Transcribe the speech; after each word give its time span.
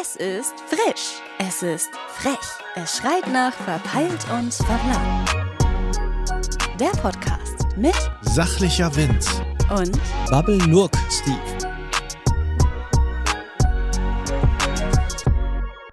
Es 0.00 0.16
ist 0.16 0.54
frisch. 0.68 1.20
Es 1.38 1.62
ist 1.62 1.90
frech. 2.14 2.38
Es 2.74 2.96
schreit 2.96 3.26
nach 3.30 3.52
verpeilt 3.52 4.24
und 4.32 4.54
verplant. 4.54 5.28
Der 6.78 6.90
Podcast 7.02 7.66
mit 7.76 7.94
Sachlicher 8.22 8.94
Wind. 8.96 9.26
und 9.68 9.98
Bubble 10.30 10.56
Lurk, 10.70 10.96
Steve. 11.10 11.36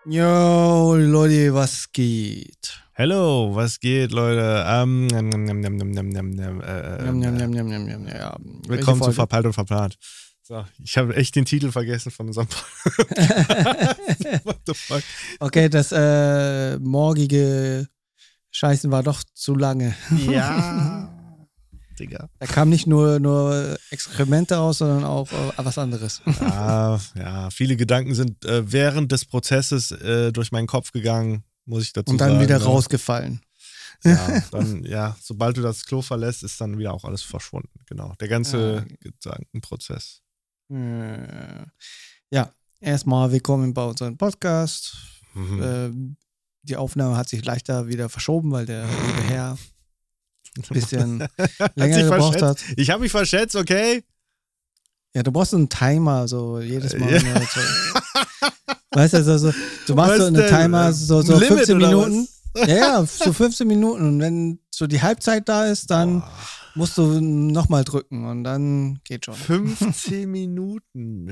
Yo, 0.06 0.96
Leute, 0.96 1.54
was 1.54 1.92
geht? 1.92 2.80
Hello, 2.94 3.52
was 3.54 3.78
geht, 3.80 4.14
Leute? 4.14 4.64
Ähm, 4.68 5.10
ähm, 5.12 5.32
ähm, 5.34 5.48
ähm, 5.50 5.64
ähm, 5.66 5.98
ähm, 5.98 6.16
ähm, 6.16 6.40
ähm, 6.40 6.62
äh, 6.62 8.20
äh, 8.20 8.70
Willkommen 8.70 9.02
zu? 9.02 9.12
Verpeilt 9.12 9.48
und 9.48 9.54
Verplant. 9.54 9.98
So, 10.48 10.64
ich 10.82 10.98
habe 10.98 11.14
echt 11.18 11.36
den 11.36 11.44
Titel 11.44 11.74
vergessen 11.74 12.10
von 12.10 12.28
unserem 12.28 12.48
What 14.46 14.60
the 14.66 14.74
fuck? 14.74 15.04
Okay, 15.42 15.68
das 15.68 15.92
äh, 15.92 16.80
morgige 16.80 17.90
Scheißen 18.52 18.90
war 18.90 19.04
doch 19.04 19.26
zu 19.34 19.56
lange. 19.56 19.94
Ja, 20.26 21.14
Digga. 22.00 22.30
Da 22.40 22.46
kam 22.46 22.70
nicht 22.70 22.88
nur, 22.88 23.20
nur 23.20 23.78
Exkremente 23.90 24.56
raus, 24.56 24.78
sondern 24.78 25.04
auch 25.04 25.30
äh, 25.34 25.52
was 25.58 25.78
anderes. 25.78 26.22
Ja, 26.40 26.98
ja, 27.16 27.50
viele 27.50 27.76
Gedanken 27.76 28.16
sind 28.16 28.46
äh, 28.46 28.72
während 28.72 29.12
des 29.12 29.26
Prozesses 29.26 29.92
äh, 29.92 30.32
durch 30.32 30.54
meinen 30.54 30.68
Kopf 30.68 30.94
gegangen, 30.94 31.44
muss 31.66 31.84
ich 31.84 31.92
dazu 31.92 32.10
Und 32.14 32.22
dann 32.22 32.30
sagen. 32.30 32.42
wieder 32.42 32.60
ne? 32.60 32.64
rausgefallen. 32.64 33.42
Ja, 34.06 34.42
dann, 34.52 34.86
ja, 34.86 35.18
sobald 35.22 35.58
du 35.58 35.62
das 35.62 35.86
Klo 35.86 36.02
verlässt, 36.02 36.44
ist 36.44 36.62
dann 36.62 36.78
wieder 36.78 36.94
auch 36.94 37.04
alles 37.04 37.22
verschwunden. 37.22 37.82
Genau, 37.86 38.14
der 38.22 38.30
ganze 38.30 38.86
Gedankenprozess. 39.02 40.22
Äh, 40.70 41.66
ja, 42.30 42.52
erstmal 42.82 43.32
willkommen 43.32 43.74
bei 43.74 43.86
unserem 43.86 44.18
Podcast. 44.18 44.98
Mhm. 45.34 45.64
Ähm, 45.64 46.18
die 46.64 46.76
Aufnahme 46.76 47.16
hat 47.16 47.30
sich 47.30 47.46
leichter 47.46 47.88
wieder 47.88 48.10
verschoben, 48.10 48.52
weil 48.52 48.66
der 48.66 48.86
liebe 48.86 49.24
Herr 49.30 49.58
ein 50.58 50.64
bisschen 50.70 51.20
länger 51.76 52.04
gebraucht 52.04 52.42
hat. 52.42 52.62
Ich 52.76 52.90
habe 52.90 53.02
mich 53.02 53.12
verschätzt, 53.12 53.56
okay? 53.56 54.04
Ja, 55.14 55.24
du 55.24 55.32
brauchst 55.32 55.52
so 55.52 55.58
einen 55.58 55.70
Timer, 55.70 56.28
so 56.28 56.60
jedes 56.60 56.98
Mal. 56.98 57.14
Ja. 57.14 57.22
ne, 57.22 57.48
so. 57.54 57.62
Weißt 58.92 59.14
du, 59.14 59.24
so, 59.24 59.38
so, 59.38 59.54
du 59.86 59.96
machst 59.96 60.12
Was 60.12 60.18
so 60.20 60.26
einen 60.26 60.36
denn? 60.36 60.50
Timer, 60.50 60.92
so, 60.92 61.22
so 61.22 61.34
Limit 61.36 61.60
15 61.60 61.78
oder 61.78 61.88
Minuten. 61.88 62.28
Ja, 62.56 62.68
ja, 62.68 63.06
so 63.06 63.32
15 63.32 63.68
Minuten. 63.68 64.06
Und 64.06 64.20
wenn 64.20 64.60
so 64.70 64.86
die 64.86 65.02
Halbzeit 65.02 65.48
da 65.48 65.66
ist, 65.66 65.90
dann 65.92 66.20
Boah, 66.20 66.32
musst 66.78 66.98
du 66.98 67.20
nochmal 67.20 67.84
drücken 67.84 68.26
und 68.26 68.44
dann 68.44 69.00
geht 69.04 69.26
schon. 69.26 69.34
15 69.36 70.30
Minuten. 70.32 71.30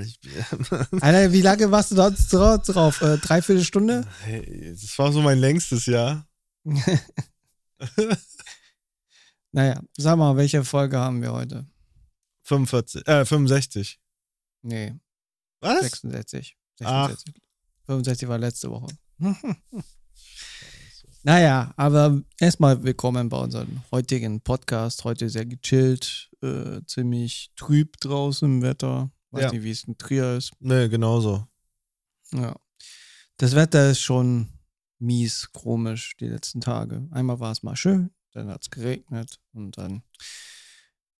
Alter, 0.99 1.31
wie 1.31 1.41
lange 1.41 1.71
warst 1.71 1.91
du 1.91 1.95
da 1.95 2.09
drauf? 2.09 3.01
Äh, 3.01 3.17
dreiviertel 3.17 3.63
Stunde? 3.63 4.05
das 4.25 4.97
war 4.99 5.11
so 5.13 5.21
mein 5.21 5.37
längstes 5.39 5.85
Jahr. 5.85 6.27
Naja, 9.51 9.81
sag 9.97 10.17
mal, 10.17 10.35
welche 10.35 10.65
Folge 10.65 10.99
haben 10.99 11.21
wir 11.21 11.31
heute? 11.31 11.65
45, 12.43 13.07
äh, 13.07 13.23
65. 13.23 14.01
Nee, 14.63 14.95
Was? 15.61 15.81
66. 15.81 16.57
Ach. 16.83 17.07
66. 17.07 17.41
65 17.85 18.27
war 18.27 18.37
letzte 18.37 18.69
Woche. 18.69 18.87
naja, 21.29 21.73
aber 21.75 22.21
erstmal 22.39 22.83
willkommen 22.83 23.29
bei 23.29 23.37
unserem 23.37 23.81
heutigen 23.91 24.41
Podcast. 24.41 25.03
Heute 25.05 25.27
sehr 25.27 25.47
gechillt, 25.47 26.29
äh, 26.43 26.81
ziemlich 26.85 27.49
trüb 27.55 27.97
draußen 27.99 28.47
im 28.47 28.61
Wetter. 28.61 29.09
Weiß 29.31 29.45
Ja. 29.45 29.51
nicht, 29.51 29.63
wie 29.63 29.71
es 29.71 29.85
in 29.85 29.97
Trier 29.97 30.37
ist. 30.37 30.51
Nee, 30.59 30.87
genauso. 30.87 31.47
Ja. 32.31 32.55
Das 33.37 33.55
Wetter 33.55 33.89
ist 33.89 34.01
schon 34.01 34.49
mies, 34.99 35.49
komisch 35.51 36.15
die 36.19 36.27
letzten 36.27 36.61
Tage. 36.61 37.07
Einmal 37.09 37.39
war 37.39 37.51
es 37.51 37.63
mal 37.63 37.75
schön, 37.75 38.11
dann 38.33 38.49
hat 38.49 38.61
es 38.61 38.69
geregnet 38.69 39.39
und 39.53 39.79
dann. 39.79 40.03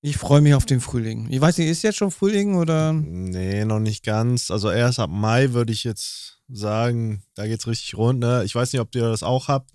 Ich 0.01 0.17
freue 0.17 0.41
mich 0.41 0.53
auf 0.53 0.67
den 0.67 0.81
Frühling. 0.81 1.31
Ich 1.31 1.41
weiß 1.41 1.57
nicht, 1.57 1.67
ist 1.67 1.81
jetzt 1.81 1.97
schon 1.97 2.11
Frühling 2.11 2.53
oder? 2.57 2.93
Nee, 2.93 3.65
noch 3.65 3.79
nicht 3.79 4.03
ganz. 4.05 4.51
Also 4.51 4.69
erst 4.69 4.99
ab 4.99 5.09
Mai 5.09 5.53
würde 5.53 5.73
ich 5.73 5.83
jetzt 5.83 6.43
sagen, 6.47 7.23
da 7.33 7.47
geht's 7.47 7.65
richtig 7.65 7.95
rund. 7.97 8.19
Ne? 8.19 8.43
Ich 8.45 8.53
weiß 8.53 8.71
nicht, 8.71 8.81
ob 8.81 8.93
ihr 8.93 9.01
das 9.09 9.23
auch 9.23 9.47
habt. 9.47 9.71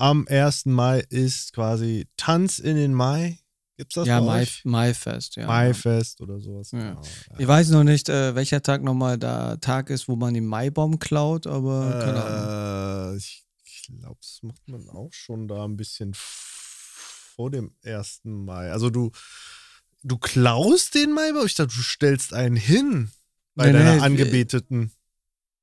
Am 0.00 0.26
1. 0.26 0.64
Mai 0.64 1.00
ist 1.10 1.52
quasi 1.52 2.08
Tanz 2.16 2.58
in 2.58 2.76
den 2.76 2.94
Mai. 2.94 3.38
Gibt's 3.76 3.96
das 3.96 4.08
ja, 4.08 4.22
Mai? 4.22 4.46
Maifest, 4.64 5.36
ja. 5.36 5.46
Maifest 5.46 6.22
oder 6.22 6.40
sowas. 6.40 6.70
Ja. 6.70 6.78
Genau, 6.78 7.02
ja. 7.02 7.38
Ich 7.38 7.46
weiß 7.46 7.68
noch 7.68 7.84
nicht, 7.84 8.08
äh, 8.08 8.34
welcher 8.34 8.62
Tag 8.62 8.82
nochmal 8.82 9.18
der 9.18 9.60
Tag 9.60 9.90
ist, 9.90 10.08
wo 10.08 10.16
man 10.16 10.32
den 10.32 10.46
Maibaum 10.46 10.98
klaut, 10.98 11.46
aber 11.46 12.00
keine 12.02 12.24
Ahnung. 12.24 13.14
Äh, 13.14 13.16
ich 13.18 13.44
glaube, 13.88 14.16
das 14.22 14.38
macht 14.40 14.66
man 14.68 14.88
auch 14.88 15.12
schon 15.12 15.46
da 15.48 15.66
ein 15.66 15.76
bisschen 15.76 16.12
vor 16.14 17.50
dem 17.50 17.74
1. 17.84 18.20
Mai. 18.24 18.72
Also 18.72 18.88
du, 18.88 19.10
du 20.02 20.16
klaust 20.16 20.94
den 20.94 21.12
Maibaum? 21.12 21.44
Ich 21.44 21.56
dachte, 21.56 21.74
du 21.74 21.82
stellst 21.82 22.32
einen 22.32 22.56
hin 22.56 23.10
bei 23.54 23.66
Nee, 23.66 23.74
deiner 23.74 23.96
nee, 23.96 24.00
Angebeteten. 24.00 24.92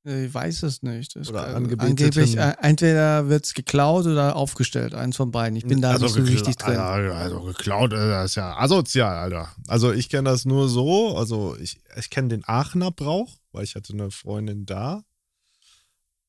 Ich 0.04 0.32
weiß 0.32 0.62
es 0.62 0.82
nicht. 0.82 1.16
Das 1.16 1.28
Oder 1.28 1.54
Angebeteten. 1.54 1.90
angeblich, 1.90 2.36
äh, 2.36 2.54
entweder 2.62 3.28
wird 3.28 3.44
es 3.44 3.54
geklaut 3.54 4.06
oder 4.06 4.36
aufgestellt, 4.36 4.94
eins 4.94 5.16
von 5.16 5.30
beiden. 5.30 5.56
Ich 5.56 5.66
bin 5.66 5.82
da 5.82 5.98
nicht 5.98 6.08
so 6.08 6.22
richtig 6.22 6.56
drin. 6.56 6.78
Also, 6.78 7.12
also 7.12 7.40
geklaut, 7.42 7.92
äh, 7.92 7.96
das 7.96 8.30
ist 8.30 8.34
ja 8.36 8.56
asozial, 8.56 9.16
Alter. 9.16 9.48
Also 9.66 9.92
ich 9.92 10.08
kenne 10.08 10.30
das 10.30 10.44
nur 10.44 10.68
so, 10.68 11.16
also 11.16 11.56
ich, 11.56 11.80
ich 11.96 12.10
kenne 12.10 12.28
den 12.28 12.42
Aachener 12.46 12.90
Brauch, 12.90 13.36
weil 13.52 13.64
ich 13.64 13.74
hatte 13.74 13.92
eine 13.92 14.10
Freundin 14.10 14.64
da. 14.66 15.02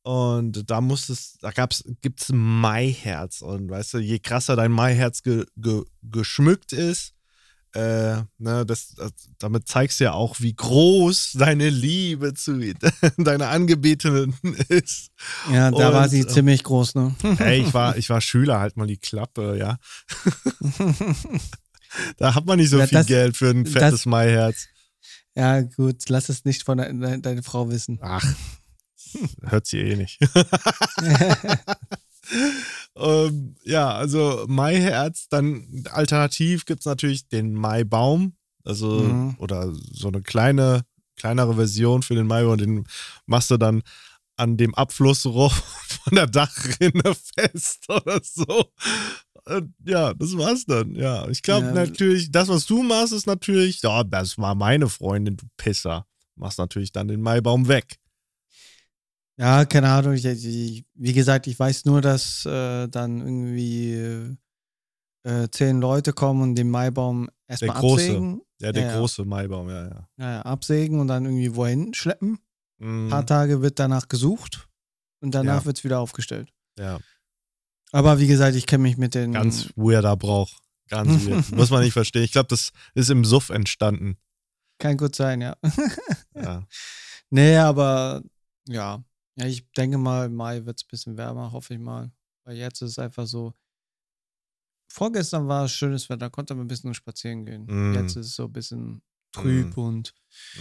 Und 0.02 0.70
da 0.70 0.82
muss 0.82 1.10
es, 1.10 1.38
da 1.40 1.52
gab's, 1.52 1.84
gibt's 2.02 2.30
ein 2.30 2.38
Maiherz. 2.38 3.42
Und 3.42 3.70
weißt 3.70 3.94
du, 3.94 3.98
je 4.00 4.20
krasser 4.20 4.56
dein 4.56 4.72
Maiherz 4.72 5.22
ge, 5.22 5.46
ge, 5.56 5.84
geschmückt 6.02 6.74
ist, 6.74 7.14
äh, 7.74 8.24
ne, 8.40 8.66
das, 8.66 8.96
das, 8.96 9.12
damit 9.38 9.68
zeigst 9.68 10.00
du 10.00 10.06
ja 10.06 10.14
auch, 10.14 10.40
wie 10.40 10.54
groß 10.56 11.34
deine 11.34 11.70
Liebe 11.70 12.34
zu 12.34 12.60
deiner 13.18 13.50
Angebetenen 13.50 14.34
ist. 14.70 15.12
Ja, 15.52 15.70
da 15.72 15.94
war 15.94 16.04
Und, 16.06 16.10
sie 16.10 16.22
äh, 16.22 16.28
ziemlich 16.28 16.64
groß, 16.64 16.96
ne? 16.96 17.16
Ey, 17.40 17.62
ich 17.62 17.74
war, 17.74 17.96
ich 17.98 18.10
war 18.10 18.22
Schüler, 18.22 18.60
halt 18.60 18.76
mal 18.78 18.88
die 18.88 18.98
Klappe, 18.98 19.58
ja. 19.58 19.78
Da 22.18 22.36
hat 22.36 22.46
man 22.46 22.60
nicht 22.60 22.70
so 22.70 22.78
Ja, 22.78 22.86
viel 22.88 23.00
das- 23.00 23.08
Geld 23.08 23.36
für 23.38 23.50
ein 23.50 23.66
fettes 23.66 24.06
Maiherz. 24.06 24.68
ja, 25.36 25.62
gut, 25.62 26.08
lass 26.10 26.30
es 26.30 26.46
nicht 26.46 26.64
von 26.64 26.78
de 26.78 26.94
de 26.94 27.20
deiner 27.20 27.42
Frau 27.44 27.70
wissen. 27.70 27.98
Ach, 28.02 28.24
hört 29.42 29.66
sie 29.66 29.80
eh 29.80 29.96
nicht. 29.96 30.20
Ähm, 32.96 33.56
ja, 33.64 33.92
also 33.94 34.46
Maiherz, 34.48 35.28
dann 35.30 35.84
alternativ 35.92 36.66
gibt 36.66 36.82
es 36.82 36.86
natürlich 36.86 37.28
den 37.28 37.54
Maibaum, 37.54 38.34
also 38.64 38.88
Mhm. 39.04 39.36
oder 39.40 39.74
so 39.74 40.08
eine 40.10 40.22
kleine, 40.22 40.82
kleinere 41.16 41.56
Version 41.56 42.02
für 42.02 42.16
den 42.16 42.28
Maibaum, 42.28 42.58
den 42.58 42.84
machst 43.26 43.52
du 43.52 43.58
dann 43.58 43.82
an 44.38 44.56
dem 44.58 44.74
Abflussrohr 44.76 45.50
von 46.04 46.16
der 46.16 46.28
Dachrinne 46.28 47.16
fest 47.36 47.86
oder 47.90 48.20
so. 48.24 48.72
Und 49.46 49.74
ja, 49.86 50.14
das 50.14 50.38
war's 50.38 50.66
dann. 50.66 50.96
Ja, 50.96 51.28
ich 51.28 51.42
glaube 51.42 51.68
Ja. 51.68 51.74
natürlich, 51.74 52.32
das, 52.32 52.48
was 52.50 52.66
du 52.66 52.84
machst, 52.84 53.14
ist 53.14 53.26
natürlich, 53.28 53.82
ja, 53.82 54.04
das 54.04 54.38
war 54.38 54.56
meine 54.56 54.88
Freundin, 54.90 55.38
du 55.38 55.46
Pisser. 55.58 56.06
Machst 56.36 56.58
natürlich 56.60 56.92
dann 56.94 57.08
den 57.10 57.22
Maibaum 57.22 57.68
weg. 57.68 57.98
Ja, 59.40 59.64
keine 59.66 59.90
Ahnung. 59.90 60.14
Ich, 60.14 60.26
ich, 60.26 60.86
wie 60.96 61.14
gesagt, 61.14 61.48
ich 61.48 61.58
weiß 61.58 61.86
nur, 61.86 62.02
dass 62.02 62.46
äh, 62.46 62.88
dann 62.90 63.22
irgendwie 63.22 64.38
äh, 65.24 65.48
zehn 65.50 65.80
Leute 65.80 66.12
kommen 66.14 66.42
und 66.42 66.56
den 66.56 66.70
Maibaum 66.70 67.30
erstmal 67.48 67.78
absägen. 67.78 68.42
Ja, 68.60 68.72
der 68.74 68.84
Ja, 68.84 68.90
ja. 68.92 68.98
große 68.98 69.24
Maibaum, 69.24 69.70
ja, 69.70 69.84
ja. 69.88 70.10
Ja, 70.18 70.32
ja, 70.34 70.42
absägen 70.42 71.00
und 71.00 71.08
dann 71.08 71.24
irgendwie 71.26 71.56
wohin 71.56 71.94
schleppen. 71.94 72.40
Ein 72.82 73.06
Mhm. 73.06 73.10
paar 73.10 73.26
Tage 73.26 73.62
wird 73.62 73.80
danach 73.80 74.08
gesucht 74.10 74.68
und 75.22 75.34
danach 75.36 75.62
Ja. 75.62 75.66
wird 75.66 75.78
es 75.78 75.84
wieder 75.84 76.00
aufgestellt. 76.00 76.50
Ja, 76.78 77.00
Aber 77.92 78.20
wie 78.20 78.28
gesagt, 78.28 78.56
ich 78.56 78.66
kenne 78.68 78.84
mich 78.84 78.98
mit 78.98 79.16
den. 79.16 79.32
ganz 79.34 79.70
weirder 79.76 80.16
Brauch. 80.18 80.52
Ganz 80.90 81.26
weird. 81.26 81.52
Muss 81.52 81.70
man 81.72 81.82
nicht 81.84 81.94
verstehen. 81.94 82.24
Ich 82.24 82.32
glaube, 82.34 82.48
das 82.48 82.72
ist 82.94 83.10
im 83.10 83.24
Suff 83.26 83.50
entstanden. 83.50 84.18
Kann 84.80 84.98
gut 84.98 85.16
sein, 85.16 85.40
ja. 85.42 85.56
Ja. 86.36 86.66
nee, 87.30 87.58
aber 87.58 88.22
ja. 88.68 89.04
Ja, 89.40 89.46
ich 89.48 89.70
denke 89.72 89.98
mal, 89.98 90.26
im 90.26 90.36
Mai 90.36 90.66
wird 90.66 90.78
es 90.80 90.84
ein 90.86 90.90
bisschen 90.90 91.18
wärmer, 91.18 91.52
hoffe 91.52 91.74
ich 91.74 91.80
mal. 91.80 92.12
Weil 92.44 92.58
jetzt 92.58 92.82
ist 92.82 92.92
es 92.92 93.00
einfach 93.00 93.26
so. 93.28 93.54
Vorgestern 94.92 95.48
war 95.48 95.66
es 95.66 95.72
schönes 95.72 96.10
Wetter, 96.10 96.30
konnte 96.30 96.56
man 96.56 96.66
ein 96.66 96.68
bisschen 96.68 96.94
spazieren 96.94 97.46
gehen. 97.46 97.66
Mm. 97.68 97.94
Jetzt 97.94 98.16
ist 98.16 98.28
es 98.28 98.36
so 98.36 98.46
ein 98.46 98.52
bisschen 98.54 99.02
trüb 99.32 99.78
und 99.78 100.14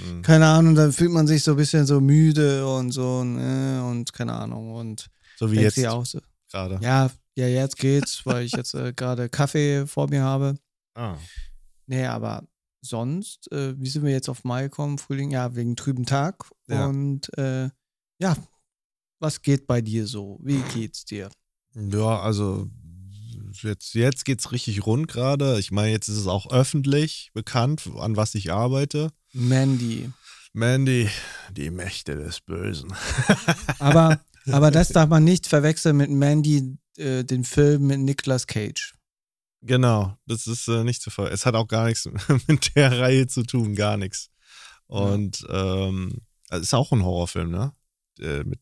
Mhm. 0.02 0.22
keine 0.22 0.46
Ahnung, 0.46 0.74
dann 0.74 0.92
fühlt 0.92 1.10
man 1.10 1.26
sich 1.26 1.42
so 1.42 1.52
ein 1.52 1.56
bisschen 1.56 1.86
so 1.86 2.00
müde 2.00 2.66
und 2.66 2.90
so 2.92 3.24
ne, 3.24 3.82
und 3.84 4.12
keine 4.12 4.34
Ahnung. 4.34 4.72
Und 4.74 5.08
So 5.36 5.50
wie 5.50 5.60
jetzt 5.60 5.82
auch 5.86 6.04
so, 6.04 6.20
gerade. 6.50 6.78
ja, 6.82 7.10
ja, 7.36 7.46
jetzt 7.48 7.76
geht's, 7.78 8.24
weil 8.26 8.44
ich 8.44 8.52
jetzt 8.52 8.74
äh, 8.74 8.92
gerade 8.92 9.28
Kaffee 9.30 9.86
vor 9.86 10.08
mir 10.10 10.22
habe. 10.22 10.54
Ah. 10.94 11.16
Nee, 11.86 12.04
aber 12.06 12.46
sonst, 12.82 13.50
äh, 13.52 13.74
wie 13.80 13.88
sind 13.88 14.04
wir 14.04 14.12
jetzt 14.12 14.28
auf 14.28 14.44
Mai 14.44 14.64
gekommen? 14.64 14.98
Frühling, 14.98 15.30
ja, 15.30 15.54
wegen 15.54 15.74
trüben 15.76 16.04
Tag. 16.04 16.44
Ja. 16.66 16.86
Und 16.86 17.30
äh, 17.38 17.70
ja, 18.20 18.36
was 19.18 19.42
geht 19.42 19.66
bei 19.66 19.80
dir 19.80 20.06
so? 20.06 20.38
Wie 20.42 20.60
geht's 20.74 21.04
dir? 21.04 21.30
Ja, 21.74 22.20
also 22.20 22.68
jetzt, 23.62 23.94
jetzt 23.94 24.24
geht's 24.24 24.52
richtig 24.52 24.86
rund 24.86 25.08
gerade. 25.08 25.58
Ich 25.58 25.70
meine, 25.70 25.92
jetzt 25.92 26.08
ist 26.08 26.18
es 26.18 26.26
auch 26.26 26.50
öffentlich 26.50 27.30
bekannt, 27.34 27.88
an 27.98 28.16
was 28.16 28.34
ich 28.34 28.52
arbeite. 28.52 29.10
Mandy. 29.32 30.10
Mandy, 30.52 31.08
die 31.52 31.70
Mächte 31.70 32.16
des 32.16 32.40
Bösen. 32.40 32.92
Aber, 33.78 34.20
aber 34.50 34.70
das 34.70 34.88
darf 34.88 35.08
man 35.08 35.22
nicht 35.22 35.46
verwechseln 35.46 35.98
mit 35.98 36.10
Mandy, 36.10 36.78
äh, 36.96 37.22
den 37.22 37.44
Film 37.44 37.86
mit 37.86 38.00
Nicolas 38.00 38.46
Cage. 38.46 38.94
Genau, 39.60 40.16
das 40.26 40.46
ist 40.46 40.68
äh, 40.68 40.84
nicht 40.84 41.02
zu 41.02 41.10
ver. 41.10 41.30
Es 41.30 41.44
hat 41.44 41.54
auch 41.54 41.68
gar 41.68 41.86
nichts 41.86 42.08
mit 42.48 42.74
der 42.74 42.98
Reihe 42.98 43.26
zu 43.26 43.42
tun, 43.42 43.74
gar 43.74 43.96
nichts. 43.96 44.30
Und 44.86 45.46
ähm, 45.50 46.22
es 46.48 46.60
ist 46.60 46.74
auch 46.74 46.92
ein 46.92 47.04
Horrorfilm, 47.04 47.50
ne? 47.50 47.72
Äh, 48.18 48.44
mit 48.44 48.60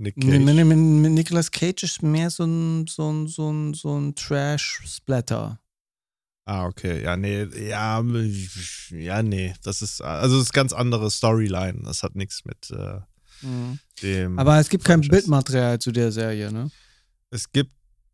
Nick 0.00 0.16
Cage. 0.16 0.38
Nicolas 0.38 1.50
Cage 1.50 1.82
ist 1.84 2.02
mehr 2.02 2.30
so 2.30 2.44
ein, 2.44 2.86
so 2.86 3.10
ein, 3.12 3.26
so 3.26 3.50
ein, 3.52 3.74
so 3.74 3.98
ein 3.98 4.14
Trash-Splatter. 4.14 5.60
Ah, 6.46 6.66
okay. 6.66 7.02
Ja, 7.02 7.16
nee, 7.16 7.44
ja, 7.68 8.02
ja, 8.90 9.22
nee. 9.22 9.54
Das 9.62 9.82
ist, 9.82 10.00
also 10.00 10.36
das 10.36 10.46
ist 10.46 10.52
ganz 10.52 10.72
andere 10.72 11.10
Storyline. 11.10 11.82
Das 11.84 12.02
hat 12.02 12.16
nichts 12.16 12.44
mit 12.44 12.70
äh, 12.70 13.00
dem. 14.02 14.38
Aber 14.38 14.58
es 14.58 14.68
gibt 14.68 14.84
kein 14.84 15.00
Franchise. 15.02 15.10
Bildmaterial 15.10 15.78
zu 15.78 15.92
der 15.92 16.10
Serie, 16.10 16.50
ne? 16.52 16.70
Es 17.30 17.52
gibt, 17.52 17.72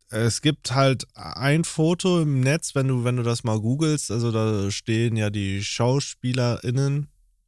es 0.09 0.41
gibt 0.41 0.75
halt 0.75 1.07
ein 1.15 1.63
Foto 1.63 2.21
im 2.21 2.41
Netz, 2.41 2.75
wenn 2.75 2.87
du, 2.87 3.03
wenn 3.03 3.17
du 3.17 3.23
das 3.23 3.43
mal 3.43 3.59
googelst, 3.59 4.11
also 4.11 4.31
da 4.31 4.69
stehen 4.69 5.15
ja 5.15 5.29
die 5.29 5.63
SchauspielerInnen 5.63 7.07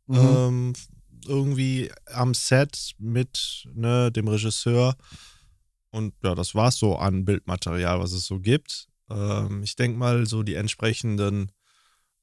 Mhm. 0.09 0.17
ähm, 0.17 0.73
irgendwie 1.27 1.91
am 2.05 2.33
Set 2.33 2.93
mit 2.97 3.67
ne, 3.73 4.11
dem 4.11 4.27
Regisseur. 4.27 4.95
Und 5.91 6.13
ja, 6.23 6.35
das 6.35 6.53
war's 6.55 6.77
so 6.77 6.97
an 6.97 7.25
Bildmaterial, 7.25 7.99
was 7.99 8.11
es 8.11 8.25
so 8.25 8.39
gibt. 8.39 8.87
Ähm, 9.09 9.63
ich 9.63 9.75
denke 9.75 9.97
mal, 9.97 10.25
so 10.25 10.43
die 10.43 10.55
entsprechenden 10.55 11.51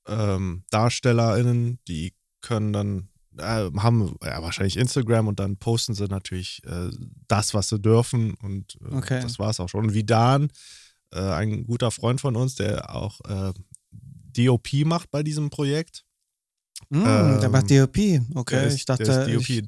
ähm, 0.07 0.63
DarstellerInnen, 0.71 1.81
die 1.89 2.15
können 2.41 2.73
dann, 2.73 3.09
äh, 3.39 3.71
haben 3.79 4.17
ja, 4.23 4.41
wahrscheinlich 4.41 4.77
Instagram 4.77 5.27
und 5.27 5.41
dann 5.41 5.57
posten 5.57 5.95
sie 5.95 6.07
natürlich 6.07 6.63
äh, 6.65 6.91
das, 7.27 7.55
was 7.55 7.69
sie 7.69 7.81
dürfen. 7.81 8.35
Und 8.35 8.79
äh, 8.83 8.95
Okay. 8.95 9.21
das 9.21 9.39
war's 9.39 9.59
auch 9.59 9.69
schon. 9.69 9.87
Und 9.87 9.95
Vidan, 9.95 10.49
äh, 11.13 11.19
ein 11.21 11.67
guter 11.67 11.91
Freund 11.91 12.21
von 12.21 12.37
uns, 12.37 12.55
der 12.55 12.95
auch 12.95 13.21
äh, 13.23 13.53
DOP 13.91 14.85
macht 14.85 15.11
bei 15.11 15.23
diesem 15.23 15.51
Projekt. 15.51 16.05
Mm, 16.89 17.05
der 17.05 17.45
ähm, 17.45 17.53
macht 17.53 17.71
DOP. 17.71 17.97
Okay, 18.35 18.57
Der 18.57 18.67
ist, 18.67 18.75
ich 18.75 18.85
dachte. 18.85 19.05
der 19.05 19.27
DOP, 19.27 19.49
ich, 19.49 19.63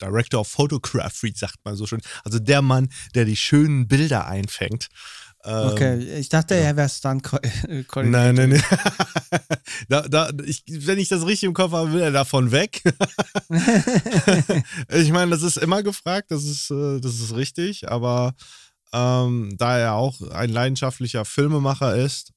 Director 0.00 0.40
of 0.40 0.48
Photography, 0.48 1.32
sagt 1.34 1.56
man 1.64 1.76
so 1.76 1.86
schön. 1.86 2.00
Also 2.24 2.38
der 2.38 2.62
Mann, 2.62 2.88
der 3.14 3.24
die 3.24 3.36
schönen 3.36 3.88
Bilder 3.88 4.26
einfängt. 4.26 4.88
Ähm, 5.44 5.68
okay, 5.70 6.18
ich 6.18 6.28
dachte, 6.28 6.54
genau. 6.54 6.66
er 6.66 6.76
wäre 6.76 6.88
Stunt 6.88 7.30
Nein, 7.96 8.34
nein, 8.34 8.50
nein. 8.50 8.62
da, 9.88 10.02
da, 10.08 10.30
ich, 10.44 10.64
wenn 10.66 10.98
ich 10.98 11.08
das 11.08 11.24
richtig 11.24 11.46
im 11.46 11.54
Kopf 11.54 11.72
habe, 11.72 11.92
will 11.92 12.00
er 12.00 12.10
davon 12.10 12.50
weg. 12.50 12.82
ich 14.88 15.12
meine, 15.12 15.30
das 15.30 15.42
ist 15.42 15.58
immer 15.58 15.82
gefragt, 15.82 16.30
das 16.32 16.44
ist, 16.44 16.70
äh, 16.70 17.00
das 17.00 17.14
ist 17.20 17.36
richtig, 17.36 17.88
aber 17.88 18.34
ähm, 18.92 19.54
da 19.56 19.78
er 19.78 19.94
auch 19.94 20.20
ein 20.32 20.50
leidenschaftlicher 20.50 21.24
Filmemacher 21.24 21.94
ist, 21.96 22.32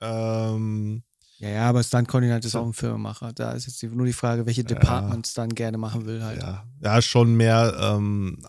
ähm, 0.00 1.02
Ja, 1.44 1.50
ja, 1.50 1.68
aber 1.68 1.82
Stunt 1.82 2.08
Coordinator 2.08 2.46
ist 2.46 2.54
auch 2.54 2.64
ein 2.64 2.72
Filmemacher. 2.72 3.34
Da 3.34 3.52
ist 3.52 3.66
jetzt 3.66 3.82
nur 3.82 4.06
die 4.06 4.14
Frage, 4.14 4.46
welche 4.46 4.64
Departments 4.64 5.34
dann 5.34 5.50
gerne 5.50 5.76
machen 5.76 6.06
will 6.06 6.22
halt. 6.22 6.40
ja, 6.40 6.64
ja, 6.80 7.02
schon 7.02 7.34
mehr 7.34 7.76
ähm, 7.78 8.42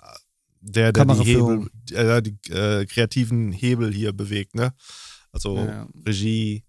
der, 0.61 0.93
der 0.93 1.03
die. 1.03 1.23
Hebel, 1.23 1.69
äh, 1.91 2.21
die 2.21 2.37
äh, 2.51 2.85
kreativen 2.85 3.51
Hebel 3.51 3.93
hier 3.93 4.13
bewegt, 4.13 4.55
ne? 4.55 4.73
Also 5.33 5.57
ja. 5.57 5.89
Regie, 6.07 6.63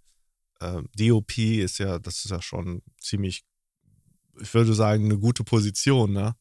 äh, 0.59 0.83
DOP 0.99 1.39
ist 1.39 1.79
ja, 1.79 2.01
das 2.01 2.25
ist 2.25 2.33
ja 2.33 2.43
schon 2.43 2.83
ziemlich, 2.99 3.45
ich 4.41 4.53
würde 4.53 4.75
sagen, 4.75 5.05
eine 5.05 5.19
gute 5.19 5.45
Position, 5.45 6.13
ne? 6.13 6.35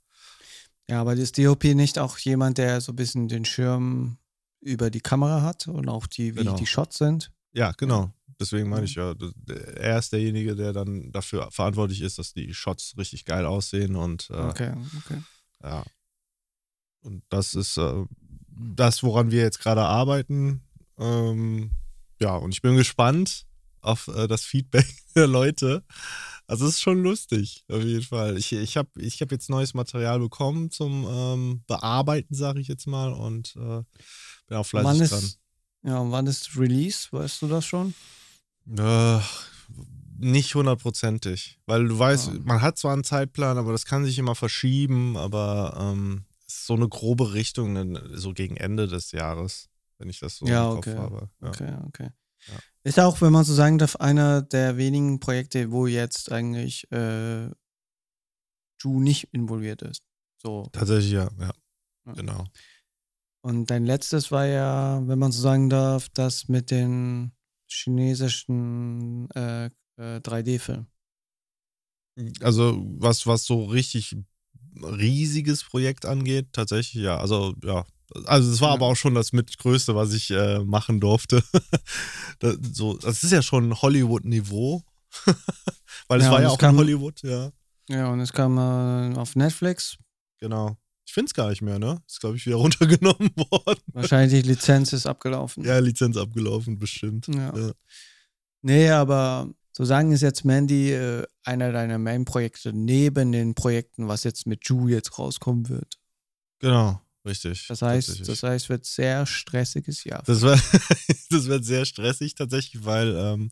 Ja, 0.89 1.01
aber 1.01 1.13
ist 1.13 1.37
DOP 1.37 1.63
nicht 1.65 1.99
auch 1.99 2.17
jemand, 2.17 2.57
der 2.57 2.81
so 2.81 2.91
ein 2.91 2.95
bisschen 2.95 3.27
den 3.27 3.45
Schirm 3.45 4.17
über 4.61 4.89
die 4.89 5.01
Kamera 5.01 5.43
hat 5.43 5.67
und 5.67 5.89
auch 5.89 6.07
die, 6.07 6.33
wie 6.33 6.39
Genau. 6.39 6.55
die 6.55 6.65
Shots 6.65 6.97
sind? 6.97 7.31
Ja, 7.53 7.71
genau. 7.77 8.11
Deswegen 8.39 8.69
meine 8.69 8.85
ich 8.85 8.95
ja, 8.95 9.13
er 9.75 9.99
ist 9.99 10.11
derjenige, 10.11 10.55
der 10.55 10.73
dann 10.73 11.11
dafür 11.11 11.49
verantwortlich 11.51 12.01
ist, 12.01 12.19
dass 12.19 12.33
die 12.33 12.53
Shots 12.53 12.95
richtig 12.97 13.25
geil 13.25 13.45
aussehen 13.45 13.95
und 13.95 14.29
äh, 14.29 14.33
Okay, 14.33 14.73
okay. 14.97 15.21
Ja. 15.63 15.83
Und 17.01 17.23
das 17.29 17.55
ist 17.55 17.77
äh, 17.77 18.05
das, 18.47 19.03
woran 19.03 19.31
wir 19.31 19.41
jetzt 19.41 19.59
gerade 19.59 19.83
arbeiten. 19.83 20.63
Ähm, 20.97 21.71
ja, 22.19 22.35
und 22.35 22.51
ich 22.53 22.61
bin 22.61 22.75
gespannt 22.75 23.45
auf 23.81 24.07
äh, 24.07 24.27
das 24.27 24.43
Feedback 24.43 24.87
der 25.15 25.27
Leute. 25.27 25.83
Also 26.47 26.65
es 26.65 26.75
ist 26.75 26.81
schon 26.81 27.01
lustig, 27.01 27.63
auf 27.69 27.83
jeden 27.83 28.03
Fall. 28.03 28.37
Ich, 28.37 28.51
ich 28.51 28.77
habe 28.77 28.89
ich 28.97 29.21
hab 29.21 29.31
jetzt 29.31 29.49
neues 29.49 29.73
Material 29.73 30.19
bekommen 30.19 30.69
zum 30.69 31.07
ähm, 31.09 31.63
Bearbeiten, 31.67 32.35
sage 32.35 32.59
ich 32.59 32.67
jetzt 32.67 32.85
mal, 32.85 33.13
und 33.13 33.55
äh, 33.55 33.81
bin 34.47 34.57
auch 34.57 34.65
fleißig 34.65 34.87
Wann 34.87 34.97
dran. 34.97 35.23
ist, 35.23 35.39
ja, 35.83 35.97
und 35.99 36.11
wann 36.11 36.27
ist 36.27 36.57
Release? 36.57 37.07
Weißt 37.11 37.41
du 37.41 37.47
das 37.47 37.65
schon? 37.65 37.95
Äh, 38.67 39.19
nicht 40.17 40.55
hundertprozentig, 40.55 41.59
weil 41.65 41.87
du 41.87 41.99
weißt, 41.99 42.29
Ah. 42.29 42.33
man 42.43 42.61
hat 42.61 42.77
zwar 42.77 42.93
einen 42.93 43.03
Zeitplan, 43.03 43.57
aber 43.57 43.71
das 43.73 43.85
kann 43.85 44.05
sich 44.05 44.17
immer 44.17 44.35
verschieben, 44.35 45.17
aber 45.17 45.77
ähm, 45.79 46.25
es 46.47 46.55
ist 46.59 46.65
so 46.67 46.73
eine 46.75 46.87
grobe 46.87 47.33
Richtung, 47.33 47.73
ne, 47.73 48.01
so 48.13 48.33
gegen 48.33 48.55
Ende 48.57 48.87
des 48.87 49.11
Jahres, 49.11 49.67
wenn 49.97 50.09
ich 50.09 50.19
das 50.19 50.37
so 50.37 50.45
Ja, 50.47 50.69
im 50.69 50.75
Kopf 50.75 50.87
okay. 50.87 50.97
habe. 50.97 51.29
Ja. 51.41 51.47
Okay, 51.49 51.73
okay. 51.87 52.09
Ja. 52.47 52.53
Ist 52.83 52.99
auch, 52.99 53.19
wenn 53.21 53.33
man 53.33 53.43
so 53.43 53.53
sagen 53.53 53.77
darf, 53.77 53.95
einer 53.97 54.41
der 54.41 54.77
wenigen 54.77 55.19
Projekte, 55.19 55.71
wo 55.71 55.87
jetzt 55.87 56.31
eigentlich 56.31 56.89
äh, 56.91 57.49
Ju 58.81 58.99
nicht 58.99 59.29
involviert 59.33 59.81
ist. 59.81 60.03
So. 60.41 60.67
Tatsächlich, 60.71 61.11
ja, 61.13 61.29
ja, 61.39 61.51
Ja. 62.05 62.13
genau. 62.13 62.45
Und 63.41 63.69
dein 63.71 63.85
letztes 63.85 64.31
war 64.31 64.45
ja, 64.45 65.01
wenn 65.07 65.19
man 65.19 65.31
so 65.31 65.41
sagen 65.41 65.69
darf, 65.69 66.09
das 66.09 66.47
mit 66.47 66.71
den 66.71 67.31
chinesischen 67.67 69.29
äh, 69.31 69.65
äh, 69.97 70.19
3D-Film. 70.21 70.87
Also 72.41 72.81
was, 72.97 73.27
was 73.27 73.43
so 73.45 73.65
richtig 73.65 74.15
riesiges 74.81 75.63
Projekt 75.63 76.05
angeht, 76.05 76.47
tatsächlich, 76.53 77.03
ja. 77.03 77.17
Also, 77.17 77.55
ja. 77.63 77.85
Also 78.25 78.51
es 78.51 78.61
war 78.61 78.69
Ja. 78.69 78.73
aber 78.75 78.85
auch 78.85 78.95
schon 78.95 79.15
das 79.15 79.33
mitgrößte, 79.33 79.95
was 79.95 80.13
ich 80.13 80.31
äh, 80.31 80.59
machen 80.59 80.99
durfte. 80.99 81.43
das, 82.39 82.57
so, 82.73 82.97
das 82.97 83.23
ist 83.23 83.31
ja 83.31 83.41
schon 83.41 83.81
Hollywood-Niveau. 83.81 84.83
Weil 86.07 86.19
es 86.19 86.25
Ja, 86.25 86.31
war 86.31 86.41
ja 86.41 86.49
auch 86.49 86.57
kam- 86.57 86.75
in 86.75 86.79
Hollywood, 86.81 87.21
ja. 87.23 87.51
Ja, 87.89 88.11
und 88.11 88.19
es 88.19 88.31
kam 88.33 88.57
äh, 88.57 89.17
auf 89.17 89.35
Netflix. 89.35 89.97
Genau. 90.39 90.77
Ich 91.05 91.13
finde 91.13 91.29
es 91.29 91.33
gar 91.33 91.49
nicht 91.49 91.61
mehr, 91.61 91.79
ne? 91.79 92.01
Ist, 92.07 92.19
glaube 92.19 92.37
ich, 92.37 92.45
wieder 92.45 92.55
runtergenommen 92.57 93.31
worden. 93.35 93.81
Wahrscheinlich 93.93 94.41
die 94.41 94.47
Lizenz 94.47 94.93
ist 94.93 95.05
abgelaufen. 95.05 95.63
Ja, 95.63 95.79
Lizenz 95.79 96.17
abgelaufen, 96.17 96.79
bestimmt. 96.79 97.27
Ja. 97.27 97.55
Ja. 97.55 97.71
Nee, 98.61 98.89
aber 98.89 99.49
so 99.71 99.85
sagen 99.85 100.11
ist 100.11 100.21
jetzt 100.21 100.45
Mandy 100.45 100.93
äh, 100.93 101.25
einer 101.43 101.71
deiner 101.71 101.97
Main-Projekte 101.99 102.73
neben 102.73 103.31
den 103.31 103.53
Projekten, 103.55 104.07
was 104.07 104.23
jetzt 104.23 104.47
mit 104.47 104.67
Ju 104.67 104.87
jetzt 104.87 105.19
rauskommen 105.19 105.69
wird. 105.69 105.99
Genau, 106.59 107.01
richtig. 107.25 107.67
Das 107.67 107.81
heißt, 107.81 108.27
das 108.27 108.41
heißt, 108.41 108.69
wird 108.69 108.85
sehr 108.85 109.25
stressiges 109.25 110.03
Jahr. 110.03 110.23
Das, 110.25 110.41
wird, 110.41 110.59
das 111.29 111.45
wird 111.45 111.65
sehr 111.65 111.85
stressig 111.85 112.35
tatsächlich, 112.35 112.85
weil 112.85 113.15
ähm, 113.15 113.51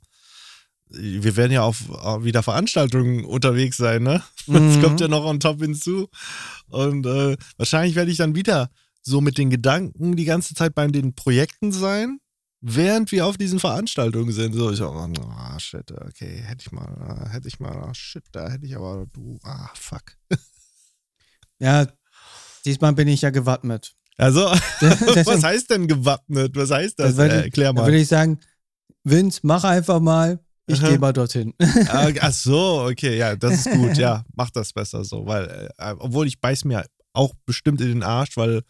wir 0.93 1.35
werden 1.35 1.51
ja 1.51 1.63
auf, 1.63 1.81
wieder 2.23 2.43
Veranstaltungen 2.43 3.25
unterwegs 3.25 3.77
sein, 3.77 4.03
ne? 4.03 4.21
Das 4.47 4.61
Mhm. 4.61 4.81
kommt 4.81 4.99
ja 5.01 5.07
noch 5.07 5.23
on 5.25 5.39
top 5.39 5.59
hinzu. 5.61 6.07
Und 6.67 7.05
äh, 7.05 7.37
wahrscheinlich 7.57 7.95
werde 7.95 8.11
ich 8.11 8.17
dann 8.17 8.35
wieder 8.35 8.69
so 9.01 9.19
mit 9.21 9.37
den 9.37 9.49
Gedanken 9.49 10.15
die 10.15 10.25
ganze 10.25 10.53
Zeit 10.55 10.75
bei 10.75 10.85
den 10.87 11.13
Projekten 11.15 11.71
sein, 11.71 12.19
während 12.61 13.11
wir 13.11 13.25
auf 13.25 13.37
diesen 13.37 13.59
Veranstaltungen 13.59 14.31
sind. 14.31 14.53
So, 14.53 14.71
ich 14.71 14.77
so, 14.77 14.89
oh, 14.89 15.59
shit, 15.59 15.91
okay, 15.91 16.41
hätte 16.45 16.63
ich 16.65 16.71
mal, 16.71 17.27
hätte 17.31 17.47
ich 17.47 17.59
mal, 17.59 17.71
ah, 17.71 17.93
shit, 17.93 18.23
da 18.31 18.49
hätte 18.49 18.65
ich 18.65 18.75
aber, 18.75 19.05
du, 19.13 19.37
ah, 19.43 19.69
fuck. 19.75 20.03
Ja, 21.59 21.87
diesmal 22.65 22.93
bin 22.93 23.07
ich 23.07 23.21
ja 23.21 23.29
gewappnet. 23.29 23.93
Also, 24.17 24.49
Deswegen- 24.81 25.25
was 25.25 25.43
heißt 25.43 25.69
denn 25.69 25.87
gewappnet? 25.87 26.55
Was 26.55 26.71
heißt 26.71 26.99
das? 26.99 27.07
Das 27.09 27.17
würde- 27.17 27.35
äh, 27.41 27.43
erklär 27.45 27.67
Da 27.73 27.73
mal. 27.81 27.85
würde 27.87 27.97
ich 27.99 28.07
sagen, 28.07 28.39
Vince, 29.03 29.39
mach 29.43 29.63
einfach 29.63 29.99
mal. 29.99 30.39
Ich 30.65 30.79
gehe 30.79 30.97
mal 30.97 31.13
dorthin. 31.13 31.53
Ah, 31.89 32.09
Ach 32.21 32.31
so, 32.31 32.85
okay, 32.89 33.17
ja, 33.17 33.35
das 33.35 33.65
ist 33.65 33.71
gut, 33.71 33.97
ja, 33.97 34.23
mach 34.35 34.49
das 34.49 34.71
besser 34.71 35.03
so, 35.03 35.25
weil, 35.25 35.69
äh, 35.77 35.95
obwohl 35.99 36.27
ich 36.27 36.39
beiß 36.39 36.65
mir 36.65 36.85
auch 37.13 37.33
bestimmt 37.45 37.81
in 37.81 37.87
den 37.89 38.03
Arsch, 38.03 38.37
weil 38.37 38.61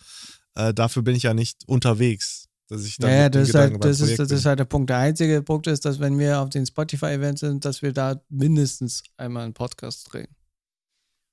äh, 0.56 0.74
dafür 0.74 1.04
bin 1.04 1.16
ich 1.16 1.24
ja 1.24 1.34
nicht 1.34 1.64
unterwegs, 1.68 2.48
dass 2.68 2.86
ich 2.86 2.98
dann 2.98 3.12
Ja, 3.12 3.30
das, 3.30 3.50
ist 3.50 3.56
halt, 3.56 3.84
das, 3.84 4.00
ist, 4.02 4.20
das 4.20 4.32
ist 4.32 4.46
halt 4.46 4.60
der 4.60 4.66
Punkt. 4.66 4.90
Der 4.90 4.98
einzige 4.98 5.42
Punkt 5.42 5.68
ist, 5.68 5.86
dass 5.86 6.00
wenn 6.00 6.18
wir 6.18 6.40
auf 6.40 6.50
den 6.50 6.66
Spotify-Events 6.66 7.42
sind, 7.42 7.66
dass 7.66 7.82
wir 7.82 7.94
da 7.94 8.22
mindestens 8.30 9.04
einmal 9.18 9.44
einen 9.44 9.54
Podcast 9.54 10.12
drehen. 10.12 10.36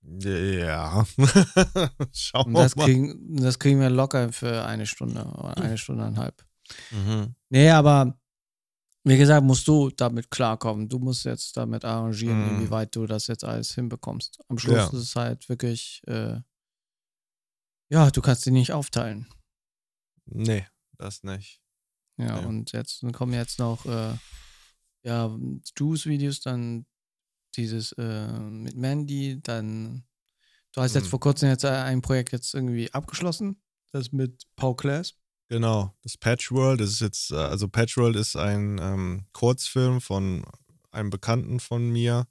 Ja. 0.02 1.06
Schauen 2.12 2.52
wir 2.52 2.62
das 2.62 2.76
mal. 2.76 2.84
kriegen, 2.86 3.36
das 3.36 3.58
kriegen 3.58 3.80
wir 3.80 3.90
locker 3.90 4.32
für 4.32 4.64
eine 4.64 4.86
Stunde 4.86 5.24
oder 5.24 5.58
eine 5.58 5.78
Stunde 5.78 6.04
und 6.06 6.18
halb. 6.18 6.42
Mhm. 6.90 7.34
Nee, 7.50 7.70
aber 7.70 8.18
wie 9.04 9.16
gesagt, 9.16 9.44
musst 9.46 9.66
du 9.66 9.90
damit 9.90 10.30
klarkommen. 10.30 10.88
Du 10.88 10.98
musst 10.98 11.24
jetzt 11.24 11.56
damit 11.56 11.84
arrangieren, 11.84 12.40
Mhm. 12.42 12.58
inwieweit 12.60 12.94
du 12.94 13.06
das 13.06 13.26
jetzt 13.28 13.44
alles 13.44 13.74
hinbekommst. 13.74 14.40
Am 14.48 14.58
Schluss 14.58 14.76
Ja. 14.76 14.86
ist 14.86 14.92
es 14.92 15.16
halt 15.16 15.48
wirklich, 15.48 16.02
äh, 16.06 16.40
ja, 17.90 18.10
du 18.10 18.20
kannst 18.20 18.46
die 18.46 18.50
nicht 18.50 18.72
aufteilen. 18.72 19.26
Nee, 20.26 20.66
das 20.98 21.22
nicht. 21.22 21.60
Ja, 22.18 22.40
Ja. 22.40 22.46
und 22.46 22.72
jetzt 22.72 23.02
kommen 23.12 23.32
jetzt 23.32 23.58
noch, 23.58 23.84
äh, 23.86 24.14
ja, 25.02 25.36
Juice-Videos, 25.76 26.40
dann 26.40 26.86
dieses 27.56 27.92
äh, 27.92 28.28
mit 28.38 28.76
Mandy, 28.76 29.40
dann, 29.42 30.04
du 30.72 30.82
hast 30.82 30.94
jetzt 30.94 31.06
Mhm. 31.06 31.08
vor 31.08 31.20
kurzem 31.20 31.48
jetzt 31.48 31.64
ein 31.64 32.02
Projekt 32.02 32.32
jetzt 32.32 32.54
irgendwie 32.54 32.92
abgeschlossen, 32.92 33.60
das 33.92 34.12
mit 34.12 34.44
Paul 34.56 34.76
Class. 34.76 35.14
Genau, 35.50 35.92
das 36.02 36.16
Patchworld, 36.16 36.80
das 36.80 36.90
ist 36.90 37.00
jetzt, 37.00 37.32
äh, 37.32 37.34
also 37.34 37.66
Patchworld 37.66 38.14
ist 38.14 38.36
ein 38.36 38.78
ähm, 38.80 39.26
Kurzfilm 39.32 40.00
von 40.00 40.44
einem 40.92 41.10
Bekannten 41.10 41.58
von 41.58 41.90
mir, 41.90 42.28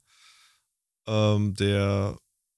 ähm, 1.06 1.52
der, 1.52 2.16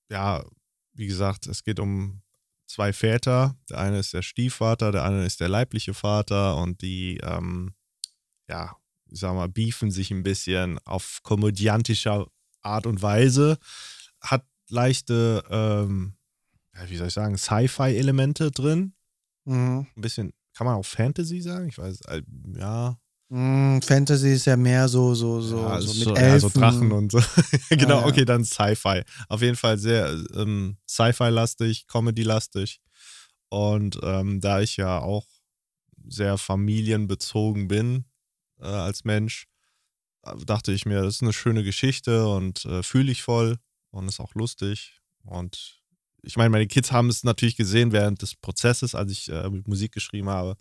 ja, 0.09 0.45
wie 0.93 1.07
gesagt, 1.09 1.49
es 1.49 1.65
geht 1.65 1.81
um 1.81 2.23
zwei 2.69 2.93
Väter. 2.93 3.57
Der 3.71 3.79
eine 3.79 3.99
ist 3.99 4.13
der 4.13 4.23
Stiefvater, 4.23 4.93
der 4.93 5.03
andere 5.03 5.27
ist 5.27 5.41
der 5.41 5.49
leibliche 5.49 5.95
Vater 5.95 6.57
und 6.57 6.81
die, 6.81 7.17
ähm, 7.25 7.75
ja, 8.49 8.77
ich 9.11 9.19
sag 9.19 9.35
mal, 9.35 9.49
beefen 9.49 9.91
sich 9.91 10.13
ein 10.13 10.23
bisschen 10.23 10.79
auf 10.85 11.19
komödiantischer 11.25 12.29
Art 12.61 12.87
und 12.87 13.03
Weise. 13.03 13.59
Hat 14.21 14.47
leichte, 14.69 15.43
ähm, 15.51 16.15
wie 16.87 16.97
soll 16.97 17.09
ich 17.09 17.15
sagen, 17.15 17.37
Sci-Fi-Elemente 17.37 18.53
drin. 18.53 18.95
Mhm. 19.45 19.89
Ein 19.97 20.01
bisschen, 20.01 20.33
kann 20.63 20.67
man 20.71 20.77
auch 20.79 20.87
Fantasy 20.87 21.41
sagen? 21.41 21.69
Ich 21.69 21.77
weiß, 21.79 21.99
ja. 22.57 22.97
Mm, 23.31 23.81
Fantasy 23.81 24.35
ist 24.35 24.45
ja 24.45 24.57
mehr 24.57 24.87
so, 24.87 25.13
so, 25.13 25.41
so, 25.41 25.59
ja, 25.59 25.81
so 25.81 25.93
mit 25.93 26.03
so, 26.05 26.15
Elfen. 26.15 26.33
ja, 26.33 26.39
so 26.39 26.49
Drachen 26.51 26.93
und 26.93 27.11
so. 27.11 27.19
genau, 27.71 27.97
Ja, 27.97 28.01
ja. 28.03 28.07
okay, 28.07 28.25
dann 28.25 28.45
Sci-Fi. 28.45 29.03
Auf 29.29 29.43
jeden 29.43 29.57
Fall 29.57 29.77
sehr 29.77 30.09
ähm, 30.37 30.77
Sci-Fi-lastig, 30.89 31.89
Comedy-lastig. 31.89 32.81
Und 33.49 33.99
ähm, 34.05 34.41
da 34.41 34.61
ich 34.61 34.77
ja 34.77 35.01
auch 35.01 35.27
sehr 36.07 36.39
familienbezogen 36.39 37.67
bin 37.67 38.05
äh, 38.61 38.67
als 38.67 39.03
Mensch, 39.03 39.49
äh, 40.23 40.37
dachte 40.47 40.71
ich 40.71 40.87
mir, 40.87 41.03
das 41.03 41.17
ist 41.17 41.23
eine 41.23 41.33
schöne 41.33 41.65
Geschichte 41.65 42.29
und 42.29 42.65
äh, 42.67 42.85
fühle 42.85 43.11
ich 43.11 43.25
voll 43.25 43.59
und 43.91 44.07
ist 44.07 44.21
auch 44.21 44.37
lustig. 44.37 45.01
Und 45.25 45.82
ich 46.23 46.37
meine, 46.37 46.51
meine 46.51 46.67
Kids 46.67 46.93
haben 46.93 47.09
es 47.09 47.25
natürlich 47.25 47.57
gesehen 47.57 47.93
während 47.93 48.23
des 48.23 48.35
Prozesses, 48.35 48.95
als 48.95 49.13
ich 49.13 49.29
äh, 49.31 49.49
Musik 49.67 49.93
geschrieben 49.93 50.29
habe. 50.29 50.57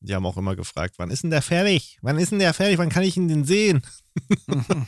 Die 0.00 0.14
haben 0.14 0.24
auch 0.24 0.36
immer 0.36 0.56
gefragt, 0.56 0.94
wann 0.96 1.10
ist 1.10 1.24
denn 1.24 1.30
der 1.30 1.42
fertig? 1.42 1.98
Wann 2.00 2.18
ist 2.18 2.32
denn 2.32 2.38
der 2.38 2.54
fertig? 2.54 2.78
Wann 2.78 2.88
kann 2.88 3.02
ich 3.02 3.16
ihn 3.16 3.28
denn 3.28 3.44
sehen? 3.44 3.82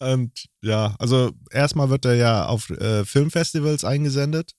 Und 0.00 0.46
ja, 0.60 0.96
also 0.98 1.32
erstmal 1.50 1.88
wird 1.88 2.04
er 2.04 2.14
ja 2.14 2.46
auf 2.46 2.70
äh, 2.70 3.04
Filmfestivals 3.04 3.84
eingesendet. 3.84 4.52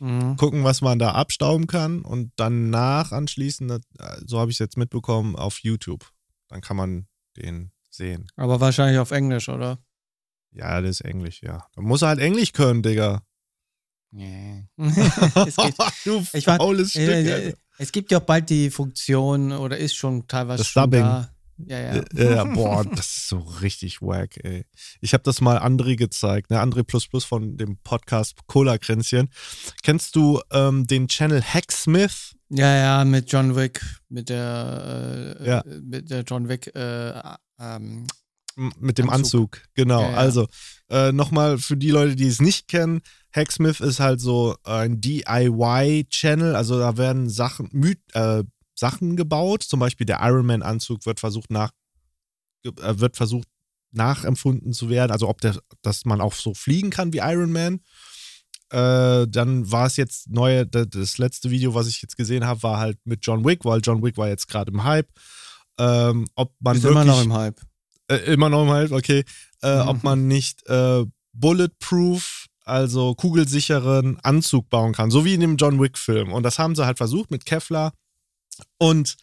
Mhm. 0.00 0.36
Gucken, 0.36 0.64
was 0.64 0.80
man 0.80 0.98
da 0.98 1.12
abstauben 1.12 1.66
kann. 1.66 2.00
Und 2.00 2.32
danach 2.36 3.12
anschließend, 3.12 3.70
äh, 3.98 4.16
so 4.26 4.40
habe 4.40 4.50
ich 4.50 4.56
es 4.56 4.60
jetzt 4.60 4.78
mitbekommen, 4.78 5.36
auf 5.36 5.58
YouTube. 5.58 6.10
Dann 6.48 6.62
kann 6.62 6.76
man 6.76 7.06
den 7.36 7.72
sehen. 7.90 8.26
Aber 8.36 8.60
wahrscheinlich 8.60 8.98
auf 8.98 9.10
Englisch, 9.10 9.48
oder? 9.48 9.78
Ja, 10.50 10.80
das 10.80 11.00
ist 11.00 11.00
Englisch, 11.02 11.42
ja. 11.42 11.66
Da 11.74 11.82
muss 11.82 12.02
er 12.02 12.08
halt 12.08 12.20
Englisch 12.20 12.52
können, 12.52 12.82
Digga. 12.82 13.22
Nee. 14.16 14.64
es, 14.76 15.56
geht, 15.56 15.74
du 16.04 16.24
Ich 16.32 16.46
war- 16.46 16.56
faules 16.58 16.90
Stück. 16.90 17.02
äh, 17.02 17.14
Alter. 17.16 17.42
äh, 17.48 17.54
es 17.78 17.90
gibt 17.90 18.12
ja 18.12 18.18
auch 18.18 18.22
bald 18.24 18.48
die 18.48 18.70
Funktion 18.70 19.50
oder 19.52 19.76
ist 19.76 19.96
schon 19.96 20.28
teilweise 20.28 20.58
Das 20.58 20.68
schon 20.68 20.84
Dubbing. 20.84 21.00
da. 21.02 21.30
Ja, 21.66 21.78
ja. 21.78 22.02
Ja, 22.14 22.30
ja, 22.34 22.44
boah, 22.44 22.84
das 22.84 23.06
ist 23.06 23.28
so 23.28 23.38
richtig 23.38 24.02
wack, 24.02 24.36
ey. 24.44 24.64
Ich 25.00 25.12
habe 25.14 25.22
das 25.22 25.40
mal 25.40 25.58
André 25.58 25.94
gezeigt, 25.96 26.50
ne? 26.50 26.60
André 26.60 26.82
Plus 26.82 27.06
Plus 27.06 27.24
von 27.24 27.56
dem 27.56 27.76
Podcast 27.78 28.38
Cola 28.46 28.76
Kränzchen. 28.78 29.28
Kennst 29.84 30.16
du 30.16 30.40
ähm, 30.50 30.86
den 30.86 31.06
Channel 31.08 31.42
Hacksmith? 31.42 32.32
Ja, 32.50 32.74
ja, 32.76 33.04
mit 33.04 33.30
John 33.32 33.54
Wick, 33.56 33.80
mit 34.08 34.28
der, 34.30 35.36
äh, 35.40 35.48
Ja. 35.48 35.60
äh, 35.60 35.80
mit 35.80 36.10
der 36.10 36.22
John 36.22 36.48
Wick, 36.48 36.74
äh, 36.74 37.20
ähm, 37.60 38.06
Mit 38.56 38.98
dem 38.98 39.08
Anzug. 39.10 39.56
Anzug, 39.58 39.62
genau. 39.74 40.02
Ja, 40.02 40.10
ja. 40.10 40.16
Also, 40.16 40.46
äh, 40.90 41.12
nochmal 41.12 41.58
für 41.58 41.76
die 41.76 41.90
Leute, 41.90 42.14
die 42.16 42.26
es 42.26 42.40
nicht 42.40 42.66
kennen, 42.68 43.00
Hacksmith 43.34 43.80
ist 43.80 44.00
halt 44.00 44.20
so 44.20 44.56
ein 44.64 45.00
DIY-Channel, 45.00 46.54
also 46.54 46.78
da 46.78 46.96
werden 46.96 47.28
Sachen, 47.28 47.68
äh, 48.12 48.44
Sachen 48.76 49.16
gebaut, 49.16 49.62
zum 49.62 49.80
Beispiel 49.80 50.06
der 50.06 50.20
Ironman-Anzug 50.20 51.04
wird 51.06 51.20
versucht 51.20 51.50
nach, 51.50 51.70
äh, 52.64 52.70
wird 52.98 53.16
versucht 53.16 53.48
nachempfunden 53.92 54.72
zu 54.72 54.88
werden, 54.88 55.12
also 55.12 55.28
ob 55.28 55.40
der, 55.40 55.58
dass 55.82 56.04
man 56.04 56.20
auch 56.20 56.34
so 56.34 56.54
fliegen 56.54 56.90
kann 56.90 57.12
wie 57.12 57.18
Iron 57.18 57.52
Man. 57.52 57.80
Äh, 58.70 59.28
dann 59.28 59.70
war 59.70 59.86
es 59.86 59.96
jetzt 59.96 60.28
neue, 60.30 60.66
das, 60.66 61.18
letzte 61.18 61.50
Video, 61.50 61.74
was 61.74 61.86
ich 61.86 62.02
jetzt 62.02 62.16
gesehen 62.16 62.44
habe, 62.44 62.62
war 62.62 62.78
halt 62.78 62.98
mit 63.04 63.20
John 63.24 63.44
Wick, 63.44 63.64
weil 63.64 63.80
John 63.82 64.02
Wick 64.02 64.16
war 64.16 64.28
jetzt 64.28 64.48
gerade 64.48 64.72
im 64.72 64.82
Hype. 64.84 65.08
Ähm, 65.78 66.26
ob 66.34 66.54
man 66.60 66.76
ist 66.76 66.82
wirklich 66.82 67.02
immer 67.02 67.04
noch 67.04 67.22
im 67.22 67.32
Hype. 67.34 67.60
äh, 68.08 68.16
immer 68.32 68.48
noch 68.48 68.64
mal, 68.64 68.92
okay, 68.92 69.24
äh, 69.62 69.82
Mhm. 69.82 69.88
ob 69.88 70.02
man 70.04 70.26
nicht 70.26 70.66
äh, 70.68 71.04
bulletproof, 71.32 72.46
also 72.64 73.14
kugelsicheren 73.14 74.18
Anzug 74.22 74.70
bauen 74.70 74.92
kann, 74.92 75.10
so 75.10 75.24
wie 75.24 75.34
in 75.34 75.40
dem 75.40 75.56
John 75.56 75.80
Wick-Film. 75.80 76.32
Und 76.32 76.42
das 76.42 76.58
haben 76.58 76.74
sie 76.74 76.86
halt 76.86 76.98
versucht 76.98 77.30
mit 77.30 77.46
Kevlar. 77.46 77.92
Und 78.78 79.16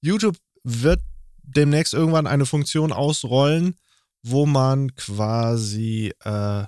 YouTube 0.00 0.36
wird 0.64 1.00
demnächst 1.42 1.94
irgendwann 1.94 2.26
eine 2.26 2.46
Funktion 2.46 2.92
ausrollen, 2.92 3.76
wo 4.22 4.46
man 4.46 4.94
quasi 4.94 6.12
äh, 6.24 6.64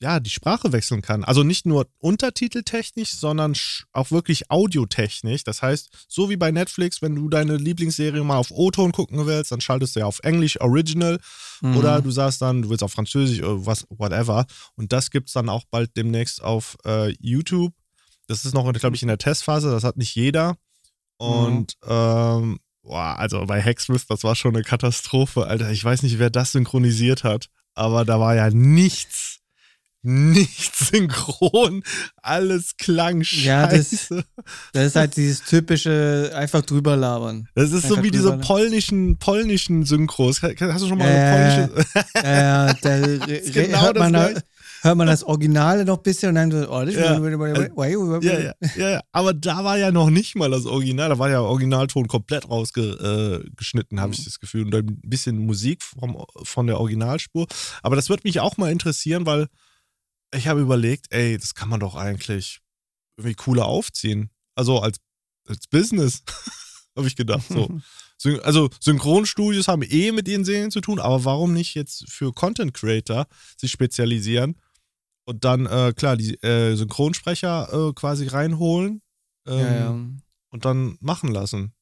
ja 0.00 0.18
die 0.20 0.30
Sprache 0.30 0.72
wechseln 0.72 1.02
kann. 1.02 1.24
Also 1.24 1.42
nicht 1.42 1.66
nur 1.66 1.86
untertiteltechnisch, 1.98 3.12
sondern 3.12 3.54
auch 3.92 4.10
wirklich 4.10 4.50
audiotechnisch. 4.50 5.44
Das 5.44 5.62
heißt, 5.62 5.90
so 6.08 6.30
wie 6.30 6.36
bei 6.36 6.50
Netflix, 6.50 7.02
wenn 7.02 7.14
du 7.14 7.28
deine 7.28 7.56
Lieblingsserie 7.56 8.24
mal 8.24 8.38
auf 8.38 8.50
O-Ton 8.50 8.92
gucken 8.92 9.26
willst, 9.26 9.52
dann 9.52 9.60
schaltest 9.60 9.96
du 9.96 10.00
ja 10.00 10.06
auf 10.06 10.20
Englisch 10.22 10.60
Original 10.60 11.18
Mhm. 11.62 11.76
oder 11.76 12.00
du 12.00 12.10
sagst 12.10 12.40
dann, 12.40 12.62
du 12.62 12.70
willst 12.70 12.82
auf 12.82 12.92
Französisch 12.92 13.42
oder 13.42 13.66
was, 13.66 13.84
whatever. 13.90 14.46
Und 14.76 14.92
das 14.92 15.10
gibt 15.10 15.28
es 15.28 15.34
dann 15.34 15.48
auch 15.50 15.64
bald 15.70 15.94
demnächst 15.96 16.42
auf 16.42 16.78
äh, 16.86 17.10
YouTube. 17.20 17.74
Das 18.28 18.44
ist 18.44 18.54
noch, 18.54 18.70
glaube 18.72 18.96
ich, 18.96 19.02
in 19.02 19.08
der 19.08 19.18
Testphase, 19.18 19.70
das 19.70 19.84
hat 19.84 19.96
nicht 19.98 20.14
jeder. 20.14 20.56
Und 21.18 21.74
ähm, 21.86 22.60
boah, 22.82 23.18
also 23.18 23.44
bei 23.44 23.60
Hacksmith, 23.62 24.06
das 24.06 24.24
war 24.24 24.34
schon 24.36 24.54
eine 24.54 24.64
Katastrophe, 24.64 25.46
Alter. 25.46 25.70
Ich 25.70 25.84
weiß 25.84 26.02
nicht, 26.02 26.18
wer 26.18 26.30
das 26.30 26.52
synchronisiert 26.52 27.24
hat, 27.24 27.48
aber 27.74 28.06
da 28.06 28.18
war 28.18 28.34
ja 28.34 28.48
nichts, 28.50 29.29
nichts 30.02 30.88
synchron. 30.90 31.82
Alles 32.22 32.76
klang 32.78 33.22
Ja, 33.22 33.66
das- 33.66 33.90
scheiße. 33.90 34.24
Das 34.72 34.86
ist 34.86 34.96
halt 34.96 35.16
dieses 35.16 35.42
typische, 35.44 36.32
einfach 36.34 36.62
drüber 36.62 36.96
labern. 36.96 37.48
Das, 37.54 37.72
ist 37.72 37.82
so 37.88 37.94
einfach 37.94 38.04
wie 38.04 38.10
diese 38.10 38.36
polnischen, 38.38 39.18
polnischen 39.18 39.84
Synchros. 39.84 40.42
Hast 40.42 40.82
du 40.82 40.88
schon 40.88 40.98
mal 40.98 41.06
Äh, 41.06 41.18
eine 41.18 41.68
polnische? 41.68 42.04
Ja, 42.14 42.66
ja, 42.66 42.74
da 42.80 42.98
genau 43.52 43.82
hört, 43.82 43.98
man 43.98 44.12
das 44.12 44.34
da, 44.34 44.40
hört 44.82 44.96
man 44.96 45.06
das 45.06 45.24
Originale 45.24 45.84
noch 45.84 45.98
ein 45.98 46.02
bisschen 46.02 46.30
und 46.30 46.34
dann 46.36 46.50
so, 46.50 46.70
oh, 46.70 46.84
das 46.84 46.94
Ja. 46.94 47.18
ja. 47.18 48.20
Ja, 48.22 48.52
ja, 48.76 48.90
ja. 48.90 49.00
Aber 49.12 49.34
da 49.34 49.64
war 49.64 49.76
ja 49.78 49.90
noch 49.90 50.10
nicht 50.10 50.36
mal 50.36 50.50
das 50.50 50.66
Original. 50.66 51.08
Da 51.10 51.18
war 51.18 51.30
ja 51.30 51.40
Originalton 51.40 52.08
komplett 52.08 52.48
rausgeschnitten, 52.48 53.98
äh, 53.98 54.00
habe 54.00 54.14
ich 54.14 54.24
das 54.24 54.40
Gefühl. 54.40 54.64
Und 54.64 54.70
dann 54.70 54.86
ein 54.86 55.00
bisschen 55.04 55.38
Musik 55.38 55.82
vom, 55.82 56.24
von 56.42 56.66
der 56.66 56.78
Originalspur. 56.80 57.46
Aber 57.82 57.96
das 57.96 58.08
wird 58.08 58.24
mich 58.24 58.40
auch 58.40 58.56
mal 58.56 58.70
interessieren, 58.72 59.26
weil 59.26 59.46
ich 60.34 60.48
habe 60.48 60.60
überlegt, 60.60 61.06
ey, 61.10 61.36
das 61.36 61.54
kann 61.54 61.68
man 61.68 61.80
doch 61.80 61.94
eigentlich 61.94 62.60
irgendwie 63.16 63.34
cooler 63.34 63.66
aufziehen. 63.66 64.30
Also 64.54 64.80
als, 64.80 64.98
als 65.46 65.66
Business, 65.66 66.22
habe 66.96 67.08
ich 67.08 67.16
gedacht. 67.16 67.46
So. 67.48 67.68
Also 68.42 68.68
Synchronstudios 68.80 69.66
haben 69.66 69.80
eh 69.80 70.12
mit 70.12 70.28
ihren 70.28 70.44
Serien 70.44 70.70
zu 70.70 70.82
tun, 70.82 71.00
aber 71.00 71.24
warum 71.24 71.54
nicht 71.54 71.74
jetzt 71.74 72.04
für 72.10 72.34
Content 72.34 72.74
Creator 72.74 73.26
sich 73.56 73.70
spezialisieren 73.70 74.60
und 75.24 75.46
dann, 75.46 75.64
äh, 75.64 75.94
klar, 75.96 76.18
die 76.18 76.34
äh, 76.42 76.74
Synchronsprecher 76.74 77.72
äh, 77.72 77.92
quasi 77.94 78.26
reinholen 78.26 79.00
ähm, 79.46 79.58
ja, 79.58 79.74
ja. 79.74 79.90
und 80.50 80.64
dann 80.66 80.98
machen 81.00 81.32
lassen. 81.32 81.72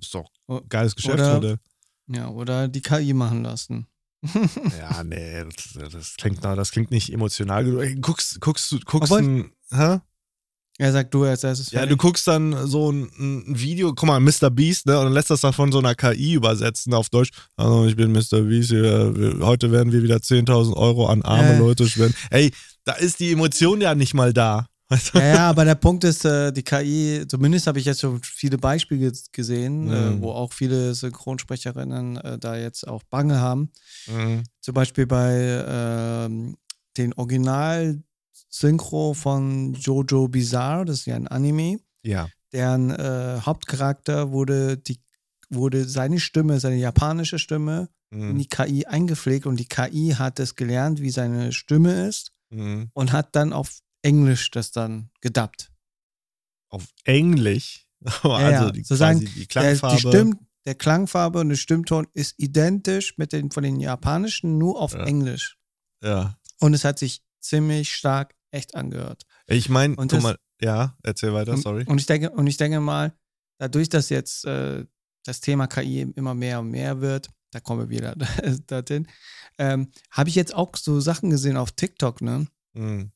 Ist 0.00 0.14
doch 0.14 0.30
ein 0.46 0.60
geiles 0.68 0.94
Geschäftsmodell. 0.94 1.58
ja, 2.06 2.28
oder 2.28 2.68
die 2.68 2.80
KI 2.80 3.12
machen 3.12 3.42
lassen. 3.42 3.88
Ja, 4.22 5.04
nee, 5.04 5.44
das, 5.44 5.92
das, 5.92 6.14
klingt, 6.16 6.44
das 6.44 6.70
klingt 6.72 6.90
nicht 6.90 7.12
emotional 7.12 7.64
genug. 7.64 7.84
Guckst, 8.02 8.40
guckst, 8.40 8.72
du- 8.72 8.80
guckst 8.84 9.12
Obwohl- 9.12 9.22
ein, 9.28 9.52
hä? 9.70 10.00
Ja, 10.80 10.92
sag 10.92 11.10
du 11.10 11.24
als 11.24 11.42
erstes. 11.42 11.72
Ja, 11.72 11.86
du 11.86 11.96
guckst 11.96 12.28
dann 12.28 12.66
so 12.68 12.92
ein, 12.92 13.08
ein 13.18 13.58
Video, 13.58 13.92
guck 13.94 14.06
mal, 14.06 14.20
Mr. 14.20 14.48
Beast, 14.48 14.86
ne, 14.86 14.96
und 14.98 15.06
dann 15.06 15.12
lässt 15.12 15.28
das 15.30 15.40
dann 15.40 15.52
von 15.52 15.72
so 15.72 15.78
einer 15.80 15.96
KI 15.96 16.34
übersetzen 16.34 16.94
auf 16.94 17.08
Deutsch. 17.10 17.30
Also, 17.56 17.86
ich 17.86 17.96
bin 17.96 18.12
Mr. 18.12 18.42
Beast, 18.42 18.70
wir- 18.70 19.38
heute 19.40 19.72
werden 19.72 19.92
wir 19.92 20.04
wieder 20.04 20.18
10.000 20.20 20.76
Euro 20.76 21.06
an 21.08 21.22
arme 21.22 21.54
Äh. 21.54 21.58
Leute 21.58 21.88
spenden. 21.88 22.14
Ey, 22.30 22.52
da 22.84 22.92
ist 22.92 23.18
die 23.18 23.32
Emotion 23.32 23.80
ja 23.80 23.94
nicht 23.96 24.14
mal 24.14 24.32
da. 24.32 24.66
Ja, 25.14 25.20
ja, 25.22 25.50
aber 25.50 25.64
der 25.66 25.74
Punkt 25.74 26.02
ist, 26.04 26.24
äh, 26.24 26.50
die 26.52 26.62
KI, 26.62 27.24
zumindest 27.28 27.66
habe 27.66 27.78
ich 27.78 27.84
jetzt 27.84 28.00
schon 28.00 28.22
viele 28.22 28.56
Beispiele 28.56 29.12
gesehen, 29.32 29.90
äh, 29.90 30.10
Mhm. 30.12 30.22
wo 30.22 30.30
auch 30.32 30.52
viele 30.52 30.94
Synchronsprecherinnen 30.94 32.16
äh, 32.16 32.38
da 32.38 32.56
jetzt 32.56 32.86
auch 32.88 33.02
Bange 33.04 33.38
haben. 33.40 33.70
Mhm. 34.06 34.44
Zum 34.60 34.74
Beispiel 34.74 35.06
bei 35.06 35.64
ähm, 35.68 36.56
den 36.96 37.12
Original-Synchro 37.14 39.14
von 39.14 39.74
Jojo 39.74 40.28
Bizarre, 40.28 40.84
das 40.84 41.00
ist 41.00 41.06
ja 41.06 41.16
ein 41.16 41.28
Anime, 41.28 41.78
Ja. 42.02 42.28
deren 42.52 42.90
äh, 42.90 43.40
Hauptcharakter 43.42 44.30
wurde, 44.32 44.78
die, 44.78 45.00
wurde 45.50 45.84
seine 45.86 46.18
Stimme, 46.20 46.60
seine 46.60 46.76
japanische 46.76 47.38
Stimme 47.38 47.88
in 48.10 48.32
Mhm. 48.36 48.38
die 48.38 48.48
KI 48.48 48.86
eingepflegt 48.86 49.44
und 49.44 49.60
die 49.60 49.66
KI 49.68 50.14
hat 50.18 50.40
es 50.40 50.56
gelernt, 50.56 51.02
wie 51.02 51.10
seine 51.10 51.52
Stimme 51.52 52.06
ist 52.08 52.32
Mhm. 52.50 52.88
und 52.94 53.12
hat 53.12 53.36
dann 53.36 53.52
auf 53.52 53.80
Englisch 54.08 54.50
das 54.50 54.70
dann 54.72 55.10
gedubbt. 55.20 55.70
Auf 56.70 56.86
Englisch. 57.04 57.86
also 58.22 58.28
ja, 58.38 58.70
die, 58.70 58.80
sozusagen, 58.82 59.20
quasi 59.20 59.32
die 59.34 59.38
Der, 59.40 59.46
Klangfarbe. 59.48 59.94
die 59.96 60.00
Stimm, 60.08 60.38
der 60.66 60.74
Klangfarbe 60.74 61.40
und 61.40 61.48
der 61.50 61.56
Stimmton 61.56 62.06
ist 62.14 62.34
identisch 62.38 63.16
mit 63.18 63.32
den 63.32 63.50
von 63.50 63.62
den 63.62 63.80
japanischen, 63.80 64.58
nur 64.58 64.80
auf 64.80 64.92
Ja. 64.94 65.04
Englisch. 65.04 65.56
Ja. 66.02 66.38
Und 66.60 66.74
es 66.74 66.84
hat 66.84 66.98
sich 66.98 67.22
ziemlich 67.40 67.92
stark 67.94 68.34
echt 68.50 68.74
angehört. 68.74 69.24
Ich 69.46 69.68
meine, 69.68 69.96
Und 69.96 70.10
guck 70.12 70.22
mal, 70.22 70.36
ja, 70.60 70.96
erzähl 71.02 71.32
weiter, 71.32 71.52
Und- 71.52 71.62
sorry. 71.62 71.84
Und 71.86 71.98
ich 71.98 72.06
denke, 72.06 72.30
und 72.30 72.46
ich 72.46 72.56
denke 72.56 72.80
mal, 72.80 73.12
dadurch, 73.58 73.88
dass 73.88 74.08
jetzt 74.10 74.44
äh, 74.44 74.84
das 75.24 75.40
Thema 75.40 75.66
KI 75.66 76.02
immer 76.16 76.34
mehr 76.34 76.60
und 76.60 76.70
mehr 76.70 77.00
wird, 77.00 77.28
da 77.52 77.60
kommen 77.60 77.80
wir 77.80 77.88
wieder 77.88 78.14
dorthin, 78.66 79.06
ähm, 79.58 79.90
habe 80.10 80.28
ich 80.28 80.34
jetzt 80.34 80.54
auch 80.54 80.76
so 80.76 81.00
Sachen 81.00 81.30
gesehen 81.30 81.56
auf 81.56 81.72
TikTok, 81.72 82.20
ne? 82.22 82.46
Mhm. 82.74 83.10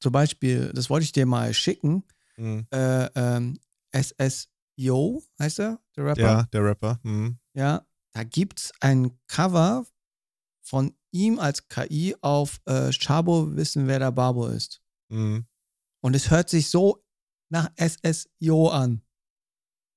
Zum 0.00 0.12
Beispiel, 0.12 0.70
das 0.74 0.88
wollte 0.90 1.04
ich 1.04 1.12
dir 1.12 1.26
mal 1.26 1.52
schicken. 1.54 2.04
Mhm. 2.36 2.66
Äh, 2.70 3.06
ähm, 3.14 3.58
SSYO 3.92 5.22
heißt 5.38 5.60
er, 5.60 5.80
der 5.96 6.04
Rapper. 6.06 6.20
Ja, 6.22 6.42
der 6.52 6.64
Rapper. 6.64 7.00
Mhm. 7.02 7.38
Ja, 7.54 7.86
da 8.12 8.24
gibt 8.24 8.60
es 8.60 8.72
ein 8.80 9.18
Cover 9.26 9.84
von 10.62 10.94
ihm 11.10 11.38
als 11.38 11.66
KI 11.68 12.14
auf 12.20 12.60
äh, 12.66 12.90
Chabo 12.92 13.56
wissen, 13.56 13.86
wer 13.86 13.98
der 13.98 14.12
Babo 14.12 14.46
ist. 14.46 14.82
Mhm. 15.08 15.46
Und 16.00 16.14
es 16.14 16.30
hört 16.30 16.48
sich 16.50 16.68
so 16.70 17.02
nach 17.48 17.70
SSYO 17.76 18.68
an. 18.68 19.02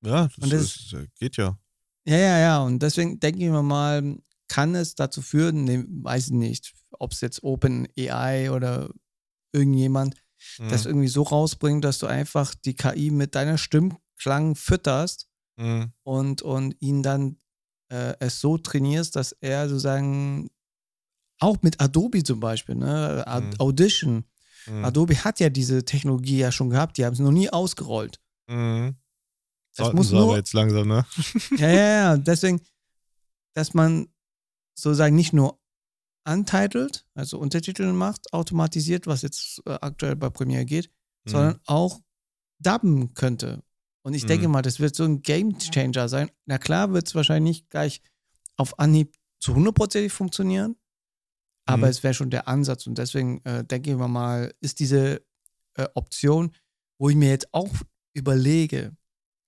Ja, 0.03 0.29
das, 0.37 0.49
das- 0.49 0.61
ist, 0.61 0.93
äh, 0.93 1.07
geht 1.19 1.37
ja. 1.37 1.57
Ja, 2.05 2.17
ja, 2.17 2.39
ja. 2.39 2.63
Und 2.63 2.79
deswegen 2.81 3.19
denke 3.19 3.43
ich 3.43 3.49
mir 3.51 3.61
mal, 3.61 4.17
kann 4.47 4.73
es 4.73 4.95
dazu 4.95 5.21
führen, 5.21 5.65
ne, 5.65 5.85
weiß 5.87 6.27
ich 6.27 6.31
nicht, 6.33 6.73
ob 6.91 7.11
es 7.11 7.21
jetzt 7.21 7.43
Open 7.43 7.87
AI 7.97 8.49
oder 8.51 8.89
irgendjemand 9.53 10.15
Mhm. 10.59 10.69
das 10.69 10.85
irgendwie 10.87 11.07
so 11.07 11.21
rausbringt, 11.21 11.83
dass 11.85 11.99
du 11.99 12.07
einfach 12.07 12.55
die 12.55 12.73
KI 12.75 13.11
mit 13.11 13.35
deiner 13.35 13.57
Stimmklang 13.59 14.55
fütterst 14.55 15.27
Mhm. 15.57 15.91
und, 16.03 16.41
und 16.41 16.75
ihn 16.81 17.03
dann 17.03 17.37
äh, 17.89 18.15
es 18.19 18.39
so 18.39 18.57
trainierst, 18.57 19.15
dass 19.15 19.33
er 19.33 19.69
sozusagen 19.69 20.49
auch 21.39 21.57
mit 21.61 21.79
Adobe 21.79 22.23
zum 22.23 22.39
Beispiel, 22.39 22.75
ne, 22.75 23.23
Ad- 23.27 23.45
Mhm. 23.47 23.53
Audition. 23.59 24.25
Mhm. 24.65 24.85
Adobe 24.85 25.15
hat 25.23 25.39
ja 25.39 25.49
diese 25.49 25.85
Technologie 25.85 26.37
ja 26.39 26.51
schon 26.51 26.69
gehabt, 26.71 26.97
die 26.97 27.05
haben 27.05 27.13
es 27.13 27.19
noch 27.19 27.31
nie 27.31 27.49
ausgerollt. 27.49 28.19
Mhm. 28.47 28.95
Das 29.75 29.85
Sollten 29.85 29.97
muss 29.97 30.09
sie 30.09 30.15
aber 30.15 30.25
nur, 30.25 30.37
jetzt 30.37 30.53
langsam, 30.53 30.87
ne? 30.87 31.05
ja, 31.57 31.69
ja, 31.69 31.85
ja, 31.87 32.17
deswegen, 32.17 32.61
dass 33.53 33.73
man 33.75 34.07
sozusagen 34.73 35.15
nicht 35.15 35.33
nur 35.33 35.60
untitled, 36.27 37.05
also 37.13 37.39
Untertitel 37.39 37.91
macht, 37.93 38.33
automatisiert, 38.33 39.07
was 39.07 39.21
jetzt 39.21 39.61
äh, 39.65 39.71
aktuell 39.81 40.15
bei 40.15 40.29
Premiere 40.29 40.65
geht, 40.65 40.91
sondern 41.25 41.59
auch 41.65 42.01
dubben 42.59 43.13
könnte. 43.13 43.63
Und 44.03 44.13
ich 44.13 44.25
denke 44.25 44.47
Mhm. 44.47 44.53
mal, 44.53 44.61
das 44.61 44.79
wird 44.79 44.95
so 44.95 45.03
ein 45.03 45.21
Game 45.21 45.57
Changer 45.59 46.09
sein. 46.09 46.31
Na 46.45 46.57
klar, 46.57 46.93
wird 46.93 47.07
es 47.07 47.15
wahrscheinlich 47.15 47.57
nicht 47.59 47.69
gleich 47.69 48.01
auf 48.57 48.77
Anhieb 48.79 49.15
zu 49.39 49.55
hundertprozentig 49.55 50.11
funktionieren, 50.11 50.75
aber 51.65 51.87
Mhm. 51.87 51.91
es 51.91 52.03
wäre 52.03 52.13
schon 52.13 52.29
der 52.31 52.47
Ansatz. 52.47 52.87
Und 52.87 52.97
deswegen 52.97 53.43
äh, 53.45 53.63
denke 53.63 53.91
ich 53.91 53.97
mal, 53.97 54.53
ist 54.59 54.79
diese 54.79 55.23
äh, 55.75 55.87
Option, 55.95 56.53
wo 56.99 57.09
ich 57.09 57.15
mir 57.15 57.29
jetzt 57.29 57.53
auch 57.53 57.73
überlege, 58.13 58.95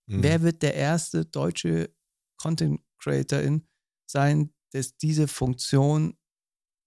Mhm. 0.07 0.23
wer 0.23 0.41
wird 0.41 0.61
der 0.61 0.73
erste 0.75 1.25
deutsche 1.25 1.93
Content 2.37 2.81
Creatorin 2.99 3.67
sein, 4.05 4.53
das 4.71 4.95
diese 4.97 5.27
Funktion 5.27 6.17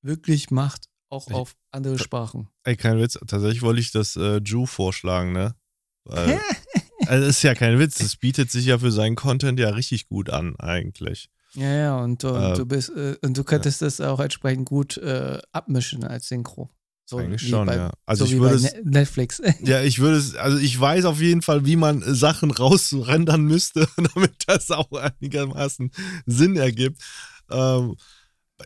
wirklich 0.07 0.51
macht, 0.51 0.87
auch 1.09 1.29
Ich- 1.29 1.35
auf 1.35 1.55
andere 1.71 1.99
Sprachen. 1.99 2.49
Ey, 2.65 2.77
kein 2.77 2.99
Witz. 2.99 3.19
Tatsächlich 3.27 3.63
wollte 3.63 3.81
ich 3.81 3.93
das 3.93 4.17
äh, 4.17 4.39
Ju 4.39 4.67
vorschlagen, 4.67 5.33
ne? 5.33 5.55
Weil, 6.05 6.41
also, 7.07 7.27
das 7.27 7.37
ist 7.37 7.43
ja 7.43 7.55
kein 7.55 7.79
Witz. 7.79 7.99
Das 7.99 8.17
bietet 8.17 8.51
sich 8.51 8.67
ja 8.67 8.79
für 8.79 8.93
seinen 8.93 9.17
Content 9.17 9.59
ja 9.61 9.71
richtig 9.71 10.09
gut 10.09 10.31
an, 10.31 10.57
eigentlich. 10.57 11.29
Ja, 11.55 11.73
ja, 11.75 11.97
und, 11.99 12.23
und 12.25 12.43
Äh, 12.53 12.55
du 12.55 12.67
bist 12.67 12.91
äh, 12.91 13.17
und 13.23 13.37
du 13.37 13.43
könntest 13.45 13.81
das 13.83 14.01
auch 14.01 14.21
entsprechend 14.21 14.69
gut 14.69 14.97
äh, 14.99 15.39
abmischen 15.53 16.05
als 16.05 16.29
Synchro. 16.29 16.71
So 17.09 17.19
Eigentlich 17.19 17.49
schon, 17.49 17.67
bei, 17.69 17.77
ja. 17.77 17.93
Also 18.05 18.27
so 18.27 18.35
ich 18.35 18.41
würde 18.41 18.57
es, 18.57 18.63
Ne- 18.65 18.81
Netflix. 18.85 19.41
ja, 19.63 19.81
ich 19.81 20.01
würde 20.01 20.17
es, 20.19 20.35
also 20.35 20.59
ich 20.59 20.79
weiß 20.79 21.05
auf 21.05 21.21
jeden 21.21 21.41
Fall, 21.41 21.65
wie 21.65 21.77
man 21.77 22.03
äh, 22.03 22.15
Sachen 22.15 22.51
rausrendern 22.51 23.43
müsste, 23.45 23.87
damit 24.15 24.35
das 24.49 24.71
auch 24.73 24.91
einigermaßen 24.93 25.93
Sinn 26.27 26.57
ergibt. 26.57 27.01
Ähm, 27.49 27.97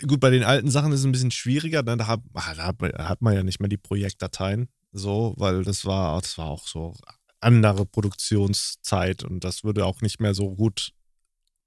gut, 0.07 0.21
bei 0.21 0.31
den 0.31 0.45
alten 0.45 0.71
Sachen 0.71 0.93
ist 0.93 1.01
es 1.01 1.07
ein 1.07 1.13
bisschen 1.13 1.31
schwieriger, 1.31 1.83
ne? 1.83 1.97
da, 1.97 2.07
hat, 2.07 2.21
ah, 2.35 2.55
da 2.55 2.67
hat 2.67 2.81
man- 2.81 2.93
hat 2.93 3.23
man 3.23 3.35
ja 3.35 3.43
nicht 3.43 3.61
mehr 3.61 3.69
die 3.69 3.77
Projektdateien, 3.77 4.69
so, 4.93 5.35
weil 5.37 5.65
das 5.65 5.85
war, 5.85 6.21
das 6.21 6.39
war 6.39 6.47
auch 6.49 6.67
so 6.67 6.95
andere 7.41 7.87
Produktionszeit 7.87 9.25
und 9.25 9.45
das 9.45 9.65
würde 9.65 9.87
auch 9.87 10.01
nicht 10.03 10.21
mehr 10.21 10.35
so 10.35 10.55
gut 10.55 10.93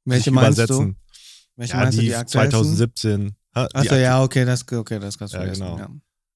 Welche 0.06 0.32
meinst 0.32 0.58
übersetzen. 0.60 0.94
du? 0.94 1.00
Welche 1.56 1.74
Ja, 1.74 1.80
meinst 1.80 1.94
die, 2.00 2.04
du, 2.06 2.08
die 2.10 2.16
aktuellsten? 2.16 2.52
2017. 2.52 3.36
Ha, 3.56 3.68
Achso, 3.74 3.96
ja, 3.96 4.24
okay, 4.24 4.46
das, 4.46 4.66
okay, 4.72 5.00
das 5.00 5.18
kannst 5.18 5.34
du 5.34 5.38
Ja, 5.38 5.44
vergessen. 5.44 5.62
genau. 5.64 5.78
Ja. 5.78 5.90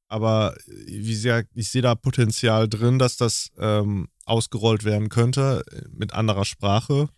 Aber 0.09 0.55
äh, 0.67 0.71
wie 0.87 1.15
sehr, 1.15 1.45
ich 1.53 1.69
sehe 1.69 1.81
da 1.81 1.95
Potenzial 1.95 2.69
drin, 2.69 2.97
dass 2.99 3.17
das 3.17 3.49
ähm, 3.57 4.07
ausgerollt 4.25 4.83
werden 4.83 5.09
könnte 5.09 5.63
äh, 5.71 5.81
mit 5.91 6.13
anderer 6.13 6.45
Sprache 6.45 7.09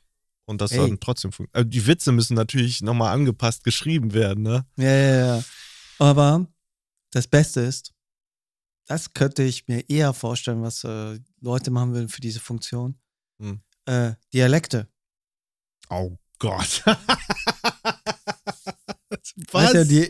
und 0.50 0.62
das 0.62 0.72
dann 0.72 1.00
trotzdem 1.00 1.32
funktioniert. 1.32 1.56
Also 1.56 1.70
die 1.70 1.86
Witze 1.86 2.12
müssen 2.12 2.34
natürlich 2.34 2.82
nochmal 2.82 3.14
angepasst 3.14 3.64
geschrieben 3.64 4.14
werden, 4.14 4.44
ne? 4.44 4.66
Ja, 4.78 4.90
ja, 4.90 5.26
ja. 5.38 5.44
Aber 6.00 6.48
das 7.12 7.28
Beste 7.28 7.62
ist, 7.62 7.94
das 8.88 9.14
könnte 9.14 9.44
ich 9.44 9.68
mir 9.68 9.88
eher 9.88 10.12
vorstellen, 10.14 10.64
was 10.64 10.84
äh, 10.84 11.20
Leute 11.40 11.70
machen 11.70 11.94
würden 11.94 12.10
für 12.10 12.22
diese 12.22 12.40
Funktion. 12.40 13.00
Hm. 13.40 13.62
Äh, 13.86 14.14
Dialekte. 14.34 14.88
Oh 15.90 16.18
Gott. 16.40 16.84
Weißt 19.52 19.74
du, 19.74 19.86
die, 19.86 20.10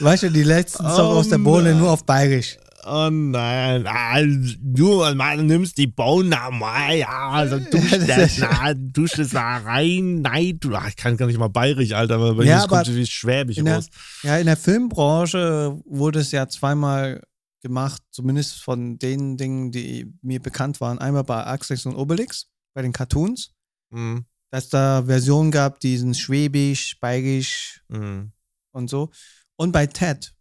weißt 0.00 0.24
du, 0.24 0.30
die 0.30 0.42
letzten 0.42 0.84
Songs 0.84 0.98
Oh 0.98 1.18
aus 1.18 1.28
der 1.28 1.38
Bohne 1.38 1.70
nein. 1.70 1.78
nur 1.80 1.90
auf 1.90 2.04
Bayerisch. 2.04 2.58
Oh 2.84 3.10
nein, 3.10 3.86
ah, 3.86 4.20
du 4.22 5.42
nimmst 5.42 5.76
die 5.78 5.86
Bohnen 5.88 6.30
mal, 6.30 6.94
ja, 6.96 7.28
also 7.30 7.58
dusch 7.58 7.90
Das 7.90 8.06
das, 8.06 8.18
ist- 8.32 8.38
na, 8.40 8.72
dusch 8.74 9.12
das 9.12 9.30
da 9.30 9.58
rein, 9.58 10.22
nein, 10.22 10.58
du, 10.60 10.74
ach, 10.74 10.88
ich 10.88 10.96
kann 10.96 11.16
gar 11.16 11.26
nicht 11.26 11.38
mal 11.38 11.48
bayerisch, 11.48 11.92
Alter, 11.92 12.14
aber 12.14 12.34
bei 12.34 12.44
Ja, 12.44 12.62
mir 12.62 12.68
kommt 12.68 12.94
wie 12.94 13.06
Schwäbisch 13.06 13.58
in 13.58 13.64
der- 13.64 13.76
raus. 13.76 13.88
Ja, 14.22 14.38
in 14.38 14.46
der 14.46 14.56
Filmbranche 14.56 15.78
wurde 15.84 16.20
es 16.20 16.30
ja 16.32 16.48
zweimal 16.48 17.22
gemacht, 17.62 18.00
zumindest 18.10 18.62
von 18.62 18.98
den 18.98 19.36
Dingen, 19.36 19.72
die 19.72 20.12
mir 20.22 20.40
bekannt 20.40 20.80
waren. 20.80 20.98
Einmal 20.98 21.24
bei 21.24 21.44
Asterix 21.46 21.84
und 21.86 21.96
Obelix, 21.96 22.46
bei 22.74 22.82
den 22.82 22.92
Cartoons, 22.92 23.50
Mhm. 23.90 24.24
dass 24.50 24.68
da 24.68 25.02
Versionen 25.04 25.50
gab, 25.50 25.80
die 25.80 25.96
sind 25.96 26.16
Schwäbisch, 26.16 26.98
Bayerisch 27.00 27.82
Mhm. 27.88 28.30
und 28.72 28.88
so. 28.88 29.10
Und 29.56 29.72
bei 29.72 29.86
Ted, 29.86 30.32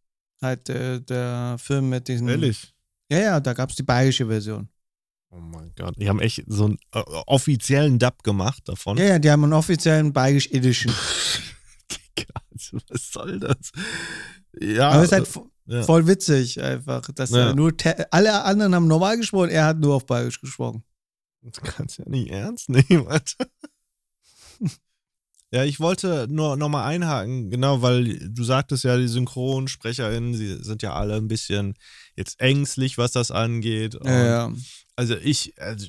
halt 0.42 0.70
äh, 0.70 1.00
der 1.02 1.58
Film 1.60 1.90
mit 1.90 2.08
diesen. 2.08 2.28
Ehrlich? 2.28 2.74
Ja, 3.12 3.20
ja, 3.20 3.40
da 3.40 3.54
gab 3.54 3.70
es 3.70 3.76
die 3.76 3.84
bayerische 3.84 4.28
Version. 4.28 4.70
Oh 5.30 5.40
mein 5.40 5.72
Gott. 5.76 5.96
Die 5.98 6.08
haben 6.10 6.20
echt 6.20 6.44
so 6.48 6.66
einen 6.66 6.78
äh, 6.94 7.00
offiziellen 7.28 8.00
Dub 8.00 8.24
gemacht 8.24 8.68
davon. 8.70 8.98
Ja, 8.98 9.06
ja, 9.06 9.20
die 9.20 9.30
haben 9.30 9.44
einen 9.44 9.54
offiziellen 9.54 10.14
bayerisch 10.14 10.48
Edition. 10.52 10.94
Also 12.60 12.80
was 12.90 13.12
soll 13.12 13.40
das? 13.40 13.72
Ja. 14.60 14.90
Aber 14.90 15.04
es 15.04 15.10
ist 15.10 15.12
halt 15.12 15.28
vo- 15.28 15.48
ja. 15.68 15.84
voll 15.84 16.08
witzig 16.08 16.60
einfach, 16.60 17.04
dass 17.14 17.30
Ja. 17.30 17.50
er 17.50 17.56
nur 17.56 17.72
alle 18.10 18.44
anderen 18.44 18.74
haben 18.74 18.88
normal 18.88 19.18
gesprochen, 19.18 19.50
er 19.52 19.66
hat 19.66 19.78
nur 19.78 19.94
auf 19.94 20.08
bayerisch 20.08 20.42
gesprochen. 20.42 20.84
Das 21.44 21.62
kannst 21.62 22.00
du 22.00 22.02
ja 22.04 22.10
nicht 22.10 22.32
ernst 22.32 22.70
nehmen, 22.70 23.08
Alter. 23.08 23.46
Ja, 25.52 25.64
ich 25.64 25.80
wollte 25.80 26.28
nur 26.30 26.58
nochmal 26.58 26.88
einhaken, 26.88 27.50
genau, 27.50 27.82
weil 27.82 28.20
du 28.30 28.44
sagtest 28.44 28.84
ja, 28.84 28.98
die 28.98 29.08
SynchronsprecherInnen, 29.08 30.34
sie 30.34 30.62
sind 30.62 30.82
ja 30.82 30.94
alle 30.94 31.16
ein 31.16 31.30
bisschen 31.30 31.76
jetzt 32.18 32.42
ängstlich, 32.42 32.98
was 32.98 33.14
das 33.14 33.32
angeht. 33.32 33.98
Ja, 34.04 34.26
ja. 34.26 34.54
also 34.98 35.16
ich, 35.16 35.54
also, 35.62 35.88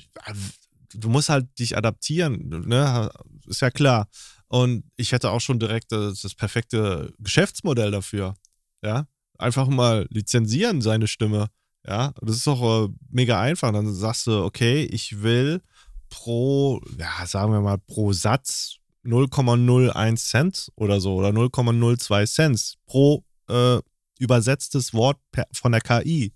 du 0.93 1.09
musst 1.09 1.27
halt 1.27 1.47
dich 1.59 1.75
adaptieren, 1.75 2.63
ne? 2.67 3.09
Ist 3.47 3.61
ja 3.61 3.69
klar. 3.69 4.07
Und 4.47 4.83
ich 4.95 5.11
hätte 5.11 5.29
auch 5.29 5.41
schon 5.41 5.59
direkt 5.59 5.91
das, 5.91 6.21
das 6.21 6.35
perfekte 6.35 7.13
Geschäftsmodell 7.19 7.91
dafür. 7.91 8.35
Ja. 8.81 9.07
Einfach 9.37 9.67
mal 9.67 10.07
lizenzieren 10.09 10.81
seine 10.81 11.07
Stimme. 11.07 11.47
Ja. 11.85 12.13
Das 12.21 12.37
ist 12.37 12.47
doch 12.47 12.85
äh, 12.85 12.89
mega 13.09 13.39
einfach. 13.39 13.71
Dann 13.71 13.93
sagst 13.93 14.25
du, 14.27 14.43
okay, 14.43 14.83
ich 14.83 15.21
will 15.21 15.61
pro, 16.09 16.81
ja, 16.97 17.25
sagen 17.27 17.51
wir 17.51 17.61
mal, 17.61 17.77
pro 17.77 18.11
Satz 18.11 18.78
0,01 19.05 20.15
Cent 20.17 20.71
oder 20.75 20.99
so 20.99 21.15
oder 21.15 21.29
0,02 21.29 22.33
Cent 22.33 22.75
pro 22.85 23.23
äh, 23.47 23.79
übersetztes 24.19 24.93
Wort 24.93 25.17
per, 25.31 25.47
von 25.53 25.71
der 25.71 25.81
KI. 25.81 26.33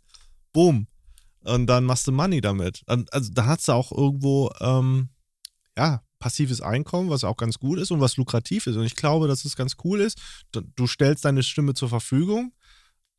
Boom. 0.54 0.88
Und 1.44 1.68
dann 1.68 1.84
machst 1.84 2.08
du 2.08 2.12
Money 2.12 2.40
damit. 2.40 2.84
Also 2.88 3.32
da 3.34 3.46
hast 3.46 3.68
du 3.68 3.74
auch 3.74 3.92
irgendwo, 3.92 4.50
ähm, 4.62 5.10
ja, 5.78 6.02
passives 6.20 6.62
Einkommen, 6.62 7.10
was 7.10 7.26
auch 7.26 7.36
ganz 7.36 7.60
gut 7.60 7.80
ist 7.80 7.92
und 7.92 8.00
was 8.00 8.16
lukrativ 8.16 8.66
ist. 8.68 8.78
Und 8.78 8.86
ich 8.86 8.96
glaube, 8.96 9.28
dass 9.28 9.44
es 9.44 9.58
ganz 9.58 9.76
cool 9.84 10.00
ist. 10.00 10.18
Du 10.54 10.88
stellst 10.88 11.26
deine 11.26 11.44
Stimme 11.44 11.74
zur 11.74 11.90
Verfügung 11.90 12.54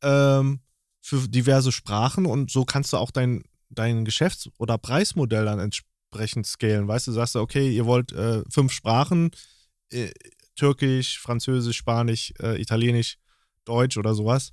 ähm, 0.01 0.61
für 1.01 1.27
diverse 1.27 1.71
Sprachen 1.71 2.25
und 2.25 2.49
so 2.49 2.65
kannst 2.65 2.93
du 2.93 2.97
auch 2.97 3.11
dein, 3.11 3.43
dein 3.69 4.05
Geschäfts- 4.05 4.49
oder 4.57 4.79
Preismodell 4.79 5.45
dann 5.45 5.59
entsprechend 6.15 6.47
scalen. 6.47 6.87
Weißt 6.87 7.07
du, 7.07 7.11
sagst 7.11 7.35
du, 7.35 7.39
okay, 7.39 7.69
ihr 7.69 7.85
wollt 7.85 8.11
äh, 8.13 8.43
fünf 8.49 8.71
Sprachen, 8.71 9.31
äh, 9.91 10.11
Türkisch, 10.55 11.19
Französisch, 11.19 11.77
Spanisch, 11.77 12.33
äh, 12.39 12.59
Italienisch, 12.61 13.17
Deutsch 13.65 13.97
oder 13.97 14.13
sowas. 14.13 14.51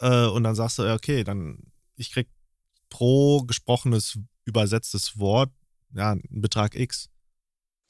Äh, 0.00 0.26
und 0.26 0.44
dann 0.44 0.54
sagst 0.54 0.78
du, 0.78 0.92
okay, 0.92 1.24
dann 1.24 1.58
ich 1.96 2.10
krieg 2.10 2.28
pro 2.88 3.42
gesprochenes, 3.42 4.18
übersetztes 4.44 5.18
Wort 5.18 5.50
ja, 5.94 6.12
einen 6.12 6.22
Betrag 6.40 6.74
X. 6.74 7.08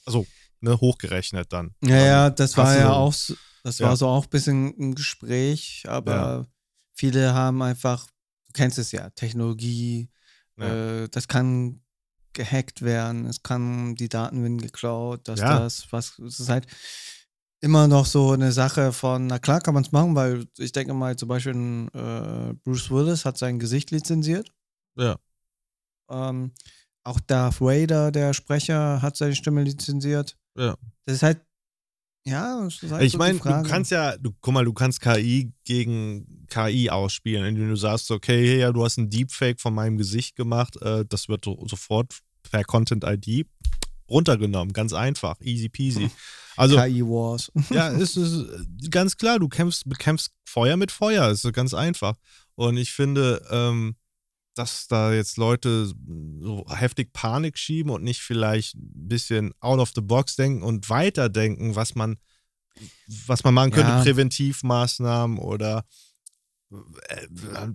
Also, 0.04 0.26
ne, 0.60 0.78
hochgerechnet 0.78 1.52
dann. 1.52 1.74
Ja, 1.82 2.04
ja, 2.04 2.30
das 2.30 2.56
war 2.56 2.76
ja 2.76 2.92
auch, 2.92 3.14
das 3.62 3.78
ja. 3.78 3.88
war 3.88 3.96
so 3.96 4.08
auch 4.08 4.24
ein 4.24 4.30
bisschen 4.30 4.74
ein 4.78 4.94
Gespräch, 4.94 5.84
aber 5.86 6.12
ja. 6.12 6.46
viele 6.92 7.32
haben 7.32 7.62
einfach, 7.62 8.06
du 8.46 8.52
kennst 8.52 8.78
es 8.78 8.92
ja, 8.92 9.08
Technologie, 9.10 10.10
ja. 10.58 11.04
Äh, 11.04 11.08
das 11.08 11.28
kann 11.28 11.83
gehackt 12.34 12.82
werden, 12.82 13.26
es 13.26 13.42
kann 13.42 13.94
die 13.94 14.08
Daten 14.08 14.42
werden 14.42 14.60
geklaut, 14.60 15.26
dass 15.28 15.40
das, 15.40 15.92
was, 15.92 16.18
es 16.18 16.40
ist 16.40 16.48
halt 16.48 16.66
immer 17.64 17.88
noch 17.88 18.04
so 18.04 18.32
eine 18.32 18.52
Sache 18.52 18.92
von, 18.92 19.26
na 19.26 19.38
klar 19.38 19.60
kann 19.60 19.72
man 19.72 19.84
es 19.84 19.90
machen, 19.90 20.14
weil 20.14 20.46
ich 20.58 20.72
denke 20.72 20.92
mal 20.92 21.16
zum 21.16 21.28
Beispiel 21.28 21.88
äh, 21.94 22.52
Bruce 22.62 22.90
Willis 22.90 23.24
hat 23.24 23.38
sein 23.38 23.58
Gesicht 23.58 23.90
lizenziert. 23.90 24.52
Ja. 24.96 25.16
Ähm, 26.10 26.52
auch 27.04 27.20
Darth 27.20 27.62
Vader, 27.62 28.12
der 28.12 28.34
Sprecher, 28.34 29.00
hat 29.00 29.16
seine 29.16 29.34
Stimme 29.34 29.62
lizenziert. 29.62 30.36
Ja. 30.58 30.76
Das 31.06 31.16
ist 31.16 31.22
halt, 31.22 31.40
ja, 32.26 32.62
das 32.62 32.82
ist 32.82 32.92
halt 32.92 33.02
Ich 33.02 33.12
so 33.12 33.18
meine, 33.18 33.38
du 33.38 33.62
kannst 33.62 33.90
ja, 33.90 34.16
du, 34.18 34.32
guck 34.40 34.52
mal, 34.52 34.64
du 34.64 34.72
kannst 34.74 35.00
KI 35.00 35.52
gegen 35.64 36.46
KI 36.48 36.90
ausspielen, 36.90 37.46
indem 37.46 37.68
du 37.68 37.76
sagst, 37.76 38.10
okay, 38.10 38.46
hey, 38.46 38.60
ja, 38.60 38.72
du 38.72 38.84
hast 38.84 38.98
ein 38.98 39.08
Deepfake 39.08 39.60
von 39.60 39.74
meinem 39.74 39.96
Gesicht 39.96 40.36
gemacht, 40.36 40.80
äh, 40.82 41.04
das 41.06 41.28
wird 41.28 41.44
sofort 41.44 42.20
per 42.50 42.64
Content 42.64 43.04
ID 43.06 43.46
runtergenommen, 44.08 44.72
ganz 44.72 44.92
einfach, 44.92 45.40
easy 45.40 45.68
peasy. 45.68 46.10
Also, 46.56 46.76
KI 46.76 47.02
Wars. 47.02 47.50
ja, 47.70 47.90
es 47.90 48.16
ist 48.16 48.46
ganz 48.90 49.16
klar, 49.16 49.38
du 49.38 49.48
kämpfst, 49.48 49.88
bekämpfst 49.88 50.30
Feuer 50.44 50.76
mit 50.76 50.92
Feuer, 50.92 51.30
ist 51.30 51.50
ganz 51.52 51.74
einfach. 51.74 52.14
Und 52.54 52.76
ich 52.76 52.92
finde, 52.92 53.44
ähm, 53.50 53.96
dass 54.54 54.86
da 54.86 55.12
jetzt 55.12 55.36
Leute 55.36 55.92
so 56.40 56.64
heftig 56.68 57.12
Panik 57.12 57.58
schieben 57.58 57.90
und 57.90 58.04
nicht 58.04 58.20
vielleicht 58.20 58.76
ein 58.76 59.08
bisschen 59.08 59.52
out 59.60 59.80
of 59.80 59.90
the 59.94 60.00
box 60.00 60.36
denken 60.36 60.62
und 60.62 60.88
weiterdenken, 60.90 61.74
was 61.74 61.96
man, 61.96 62.18
was 63.26 63.42
man 63.42 63.54
machen 63.54 63.72
könnte, 63.72 63.90
ja. 63.90 64.02
Präventivmaßnahmen 64.02 65.38
oder 65.38 65.84
äh, 66.70 67.68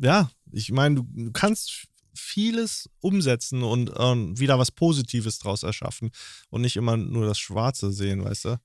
ja, 0.00 0.30
ich 0.52 0.70
meine, 0.70 0.96
du, 0.96 1.06
du, 1.10 1.32
kannst 1.32 1.87
vieles 2.18 2.88
umsetzen 3.00 3.62
und 3.62 3.90
äh, 3.90 4.38
wieder 4.38 4.58
was 4.58 4.70
Positives 4.70 5.38
draus 5.38 5.62
erschaffen 5.62 6.10
und 6.50 6.62
nicht 6.62 6.76
immer 6.76 6.96
nur 6.96 7.26
das 7.26 7.38
Schwarze 7.38 7.92
sehen, 7.92 8.24
weißt 8.24 8.44
du? 8.46 8.60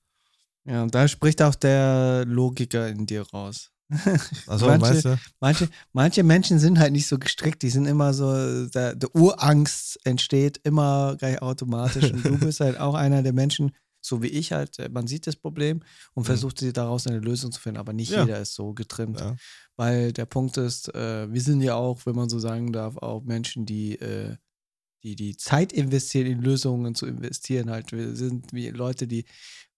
Ja, 0.66 0.82
und 0.82 0.94
da 0.94 1.08
spricht 1.08 1.42
auch 1.42 1.54
der 1.54 2.24
Logiker 2.26 2.88
in 2.88 3.06
dir 3.06 3.22
raus. 3.22 3.70
Also, 4.46 4.66
manche, 4.66 4.86
weißt 4.86 5.04
du? 5.04 5.18
manche, 5.40 5.68
manche 5.92 6.22
Menschen 6.22 6.58
sind 6.58 6.78
halt 6.78 6.92
nicht 6.92 7.06
so 7.06 7.18
gestrickt, 7.18 7.62
die 7.62 7.70
sind 7.70 7.86
immer 7.86 8.14
so, 8.14 8.66
der, 8.66 8.94
der 8.94 9.14
Urangst 9.14 9.98
entsteht 10.04 10.58
immer 10.64 11.16
gleich 11.18 11.40
automatisch. 11.42 12.10
Und 12.10 12.24
du 12.24 12.38
bist 12.40 12.60
halt 12.60 12.78
auch 12.78 12.94
einer 12.94 13.22
der 13.22 13.32
Menschen, 13.32 13.72
so 14.04 14.22
wie 14.22 14.28
ich 14.28 14.52
halt, 14.52 14.78
äh, 14.78 14.88
man 14.88 15.06
sieht 15.06 15.26
das 15.26 15.36
Problem 15.36 15.80
und 16.14 16.22
mhm. 16.22 16.26
versucht 16.26 16.58
sie 16.58 16.72
daraus 16.72 17.06
eine 17.06 17.18
Lösung 17.18 17.52
zu 17.52 17.60
finden, 17.60 17.78
aber 17.78 17.92
nicht 17.92 18.10
ja. 18.10 18.22
jeder 18.22 18.40
ist 18.40 18.54
so 18.54 18.74
getrimmt. 18.74 19.20
Ja. 19.20 19.36
Weil 19.76 20.12
der 20.12 20.26
Punkt 20.26 20.56
ist, 20.56 20.94
äh, 20.94 21.32
wir 21.32 21.40
sind 21.40 21.60
ja 21.62 21.74
auch, 21.74 22.04
wenn 22.06 22.14
man 22.14 22.28
so 22.28 22.38
sagen 22.38 22.72
darf, 22.72 22.96
auch 22.98 23.22
Menschen, 23.24 23.66
die, 23.66 23.98
äh, 23.98 24.36
die 25.02 25.16
die 25.16 25.36
Zeit 25.36 25.72
investieren, 25.72 26.26
in 26.26 26.42
Lösungen 26.42 26.94
zu 26.94 27.06
investieren. 27.06 27.70
Halt, 27.70 27.92
wir 27.92 28.14
sind 28.14 28.52
wie 28.52 28.70
Leute, 28.70 29.06
die 29.06 29.24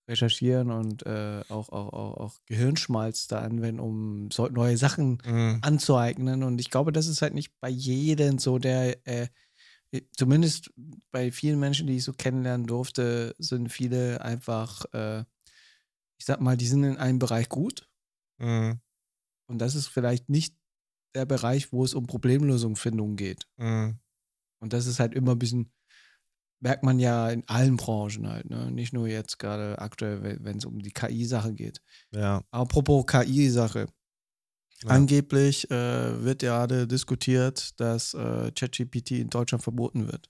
recherchieren 0.08 0.70
und 0.70 1.04
äh, 1.04 1.42
auch, 1.48 1.68
auch, 1.70 1.92
auch, 1.92 2.16
auch 2.18 2.34
Gehirnschmalz 2.46 3.26
da 3.26 3.40
anwenden, 3.40 3.80
um 3.80 4.30
so 4.30 4.46
neue 4.46 4.76
Sachen 4.76 5.18
mhm. 5.24 5.58
anzueignen. 5.62 6.42
Und 6.44 6.60
ich 6.60 6.70
glaube, 6.70 6.92
das 6.92 7.08
ist 7.08 7.22
halt 7.22 7.34
nicht 7.34 7.52
bei 7.60 7.68
jedem 7.68 8.38
so, 8.38 8.58
der, 8.58 9.04
äh, 9.06 9.28
zumindest 10.16 10.72
bei 11.10 11.30
vielen 11.30 11.58
Menschen, 11.58 11.86
die 11.86 11.96
ich 11.96 12.04
so 12.04 12.12
kennenlernen 12.12 12.66
durfte, 12.66 13.34
sind 13.38 13.70
viele 13.70 14.20
einfach, 14.20 14.84
äh, 14.92 15.20
ich 16.18 16.26
sag 16.26 16.40
mal, 16.40 16.56
die 16.56 16.66
sind 16.66 16.84
in 16.84 16.96
einem 16.96 17.18
Bereich 17.18 17.48
gut. 17.48 17.88
Mhm. 18.38 18.80
Und 19.48 19.58
das 19.58 19.74
ist 19.74 19.88
vielleicht 19.88 20.28
nicht 20.28 20.56
der 21.14 21.26
Bereich, 21.26 21.72
wo 21.72 21.84
es 21.84 21.94
um 21.94 22.06
Problemlösungsfindung 22.06 23.16
geht. 23.16 23.46
Mhm. 23.56 23.98
Und 24.60 24.72
das 24.72 24.86
ist 24.86 24.98
halt 25.00 25.14
immer 25.14 25.32
ein 25.32 25.38
bisschen 25.38 25.72
merkt 26.60 26.82
man 26.82 26.98
ja 26.98 27.30
in 27.30 27.44
allen 27.48 27.76
Branchen 27.76 28.28
halt, 28.28 28.48
ne? 28.48 28.70
Nicht 28.70 28.92
nur 28.92 29.06
jetzt 29.06 29.38
gerade 29.38 29.78
aktuell, 29.78 30.38
wenn 30.42 30.58
es 30.58 30.64
um 30.64 30.80
die 30.80 30.90
KI-Sache 30.90 31.52
geht. 31.52 31.82
Ja. 32.12 32.42
Apropos 32.50 33.06
KI-Sache. 33.06 33.86
Ja. 34.82 34.90
Angeblich 34.90 35.70
äh, 35.70 36.24
wird 36.24 36.40
gerade 36.40 36.86
diskutiert, 36.86 37.80
dass 37.80 38.14
äh, 38.14 38.52
ChatGPT 38.52 39.12
in 39.12 39.30
Deutschland 39.30 39.62
verboten 39.62 40.06
wird. 40.06 40.28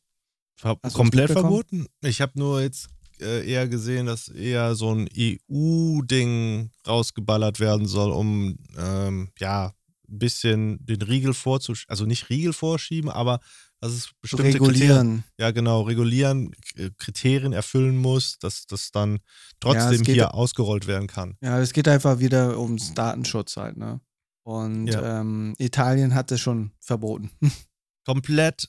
Ver 0.56 0.76
komplett 0.92 1.32
verboten? 1.32 1.86
Ich 2.02 2.20
habe 2.20 2.32
nur 2.38 2.62
jetzt 2.62 2.88
äh, 3.20 3.48
eher 3.50 3.68
gesehen, 3.68 4.06
dass 4.06 4.28
eher 4.28 4.74
so 4.74 4.94
ein 4.94 5.08
EU-Ding 5.16 6.70
rausgeballert 6.86 7.60
werden 7.60 7.86
soll, 7.86 8.12
um 8.12 8.56
ähm, 8.78 9.30
ja 9.38 9.74
ein 10.08 10.18
bisschen 10.18 10.78
den 10.86 11.02
Riegel 11.02 11.34
vorzuschieben, 11.34 11.90
also 11.90 12.06
nicht 12.06 12.30
Riegel 12.30 12.52
vorschieben, 12.52 13.10
aber 13.10 13.40
dass 13.80 13.92
es 13.92 14.10
bestimmte 14.20 14.54
regulieren. 14.54 14.78
Kriterien, 14.78 15.24
ja 15.38 15.50
genau, 15.50 15.82
regulieren, 15.82 16.52
Kriterien 16.98 17.52
erfüllen 17.52 17.96
muss, 17.96 18.38
dass 18.38 18.66
das 18.66 18.90
dann 18.90 19.18
trotzdem 19.60 20.02
ja, 20.04 20.12
hier 20.12 20.34
ausgerollt 20.34 20.86
werden 20.86 21.08
kann. 21.08 21.36
Ja, 21.42 21.58
es 21.60 21.72
geht 21.72 21.88
einfach 21.88 22.18
wieder 22.18 22.58
ums 22.58 22.94
Datenschutz 22.94 23.56
halt, 23.56 23.76
ne? 23.76 24.00
Und 24.46 24.86
ja. 24.86 25.20
ähm, 25.20 25.54
Italien 25.58 26.14
hat 26.14 26.30
es 26.30 26.40
schon 26.40 26.70
verboten. 26.78 27.32
Komplett. 28.06 28.68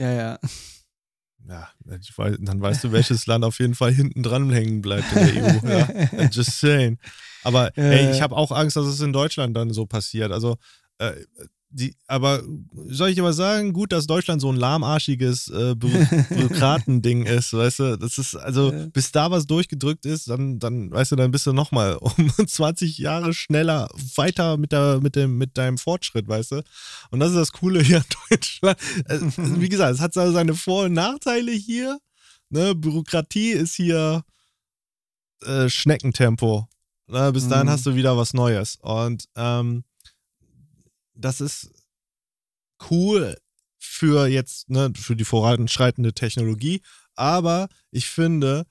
Ja, 0.00 0.10
ja. 0.10 0.38
Ja, 1.48 1.68
weiß, 1.84 2.38
dann 2.40 2.60
weißt 2.60 2.82
du, 2.82 2.90
welches 2.90 3.24
Land 3.28 3.44
auf 3.44 3.60
jeden 3.60 3.76
Fall 3.76 3.92
hinten 3.92 4.24
dran 4.24 4.50
hängen 4.50 4.82
bleibt 4.82 5.04
in 5.12 5.26
der 5.26 5.44
EU. 5.44 5.68
Ja. 6.18 6.28
Just 6.32 6.58
saying. 6.58 6.98
Aber 7.44 7.70
ja, 7.76 7.84
ey, 7.84 8.10
ich 8.10 8.20
habe 8.20 8.34
auch 8.34 8.50
Angst, 8.50 8.76
dass 8.76 8.86
es 8.86 9.00
in 9.00 9.12
Deutschland 9.12 9.56
dann 9.56 9.72
so 9.72 9.86
passiert. 9.86 10.32
Also 10.32 10.56
äh, 10.98 11.12
die, 11.68 11.96
aber 12.06 12.42
soll 12.86 13.10
ich 13.10 13.16
dir 13.16 13.22
mal 13.22 13.32
sagen, 13.32 13.72
gut, 13.72 13.92
dass 13.92 14.06
Deutschland 14.06 14.40
so 14.40 14.50
ein 14.50 14.56
lahmarschiges 14.56 15.48
äh, 15.48 15.74
Bü 15.74 15.88
Bürokratending 16.30 17.24
ist, 17.24 17.52
weißt 17.52 17.78
du? 17.80 17.98
Das 17.98 18.18
ist, 18.18 18.36
also, 18.36 18.72
ja. 18.72 18.86
bis 18.86 19.12
da 19.12 19.30
was 19.30 19.46
durchgedrückt 19.46 20.06
ist, 20.06 20.30
dann, 20.30 20.58
dann, 20.58 20.90
weißt 20.90 21.12
du, 21.12 21.16
dann 21.16 21.30
bist 21.30 21.46
du 21.46 21.52
nochmal 21.52 21.96
um 22.00 22.30
20 22.30 22.98
Jahre 22.98 23.34
schneller 23.34 23.88
weiter 24.14 24.56
mit, 24.56 24.72
der, 24.72 25.00
mit, 25.00 25.16
dem, 25.16 25.38
mit 25.38 25.58
deinem 25.58 25.78
Fortschritt, 25.78 26.28
weißt 26.28 26.52
du? 26.52 26.62
Und 27.10 27.20
das 27.20 27.30
ist 27.30 27.36
das 27.36 27.52
Coole 27.52 27.82
hier 27.82 27.98
in 27.98 28.04
Deutschland. 28.30 28.78
Also, 29.06 29.26
wie 29.60 29.68
gesagt, 29.68 29.94
es 29.94 30.00
hat 30.00 30.14
seine 30.14 30.54
Vor- 30.54 30.84
und 30.84 30.94
Nachteile 30.94 31.52
hier. 31.52 31.98
Ne? 32.48 32.74
Bürokratie 32.74 33.50
ist 33.50 33.74
hier 33.74 34.22
äh, 35.44 35.68
Schneckentempo. 35.68 36.68
Ne? 37.08 37.32
Bis 37.32 37.48
dahin 37.48 37.66
mhm. 37.66 37.70
hast 37.70 37.86
du 37.86 37.94
wieder 37.94 38.16
was 38.16 38.34
Neues. 38.34 38.76
Und 38.82 39.28
ähm, 39.36 39.84
das 41.16 41.40
ist 41.40 41.70
cool 42.90 43.36
für 43.78 44.26
jetzt, 44.26 44.68
ne, 44.68 44.92
für 44.96 45.16
die 45.16 45.24
voranschreitende 45.24 46.12
Technologie. 46.12 46.82
Aber 47.14 47.68
ich 47.90 48.06
finde, 48.06 48.66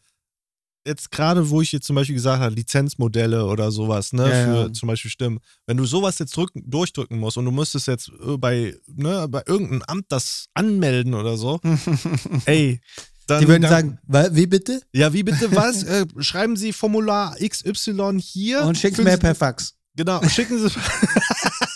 jetzt 0.86 1.10
gerade, 1.10 1.49
wo 1.49 1.62
ich 1.62 1.71
jetzt 1.71 1.88
zum 1.88 1.95
Beispiel 1.95 2.15
gesagt 2.15 2.41
habe, 2.41 2.53
Lizenzmodelle 2.53 3.45
oder 3.45 3.71
sowas, 3.71 4.13
ne, 4.13 4.29
Ja, 4.29 4.43
für 4.45 4.62
ja. 4.67 4.73
zum 4.73 4.88
Beispiel 4.88 5.10
Stimmen, 5.10 5.39
wenn 5.65 5.77
du 5.77 5.86
sowas 5.86 6.19
jetzt 6.19 6.36
drücken, 6.38 6.69
durchdrücken 6.69 7.17
musst 7.17 7.38
und 7.38 7.45
du 7.45 7.51
müsstest 7.51 7.88
jetzt 7.88 8.10
äh, 8.10 8.38
bei, 8.38 8.75
ne, 8.88 9.27
bei 9.27 9.41
irgendeinem 9.47 9.81
Amt 9.88 10.05
das 10.10 10.45
anmelden 10.53 11.13
oder 11.15 11.38
so, 11.38 11.60
ey, 12.45 12.79
dann. 13.27 13.41
Die 13.41 13.47
würden 13.47 13.63
dann, 13.63 13.71
sagen, 13.71 13.99
"Wa- 14.03 14.29
wie 14.34 14.45
bitte? 14.45 14.79
Ja, 14.93 15.12
wie 15.12 15.23
bitte 15.23 15.51
was? 15.55 15.81
äh, 15.84 16.05
schreiben 16.19 16.55
Sie 16.55 16.71
Formular 16.73 17.36
XY 17.39 18.19
hier. 18.21 18.62
Und 18.62 18.77
schick's 18.77 18.97
füllen 18.97 19.08
mir 19.08 19.15
Sie- 19.15 19.19
per 19.21 19.34
Fax. 19.34 19.73
Genau, 19.95 20.21
schicken 20.27 20.60
Sie 20.60 20.69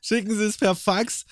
schicken 0.00 0.36
Sie 0.36 0.44
es 0.44 0.56
per 0.58 0.74
Fax 0.74 1.24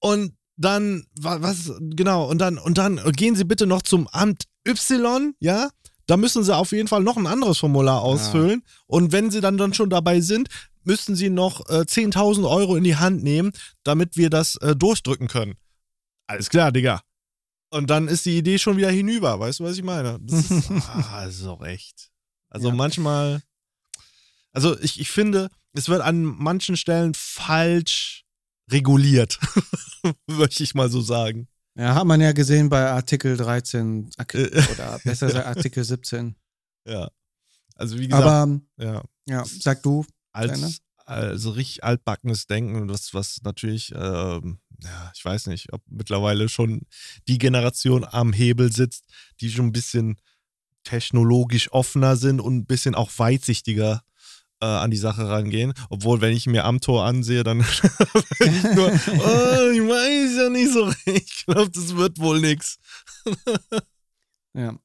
und 0.00 0.36
dann 0.56 1.06
wa- 1.18 1.40
was 1.40 1.72
genau 1.80 2.28
und 2.30 2.38
dann 2.38 2.58
und 2.58 2.78
dann 2.78 3.00
gehen 3.12 3.36
Sie 3.36 3.44
bitte 3.44 3.66
noch 3.66 3.82
zum 3.82 4.06
Amt 4.08 4.44
Y, 4.66 5.34
ja? 5.40 5.70
Da 6.06 6.16
müssen 6.16 6.42
Sie 6.44 6.54
auf 6.54 6.72
jeden 6.72 6.88
Fall 6.88 7.02
noch 7.02 7.16
ein 7.16 7.26
anderes 7.26 7.58
Formular 7.58 8.02
ausfüllen 8.02 8.62
und 8.86 9.12
wenn 9.12 9.30
Sie 9.30 9.40
dann 9.40 9.56
dann 9.56 9.72
schon 9.74 9.88
dabei 9.90 10.20
sind, 10.20 10.48
müssten 10.84 11.14
Sie 11.16 11.30
noch 11.30 11.60
äh, 11.70 11.84
10.000 11.86 12.48
Euro 12.48 12.76
in 12.76 12.84
die 12.84 12.96
Hand 12.96 13.22
nehmen, 13.22 13.52
damit 13.84 14.16
wir 14.16 14.28
das 14.30 14.56
äh, 14.56 14.74
durchdrücken 14.76 15.28
können. 15.28 15.54
Alles 16.26 16.48
klar, 16.50 16.72
Digga. 16.72 17.02
Und 17.70 17.88
dann 17.88 18.08
ist 18.08 18.26
die 18.26 18.36
Idee 18.36 18.58
schon 18.58 18.76
wieder 18.76 18.90
hinüber, 18.90 19.38
weißt 19.40 19.60
du, 19.60 19.64
was 19.64 19.76
ich 19.76 19.82
meine? 19.84 20.18
Das 20.20 20.50
ist, 20.50 20.70
ah, 20.88 21.24
das 21.24 21.36
ist 21.36 21.46
auch 21.46 21.62
echt. 21.64 22.10
Also 22.50 22.68
Ja. 22.68 22.74
manchmal, 22.74 23.42
also 24.52 24.78
ich, 24.80 25.00
ich 25.00 25.10
finde, 25.10 25.48
es 25.74 25.88
wird 25.88 26.02
an 26.02 26.22
manchen 26.24 26.76
Stellen 26.76 27.14
falsch 27.14 28.24
reguliert, 28.70 29.38
möchte 30.26 30.62
ich 30.62 30.74
mal 30.74 30.90
so 30.90 31.00
sagen. 31.00 31.48
Ja, 31.74 31.94
hat 31.94 32.04
man 32.06 32.20
ja 32.20 32.32
gesehen 32.32 32.68
bei 32.68 32.90
Artikel 32.90 33.36
13 33.36 34.10
Ak- 34.18 34.34
Äh. 34.34 34.46
oder 34.72 34.98
besser 35.04 35.28
gesagt 35.28 35.46
Artikel 35.46 35.84
17. 35.84 36.36
Ja. 36.86 37.10
Also 37.76 37.98
wie 37.98 38.08
gesagt, 38.08 38.24
Aber 38.26 38.60
ja, 38.78 39.02
ja, 39.26 39.44
sag 39.44 39.82
du. 39.82 40.04
Als 40.32 40.80
also 41.04 41.50
richtig 41.50 41.82
altbackenes 41.84 42.46
Denken, 42.46 42.88
was, 42.88 43.12
was 43.12 43.38
natürlich, 43.42 43.92
ähm, 43.94 44.60
ja, 44.82 45.12
ich 45.14 45.24
weiß 45.24 45.46
nicht, 45.48 45.72
ob 45.72 45.82
mittlerweile 45.88 46.48
schon 46.48 46.82
die 47.28 47.38
Generation 47.38 48.04
am 48.04 48.32
Hebel 48.32 48.72
sitzt, 48.72 49.04
die 49.40 49.50
schon 49.50 49.66
ein 49.66 49.72
bisschen 49.72 50.16
technologisch 50.84 51.72
offener 51.72 52.16
sind 52.16 52.40
und 52.40 52.56
ein 52.56 52.66
bisschen 52.66 52.94
auch 52.94 53.10
weitsichtiger 53.16 54.02
äh, 54.62 54.64
an 54.64 54.90
die 54.90 54.96
Sache 54.96 55.28
rangehen. 55.28 55.74
Obwohl, 55.90 56.20
wenn 56.20 56.34
ich 56.34 56.46
mir 56.46 56.64
Amtor 56.64 57.04
ansehe, 57.04 57.42
dann 57.42 57.60
ich 58.40 58.62
nur, 58.74 58.88
oh, 58.88 59.70
ich 59.72 59.82
weiß 59.82 60.36
ja 60.36 60.48
nicht 60.48 60.72
so 60.72 60.84
recht. 60.84 61.06
Ich 61.06 61.44
glaube, 61.46 61.70
das 61.70 61.96
wird 61.96 62.18
wohl 62.18 62.40
nix. 62.40 62.78
Ja. 64.54 64.78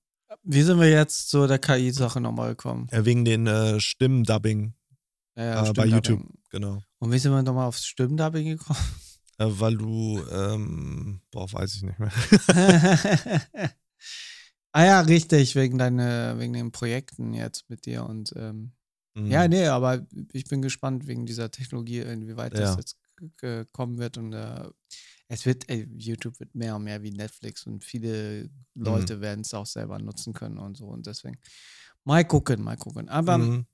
Wie 0.43 0.61
sind 0.61 0.79
wir 0.79 0.89
jetzt 0.89 1.29
zu 1.29 1.45
der 1.45 1.59
KI-Sache 1.59 2.21
nochmal 2.21 2.51
gekommen? 2.51 2.87
Ja, 2.89 3.03
wegen 3.03 3.25
den 3.25 3.47
äh, 3.47 3.81
Stimmendubbing, 3.81 4.73
Ja, 5.35 5.43
ja, 5.43 5.51
äh, 5.51 5.73
bei 5.73 5.87
Stimmdubbing. 5.87 5.91
YouTube, 5.91 6.33
genau. 6.51 6.81
Und 6.99 7.11
wie 7.11 7.19
sind 7.19 7.33
wir 7.33 7.43
nochmal 7.43 7.67
aufs 7.67 7.85
Stimmdubbing 7.85 8.45
gekommen? 8.45 8.79
Äh, 9.39 9.47
weil 9.49 9.75
du, 9.75 10.23
ähm, 10.31 11.19
boah, 11.31 11.51
weiß 11.51 11.75
ich 11.75 11.83
nicht 11.83 11.99
mehr. 11.99 12.13
ah 14.71 14.85
ja, 14.85 15.01
richtig, 15.01 15.55
wegen 15.55 15.77
deine, 15.77 16.35
wegen 16.37 16.53
den 16.53 16.71
Projekten 16.71 17.33
jetzt 17.33 17.69
mit 17.69 17.85
dir 17.85 18.05
und 18.05 18.33
ähm, 18.37 18.71
Mhm. 19.17 19.31
ja, 19.31 19.47
nee, 19.47 19.67
aber 19.67 20.05
ich 20.33 20.45
bin 20.45 20.61
gespannt 20.61 21.07
wegen 21.07 21.25
dieser 21.25 21.51
Technologie, 21.51 21.99
inwieweit 21.99 22.59
das 22.59 22.75
Ja. 22.75 22.77
jetzt 22.77 22.97
g- 23.37 23.65
kommen 23.73 23.97
wird 23.97 24.17
und 24.17 24.33
äh, 24.33 24.69
es 25.27 25.45
wird, 25.45 25.69
ey, 25.69 25.87
YouTube 25.97 26.39
wird 26.39 26.55
mehr 26.55 26.75
und 26.77 26.83
mehr 26.85 27.03
wie 27.03 27.11
Netflix 27.11 27.65
und 27.67 27.83
viele 27.83 28.49
Leute 28.75 29.21
werden 29.21 29.41
es 29.41 29.53
auch 29.53 29.65
selber 29.65 29.99
nutzen 29.99 30.33
können 30.33 30.57
und 30.57 30.77
so 30.77 30.87
und 30.87 31.07
deswegen 31.07 31.37
mal 32.05 32.25
gucken, 32.25 32.63
mal 32.63 32.77
gucken. 32.77 33.09
Aber 33.09 33.39
Mhm. 33.39 33.65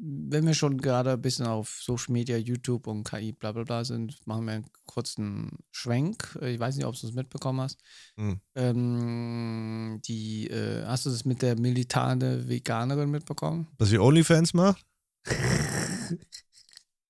Wenn 0.00 0.46
wir 0.46 0.54
schon 0.54 0.78
gerade 0.80 1.12
ein 1.12 1.22
bisschen 1.22 1.46
auf 1.46 1.78
Social 1.80 2.12
Media, 2.12 2.36
YouTube 2.36 2.86
und 2.86 3.04
KI 3.04 3.32
bla 3.32 3.52
bla 3.52 3.62
bla 3.64 3.84
sind, 3.84 4.18
machen 4.26 4.44
wir 4.46 4.54
einen 4.54 4.66
kurzen 4.86 5.50
Schwenk. 5.70 6.38
Ich 6.42 6.58
weiß 6.58 6.76
nicht, 6.76 6.86
ob 6.86 6.98
du 6.98 7.06
es 7.06 7.12
mitbekommen 7.12 7.60
hast. 7.60 7.78
Mhm. 8.16 8.40
Ähm, 8.54 10.00
die, 10.04 10.48
äh, 10.48 10.84
hast 10.86 11.06
du 11.06 11.10
das 11.10 11.24
mit 11.24 11.42
der 11.42 11.58
militante 11.58 12.48
Veganerin 12.48 13.10
mitbekommen? 13.10 13.68
Dass 13.78 13.90
sie 13.90 13.98
OnlyFans 13.98 14.54
macht? 14.54 14.84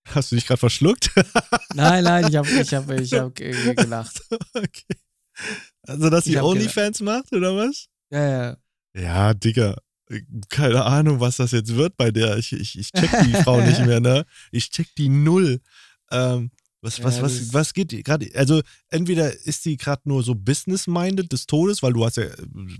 Hast 0.09 0.31
du 0.31 0.37
dich 0.37 0.47
gerade 0.47 0.59
verschluckt? 0.59 1.11
Nein, 1.75 2.05
nein, 2.05 2.29
ich 2.29 2.37
habe 2.37 2.51
ich 2.61 2.75
hab, 2.75 2.91
ich 2.91 3.15
hab 3.15 3.35
ge- 3.35 3.75
gelacht. 3.75 4.21
okay. 4.55 4.97
Also, 5.85 6.11
dass 6.11 6.25
sie 6.25 6.37
OnlyFans 6.39 7.01
macht, 7.01 7.33
oder 7.33 7.57
was? 7.57 7.87
Ja, 8.11 8.29
ja. 8.29 8.57
Ja, 8.95 9.33
Digga. 9.35 9.77
Keine 10.49 10.85
Ahnung, 10.85 11.21
was 11.21 11.37
das 11.37 11.53
jetzt 11.53 11.75
wird 11.75 11.97
bei 11.97 12.11
der. 12.11 12.37
Ich, 12.39 12.53
ich, 12.53 12.79
ich 12.79 12.93
check 12.93 13.11
die 13.25 13.43
Frau 13.43 13.61
nicht 13.61 13.85
mehr, 13.85 14.01
ne? 14.01 14.25
Ich 14.51 14.71
check 14.71 14.89
die 14.97 15.09
null. 15.09 15.61
Ähm, 16.11 16.51
was, 16.83 16.99
Ja, 16.99 17.05
was, 17.05 17.21
das 17.21 17.23
was, 17.23 17.55
was 17.55 17.75
geht 17.75 18.05
gerade? 18.05 18.29
Also, 18.35 18.61
entweder 18.91 19.33
ist 19.47 19.65
die 19.65 19.77
gerade 19.77 20.03
nur 20.05 20.23
so 20.23 20.35
business-minded 20.35 21.33
des 21.33 21.47
Todes, 21.47 21.83
weil 21.83 21.93
du 21.93 22.05
hast 22.05 22.17
ja, 22.17 22.27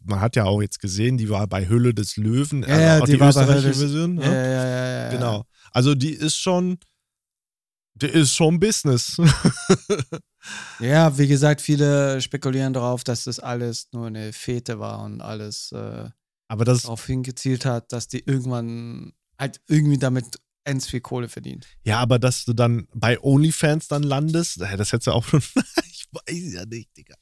man 0.05 0.21
hat 0.21 0.35
ja 0.35 0.45
auch 0.45 0.61
jetzt 0.61 0.81
gesehen, 0.81 1.17
die 1.17 1.29
war 1.29 1.47
bei 1.47 1.69
Hülle 1.69 1.95
des 1.95 2.17
Löwen, 2.17 2.65
Ja, 2.65 2.81
ja, 2.81 2.99
auch 3.01 3.05
die 3.07 3.17
bei 3.17 3.29
österreichische 3.29 3.75
Version. 3.75 4.19
Ja, 4.19 4.29
ne? 4.29 4.35
ja, 4.35 4.45
ja, 4.45 4.67
ja, 4.67 5.05
ja. 5.05 5.11
Genau. 5.11 5.45
Also, 5.71 5.95
die 5.95 6.13
ist 6.13 6.37
schon, 6.37 6.79
die 7.95 8.09
ist 8.09 8.35
schon 8.35 8.59
Business. 8.59 9.17
Ja, 10.81 11.17
wie 11.19 11.29
gesagt, 11.29 11.61
viele 11.61 12.21
spekulieren 12.21 12.73
darauf, 12.73 13.05
dass 13.05 13.25
das 13.25 13.39
alles 13.39 13.89
nur 13.93 14.09
eine 14.09 14.33
Fete 14.33 14.79
war 14.79 15.05
und 15.05 15.21
alles 15.21 15.71
äh, 15.73 16.09
Aber 16.53 16.67
das, 16.67 16.83
darauf 16.83 17.07
hingezielt 17.07 17.65
hat, 17.65 17.93
dass 17.93 18.09
die 18.09 18.21
irgendwann 18.21 19.15
halt 19.39 19.63
irgendwie 19.69 19.97
damit 19.97 20.39
ends 20.65 20.87
viel 20.87 21.01
Kohle 21.01 21.29
verdient. 21.29 21.67
ja, 21.83 21.99
aber 21.99 22.19
dass 22.19 22.45
du 22.45 22.53
dann 22.53 22.87
bei 22.95 23.19
OnlyFans 23.19 23.89
dann 23.89 24.03
landest, 24.03 24.61
das 24.61 24.71
hättest 24.71 25.07
du 25.07 25.13
auch 25.13 25.25
schon, 25.25 25.41
ich 25.91 26.07
weiß 26.13 26.53
ja 26.53 26.67
nicht, 26.67 26.95
Digga. 26.97 27.15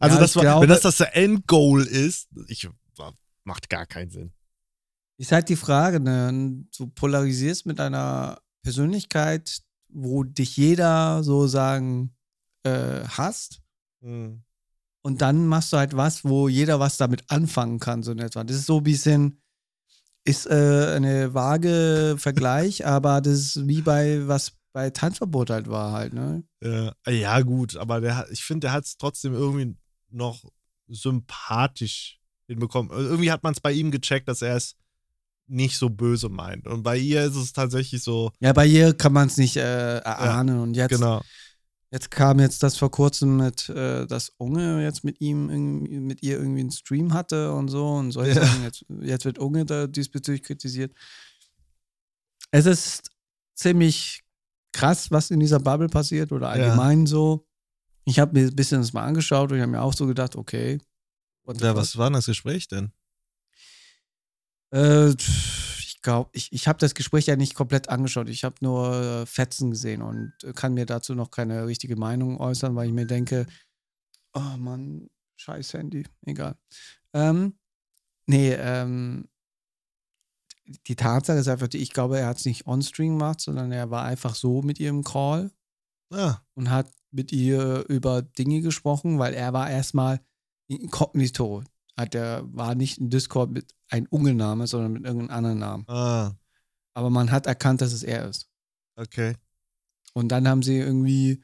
Also, 0.00 0.16
Ja, 0.16 0.20
war, 0.34 0.42
glaube- 0.42 0.62
wenn 0.62 0.68
das 0.68 0.80
das 0.80 1.00
Endgoal 1.00 1.82
ist, 1.86 2.28
ich, 2.48 2.68
macht 3.44 3.70
gar 3.70 3.86
keinen 3.86 4.10
Sinn. 4.10 4.32
Ist 5.16 5.30
halt 5.30 5.48
die 5.48 5.56
Frage, 5.56 6.00
ne? 6.00 6.64
Du 6.76 6.88
polarisierst 6.88 7.66
mit 7.66 7.78
einer 7.78 8.40
Persönlichkeit, 8.62 9.62
wo 9.88 10.24
dich 10.24 10.56
jeder 10.56 11.22
so 11.22 11.46
sagen 11.46 12.16
äh, 12.64 13.04
hasst. 13.04 13.62
Hm. 14.02 14.42
Und 15.02 15.20
dann 15.20 15.46
machst 15.46 15.72
du 15.72 15.76
halt 15.76 15.96
was, 15.96 16.24
wo 16.24 16.48
jeder 16.48 16.78
was 16.80 16.96
damit 16.96 17.24
anfangen 17.28 17.80
kann, 17.80 18.02
so 18.02 18.12
in 18.12 18.20
etwa. 18.20 18.44
Das 18.44 18.56
ist 18.56 18.66
so 18.66 18.78
ein 18.78 18.84
bisschen, 18.84 19.42
ist 20.24 20.46
äh, 20.46 20.92
eine 20.94 21.34
vage 21.34 22.16
Vergleich, 22.18 22.86
aber 22.86 23.20
das 23.20 23.34
ist 23.34 23.68
wie 23.68 23.82
bei 23.82 24.26
was 24.28 24.52
bei 24.72 24.88
Tanzverbot 24.90 25.50
halt 25.50 25.68
war 25.68 25.92
halt, 25.92 26.14
ne? 26.14 26.44
Ja, 26.62 26.94
ja, 27.06 27.40
gut, 27.42 27.76
aber 27.76 28.00
der, 28.00 28.26
ich 28.30 28.42
finde, 28.42 28.66
der 28.66 28.72
hat 28.72 28.84
es 28.84 28.96
trotzdem 28.96 29.34
irgendwie 29.34 29.76
noch 30.08 30.42
sympathisch 30.88 32.18
hinbekommen. 32.46 32.90
Also 32.90 33.10
Irgendwie 33.10 33.30
hat 33.30 33.42
man 33.42 33.52
es 33.52 33.60
bei 33.60 33.72
ihm 33.72 33.90
gecheckt, 33.90 34.28
dass 34.28 34.40
er 34.40 34.56
es 34.56 34.76
nicht 35.46 35.76
so 35.76 35.90
böse 35.90 36.28
meint. 36.28 36.66
Und 36.66 36.82
bei 36.82 36.96
ihr 36.96 37.24
ist 37.24 37.36
es 37.36 37.52
tatsächlich 37.52 38.02
so, 38.02 38.32
Ja, 38.40 38.52
bei 38.52 38.66
ihr 38.66 38.94
kann 38.94 39.12
man 39.12 39.28
es 39.28 39.36
nicht 39.36 39.56
äh, 39.56 39.98
erahnen. 39.98 40.58
Und 40.60 40.74
jetzt, 40.74 40.90
genau. 40.90 41.22
Jetzt 41.92 42.10
kam 42.10 42.40
jetzt 42.40 42.62
das 42.62 42.76
vor 42.76 42.90
kurzem 42.90 43.36
mit, 43.36 43.68
äh, 43.68 44.06
dass 44.06 44.30
Unge 44.38 44.82
jetzt 44.82 45.04
mit 45.04 45.20
ihm, 45.20 45.46
mit 46.06 46.22
ihr 46.22 46.38
irgendwie 46.38 46.60
einen 46.60 46.70
Stream 46.72 47.12
hatte 47.12 47.52
und 47.52 47.68
so 47.68 47.86
und 47.86 48.10
solche 48.12 48.40
Ja. 48.40 48.46
Sachen. 48.46 48.62
Jetzt, 48.64 48.84
jetzt 49.02 49.24
wird 49.24 49.38
Unge 49.38 49.64
da 49.64 49.86
diesbezüglich 49.86 50.42
kritisiert. 50.42 50.92
Es 52.50 52.66
ist 52.66 53.10
ziemlich 53.54 54.22
krass, 54.72 55.10
was 55.10 55.30
in 55.30 55.38
dieser 55.40 55.60
Bubble 55.60 55.88
passiert 55.88 56.32
oder 56.32 56.48
allgemein 56.48 57.06
so. 57.06 57.46
Ich 58.04 58.18
habe 58.18 58.32
mir 58.32 58.48
ein 58.48 58.56
bisschen 58.56 58.80
das 58.80 58.92
mal 58.92 59.04
angeschaut 59.04 59.50
und 59.52 59.58
ich 59.58 59.62
habe 59.62 59.72
mir 59.72 59.82
auch 59.82 59.94
so 59.94 60.06
gedacht, 60.06 60.34
okay. 60.34 60.80
Ja, 61.60 61.76
was 61.76 61.96
war 61.96 62.06
denn 62.08 62.14
das 62.14 62.26
Gespräch 62.26 62.68
denn? 62.68 62.92
Äh, 64.70 65.14
glaube, 66.02 66.30
ich, 66.32 66.52
ich 66.52 66.68
habe 66.68 66.78
das 66.78 66.94
Gespräch 66.94 67.26
ja 67.26 67.36
nicht 67.36 67.54
komplett 67.54 67.88
angeschaut. 67.88 68.28
Ich 68.28 68.44
habe 68.44 68.56
nur 68.60 68.94
äh, 68.94 69.26
Fetzen 69.26 69.70
gesehen 69.70 70.02
und 70.02 70.32
äh, 70.44 70.52
kann 70.52 70.74
mir 70.74 70.86
dazu 70.86 71.14
noch 71.14 71.30
keine 71.30 71.66
richtige 71.66 71.96
Meinung 71.96 72.38
äußern, 72.40 72.74
weil 72.76 72.88
ich 72.88 72.92
mir 72.92 73.06
denke, 73.06 73.46
oh 74.34 74.56
Mann, 74.58 75.08
scheiß 75.36 75.74
Handy, 75.74 76.04
egal. 76.26 76.56
Ähm, 77.12 77.54
nee, 78.26 78.52
ähm, 78.52 79.28
die 80.86 80.96
Tatsache 80.96 81.38
ist 81.38 81.48
einfach, 81.48 81.68
ich 81.72 81.92
glaube, 81.92 82.18
er 82.18 82.26
hat 82.26 82.38
es 82.38 82.44
nicht 82.44 82.66
on-stream 82.66 83.18
gemacht, 83.18 83.40
sondern 83.40 83.72
er 83.72 83.90
war 83.90 84.04
einfach 84.04 84.34
so 84.34 84.62
mit 84.62 84.78
ihrem 84.78 85.04
Call 85.04 85.50
Ah, 86.12 86.42
und 86.54 86.70
hat 86.70 86.92
mit 87.10 87.32
ihr 87.32 87.86
über 87.88 88.20
Dinge 88.22 88.60
gesprochen, 88.60 89.18
weil 89.18 89.32
er 89.32 89.52
war 89.54 89.70
erstmal 89.70 90.20
inkognito. 90.68 91.64
Hat 91.96 92.14
er 92.14 92.42
war 92.52 92.74
nicht 92.74 92.98
in 92.98 93.08
Discord 93.08 93.50
mit 93.50 93.74
einem 93.92 94.06
Ungelname, 94.10 94.66
sondern 94.66 94.92
mit 94.92 95.04
irgendeinem 95.04 95.36
anderen 95.36 95.58
Namen. 95.58 95.84
ah, 95.88 96.32
Aber 96.94 97.10
man 97.10 97.30
hat 97.30 97.46
erkannt, 97.46 97.80
dass 97.80 97.92
es 97.92 98.02
er 98.02 98.28
ist. 98.28 98.48
okay. 98.96 99.34
Und 100.14 100.28
dann 100.28 100.46
haben 100.46 100.62
sie 100.62 100.76
irgendwie, 100.76 101.42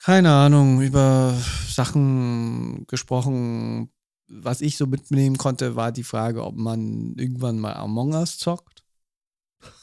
keine 0.00 0.32
Ahnung, 0.32 0.82
über 0.82 1.36
Sachen 1.68 2.84
gesprochen, 2.88 3.92
was 4.26 4.60
ich 4.60 4.76
so 4.76 4.86
mitnehmen 4.86 5.38
konnte, 5.38 5.76
war 5.76 5.92
die 5.92 6.02
Frage, 6.02 6.44
ob 6.44 6.56
man 6.56 7.14
irgendwann 7.16 7.60
mal 7.60 7.74
Among 7.74 8.14
Us 8.14 8.38
zockt. 8.38 8.82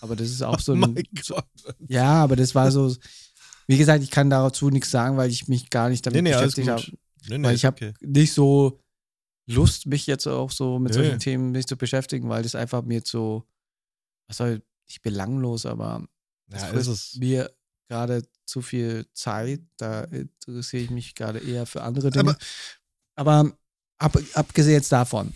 Aber 0.02 0.16
das 0.18 0.30
ist 0.30 0.42
auch 0.42 0.60
so 0.60 0.72
oh 0.74 0.76
ein. 0.76 0.80
mein 0.82 1.04
So, 1.22 1.40
ja, 1.88 2.24
aber 2.24 2.36
das 2.36 2.56
war 2.56 2.72
so. 2.72 2.94
Wie 3.68 3.78
gesagt, 3.78 4.04
ich 4.04 4.10
kann 4.10 4.30
dazu 4.30 4.70
nichts 4.70 4.90
sagen, 4.90 5.16
weil 5.16 5.30
ich 5.30 5.48
mich 5.48 5.70
gar 5.70 5.90
nicht 5.90 6.06
damit 6.06 6.24
Nee, 6.24 6.30
nee, 6.30 6.36
beschäftigt 6.36 6.68
habe. 6.68 6.84
Nee, 7.28 7.38
nee, 7.38 7.48
Weil 7.48 7.56
ich 7.56 7.66
habe 7.66 7.76
okay. 7.76 7.94
nicht 8.02 8.34
so 8.34 8.82
Lust, 9.56 9.86
mich 9.88 10.06
jetzt 10.08 10.28
auch 10.28 10.52
so 10.52 10.80
mit 10.80 10.92
Nee. 10.94 10.98
solchen 11.04 11.20
Themen 11.20 11.52
mich 11.52 11.66
zu 11.68 11.76
beschäftigen, 11.78 12.30
weil 12.30 12.44
das 12.44 12.56
einfach 12.56 12.84
mir 12.84 13.02
so, 13.06 13.46
was 14.28 14.38
soll, 14.38 14.62
nicht 14.88 15.02
belanglos, 15.02 15.66
aber 15.66 16.06
Ja, 16.52 16.68
ist 16.70 16.88
es. 16.88 17.16
mir 17.16 17.52
gerade 17.88 18.24
zu 18.46 18.62
viel 18.62 19.08
Zeit. 19.14 19.62
Da 19.78 20.04
interessiere 20.06 20.84
ich 20.84 20.90
mich 20.92 21.16
gerade 21.16 21.40
eher 21.40 21.66
für 21.66 21.82
andere 21.84 22.10
Dinge. 22.12 22.32
Aber- 23.16 23.40
Aber, 23.42 23.52
ab, 23.98 24.18
abgesehen 24.34 24.76
jetzt 24.76 24.92
davon, 24.92 25.34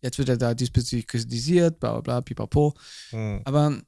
jetzt 0.00 0.16
wird 0.18 0.28
er 0.28 0.36
da 0.36 0.54
diesbezüglich 0.54 1.06
kritisiert, 1.06 1.80
bla 1.80 1.92
bla 1.94 2.00
bla, 2.00 2.20
pipapo. 2.20 2.74
Hm. 3.10 3.42
Aber 3.44 3.82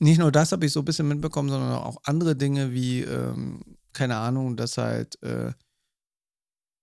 nicht 0.00 0.18
nur 0.18 0.32
das 0.32 0.50
habe 0.52 0.66
ich 0.66 0.72
so 0.72 0.80
ein 0.80 0.84
bisschen 0.84 1.06
mitbekommen, 1.08 1.48
sondern 1.48 1.72
auch 1.74 1.98
andere 2.04 2.34
Dinge 2.34 2.72
wie, 2.72 3.02
ähm, 3.02 3.62
keine 3.92 4.16
Ahnung, 4.16 4.56
dass 4.56 4.76
halt 4.78 5.22
äh, 5.22 5.52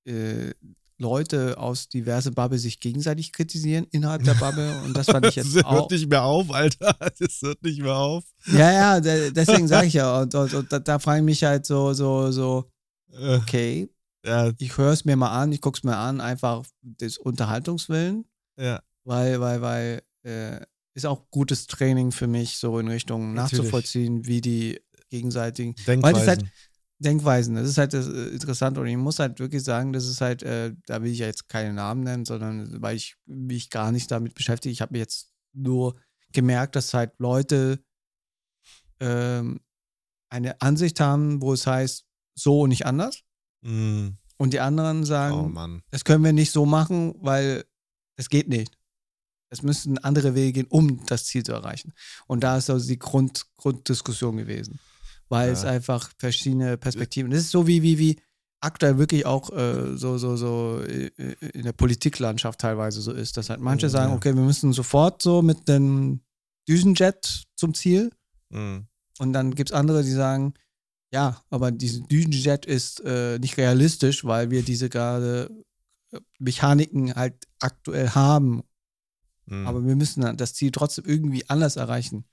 äh, 0.05 0.53
Leute 0.99 1.57
aus 1.57 1.89
diverse 1.89 2.31
Bubble 2.31 2.57
sich 2.59 2.79
gegenseitig 2.79 3.31
kritisieren 3.33 3.85
innerhalb 3.91 4.23
der 4.23 4.35
Bubble. 4.35 4.81
Und 4.83 4.95
das 4.95 5.07
fand 5.07 5.25
ich 5.27 5.35
Das 5.35 5.45
jetzt 5.53 5.55
hört 5.55 5.65
auch. 5.65 5.89
nicht 5.89 6.07
mehr 6.09 6.23
auf, 6.23 6.51
Alter. 6.51 6.95
Das 7.19 7.41
hört 7.41 7.61
nicht 7.63 7.81
mehr 7.81 7.95
auf. 7.95 8.23
Ja, 8.51 8.71
ja, 8.71 8.99
de- 8.99 9.31
deswegen 9.31 9.67
sage 9.67 9.87
ich 9.87 9.93
ja. 9.93 10.19
Und, 10.21 10.33
und, 10.35 10.53
und 10.53 10.71
da, 10.71 10.79
da 10.79 10.99
frage 10.99 11.19
ich 11.19 11.25
mich 11.25 11.43
halt 11.43 11.65
so, 11.65 11.93
so, 11.93 12.31
so, 12.31 12.69
Äh, 13.11 13.35
okay, 13.37 13.89
Ja, 14.25 14.51
ich 14.57 14.77
höre 14.77 14.91
es 14.93 15.05
mir 15.05 15.15
mal 15.15 15.31
an, 15.31 15.51
ich 15.51 15.61
gucke 15.61 15.77
es 15.77 15.83
mir 15.83 15.95
an, 15.97 16.21
einfach 16.21 16.65
des 16.81 17.17
Unterhaltungswillen, 17.17 18.25
ja. 18.59 18.81
weil, 19.03 19.39
weil, 19.39 19.61
weil, 19.61 20.01
äh, 20.25 20.59
ist 20.95 21.05
auch 21.05 21.29
gutes 21.31 21.65
Training 21.67 22.11
für 22.11 22.27
mich, 22.27 22.57
so 22.57 22.77
in 22.79 22.87
Richtung 22.87 23.33
Natürlich. 23.33 23.59
nachzuvollziehen, 23.63 24.25
wie 24.27 24.41
die 24.41 24.79
gegenseitigen 25.09 25.75
Denkweisen. 25.87 26.15
das 26.19 26.27
halt- 26.27 26.45
Denkweisen, 27.03 27.55
das 27.55 27.69
ist 27.69 27.77
halt 27.77 27.93
das, 27.93 28.07
äh, 28.07 28.29
interessant 28.29 28.77
und 28.77 28.87
ich 28.87 28.97
muss 28.97 29.19
halt 29.19 29.39
wirklich 29.39 29.63
sagen, 29.63 29.93
das 29.93 30.07
ist 30.07 30.21
halt, 30.21 30.43
äh, 30.43 30.73
da 30.87 31.01
will 31.01 31.11
ich 31.11 31.19
ja 31.19 31.27
jetzt 31.27 31.47
keine 31.49 31.73
Namen 31.73 32.03
nennen, 32.03 32.25
sondern 32.25 32.81
weil 32.81 32.95
ich 32.95 33.15
mich 33.25 33.69
gar 33.69 33.91
nicht 33.91 34.09
damit 34.09 34.33
beschäftige. 34.33 34.73
Ich 34.73 34.81
habe 34.81 34.97
jetzt 34.97 35.31
nur 35.53 35.95
gemerkt, 36.31 36.75
dass 36.75 36.93
halt 36.93 37.11
Leute 37.19 37.83
ähm, 38.99 39.59
eine 40.29 40.59
Ansicht 40.61 40.99
haben, 40.99 41.41
wo 41.41 41.53
es 41.53 41.67
heißt, 41.67 42.05
so 42.35 42.61
und 42.61 42.69
nicht 42.69 42.85
anders. 42.85 43.21
Hm. 43.63 44.17
Und 44.37 44.53
die 44.53 44.59
anderen 44.59 45.05
sagen, 45.05 45.35
Oh 45.35 45.47
Mann. 45.47 45.83
das 45.91 46.03
können 46.03 46.23
wir 46.23 46.33
nicht 46.33 46.51
so 46.51 46.65
machen, 46.65 47.13
weil 47.19 47.65
es 48.15 48.29
geht 48.29 48.49
nicht. 48.49 48.77
Es 49.49 49.61
müssen 49.61 49.99
andere 49.99 50.33
Wege 50.33 50.53
gehen, 50.53 50.67
um 50.67 51.05
das 51.05 51.25
Ziel 51.25 51.43
zu 51.43 51.51
erreichen. 51.51 51.93
Und 52.25 52.43
da 52.43 52.57
ist 52.57 52.71
also 52.71 52.87
die 52.87 52.97
Grund, 52.97 53.45
Grunddiskussion 53.57 54.37
gewesen. 54.37 54.79
Weil 55.29 55.47
Ja. 55.47 55.53
es 55.53 55.65
einfach 55.65 56.11
verschiedene 56.17 56.77
Perspektiven. 56.77 57.31
Das 57.31 57.41
ist 57.41 57.51
so 57.51 57.65
wie, 57.67 57.81
wie, 57.81 57.97
wie 57.97 58.19
aktuell 58.59 58.97
wirklich 58.97 59.25
auch 59.25 59.49
äh, 59.51 59.97
so, 59.97 60.17
so, 60.17 60.35
so 60.37 60.79
äh, 60.81 61.07
in 61.53 61.63
der 61.63 61.73
Politiklandschaft 61.73 62.59
teilweise 62.59 63.01
so 63.01 63.11
ist, 63.11 63.35
dass 63.37 63.49
halt 63.49 63.59
manche 63.59 63.87
Ja. 63.87 63.89
sagen, 63.89 64.13
okay, 64.13 64.33
wir 64.35 64.41
müssen 64.43 64.73
sofort 64.73 65.21
so 65.21 65.41
mit 65.41 65.67
dem 65.67 66.21
Düsenjet 66.67 67.43
zum 67.55 67.73
Ziel. 67.73 68.11
Hm. 68.51 68.87
Und 69.19 69.33
dann 69.33 69.53
gibt 69.55 69.69
es 69.71 69.75
andere, 69.75 70.03
die 70.03 70.11
sagen, 70.11 70.53
ja, 71.11 71.41
aber 71.49 71.71
dieses 71.71 72.03
Düsenjet 72.07 72.65
ist 72.65 73.01
äh, 73.05 73.37
nicht 73.39 73.57
realistisch, 73.57 74.23
weil 74.25 74.49
wir 74.49 74.63
diese 74.63 74.89
gerade 74.89 75.49
äh, 76.11 76.19
Mechaniken 76.39 77.13
halt 77.15 77.35
aktuell 77.59 78.09
haben. 78.11 78.63
Hm. 79.47 79.67
Aber 79.67 79.85
wir 79.85 79.95
müssen 79.95 80.37
das 80.37 80.53
Ziel 80.53 80.71
trotzdem 80.71 81.05
irgendwie 81.05 81.47
anders 81.49 81.75
erreichen. 81.75 82.23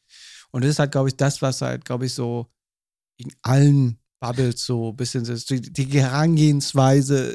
Und 0.53 0.63
das 0.65 0.71
ist 0.73 0.79
halt, 0.79 0.93
glaube 0.93 1.09
ich, 1.09 1.17
das, 1.17 1.43
was 1.43 1.61
halt, 1.61 1.85
glaube 1.85 2.07
ich, 2.07 2.15
so 2.15 2.47
in 3.21 3.33
allen 3.43 3.99
Bubbles 4.21 4.65
so 4.65 4.91
ein 4.91 4.97
bisschen. 4.97 5.25
Die, 5.25 5.61
die 5.73 6.01
Herangehensweise 6.01 7.35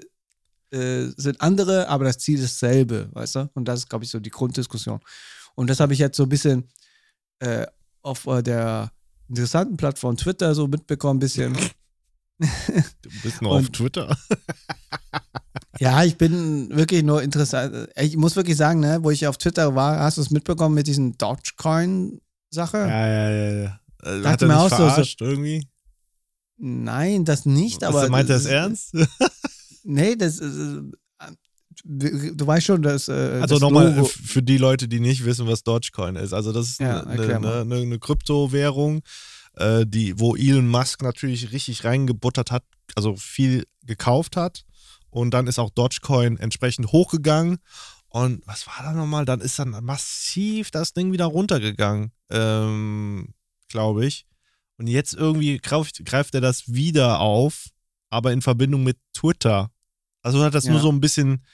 äh, 0.71 1.05
sind 1.17 1.41
andere, 1.41 1.87
aber 1.89 2.05
das 2.05 2.17
Ziel 2.19 2.39
ist 2.39 2.61
dasselbe, 2.61 3.09
weißt 3.13 3.35
du? 3.35 3.49
Und 3.53 3.65
das 3.67 3.79
ist, 3.81 3.89
glaube 3.89 4.05
ich, 4.05 4.11
so 4.11 4.19
die 4.19 4.29
Grunddiskussion. 4.29 4.99
Und 5.55 5.69
das 5.69 5.79
habe 5.79 5.93
ich 5.93 5.99
jetzt 5.99 6.17
so 6.17 6.23
ein 6.23 6.29
bisschen 6.29 6.67
äh, 7.39 7.65
auf 8.01 8.25
äh, 8.27 8.41
der 8.43 8.91
interessanten 9.29 9.77
Plattform 9.77 10.17
Twitter 10.17 10.53
so 10.53 10.67
mitbekommen, 10.67 11.17
ein 11.17 11.19
bisschen. 11.19 11.57
Du 12.37 13.09
bist 13.23 13.41
noch 13.41 13.51
auf 13.57 13.69
Twitter. 13.69 14.15
Ja, 15.77 16.05
ich 16.05 16.17
bin 16.17 16.69
wirklich 16.73 17.03
nur 17.03 17.21
interessant. 17.21 17.89
Ich 17.97 18.15
muss 18.15 18.37
wirklich 18.37 18.55
sagen, 18.55 18.79
ne, 18.79 18.99
wo 19.01 19.11
ich 19.11 19.27
auf 19.27 19.37
Twitter 19.37 19.75
war, 19.75 19.99
hast 19.99 20.17
du 20.17 20.21
es 20.21 20.29
mitbekommen 20.29 20.73
mit 20.73 20.87
diesen 20.87 21.17
Dogecoin-Sache? 21.17 22.77
Ja, 22.77 23.07
ja, 23.07 23.29
ja, 23.29 23.51
ja. 23.63 23.79
Dachte 24.01 24.29
Hat 24.29 24.41
er 24.41 24.47
so, 24.47 24.69
so- 24.69 24.75
verarscht 24.75 25.19
irgendwie? 25.21 25.67
Nein, 26.57 27.25
das 27.25 27.45
nicht, 27.45 27.81
Was, 27.81 27.89
aber. 27.95 28.09
meint 28.09 28.29
er 28.29 28.35
das 28.35 28.45
ist- 28.45 28.51
ernst? 28.51 28.93
Nee, 29.87 30.15
das 30.15 30.39
ist. 30.39 30.57
äh, 30.57 31.31
Du 31.83 32.47
weißt 32.47 32.65
schon, 32.65 32.81
dass. 32.81 33.07
Äh, 33.07 33.39
Also 33.41 33.55
das 33.55 33.61
nochmal 33.61 34.03
für 34.05 34.41
die 34.41 34.57
Leute, 34.57 34.87
die 34.87 34.99
nicht 34.99 35.25
wissen, 35.25 35.45
was 35.45 35.61
Dogecoin 35.63 36.15
ist. 36.15 36.33
Also 36.33 36.51
das 36.51 36.69
ist 36.69 36.79
Ja, 36.79 37.01
eine, 37.03 37.39
mal. 37.39 37.61
eine, 37.61 37.75
eine 37.75 37.99
Kryptowährung, 37.99 39.01
äh, 39.55 39.85
die, 39.85 40.17
wo 40.19 40.35
Elon 40.35 40.67
Musk 40.67 41.03
natürlich 41.03 41.51
richtig 41.51 41.83
reingebuttert 41.83 42.49
hat, 42.49 42.63
also 42.95 43.15
viel 43.15 43.65
gekauft 43.83 44.37
hat. 44.37 44.63
Und 45.11 45.31
dann 45.35 45.45
ist 45.47 45.59
auch 45.59 45.69
Dogecoin 45.69 46.37
entsprechend 46.37 46.91
hochgegangen. 46.91 47.57
Und 48.09 48.41
was 48.47 48.65
war 48.65 48.81
da 48.81 48.93
nochmal? 48.93 49.25
Dann 49.25 49.41
ist 49.41 49.59
dann 49.59 49.71
massiv 49.83 50.71
das 50.71 50.93
Ding 50.93 51.11
wieder 51.11 51.25
runtergegangen, 51.25 52.11
ähm, 52.31 53.33
glaube 53.69 54.05
ich. 54.07 54.25
Und 54.77 54.87
jetzt 54.87 55.13
irgendwie 55.13 55.57
greift, 55.57 56.03
greift 56.05 56.35
er 56.35 56.41
das 56.41 56.73
wieder 56.73 57.19
auf, 57.19 57.67
aber 58.09 58.31
in 58.33 58.41
Verbindung 58.41 58.83
mit 58.83 58.97
Twitter. 59.13 59.71
Also 60.21 60.43
hat 60.43 60.53
das 60.53 60.65
Ja. 60.65 60.71
nur 60.71 60.81
so 60.81 60.91
ein 60.91 60.99
bisschen 61.01 61.45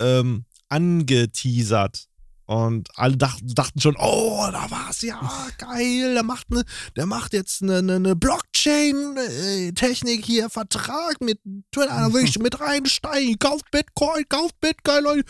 ähm, 0.00 0.44
angeteasert. 0.68 2.06
Und 2.48 2.88
alle 2.94 3.16
dachten, 3.16 3.52
dachten 3.54 3.80
schon, 3.80 3.96
oh, 3.98 4.46
da 4.52 4.70
war's, 4.70 5.02
ja, 5.02 5.48
geil, 5.58 6.14
der 6.14 6.22
macht, 6.22 6.48
ne, 6.50 6.62
der 6.94 7.04
macht 7.06 7.32
jetzt 7.32 7.60
eine, 7.60 7.78
eine, 7.78 7.96
eine 7.96 8.14
Blockchain-Technik 8.14 10.24
hier, 10.24 10.48
Vertrag 10.48 11.20
mit 11.20 11.40
Twitter, 11.72 11.88
da 11.88 12.12
will 12.12 12.22
ich 12.24 12.38
mit 12.38 12.60
reinsteigen, 12.60 13.36
kauft 13.40 13.68
Bitcoin, 13.72 14.28
kauft 14.28 14.60
Bitcoin, 14.60 15.02
Leute, 15.02 15.24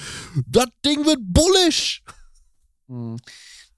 das 0.47 0.67
Ding 0.85 1.07
wird 1.07 1.21
bullish. 1.23 2.03
Hm. 2.89 3.17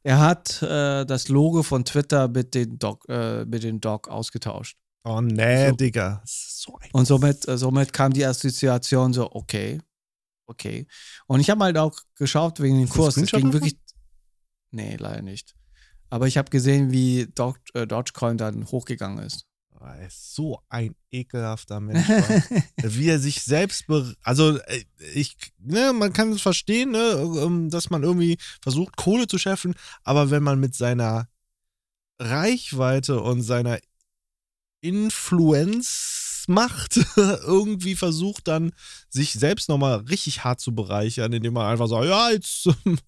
Er 0.02 0.20
hat 0.20 0.62
äh, 0.62 1.04
das 1.04 1.28
Logo 1.28 1.62
von 1.62 1.84
Twitter 1.84 2.28
mit 2.28 2.54
den 2.54 2.78
Dog, 2.78 3.04
äh, 3.08 3.44
mit 3.44 3.62
den 3.62 3.80
Dog 3.80 4.08
ausgetauscht. 4.08 4.78
Oh, 5.04 5.20
nee, 5.20 5.68
So. 5.70 5.76
Digga. 5.76 6.22
So 6.24 6.78
Und 6.92 7.06
somit, 7.06 7.46
äh, 7.48 7.56
somit 7.56 7.92
kam 7.92 8.12
die 8.12 8.24
Assoziation 8.24 9.12
so, 9.12 9.30
okay, 9.32 9.80
okay. 10.46 10.86
Und 11.26 11.40
ich 11.40 11.50
habe 11.50 11.64
halt 11.64 11.78
auch 11.78 11.98
geschaut 12.14 12.60
wegen 12.60 12.78
dem 12.78 12.88
Kurs. 12.88 13.16
Es 13.16 13.30
ging 13.30 13.52
wirklich. 13.52 13.78
Nee, 14.70 14.96
leider 14.96 15.22
nicht. 15.22 15.54
Aber 16.10 16.26
ich 16.26 16.38
habe 16.38 16.50
gesehen, 16.50 16.90
wie 16.90 17.20
äh, 17.20 17.86
Dogecoin 17.86 18.38
dann 18.38 18.66
hochgegangen 18.66 19.24
ist. 19.24 19.46
Er 19.80 20.06
ist 20.06 20.34
so 20.34 20.60
ein 20.68 20.94
ekelhafter 21.10 21.80
Mensch. 21.80 22.08
Wie 22.82 23.08
er 23.08 23.18
sich 23.18 23.42
selbst, 23.42 23.86
also 24.22 24.58
äh, 24.58 24.84
ich, 25.14 25.36
ne, 25.58 25.92
man 25.92 26.12
kann 26.12 26.32
es 26.32 26.42
verstehen, 26.42 26.90
ne, 26.90 27.40
ähm, 27.42 27.70
dass 27.70 27.90
man 27.90 28.02
irgendwie 28.02 28.38
versucht, 28.60 28.96
Kohle 28.96 29.26
zu 29.26 29.38
scheffeln, 29.38 29.74
aber 30.02 30.30
wenn 30.30 30.42
man 30.42 30.60
mit 30.60 30.74
seiner 30.74 31.28
Reichweite 32.18 33.20
und 33.20 33.42
seiner 33.42 33.78
Influenzmacht 34.80 37.00
irgendwie 37.16 37.96
versucht, 37.96 38.48
dann 38.48 38.72
sich 39.08 39.32
selbst 39.32 39.68
nochmal 39.68 39.98
richtig 39.98 40.44
hart 40.44 40.60
zu 40.60 40.74
bereichern, 40.74 41.32
indem 41.32 41.54
man 41.54 41.66
einfach 41.66 41.88
sagt, 41.88 42.06
ja, 42.06 42.30
jetzt 42.30 42.68
ähm, 42.84 42.98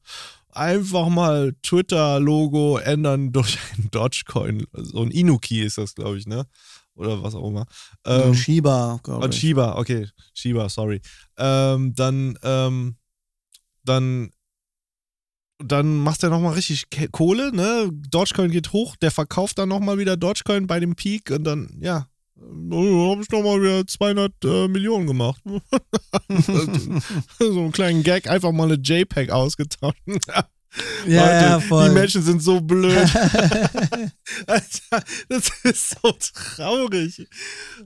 einfach 0.53 1.09
mal 1.09 1.55
Twitter-Logo 1.63 2.79
ändern 2.79 3.33
durch 3.33 3.59
ein 3.77 3.91
Dogecoin. 3.91 4.67
So 4.73 5.03
ein 5.03 5.11
Inuki 5.11 5.63
ist 5.63 5.79
das, 5.79 5.95
glaube 5.95 6.19
ich, 6.19 6.27
ne? 6.27 6.47
Oder 6.95 7.23
was 7.23 7.35
auch 7.35 7.49
immer. 7.49 7.67
Ähm, 8.05 8.35
Shiba, 8.35 9.01
glaube 9.03 9.25
und 9.25 9.35
ich. 9.35 9.41
Shiba, 9.41 9.77
okay, 9.77 10.09
Shiba, 10.35 10.69
sorry. 10.69 11.01
Ähm, 11.39 11.95
dann, 11.95 12.39
ähm, 12.43 12.97
dann, 13.85 14.31
dann 15.59 15.97
macht 15.97 16.23
er 16.23 16.31
nochmal 16.31 16.55
richtig 16.55 16.87
Kohle, 17.13 17.55
ne? 17.55 17.91
Dogecoin 18.11 18.51
geht 18.51 18.73
hoch, 18.73 18.97
der 18.97 19.11
verkauft 19.11 19.59
dann 19.59 19.69
nochmal 19.71 19.99
wieder 19.99 20.17
Dogecoin 20.17 20.67
bei 20.67 20.81
dem 20.81 20.95
Peak 20.95 21.31
und 21.31 21.45
dann, 21.45 21.79
ja, 21.81 22.10
habe 22.41 23.23
ich 23.23 23.29
nochmal 23.31 23.61
wieder 23.61 23.87
200 23.87 24.33
äh, 24.45 24.69
Millionen 24.69 25.07
gemacht. 25.07 25.43
so 27.39 27.61
einen 27.61 27.73
kleinen 27.73 28.03
Gag, 28.03 28.29
einfach 28.29 28.53
mal 28.53 28.65
eine 28.65 28.81
JPEG 28.83 29.31
ausgetauscht. 29.31 29.99
Ja, 31.05 31.25
Leute, 31.25 31.45
ja, 31.45 31.61
voll. 31.61 31.89
Die 31.89 31.95
Menschen 31.95 32.23
sind 32.23 32.41
so 32.43 32.61
blöd. 32.61 32.95
Alter, 34.47 35.05
das 35.29 35.51
ist 35.65 35.97
so 36.01 36.13
traurig. 36.13 37.27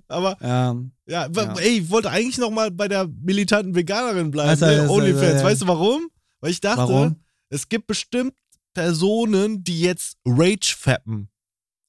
Aber 0.06 0.36
ja, 0.42 0.76
ja, 1.06 1.28
Ja. 1.34 1.54
ey, 1.58 1.78
ich 1.78 1.90
wollte 1.90 2.10
eigentlich 2.10 2.36
noch 2.38 2.50
mal 2.50 2.70
bei 2.70 2.86
der 2.88 3.08
militanten 3.22 3.74
Veganerin 3.74 4.30
bleiben, 4.30 4.50
Also, 4.50 4.66
ne? 4.66 4.82
also, 4.82 4.92
Onlyfans. 4.94 5.40
ja. 5.40 5.44
Weißt 5.44 5.62
du 5.62 5.66
warum? 5.66 6.08
Weil 6.40 6.50
ich 6.50 6.60
dachte, 6.60 6.80
Warum? 6.92 7.16
es 7.48 7.68
gibt 7.70 7.86
bestimmt 7.86 8.34
Personen, 8.74 9.64
die 9.64 9.80
jetzt 9.80 10.18
Rage 10.26 10.74
fappen 10.78 11.30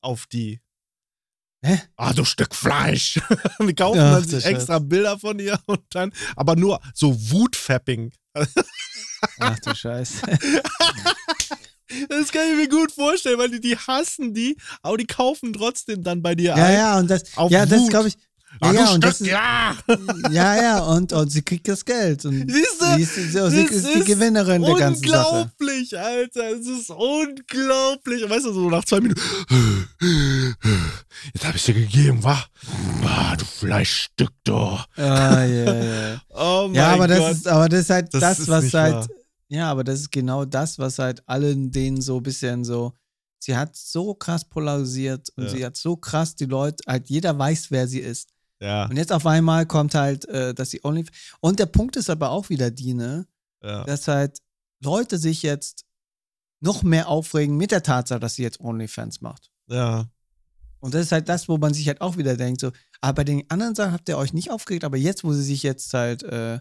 auf 0.01 0.27
die. 0.27 0.61
Hä? 1.65 1.81
Ah, 1.97 2.13
du 2.13 2.23
Stück 2.25 2.53
Fleisch. 2.53 3.19
Die 3.59 3.73
kaufen 3.73 3.99
Ach, 3.99 4.15
dann 4.15 4.23
sich 4.27 4.45
extra 4.45 4.79
Bilder 4.79 5.17
von 5.17 5.39
ihr 5.39 5.59
und 5.65 5.81
dann, 5.91 6.11
aber 6.35 6.55
nur 6.55 6.79
so 6.93 7.13
Wutfapping. 7.31 8.11
ach 9.39 9.59
du 9.59 9.73
Scheiße. 9.75 10.21
Das 12.09 12.31
kann 12.31 12.41
ich 12.49 12.55
mir 12.57 12.67
gut 12.67 12.91
vorstellen, 12.91 13.37
weil 13.37 13.51
die, 13.51 13.61
die 13.61 13.77
hassen 13.77 14.33
die, 14.33 14.57
aber 14.81 14.97
die 14.97 15.05
kaufen 15.05 15.53
trotzdem 15.53 16.03
dann 16.03 16.21
bei 16.23 16.33
dir 16.33 16.55
Ja, 16.57 16.65
ein. 16.65 16.73
ja, 16.73 16.97
und 16.99 17.09
das, 17.09 17.37
Auf 17.37 17.51
ja, 17.51 17.65
das 17.67 17.87
glaube 17.89 18.07
ich. 18.07 18.15
Ah, 18.61 18.71
Ja, 18.71 18.81
und 18.81 18.87
Stück, 18.89 19.01
das 19.01 19.21
ist, 19.21 19.27
ja. 19.27 19.75
ja, 20.31 20.55
ja, 20.61 20.79
und, 20.79 21.11
und 21.13 21.29
sie 21.31 21.41
kriegt 21.41 21.67
das 21.67 21.83
Geld. 21.83 22.23
Und 22.25 22.49
Siehst 22.51 22.81
du? 22.81 22.85
sie 22.95 23.01
ist, 23.01 23.15
sie, 23.15 23.23
sie 23.29 23.37
Das 23.39 23.53
ist 23.53 23.87
die 23.95 24.03
Gewinnerin 24.03 24.61
der 24.61 24.75
ganzen 24.75 25.07
Sache. 25.07 25.27
Unglaublich, 25.59 25.97
Alter. 25.99 26.51
Es 26.51 26.67
ist 26.67 26.89
unglaublich. 26.89 28.23
Und 28.23 28.29
Weißt 28.29 28.45
du, 28.45 28.53
so 28.53 28.69
nach 28.69 28.85
zwei 28.85 29.01
Minuten. 29.01 29.19
Jetzt 31.33 31.45
habe 31.45 31.57
ich 31.57 31.63
dir 31.65 31.73
gegeben, 31.73 32.23
wa? 32.23 32.43
Ah, 33.03 33.35
du 33.35 33.45
Fleischstück, 33.45 34.31
du. 34.43 34.77
Ja, 34.97 35.43
ja, 35.45 35.73
ja. 35.73 36.21
Oh 36.37 36.63
mein 36.67 36.75
ja, 36.75 36.87
aber 36.93 37.07
das 37.07 37.19
Gott. 37.19 37.31
ist, 37.31 37.47
aber 37.47 37.69
das 37.69 37.79
ist 37.81 37.89
halt 37.89 38.13
Das 38.13 38.21
das, 38.21 38.39
ist 38.39 38.47
was 38.47 38.73
halt, 38.73 38.93
wahr. 38.93 39.07
ja, 39.47 39.71
aber 39.71 39.83
das 39.83 40.01
ist 40.01 40.11
genau 40.11 40.45
das, 40.45 40.77
was 40.79 40.99
halt 40.99 41.23
allen 41.27 41.71
denen 41.71 42.01
so 42.01 42.17
ein 42.17 42.23
bisschen 42.23 42.63
so, 42.65 42.93
sie 43.39 43.55
hat 43.55 43.75
so 43.75 44.13
krass 44.13 44.43
polarisiert 44.43 45.29
und 45.35 45.45
Ja. 45.45 45.49
sie 45.49 45.65
hat 45.65 45.77
so 45.77 45.95
krass 45.95 46.35
die 46.35 46.45
Leute, 46.45 46.83
halt 46.87 47.09
jeder 47.09 47.37
weiß, 47.37 47.67
wer 47.71 47.87
sie 47.87 47.99
ist. 47.99 48.29
Ja, 48.61 48.85
Und 48.85 48.97
jetzt 48.97 49.11
auf 49.11 49.25
einmal 49.25 49.65
kommt 49.65 49.95
halt, 49.95 50.25
äh, 50.29 50.53
dass 50.53 50.69
sie 50.71 50.81
Only, 50.83 51.05
und 51.41 51.59
der 51.59 51.65
Punkt 51.65 51.95
ist 51.97 52.09
aber 52.09 52.29
auch 52.31 52.49
wieder 52.49 52.71
die, 52.71 52.93
ne, 52.93 53.27
ja. 53.61 53.83
dass 53.83 54.07
halt 54.07 54.39
Leute 54.83 55.17
sich 55.17 55.43
jetzt 55.43 55.83
noch 56.61 56.83
mehr 56.83 57.07
aufregen 57.09 57.57
mit 57.57 57.71
der 57.71 57.83
Tatsache, 57.83 58.19
dass 58.19 58.35
sie 58.35 58.43
jetzt 58.43 58.59
OnlyFans 58.59 59.21
macht. 59.21 59.51
ja. 59.67 60.07
Und 60.81 60.93
das 60.93 61.01
ist 61.07 61.11
halt 61.11 61.27
das, 61.29 61.49
wo 61.49 61.57
man 61.57 61.73
sich 61.73 61.87
halt 61.87 61.99
auch 61.99 62.15
wieder 62.15 62.37
denkt, 62.37 62.61
so, 62.61 62.71
aber 63.01 63.15
bei 63.15 63.23
den 63.23 63.49
anderen 63.49 63.73
Sachen 63.73 63.91
habt 63.93 64.07
ihr 64.07 64.19
euch 64.19 64.33
nicht 64.33 64.51
aufgeregt, 64.51 64.83
aber 64.83 64.97
jetzt, 64.97 65.23
wo 65.23 65.33
sie 65.33 65.41
sich 65.41 65.63
jetzt 65.63 65.91
halt 65.95 66.21
äh, 66.21 66.59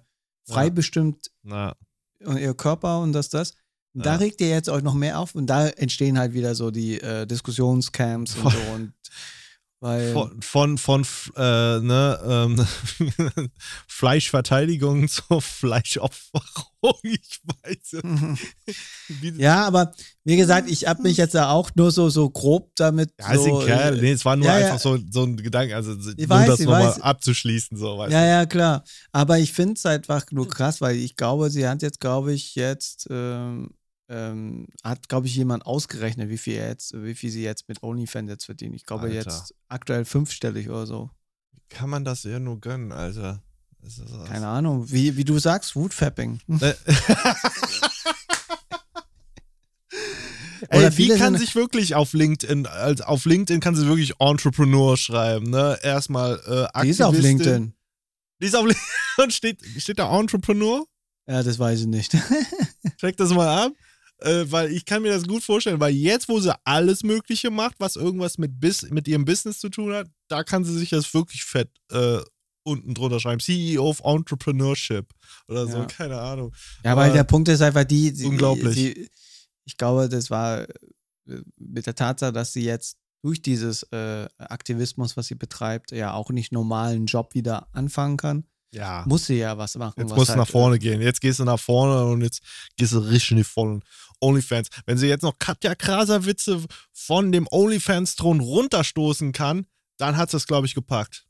frei 0.49 0.65
Ja. 0.65 0.71
bestimmt 0.71 1.31
Na, 1.43 1.77
und 2.25 2.39
ihr 2.39 2.55
Körper 2.55 3.01
und 3.01 3.13
das, 3.13 3.29
das, 3.29 3.53
da 3.93 4.13
Ja. 4.13 4.17
regt 4.17 4.41
ihr 4.41 4.49
jetzt 4.49 4.71
euch 4.71 4.83
noch 4.83 4.95
mehr 4.95 5.19
auf 5.19 5.35
und 5.35 5.47
da 5.47 5.69
entstehen 5.69 6.19
halt 6.19 6.33
wieder 6.33 6.55
so 6.55 6.71
die 6.71 6.99
äh, 7.03 7.27
Diskussionscamps 7.27 8.35
und 8.37 8.51
so 8.51 8.59
und 8.73 8.95
weil 9.85 10.13
von, 10.15 10.41
von, 10.41 10.79
von 10.79 11.03
äh, 11.37 11.79
ne, 11.81 12.19
ähm, 12.27 12.67
Fleischverteidigung 13.87 15.09
zur 15.09 15.41
Fleischopferung. 15.43 16.43
Ich 17.03 17.41
weiß. 17.47 18.03
Wie- 19.09 19.41
ja, 19.41 19.67
aber 19.67 19.93
wie 20.25 20.37
gesagt, 20.37 20.69
ich 20.71 20.87
habe 20.87 21.01
mich 21.03 21.17
jetzt 21.17 21.33
ja 21.33 21.49
auch 21.49 21.71
nur 21.77 21.91
so 21.91 22.11
so 22.11 22.29
grob 22.29 22.73
damit 22.77 23.11
Ja, 23.19 23.33
ist 23.33 23.45
so, 23.45 23.63
egal. 23.63 23.97
äh, 23.97 24.03
Nee, 24.03 24.13
es 24.13 24.25
war 24.27 24.37
nur 24.37 24.49
ja, 24.49 24.59
ja. 24.59 24.67
einfach 24.67 24.81
so, 24.81 24.99
so 25.11 25.23
ein 25.23 25.39
Gedanke, 25.39 25.75
also 25.75 25.95
nur 25.95 26.29
weiß, 26.29 26.47
das 26.47 26.61
ich 26.61 26.67
nochmal 26.67 27.01
abzuschließen, 27.01 27.79
so, 27.79 27.97
Ja, 28.13 28.21
du. 28.23 28.29
ja, 28.29 28.45
klar. 28.45 28.85
Aber 29.13 29.39
ich 29.39 29.55
finde 29.55 29.75
es 29.75 29.87
einfach 29.87 30.27
nur 30.31 30.47
krass, 30.47 30.83
weil 30.83 30.97
ich 30.97 31.17
glaube, 31.17 31.49
sie 31.49 31.67
hat 31.67 31.81
jetzt, 31.81 32.01
glaube 32.01 32.35
ich, 32.35 32.55
jetzt, 32.55 33.07
ähm, 33.11 33.71
ähm, 34.09 34.67
hat, 34.83 35.09
glaube 35.09 35.27
ich, 35.27 35.35
jemand 35.35 35.67
ausgerechnet, 35.67 36.29
wie 36.29 36.39
viel, 36.39 36.55
jetzt, 36.55 36.93
wie 36.95 37.15
viel 37.15 37.31
sie 37.31 37.43
jetzt 37.43 37.69
mit 37.69 37.83
OnlyFans 37.83 38.29
jetzt 38.29 38.45
verdient. 38.45 38.75
Ich 38.75 38.85
glaube 38.85 39.05
Alter. 39.05 39.15
jetzt 39.15 39.55
aktuell 39.69 40.05
fünfstellig 40.05 40.69
oder 40.69 40.87
so. 40.87 41.11
Kann 41.71 41.91
man 41.91 42.05
das 42.05 42.25
ihr 42.25 42.41
nur 42.41 42.61
gönnen, 42.61 42.93
Alter? 42.93 43.43
Keine 44.27 44.47
Ahnung. 44.47 44.91
Wie, 44.91 45.17
wie 45.17 45.25
du 45.25 45.39
sagst, 45.39 45.77
Woodfapping. 45.77 46.41
Äh, 50.71 50.85
Ey, 50.85 50.97
wie 50.97 51.09
kann 51.09 51.37
sich 51.37 51.55
wirklich 51.55 51.95
auf 51.95 52.15
LinkedIn, 52.15 52.67
als 52.67 53.03
auf 53.03 53.27
LinkedIn 53.27 53.61
kann 53.61 53.77
sie 53.77 53.87
wirklich 53.87 54.15
Entrepreneur 54.19 54.97
schreiben, 54.97 55.51
ne? 55.51 55.79
Erstmal 55.83 56.41
äh, 56.47 56.83
Die 56.83 56.89
ist 56.89 57.03
auf 57.03 57.09
Aktivistin. 57.09 57.39
LinkedIn. 57.39 57.75
Die 58.41 58.47
ist 58.47 58.57
auf 58.57 58.65
LinkedIn 58.65 58.83
und 59.23 59.33
steht, 59.35 59.59
steht 59.77 59.99
da 59.99 60.19
Entrepreneur? 60.19 60.85
Ja, 61.27 61.43
das 61.43 61.59
weiß 61.59 61.81
ich 61.81 61.87
nicht. 61.87 62.17
Check 62.99 63.17
das 63.19 63.31
mal 63.31 63.67
ab. 63.67 63.73
Äh, 64.25 64.51
weil 64.51 64.73
ich 64.73 64.85
kann 64.87 65.03
mir 65.03 65.13
das 65.13 65.27
gut 65.27 65.43
vorstellen, 65.43 65.81
weil 65.81 65.93
jetzt, 65.95 66.29
wo 66.29 66.41
sie 66.41 66.55
alles 66.65 67.03
Mögliche 67.03 67.51
macht, 67.51 67.75
was 67.79 67.97
irgendwas 67.97 68.39
mit, 68.39 68.59
Bis 68.59 68.83
mit 68.91 69.07
ihrem 69.07 69.25
Business 69.25 69.59
zu 69.59 69.69
tun 69.69 69.93
hat, 69.93 70.09
da 70.29 70.43
kann 70.45 70.65
sie 70.65 70.77
sich 70.79 70.91
das 70.91 71.13
wirklich 71.13 71.45
fett 71.45 71.69
äh, 71.93 72.21
unten 72.63 72.95
drunter 72.95 73.21
schreiben. 73.21 73.41
CEO 73.41 73.87
of 73.91 74.01
Entrepreneurship 74.03 75.13
oder 75.49 75.67
so, 75.67 75.77
Ja. 75.79 75.85
keine 75.85 76.19
Ahnung. 76.21 76.55
Ja, 76.85 76.97
weil 76.97 77.07
Aber- 77.11 77.15
der 77.17 77.25
Punkt 77.25 77.49
ist 77.49 77.61
einfach 77.61 77.85
die. 77.85 78.11
sie- 78.11 78.25
Unglaublich. 78.27 78.75
Sie, 78.75 79.11
ich 79.67 79.77
glaube, 79.77 80.09
das 80.09 80.31
war 80.31 80.63
äh, 81.27 81.41
mit 81.59 81.87
der 81.87 81.95
Tatsache, 81.95 82.33
dass 82.33 82.53
sie 82.53 82.65
jetzt 82.65 82.97
durch 83.23 83.41
dieses 83.43 83.83
äh, 83.85 84.27
Aktivismus, 84.39 85.17
was 85.17 85.27
sie 85.29 85.35
betreibt, 85.35 85.91
ja 85.93 86.13
auch 86.13 86.31
nicht 86.31 86.53
normalen 86.53 87.07
Job 87.07 87.35
wieder 87.35 87.69
anfangen 87.73 88.17
kann. 88.19 88.45
Ja. 88.75 89.05
Muss 89.07 89.27
sie 89.27 89.39
ja 89.39 89.57
was 89.57 89.77
machen. 89.77 89.95
Jetzt 89.99 90.11
was 90.11 90.17
musst 90.17 90.29
du 90.31 90.33
halt, 90.33 90.39
nach 90.41 90.49
vorne 90.51 90.79
gehen. 90.79 91.01
Jetzt 91.01 91.21
gehst 91.21 91.39
du 91.39 91.45
nach 91.45 91.61
vorne 91.61 92.05
und 92.07 92.23
jetzt 92.23 92.43
gehst 92.77 92.93
du 92.93 92.99
richtig 92.99 93.31
in 93.33 93.37
die 93.39 93.45
vollen 93.45 93.83
Onlyfans. 94.21 94.69
Wenn 94.87 94.99
sie 94.99 95.07
jetzt 95.07 95.23
noch 95.23 95.39
Katja 95.39 95.75
Krasavice 95.75 96.67
von 96.93 97.31
dem 97.33 97.47
Onlyfans-Thron 97.51 98.41
runterstoßen 98.41 99.33
kann, 99.33 99.67
dann 99.97 100.17
hat 100.17 100.31
sie 100.31 100.37
es, 100.37 100.47
glaube 100.47 100.67
ich, 100.67 100.75
gepackt. 100.75 101.27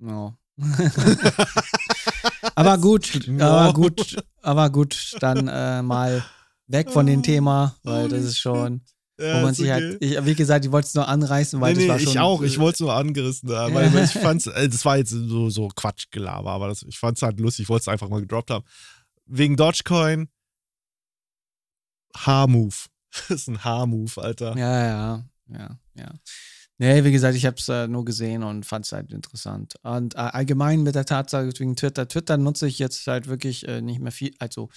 Äh, 0.00 0.06
ja. 0.08 0.36
aber 2.54 2.78
gut, 2.78 3.26
Ja. 3.26 3.48
aber 3.48 3.72
gut, 3.72 4.16
aber 4.42 4.70
gut, 4.70 5.16
dann 5.20 5.48
äh, 5.48 5.82
mal 5.82 6.24
weg 6.66 6.90
von 6.90 7.06
dem 7.06 7.22
Thema, 7.22 7.76
weil 7.84 8.08
das 8.08 8.24
ist 8.24 8.38
schon, 8.38 8.82
Ja, 9.20 9.38
wo 9.38 9.46
man 9.46 9.54
sich 9.54 9.64
okay. 9.66 9.72
halt, 9.72 9.98
ich, 10.00 10.24
wie 10.24 10.34
gesagt, 10.34 10.64
ich 10.64 10.70
wollte 10.70 10.86
es 10.86 10.94
nur 10.94 11.08
anreißen, 11.08 11.60
weil 11.60 11.74
nee, 11.74 11.80
das 11.80 11.84
nee, 11.84 11.90
war 11.90 11.98
schon. 11.98 12.08
ich 12.12 12.18
auch. 12.20 12.42
Ich 12.42 12.58
wollte 12.58 12.74
es 12.74 12.80
nur 12.80 12.94
angerissen 12.94 13.50
haben, 13.50 13.74
weil, 13.74 13.92
weil 13.92 14.04
ich 14.04 14.12
fand's, 14.12 14.46
äh, 14.46 14.68
das 14.68 14.84
war 14.84 14.96
jetzt 14.96 15.10
so, 15.10 15.50
so 15.50 15.68
Quatschgelaber, 15.68 16.50
aber 16.50 16.68
das, 16.68 16.84
ich 16.84 16.98
fand 16.98 17.16
es 17.16 17.22
halt 17.22 17.40
lustig. 17.40 17.64
Ich 17.64 17.68
wollte 17.68 17.82
es 17.82 17.88
einfach 17.88 18.08
mal 18.08 18.20
gedroppt 18.20 18.50
haben. 18.50 18.64
Wegen 19.26 19.56
Dogecoin, 19.56 20.28
H-Move. 22.16 22.74
Das 23.28 23.40
ist 23.40 23.48
ein 23.48 23.64
H-Move, 23.64 24.20
Alter. 24.22 24.56
Ja, 24.56 24.86
ja, 24.86 25.24
ja, 25.48 25.78
ja. 25.94 26.14
Nee, 26.80 27.02
wie 27.02 27.10
gesagt, 27.10 27.36
ich 27.36 27.44
habe 27.44 27.56
es 27.56 27.68
äh, 27.68 27.88
nur 27.88 28.04
gesehen 28.04 28.44
und 28.44 28.64
fand 28.64 28.84
es 28.84 28.92
halt 28.92 29.12
interessant. 29.12 29.74
Und 29.82 30.14
äh, 30.14 30.18
allgemein 30.18 30.84
mit 30.84 30.94
der 30.94 31.06
Tatsache 31.06 31.50
wegen 31.58 31.74
Twitter. 31.74 32.06
Twitter 32.06 32.36
nutze 32.36 32.68
ich 32.68 32.78
jetzt 32.78 33.04
halt 33.08 33.26
wirklich 33.26 33.66
äh, 33.66 33.80
nicht 33.80 34.00
mehr 34.00 34.12
viel. 34.12 34.32
Also, 34.38 34.68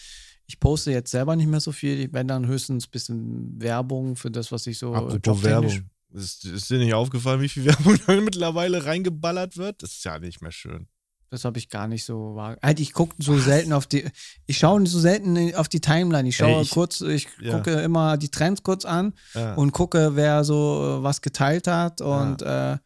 ich 0.51 0.59
poste 0.59 0.91
jetzt 0.91 1.11
selber 1.11 1.35
nicht 1.37 1.47
mehr 1.47 1.61
so 1.61 1.71
viel. 1.71 1.97
Ich 2.01 2.13
wenn 2.13 2.27
dann 2.27 2.45
höchstens 2.45 2.87
ein 2.87 2.91
bisschen 2.91 3.61
Werbung 3.61 4.17
für 4.17 4.29
das, 4.29 4.51
was 4.51 4.67
ich 4.67 4.77
so. 4.77 4.93
Apropos 4.93 5.43
Werbung. 5.43 5.89
Ist, 6.13 6.43
ist 6.43 6.69
dir 6.69 6.77
nicht 6.77 6.93
aufgefallen, 6.93 7.39
wie 7.39 7.47
viel 7.47 7.63
Werbung 7.71 7.97
da 8.05 8.13
mittlerweile 8.19 8.85
reingeballert 8.85 9.55
wird? 9.55 9.81
Das 9.81 9.91
ist 9.93 10.03
ja 10.03 10.19
nicht 10.19 10.41
mehr 10.41 10.51
schön. 10.51 10.87
Das 11.29 11.45
habe 11.45 11.57
ich 11.57 11.69
gar 11.69 11.87
nicht 11.87 12.03
so 12.03 12.35
wahr. 12.35 12.57
Halt, 12.61 12.81
ich 12.81 12.91
gucke 12.91 13.15
so 13.19 13.39
selten 13.39 13.71
auf 13.71 13.87
die. 13.87 14.03
Ich 14.45 14.57
schaue 14.57 14.85
so 14.85 14.99
selten 14.99 15.55
auf 15.55 15.69
die 15.69 15.79
Timeline. 15.79 16.27
Ich 16.27 16.35
schaue 16.35 16.57
Ey, 16.57 16.61
ich- 16.63 16.71
kurz, 16.71 16.99
ich 16.99 17.29
ja. 17.39 17.55
gucke 17.57 17.71
immer 17.79 18.17
die 18.17 18.27
Trends 18.27 18.61
kurz 18.63 18.83
an 18.83 19.13
Ja. 19.33 19.53
und 19.53 19.71
gucke, 19.71 20.17
wer 20.17 20.43
so 20.43 20.99
äh, 20.99 21.03
was 21.03 21.21
geteilt 21.21 21.67
hat. 21.67 22.01
Und 22.01 22.41
äh, 22.41 22.77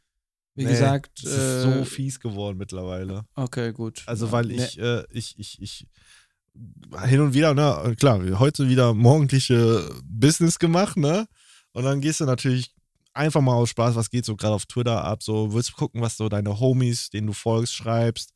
wie 0.54 0.64
Nee, 0.66 0.70
gesagt. 0.70 1.24
Es 1.24 1.32
ist 1.32 1.62
so 1.64 1.70
äh, 1.72 1.86
fies 1.86 2.20
geworden 2.20 2.60
mittlerweile. 2.60 3.26
Okay, 3.34 3.74
gut. 3.74 4.04
Also, 4.06 4.28
Ja, 4.28 4.32
weil 4.34 4.52
ich, 4.52 4.78
äh, 4.80 5.04
ich, 5.10 5.34
ich, 5.40 5.60
ich 5.60 5.88
hin 7.06 7.20
und 7.20 7.34
wieder, 7.34 7.54
ne, 7.54 7.96
klar, 8.00 8.22
heute 8.40 8.70
wieder 8.70 8.94
morgendliche 8.94 9.90
Business 10.04 10.60
gemacht, 10.60 10.98
ne? 10.98 11.28
Und 11.74 11.84
dann 11.84 12.02
gehst 12.02 12.22
du 12.22 12.26
natürlich 12.26 12.74
einfach 13.14 13.42
mal 13.42 13.54
aus 13.54 13.70
Spaß, 13.70 13.96
was 13.96 14.10
geht 14.10 14.26
so 14.26 14.36
gerade 14.36 14.54
auf 14.54 14.66
Twitter 14.66 15.04
ab, 15.04 15.24
so 15.24 15.54
willst 15.54 15.74
gucken, 15.74 16.02
was 16.02 16.18
so 16.18 16.30
deine 16.30 16.60
Homies, 16.60 17.10
denen 17.10 17.28
du 17.28 17.34
folgst, 17.34 17.74
schreibst, 17.74 18.32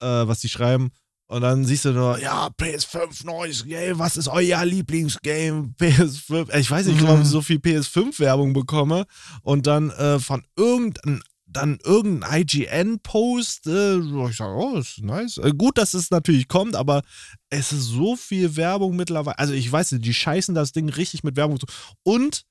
äh, 0.00 0.06
was 0.06 0.40
die 0.40 0.48
schreiben. 0.48 0.90
Und 1.30 1.42
dann 1.42 1.66
siehst 1.66 1.84
du 1.84 1.92
nur, 1.92 2.18
ja, 2.18 2.48
PS5 2.58 3.26
neues 3.26 3.64
Game, 3.64 3.98
was 3.98 4.16
ist 4.16 4.28
euer 4.28 4.64
Lieblingsgame? 4.64 5.74
PS5. 5.78 6.56
Ich 6.56 6.70
weiß 6.70 6.86
nicht, 6.86 7.02
warum 7.02 7.20
ich 7.20 7.28
so 7.28 7.42
viel 7.42 7.58
PS5-Werbung 7.58 8.54
bekomme. 8.54 9.04
Und 9.42 9.66
dann 9.66 9.90
äh, 9.90 10.18
von 10.18 10.42
irgendeinem 10.56 11.20
dann 11.50 11.78
irgendein 11.82 12.42
IGN-Post, 12.42 13.66
äh, 13.66 13.98
ich 13.98 14.36
sage, 14.36 14.54
oh, 14.54 14.76
ist 14.76 15.02
nice. 15.02 15.38
Äh, 15.38 15.52
gut, 15.56 15.78
dass 15.78 15.94
es 15.94 16.10
natürlich 16.10 16.48
kommt, 16.48 16.76
aber 16.76 17.02
es 17.48 17.72
ist 17.72 17.84
so 17.84 18.16
viel 18.16 18.56
Werbung 18.56 18.96
mittlerweile. 18.96 19.38
Also 19.38 19.54
ich 19.54 19.70
weiß 19.70 19.92
nicht, 19.92 20.04
die 20.04 20.14
scheißen 20.14 20.54
das 20.54 20.72
Ding 20.72 20.88
richtig 20.88 21.24
mit 21.24 21.36
Werbung 21.36 21.58
zu. 21.58 21.66
Und 22.02 22.44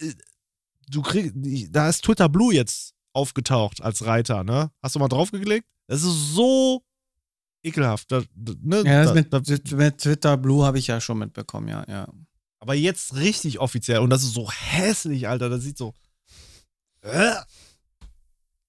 äh, 0.00 0.12
du 0.88 1.02
kriegst, 1.02 1.34
da 1.70 1.88
ist 1.88 2.04
Twitter 2.04 2.28
Blue 2.28 2.54
jetzt 2.54 2.94
aufgetaucht 3.14 3.82
als 3.82 4.04
Reiter, 4.04 4.44
ne? 4.44 4.70
Hast 4.82 4.94
du 4.94 4.98
mal 4.98 5.08
draufgeklickt? 5.08 5.66
Es 5.86 6.02
ist 6.02 6.34
so 6.34 6.82
ekelhaft. 7.62 8.12
Da, 8.12 8.22
da, 8.34 8.52
ne? 8.60 8.82
Ja, 8.84 9.04
das 9.04 9.28
da, 9.30 9.40
mit, 9.40 9.72
mit 9.72 9.98
Twitter 9.98 10.36
Blue 10.36 10.66
habe 10.66 10.78
ich 10.78 10.86
ja 10.86 11.00
schon 11.00 11.18
mitbekommen, 11.18 11.68
ja, 11.68 11.82
ja. 11.88 12.06
aber 12.58 12.74
jetzt 12.74 13.14
richtig 13.16 13.58
offiziell 13.58 14.00
und 14.00 14.10
das 14.10 14.22
ist 14.22 14.34
so 14.34 14.50
hässlich, 14.50 15.28
Alter. 15.28 15.48
Das 15.48 15.62
sieht 15.62 15.78
so. 15.78 15.94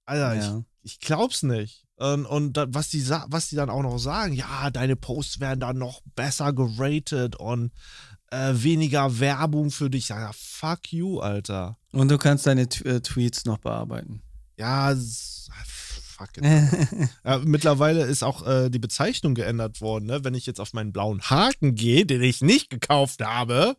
Alter, 0.07 0.33
ja. 0.35 0.63
ich, 0.83 0.93
ich 0.93 0.99
glaub's 0.99 1.43
nicht. 1.43 1.85
Und, 1.97 2.25
und 2.25 2.57
was, 2.69 2.89
die, 2.89 3.07
was 3.09 3.49
die 3.49 3.55
dann 3.55 3.69
auch 3.69 3.81
noch 3.83 3.97
sagen, 3.97 4.33
ja, 4.33 4.69
deine 4.71 4.95
Posts 4.95 5.39
werden 5.39 5.59
dann 5.59 5.77
noch 5.77 6.01
besser 6.15 6.53
geratet 6.53 7.35
und 7.35 7.71
äh, 8.29 8.53
weniger 8.55 9.19
Werbung 9.19 9.71
für 9.71 9.89
dich. 9.89 10.09
Ja, 10.09 10.31
fuck 10.33 10.91
you, 10.91 11.19
Alter. 11.19 11.77
Und 11.93 12.09
du 12.09 12.17
kannst 12.17 12.45
deine 12.45 12.67
T 12.69 12.87
äh, 12.87 12.99
Tweets 13.01 13.45
noch 13.45 13.57
bearbeiten. 13.57 14.21
Ja, 14.57 14.91
s- 14.91 15.49
fuck 15.65 16.37
it. 16.37 16.43
Ja, 17.23 17.39
mittlerweile 17.39 18.03
ist 18.05 18.23
auch 18.23 18.45
äh, 18.45 18.69
die 18.69 18.79
Bezeichnung 18.79 19.33
geändert 19.33 19.81
worden. 19.81 20.05
Ne? 20.05 20.23
Wenn 20.23 20.35
ich 20.35 20.45
jetzt 20.45 20.59
auf 20.59 20.73
meinen 20.73 20.91
blauen 20.93 21.21
Haken 21.21 21.73
gehe, 21.75 22.05
den 22.05 22.21
ich 22.21 22.41
nicht 22.41 22.69
gekauft 22.69 23.23
habe, 23.25 23.75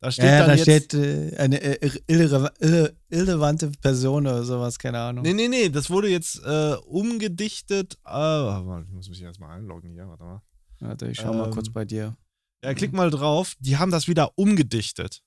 da 0.00 0.10
steht 0.12 0.24
ja, 0.26 0.38
dann 0.38 0.48
da 0.48 0.54
jetzt. 0.54 0.62
steht 0.62 0.94
äh, 0.94 1.36
eine 1.38 1.60
äh, 1.60 1.90
irre, 2.06 2.52
irre, 2.60 2.96
irrelevante 3.08 3.70
Person 3.80 4.26
oder 4.26 4.44
sowas, 4.44 4.78
keine 4.78 4.98
Ahnung. 5.00 5.22
nee, 5.24 5.32
nee, 5.32 5.48
nee, 5.48 5.68
das 5.68 5.90
wurde 5.90 6.08
jetzt 6.08 6.40
äh, 6.44 6.74
umgedichtet. 6.86 7.98
Warte, 8.04 8.84
ich 8.86 8.92
muss 8.94 9.08
mich 9.08 9.22
erstmal 9.22 9.56
einloggen 9.58 9.90
hier, 9.90 10.06
warte 10.08 10.22
mal. 10.24 10.42
Warte, 10.80 11.08
ich 11.08 11.18
schau 11.18 11.32
mal 11.32 11.46
Ähm, 11.46 11.50
kurz 11.50 11.70
bei 11.70 11.84
dir. 11.84 12.16
Ja, 12.64 12.74
klick 12.74 12.92
mal 12.92 13.10
drauf. 13.10 13.54
Die 13.58 13.76
haben 13.76 13.90
das 13.90 14.08
wieder 14.08 14.32
umgedichtet. 14.36 15.22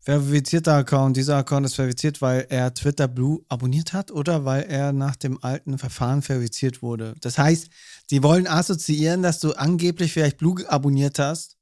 Verifizierter 0.00 0.74
Account. 0.74 1.16
Dieser 1.16 1.36
Account 1.36 1.64
ist 1.64 1.74
verifiziert, 1.76 2.20
weil 2.20 2.46
er 2.48 2.74
Twitter 2.74 3.06
Blue 3.06 3.40
abonniert 3.48 3.92
hat 3.92 4.10
oder 4.10 4.44
weil 4.44 4.62
er 4.64 4.92
nach 4.92 5.14
dem 5.14 5.42
alten 5.44 5.78
Verfahren 5.78 6.22
verifiziert 6.22 6.82
wurde. 6.82 7.14
Das 7.20 7.38
heißt, 7.38 7.68
die 8.10 8.22
wollen 8.22 8.48
assoziieren, 8.48 9.22
dass 9.22 9.38
du 9.38 9.52
angeblich 9.52 10.12
vielleicht 10.12 10.38
Blue 10.38 10.68
abonniert 10.68 11.18
hast. 11.20 11.56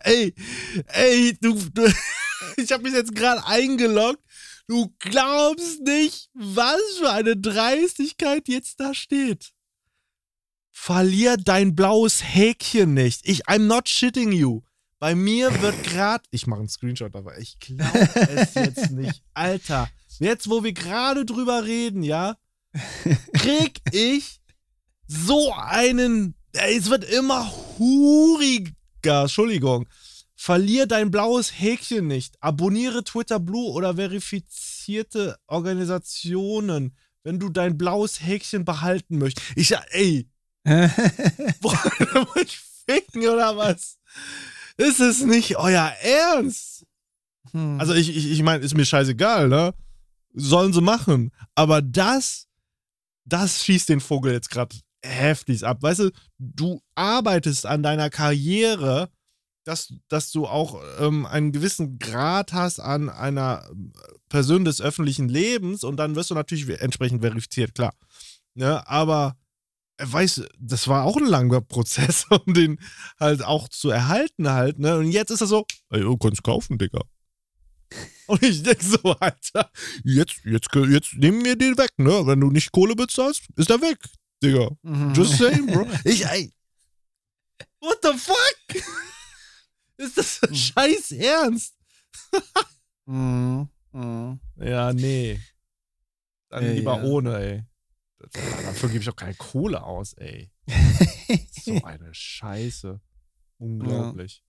Ey, 0.00 0.34
ey, 0.86 1.36
du, 1.40 1.54
du 1.72 1.92
ich 2.56 2.72
habe 2.72 2.82
mich 2.82 2.94
jetzt 2.94 3.14
gerade 3.14 3.44
eingeloggt. 3.46 4.22
Du 4.66 4.94
glaubst 4.98 5.80
nicht, 5.80 6.28
was 6.34 6.80
für 6.98 7.10
eine 7.10 7.36
Dreistigkeit 7.36 8.48
jetzt 8.48 8.80
da 8.80 8.92
steht. 8.92 9.52
Verlier 10.70 11.36
dein 11.36 11.74
blaues 11.74 12.22
Häkchen 12.22 12.94
nicht. 12.94 13.26
Ich, 13.26 13.48
I'm 13.48 13.66
not 13.66 13.88
shitting 13.88 14.32
you. 14.32 14.62
Bei 14.98 15.14
mir 15.14 15.62
wird 15.62 15.82
gerade, 15.84 16.24
ich 16.30 16.46
mache 16.46 16.60
einen 16.60 16.68
Screenshot, 16.68 17.14
aber 17.14 17.38
ich 17.38 17.58
glaube 17.58 18.10
es 18.34 18.54
jetzt 18.54 18.90
nicht. 18.90 19.22
Alter, 19.32 19.88
jetzt 20.18 20.50
wo 20.50 20.62
wir 20.62 20.72
gerade 20.72 21.24
drüber 21.24 21.64
reden, 21.64 22.02
ja, 22.02 22.36
krieg 23.32 23.80
ich 23.92 24.40
so 25.06 25.52
einen, 25.54 26.34
es 26.52 26.90
wird 26.90 27.04
immer 27.04 27.50
huriger, 29.08 29.22
Entschuldigung. 29.22 29.88
Verlier 30.34 30.86
dein 30.86 31.10
blaues 31.10 31.50
Häkchen 31.58 32.06
nicht. 32.06 32.36
Abonniere 32.40 33.02
Twitter 33.02 33.40
Blue 33.40 33.72
oder 33.72 33.96
verifizierte 33.96 35.36
Organisationen, 35.46 36.96
wenn 37.24 37.40
du 37.40 37.48
dein 37.48 37.76
blaues 37.76 38.22
Häkchen 38.22 38.64
behalten 38.64 39.18
möchtest. 39.18 39.46
Ich, 39.56 39.74
ey, 39.90 40.28
wollt 40.64 42.36
ich 42.44 42.60
ficken 42.86 43.26
oder 43.26 43.56
was? 43.56 43.98
Ist 44.76 45.00
es 45.00 45.24
nicht 45.24 45.56
euer 45.56 45.92
Ernst? 46.02 46.86
Hm. 47.50 47.80
Also 47.80 47.94
ich, 47.94 48.16
ich, 48.16 48.30
ich 48.30 48.42
meine, 48.42 48.64
ist 48.64 48.76
mir 48.76 48.86
scheißegal, 48.86 49.48
ne? 49.48 49.74
Sollen 50.34 50.72
sie 50.72 50.82
machen. 50.82 51.32
Aber 51.56 51.82
das, 51.82 52.46
das 53.24 53.64
schießt 53.64 53.88
den 53.88 54.00
Vogel 54.00 54.32
jetzt 54.32 54.50
gerade 54.50 54.76
heftig 55.04 55.64
ab. 55.64 55.82
Weißt 55.82 56.00
du, 56.00 56.10
du 56.38 56.82
arbeitest 56.94 57.66
an 57.66 57.82
deiner 57.82 58.10
Karriere, 58.10 59.10
dass, 59.64 59.92
dass 60.08 60.30
du 60.32 60.46
auch 60.46 60.82
ähm, 60.98 61.26
einen 61.26 61.52
gewissen 61.52 61.98
Grad 61.98 62.52
hast 62.52 62.80
an 62.80 63.10
einer 63.10 63.68
ähm, 63.70 63.92
Person 64.28 64.64
des 64.64 64.80
öffentlichen 64.80 65.28
Lebens 65.28 65.84
und 65.84 65.96
dann 65.96 66.16
wirst 66.16 66.30
du 66.30 66.34
natürlich 66.34 66.68
entsprechend 66.80 67.20
verifiziert, 67.20 67.74
klar. 67.74 67.94
Ne? 68.54 68.86
Aber 68.88 69.36
äh, 69.98 70.26
du, 70.38 70.48
das 70.58 70.88
war 70.88 71.04
auch 71.04 71.16
ein 71.16 71.26
langer 71.26 71.60
Prozess, 71.68 72.26
um 72.30 72.54
den 72.54 72.78
halt 73.20 73.44
auch 73.44 73.68
zu 73.68 73.90
erhalten 73.90 74.48
halt, 74.48 74.78
ne? 74.78 74.96
Und 74.96 75.10
jetzt 75.10 75.30
ist 75.30 75.42
er 75.42 75.46
so, 75.46 75.66
ey, 75.90 76.00
du 76.00 76.16
kannst 76.16 76.42
kaufen, 76.42 76.78
Digga. 76.78 77.00
Und 78.26 78.42
ich 78.42 78.62
denke 78.62 78.84
so, 78.84 79.16
Alter, 79.18 79.70
jetzt, 80.04 80.40
jetzt, 80.44 80.68
jetzt 80.74 81.14
nehmen 81.14 81.44
wir 81.44 81.56
den 81.56 81.76
weg, 81.78 81.90
ne? 81.98 82.26
Wenn 82.26 82.40
du 82.40 82.50
nicht 82.50 82.72
Kohle 82.72 82.94
bezahlst, 82.94 83.44
ist 83.56 83.70
er 83.70 83.80
weg, 83.80 83.98
Digga. 84.42 84.70
Mhm. 84.82 85.14
Just 85.14 85.38
saying, 85.38 85.66
bro. 85.66 85.86
Ich, 86.04 86.24
ey. 86.26 86.52
What 87.80 87.98
the 88.02 88.12
fuck? 88.16 88.82
Ist 89.96 90.16
das 90.16 90.40
Hm. 90.42 90.54
scheiß 90.54 91.12
ernst? 91.12 91.74
Mhm. 93.06 93.68
Mhm. 93.92 94.38
Ja, 94.56 94.92
nee. 94.92 95.40
Dann 96.50 96.62
Ja, 96.64 96.72
lieber 96.72 96.96
ja. 96.98 97.04
ohne, 97.04 97.38
ey. 97.38 97.64
Dafür 98.18 98.90
gebe 98.90 99.02
ich 99.02 99.08
auch 99.08 99.16
keine 99.16 99.34
Kohle 99.34 99.82
aus, 99.82 100.12
ey. 100.14 100.50
So 101.62 101.82
eine 101.84 102.12
Scheiße. 102.12 103.00
Unglaublich. 103.56 104.42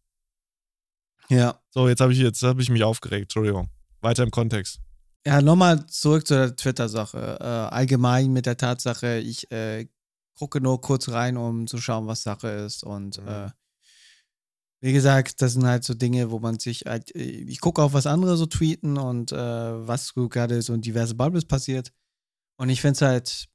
ja. 1.29 1.57
So, 1.69 1.87
jetzt 1.87 2.01
habe 2.01 2.11
ich, 2.11 2.19
jetzt 2.19 2.43
hab 2.43 2.59
ich 2.59 2.69
mich 2.69 2.83
aufgeregt. 2.83 3.23
Entschuldigung. 3.23 3.69
Weiter 4.01 4.23
im 4.23 4.31
Kontext. 4.31 4.81
Ja, 5.25 5.41
nochmal 5.41 5.85
zurück 5.87 6.25
zur 6.25 6.55
Twitter-Sache. 6.55 7.37
Äh, 7.41 7.43
allgemein 7.43 8.31
mit 8.31 8.45
der 8.45 8.57
Tatsache, 8.57 9.17
ich 9.17 9.51
äh, 9.51 9.87
gucke 10.37 10.61
nur 10.61 10.79
kurz 10.81 11.09
rein, 11.09 11.35
um 11.37 11.67
zu 11.67 11.77
schauen, 11.79 12.07
was 12.07 12.23
Sache 12.23 12.47
ist. 12.47 12.83
Und 12.83 13.21
Mhm. 13.21 13.27
äh, 13.27 13.49
wie 14.81 14.93
gesagt, 14.93 15.41
das 15.41 15.53
sind 15.53 15.65
halt 15.65 15.83
so 15.83 15.93
Dinge, 15.93 16.31
wo 16.31 16.39
man 16.39 16.57
sich 16.57 16.85
halt, 16.85 17.13
äh, 17.15 17.19
ich 17.21 17.59
gucke 17.59 17.81
auch, 17.81 17.91
was 17.93 18.07
andere 18.07 18.37
so 18.37 18.45
tweeten 18.45 18.97
und 18.97 19.31
äh, 19.33 19.35
was 19.87 20.07
so 20.07 20.29
gerade 20.29 20.61
so 20.61 20.73
in 20.73 20.81
diverse 20.81 21.15
Bubbles 21.15 21.45
passiert. 21.45 21.91
Und 22.57 22.69
ich 22.69 22.79
finde 22.81 22.93
es 22.95 23.01
halt 23.01 23.45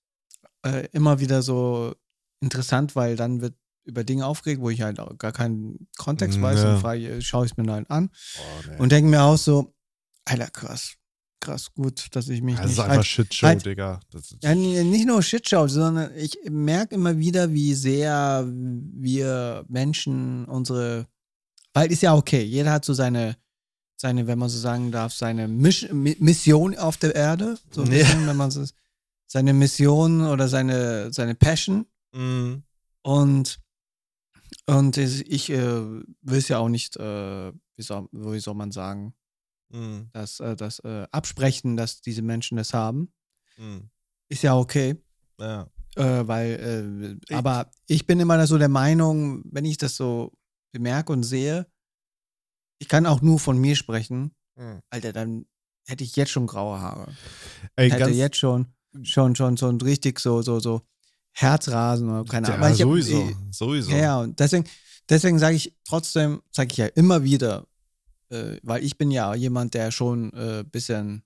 äh, 0.67 0.87
immer 0.93 1.21
wieder 1.21 1.43
so 1.43 1.95
interessant, 2.41 2.95
weil 2.95 3.17
dann 3.17 3.41
wird 3.41 3.55
über 3.85 4.05
Dinge 4.05 4.27
aufgeregt, 4.27 4.61
wo 4.61 4.71
ich 4.71 4.83
halt 4.83 5.01
auch 5.01 5.17
gar 5.19 5.33
keinen 5.33 5.89
Kontext 5.97 6.39
Mm, 6.39 6.43
weiß. 6.43 6.61
ja. 6.61 6.73
Dann 6.73 6.81
frage 6.81 7.23
schaue 7.23 7.47
ich 7.47 7.53
es 7.53 7.57
mir 7.57 7.71
halt 7.73 7.91
an 7.91 8.11
Oh, 8.39 8.61
und 8.79 8.93
denke 8.93 9.11
mir 9.11 9.23
auch 9.23 9.37
so, 9.39 9.75
Alter, 10.27 10.49
krass. 10.51 10.95
Krass, 11.45 11.72
gut, 11.74 12.07
dass 12.12 12.28
ich 12.28 12.40
mich 12.42 12.57
das 12.57 12.64
ist 12.64 12.70
nicht 12.72 12.80
einfach 12.80 12.97
halt, 12.97 13.07
Shitshow, 13.07 13.47
halt- 13.47 13.66
Digga. 13.66 14.01
Ist, 14.14 14.36
ja, 14.42 14.55
nicht 14.55 15.07
nur 15.07 15.22
Shitshow, 15.22 15.68
sondern 15.68 16.11
ich 16.16 16.38
merke 16.51 16.95
immer 16.95 17.18
wieder, 17.18 17.53
wie 17.53 17.74
sehr 17.74 18.47
wir 18.49 19.64
Menschen 19.68 20.47
unsere, 20.47 21.07
weil 21.74 21.92
ist 21.92 22.03
ja 22.03 22.14
okay, 22.14 22.42
jeder 22.42 22.72
hat 22.72 22.84
so 22.84 22.95
seine, 22.95 23.36
seine, 23.97 24.26
wenn 24.26 24.38
man 24.38 24.49
so 24.49 24.59
sagen 24.59 24.90
darf, 24.90 25.12
seine 25.12 25.47
Misch, 25.49 25.84
Mi- 25.90 26.16
Mission 26.18 26.76
auf 26.76 26.97
der 26.97 27.14
Erde, 27.14 27.59
so 27.70 27.82
ein 27.82 27.92
Ja. 27.92 27.99
bisschen, 27.99 28.26
wenn 28.26 28.36
man 28.36 28.51
so 28.51 28.64
seine 29.26 29.53
Mission 29.53 30.26
oder 30.26 30.49
seine, 30.49 31.12
seine 31.12 31.34
Passion 31.34 31.86
mm, 32.12 32.55
und 33.03 33.61
und 34.66 34.97
ich 34.97 35.30
ich, 35.30 35.51
äh, 35.51 35.61
will 35.62 36.38
es 36.38 36.49
ja 36.49 36.59
auch 36.59 36.68
nicht, 36.70 36.97
äh, 36.97 37.53
wie, 37.76 37.82
soll, 37.82 38.09
wie 38.12 38.38
soll 38.40 38.55
man 38.55 38.70
sagen, 38.72 39.12
mm, 39.71 40.11
das, 40.12 40.41
äh, 40.41 40.57
das 40.57 40.79
äh, 40.81 41.07
absprechen, 41.11 41.77
dass 41.77 42.01
diese 42.01 42.23
Menschen 42.23 42.57
das 42.57 42.73
haben, 42.75 43.12
mm. 43.57 43.79
ist 44.29 44.43
ja 44.43 44.57
okay. 44.57 44.97
Ja. 45.39 45.69
Äh, 45.97 46.27
weil, 46.27 46.51
äh, 46.51 47.17
Ich- 47.29 47.37
aber 47.37 47.71
ich 47.87 48.07
bin 48.07 48.19
immer 48.21 48.45
so 48.47 48.59
der 48.59 48.69
Meinung, 48.69 49.43
wenn 49.51 49.65
ich 49.65 49.77
das 49.79 49.97
so 49.97 50.33
bemerke 50.73 51.12
und 51.12 51.23
sehe, 51.23 51.67
ich 52.81 52.89
kann 52.89 53.07
auch 53.07 53.23
nur 53.23 53.39
von 53.39 53.59
mir 53.59 53.77
sprechen, 53.77 54.35
Mm. 54.57 54.79
Alter, 54.91 55.12
dann 55.12 55.47
hätte 55.85 56.05
ich 56.05 56.15
jetzt 56.15 56.31
schon 56.31 56.47
graue 56.47 56.81
Haare. 56.81 57.12
Ey, 57.75 57.91
hätte 57.91 58.11
jetzt 58.11 58.37
schon, 58.37 58.69
schon, 59.03 59.35
schon, 59.35 59.57
so 59.57 59.69
ein 59.69 59.81
richtig 59.81 60.21
so, 60.21 60.43
so, 60.43 60.61
so 60.61 60.83
Herzrasen 61.33 62.09
oder 62.09 62.25
keine 62.25 62.47
ja, 62.47 62.55
Ahnung. 62.55 62.65
Aber 62.67 62.73
ich 62.75 62.81
hab- 62.81 62.89
sowieso, 62.89 63.29
ich- 63.31 63.37
sowieso. 63.57 63.91
Ja, 63.91 63.97
ja, 63.97 64.21
und 64.21 64.39
deswegen, 64.39 64.65
deswegen 65.09 65.41
sage 65.41 65.57
ich 65.57 65.77
trotzdem, 65.85 66.41
sage 66.53 66.69
ich 66.71 66.77
ja 66.77 66.87
immer 66.87 67.25
wieder, 67.25 67.67
äh, 68.35 68.61
weil 68.62 68.85
ich 68.85 68.99
bin 68.99 69.11
ja 69.11 69.35
jemand, 69.35 69.74
der 69.74 69.91
schon 69.91 70.30
ein 70.35 70.61
äh, 70.61 70.64
bisschen, 70.64 71.22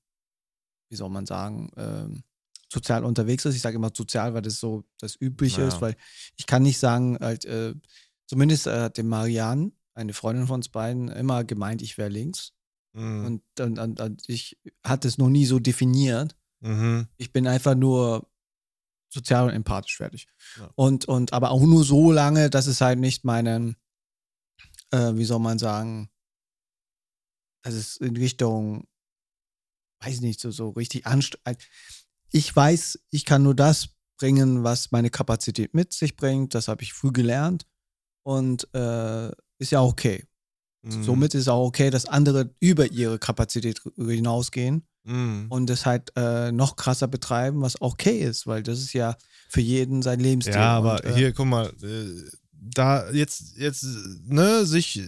wie 0.91 0.97
soll 0.97 1.09
man 1.11 1.27
sagen, 1.27 1.71
ähm, 1.77 2.23
sozial 2.71 3.05
unterwegs 3.05 3.45
ist. 3.45 3.55
Ich 3.57 3.63
sage 3.63 3.77
immer 3.77 3.91
sozial, 3.95 4.35
weil 4.35 4.43
das 4.43 4.61
so 4.61 4.85
das 5.01 5.17
Übliche 5.21 5.63
Ja. 5.63 5.69
ist, 5.69 5.81
weil 5.81 5.97
ich 6.37 6.47
kann 6.47 6.63
nicht 6.63 6.79
sagen, 6.79 7.17
halt, 7.21 7.45
äh, 7.47 7.75
zumindest 8.27 8.67
äh, 8.67 8.81
hat 8.81 8.99
dem 8.99 9.09
Marianne, 9.09 9.73
eine 9.95 10.13
Freundin 10.13 10.47
von 10.47 10.57
uns 10.57 10.69
beiden, 10.69 11.09
immer 11.09 11.45
gemeint, 11.45 11.83
ich 11.83 11.97
wäre 11.99 12.11
links. 12.11 12.53
Mm, 12.93 13.25
Und, 13.25 13.43
und, 13.61 13.79
und, 13.79 14.01
und 14.01 14.29
ich 14.29 14.59
hatte 14.85 15.09
es 15.09 15.19
noch 15.19 15.29
nie 15.31 15.47
so 15.47 15.59
definiert. 15.59 16.37
mhm. 16.61 17.07
Ich 17.17 17.33
bin 17.33 17.47
einfach 17.47 17.75
nur 17.75 18.29
sozial 19.11 19.49
und 19.49 19.55
empathisch 19.55 19.97
fertig. 19.97 20.27
Ja. 20.59 20.71
Und, 20.75 21.07
und 21.07 21.33
aber 21.33 21.51
auch 21.51 21.63
nur 21.63 21.85
so 21.85 22.13
lange, 22.13 22.51
dass 22.51 22.67
es 22.67 22.81
halt 22.83 22.99
nicht 22.99 23.25
meinen, 23.25 23.77
äh, 24.91 25.15
wie 25.15 25.25
soll 25.25 25.39
man 25.41 25.59
sagen, 25.59 26.11
dass 27.63 27.75
es 27.75 27.97
in 27.97 28.17
Richtung, 28.17 28.87
weiß 30.01 30.21
nicht, 30.21 30.41
so, 30.41 30.51
so 30.51 30.71
richtig 30.71 31.07
anstrengend. 31.07 31.63
Ich 32.31 32.55
weiß, 32.55 32.99
ich 33.11 33.25
kann 33.25 33.43
nur 33.43 33.55
das 33.55 33.89
bringen, 34.19 34.65
was 34.65 34.91
meine 34.91 35.11
Kapazität 35.11 35.75
mit 35.75 35.93
sich 35.93 36.17
bringt. 36.17 36.55
Das 36.55 36.69
habe 36.69 36.83
ich 36.83 36.93
früh 36.93 37.13
gelernt 37.13 37.67
und 38.25 38.73
äh, 38.75 39.29
ist 39.59 39.71
ja 39.73 39.83
okay. 39.83 40.27
Mhm. 40.83 41.03
Somit 41.03 41.35
ist 41.35 41.49
auch 41.49 41.67
okay, 41.67 41.91
dass 41.91 42.05
andere 42.05 42.55
über 42.61 42.91
ihre 42.91 43.19
Kapazität 43.19 43.81
hinausgehen 43.97 44.87
Mhm. 45.05 45.47
und 45.49 45.71
es 45.71 45.87
halt 45.87 46.13
äh, 46.17 46.53
noch 46.53 46.77
krasser 46.77 47.09
betreiben, 47.09 47.63
was 47.63 47.81
okay 47.81 48.19
ist, 48.19 48.47
weil 48.47 48.63
das 48.63 48.79
ist 48.81 48.93
ja 48.93 49.17
für 49.49 49.63
jeden 49.63 50.03
sein 50.03 50.21
Lebensstil. 50.21 50.57
Ja, 50.57 50.77
aber 50.77 50.97
und, 50.97 51.05
äh, 51.07 51.15
hier, 51.15 51.33
guck 51.33 51.47
mal, 51.47 51.73
äh, 51.83 52.31
da 52.53 53.11
jetzt, 53.11 53.57
jetzt, 53.57 53.85
ne, 54.27 54.67
sich 54.67 55.01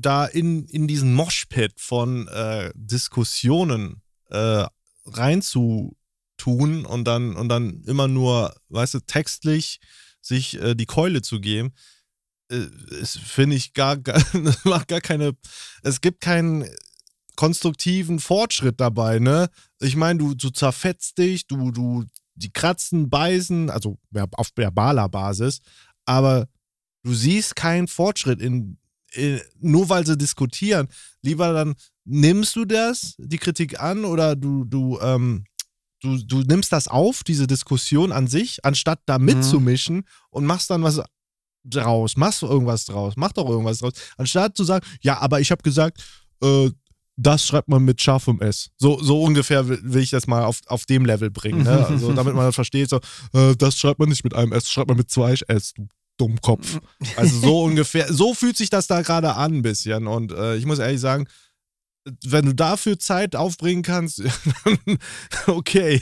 da 0.00 0.26
in, 0.26 0.66
in 0.66 0.86
diesen 0.86 1.14
Moshpit 1.14 1.80
von 1.80 2.28
äh, 2.28 2.70
Diskussionen 2.74 4.02
äh, 4.30 4.64
reinzutun 5.06 6.84
und 6.84 7.04
dann, 7.04 7.34
und 7.34 7.48
dann 7.48 7.82
immer 7.84 8.08
nur, 8.08 8.54
weißt 8.68 8.94
du, 8.94 9.00
textlich 9.00 9.80
sich 10.20 10.60
äh, 10.60 10.74
die 10.74 10.86
Keule 10.86 11.22
zu 11.22 11.40
geben, 11.40 11.72
äh, 12.50 12.66
ist, 13.00 13.18
finde 13.18 13.56
ich, 13.56 13.74
gar, 13.74 13.96
gar, 13.98 14.22
macht 14.64 14.88
gar 14.88 15.00
keine, 15.00 15.32
es 15.82 16.00
gibt 16.00 16.20
keinen 16.20 16.68
konstruktiven 17.36 18.18
Fortschritt 18.18 18.80
dabei, 18.80 19.18
ne? 19.20 19.48
Ich 19.80 19.96
meine, 19.96 20.18
du, 20.18 20.34
du 20.34 20.50
zerfetzt 20.50 21.18
dich, 21.18 21.46
du, 21.46 21.70
du, 21.70 22.04
die 22.34 22.52
kratzen, 22.52 23.10
beißen, 23.10 23.70
also 23.70 23.98
auf 24.32 24.50
verbaler 24.56 25.08
Basis, 25.08 25.60
aber 26.04 26.48
du 27.04 27.14
siehst 27.14 27.54
keinen 27.54 27.86
Fortschritt 27.86 28.40
in, 28.40 28.78
nur 29.60 29.88
weil 29.88 30.06
sie 30.06 30.16
diskutieren. 30.16 30.88
Lieber 31.22 31.52
dann 31.52 31.74
nimmst 32.04 32.56
du 32.56 32.64
das, 32.64 33.14
die 33.18 33.38
Kritik 33.38 33.80
an, 33.80 34.04
oder 34.04 34.36
du, 34.36 34.64
du, 34.64 34.98
ähm, 35.00 35.44
du, 36.00 36.18
du 36.18 36.40
nimmst 36.40 36.72
das 36.72 36.88
auf, 36.88 37.22
diese 37.24 37.46
Diskussion 37.46 38.12
an 38.12 38.26
sich, 38.26 38.64
anstatt 38.64 39.00
da 39.06 39.18
mitzumischen 39.18 40.04
und 40.30 40.46
machst 40.46 40.70
dann 40.70 40.82
was 40.82 41.00
draus, 41.64 42.16
machst 42.16 42.42
du 42.42 42.46
irgendwas 42.46 42.84
draus, 42.86 43.14
mach 43.16 43.32
doch 43.32 43.48
irgendwas 43.48 43.78
draus, 43.78 43.92
anstatt 44.16 44.56
zu 44.56 44.64
sagen, 44.64 44.86
ja, 45.00 45.18
aber 45.18 45.40
ich 45.40 45.50
habe 45.50 45.62
gesagt, 45.62 46.02
äh, 46.42 46.70
das 47.20 47.44
schreibt 47.44 47.68
man 47.68 47.84
mit 47.84 48.00
scharfem 48.00 48.40
S. 48.40 48.70
So, 48.76 49.02
so 49.02 49.20
ungefähr 49.22 49.68
will, 49.68 49.80
will 49.82 50.02
ich 50.02 50.10
das 50.10 50.28
mal 50.28 50.44
auf, 50.44 50.60
auf 50.66 50.86
dem 50.86 51.04
Level 51.04 51.30
bringen, 51.30 51.64
ne? 51.64 51.86
also, 51.88 52.12
damit 52.12 52.34
man 52.34 52.44
das 52.46 52.54
versteht, 52.54 52.88
so, 52.88 53.00
äh, 53.32 53.56
das 53.56 53.76
schreibt 53.76 53.98
man 53.98 54.08
nicht 54.08 54.22
mit 54.22 54.34
einem 54.34 54.52
S, 54.52 54.64
das 54.64 54.72
schreibt 54.72 54.88
man 54.88 54.96
mit 54.96 55.10
zwei 55.10 55.34
S, 55.48 55.74
du 55.74 55.88
Dummkopf. 56.18 56.78
Also 57.16 57.40
so 57.40 57.62
ungefähr, 57.64 58.12
so 58.12 58.34
fühlt 58.34 58.56
sich 58.58 58.68
das 58.70 58.86
da 58.86 59.00
gerade 59.02 59.34
an 59.34 59.54
ein 59.54 59.62
bisschen 59.62 60.06
und 60.06 60.32
äh, 60.32 60.56
ich 60.56 60.66
muss 60.66 60.78
ehrlich 60.78 61.00
sagen, 61.00 61.26
wenn 62.24 62.46
du 62.46 62.54
dafür 62.54 62.98
Zeit 62.98 63.36
aufbringen 63.36 63.82
kannst, 63.82 64.22
okay. 65.46 66.00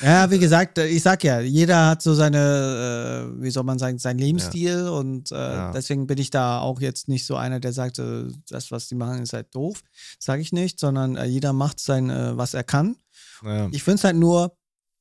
Ja, 0.00 0.30
wie 0.30 0.38
gesagt, 0.38 0.78
ich 0.78 1.02
sag 1.02 1.24
ja, 1.24 1.40
jeder 1.40 1.86
hat 1.88 2.02
so 2.02 2.14
seine, 2.14 3.32
äh, 3.38 3.42
wie 3.42 3.50
soll 3.50 3.64
man 3.64 3.78
sagen, 3.78 3.98
seinen 3.98 4.18
Lebensstil 4.20 4.86
und 4.88 5.32
äh, 5.32 5.34
Ja. 5.34 5.72
deswegen 5.72 6.06
bin 6.06 6.18
ich 6.18 6.30
da 6.30 6.60
auch 6.60 6.80
jetzt 6.80 7.08
nicht 7.08 7.26
so 7.26 7.34
einer, 7.36 7.58
der 7.58 7.72
sagt, 7.72 7.98
äh, 7.98 8.24
das, 8.48 8.70
was 8.70 8.86
die 8.88 8.94
machen, 8.94 9.22
ist 9.22 9.32
halt 9.32 9.52
doof. 9.54 9.80
Sage 10.20 10.42
ich 10.42 10.52
nicht, 10.52 10.78
sondern 10.78 11.16
äh, 11.16 11.24
jeder 11.24 11.52
macht 11.52 11.80
sein, 11.80 12.08
äh, 12.10 12.36
was 12.36 12.54
er 12.54 12.62
kann. 12.64 12.96
Ja. 13.44 13.68
Ich 13.72 13.82
finde 13.82 13.96
es 13.96 14.04
halt 14.04 14.16
nur 14.16 14.56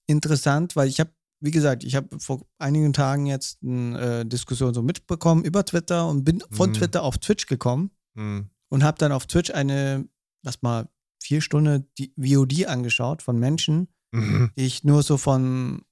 interessant, 0.07 0.75
weil 0.75 0.87
ich 0.87 0.99
habe, 0.99 1.11
wie 1.39 1.51
gesagt, 1.51 1.83
ich 1.83 1.95
habe 1.95 2.19
vor 2.19 2.45
einigen 2.57 2.93
Tagen 2.93 3.25
jetzt 3.27 3.59
eine 3.63 4.21
äh, 4.21 4.25
Diskussion 4.25 4.73
so 4.73 4.81
mitbekommen 4.81 5.43
über 5.45 5.63
Twitter 5.65 6.07
und 6.07 6.23
bin 6.23 6.43
von 6.51 6.69
Mhm. 6.69 6.73
Twitter 6.73 7.03
auf 7.03 7.17
Twitch 7.19 7.45
gekommen 7.45 7.91
Hm. 8.15 8.49
und 8.69 8.83
habe 8.83 8.97
dann 8.97 9.11
auf 9.11 9.27
Twitch 9.27 9.51
eine, 9.51 10.07
lass 10.43 10.61
mal, 10.61 10.89
vier 11.21 11.41
Stunden 11.41 11.87
die 11.97 12.13
VOD 12.17 12.65
angeschaut 12.67 13.21
von 13.21 13.37
Menschen, 13.39 13.87
Mhm. 14.13 14.51
die 14.57 14.65
ich 14.65 14.83
nur 14.83 15.03
so 15.03 15.17
von 15.17 15.83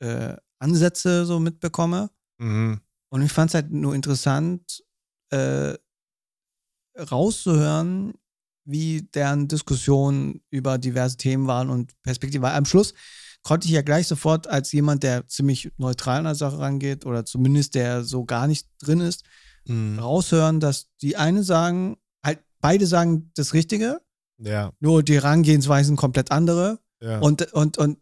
äh, 0.00 0.36
Ansätze 0.58 1.24
so 1.26 1.40
mitbekomme. 1.40 2.10
Mhm. 2.38 2.80
Und 3.10 3.22
ich 3.22 3.32
fand 3.32 3.50
es 3.50 3.54
halt 3.54 3.70
nur 3.70 3.94
interessant, 3.94 4.82
äh, 5.30 5.74
rauszuhören, 6.98 8.14
wie 8.66 9.02
deren 9.14 9.48
Diskussionen 9.48 10.42
über 10.50 10.78
diverse 10.78 11.16
Themen 11.16 11.46
waren 11.46 11.70
und 11.70 11.92
Perspektiven. 12.02 12.42
Weil 12.42 12.54
am 12.54 12.64
Schluss 12.64 12.94
konnte 13.44 13.68
ich 13.68 13.72
ja 13.74 13.82
gleich 13.82 14.08
sofort 14.08 14.48
als 14.48 14.72
jemand, 14.72 15.02
der 15.04 15.28
ziemlich 15.28 15.70
neutral 15.76 16.18
an 16.18 16.24
der 16.24 16.34
Sache 16.34 16.58
rangeht 16.58 17.06
oder 17.06 17.24
zumindest 17.24 17.76
der 17.76 18.02
so 18.02 18.24
gar 18.24 18.46
nicht 18.48 18.66
drin 18.82 19.00
ist, 19.00 19.22
Mhm. 19.66 19.98
raushören, 19.98 20.60
dass 20.60 20.88
die 21.00 21.16
eine 21.16 21.42
sagen, 21.42 21.96
halt 22.22 22.40
beide 22.60 22.86
sagen 22.86 23.30
das 23.34 23.54
Richtige, 23.54 24.00
Ja, 24.38 24.72
nur 24.80 25.02
die 25.02 25.14
Herangehensweisen 25.14 25.96
komplett 25.96 26.30
andere. 26.32 26.80
ja. 27.00 27.18
Und, 27.20 27.50
und, 27.52 27.78
und 27.78 27.98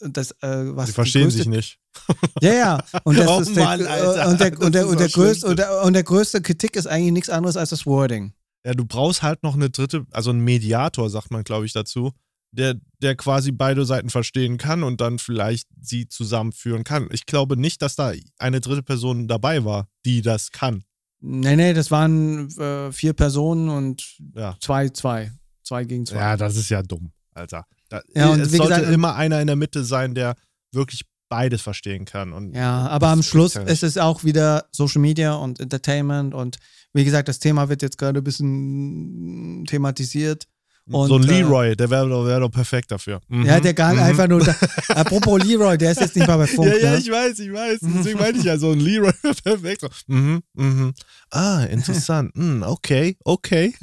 das, 0.00 0.32
äh, 0.42 0.74
was 0.76 0.86
Sie 0.86 0.92
die 0.92 0.94
verstehen 0.94 1.22
größte 1.22 1.38
sich 1.38 1.48
nicht. 1.48 1.78
Ja, 2.42 2.52
ja. 2.52 2.84
Und 3.04 3.18
das 3.18 3.28
Oh 3.30 3.40
ist 3.40 3.56
der, 3.56 3.64
Mann, 3.64 3.86
Alter, 3.86 4.28
und 4.28 4.40
der, 4.40 4.60
und 4.60 4.74
der, 4.74 4.82
das 4.82 4.90
und 4.90 4.98
der, 5.00 5.06
ist 5.06 5.14
das 5.16 5.22
größte, 5.22 5.46
und, 5.46 5.52
Schlimmste. 5.54 5.54
der, 5.56 5.82
und 5.84 5.92
der 5.94 6.02
größte 6.02 6.42
Kritik 6.42 6.76
ist 6.76 6.86
eigentlich 6.86 7.12
nichts 7.12 7.30
anderes 7.30 7.56
als 7.56 7.70
das 7.70 7.86
Wording. 7.86 8.32
Ja, 8.66 8.72
du 8.74 8.84
brauchst 8.84 9.22
halt 9.22 9.42
noch 9.42 9.54
eine 9.54 9.70
dritte, 9.70 10.04
also 10.10 10.30
einen 10.30 10.40
Mediator, 10.40 11.08
sagt 11.08 11.30
man, 11.30 11.44
glaube 11.44 11.64
ich, 11.66 11.72
dazu, 11.72 12.12
der, 12.52 12.74
der 13.02 13.16
quasi 13.16 13.52
beide 13.52 13.84
Seiten 13.84 14.08
verstehen 14.10 14.56
kann 14.58 14.82
und 14.82 15.00
dann 15.00 15.18
vielleicht 15.18 15.68
sie 15.80 16.08
zusammenführen 16.08 16.84
kann. 16.84 17.08
Ich 17.12 17.26
glaube 17.26 17.56
nicht, 17.56 17.82
dass 17.82 17.96
da 17.96 18.12
eine 18.38 18.60
dritte 18.60 18.82
Person 18.82 19.28
dabei 19.28 19.64
war, 19.64 19.88
die 20.04 20.22
das 20.22 20.52
kann. 20.52 20.84
Nee, 21.20 21.56
nee, 21.56 21.72
das 21.74 21.90
waren 21.90 22.48
äh, 22.58 22.92
vier 22.92 23.12
Personen 23.12 23.68
und 23.68 24.18
Ja. 24.34 24.56
zwei, 24.60 24.88
zwei. 24.90 25.32
Zwei 25.62 25.84
gegen 25.84 26.06
zwei. 26.06 26.16
Ja, 26.16 26.36
das 26.36 26.56
ist 26.56 26.68
ja 26.68 26.82
dumm, 26.82 27.10
Alter. 27.34 27.64
Da, 27.88 28.00
Ja, 28.14 28.28
und 28.30 28.40
es 28.40 28.52
sollte 28.52 28.74
gesagt- 28.74 28.92
immer 28.94 29.14
einer 29.16 29.40
in 29.40 29.46
der 29.46 29.56
Mitte 29.56 29.84
sein, 29.84 30.14
der 30.14 30.34
wirklich 30.72 31.02
beides 31.28 31.60
verstehen 31.62 32.04
kann. 32.04 32.32
Und 32.32 32.54
Ja, 32.54 32.86
aber 32.88 33.08
am 33.08 33.22
Schluss 33.22 33.56
ist 33.56 33.82
es 33.82 33.98
auch 33.98 34.22
wieder 34.24 34.66
Social 34.70 35.00
Media 35.00 35.34
und 35.34 35.58
Entertainment 35.58 36.34
und 36.34 36.58
wie 36.92 37.04
gesagt, 37.04 37.28
das 37.28 37.40
Thema 37.40 37.68
wird 37.68 37.82
jetzt 37.82 37.98
gerade 37.98 38.20
ein 38.20 38.24
bisschen 38.24 39.64
thematisiert. 39.66 40.46
Und, 40.88 41.08
so 41.08 41.16
ein 41.16 41.24
äh, 41.24 41.26
Leroy, 41.26 41.74
der 41.74 41.90
wäre 41.90 42.08
doch, 42.08 42.24
wär 42.24 42.38
doch 42.38 42.48
perfekt 42.48 42.92
dafür. 42.92 43.20
Mhm. 43.28 43.44
Ja, 43.44 43.58
der 43.58 43.74
gar 43.74 43.92
Mhm. 43.92 43.98
einfach 44.00 44.28
nur. 44.28 44.40
Da, 44.44 44.54
apropos 44.94 45.42
Leroy, 45.42 45.76
der 45.76 45.90
ist 45.92 46.00
jetzt 46.00 46.14
nicht 46.14 46.28
mal 46.28 46.36
bei 46.36 46.46
Funk. 46.46 46.68
Ja, 46.72 46.76
ja, 46.76 46.90
ne? 46.92 46.98
ich 46.98 47.10
weiß, 47.10 47.38
ich 47.40 47.52
weiß. 47.52 47.78
Deswegen 47.82 48.18
meinte 48.20 48.38
ich 48.38 48.44
ja 48.44 48.56
so 48.56 48.70
ein 48.70 48.78
Leroy 48.80 49.12
perfekt. 49.44 49.80
So. 49.80 49.88
Mhm, 50.06 50.42
mhm. 50.54 50.94
Ah, 51.30 51.64
interessant. 51.64 52.32
Hm, 52.36 52.62
okay, 52.62 53.16
okay. 53.24 53.74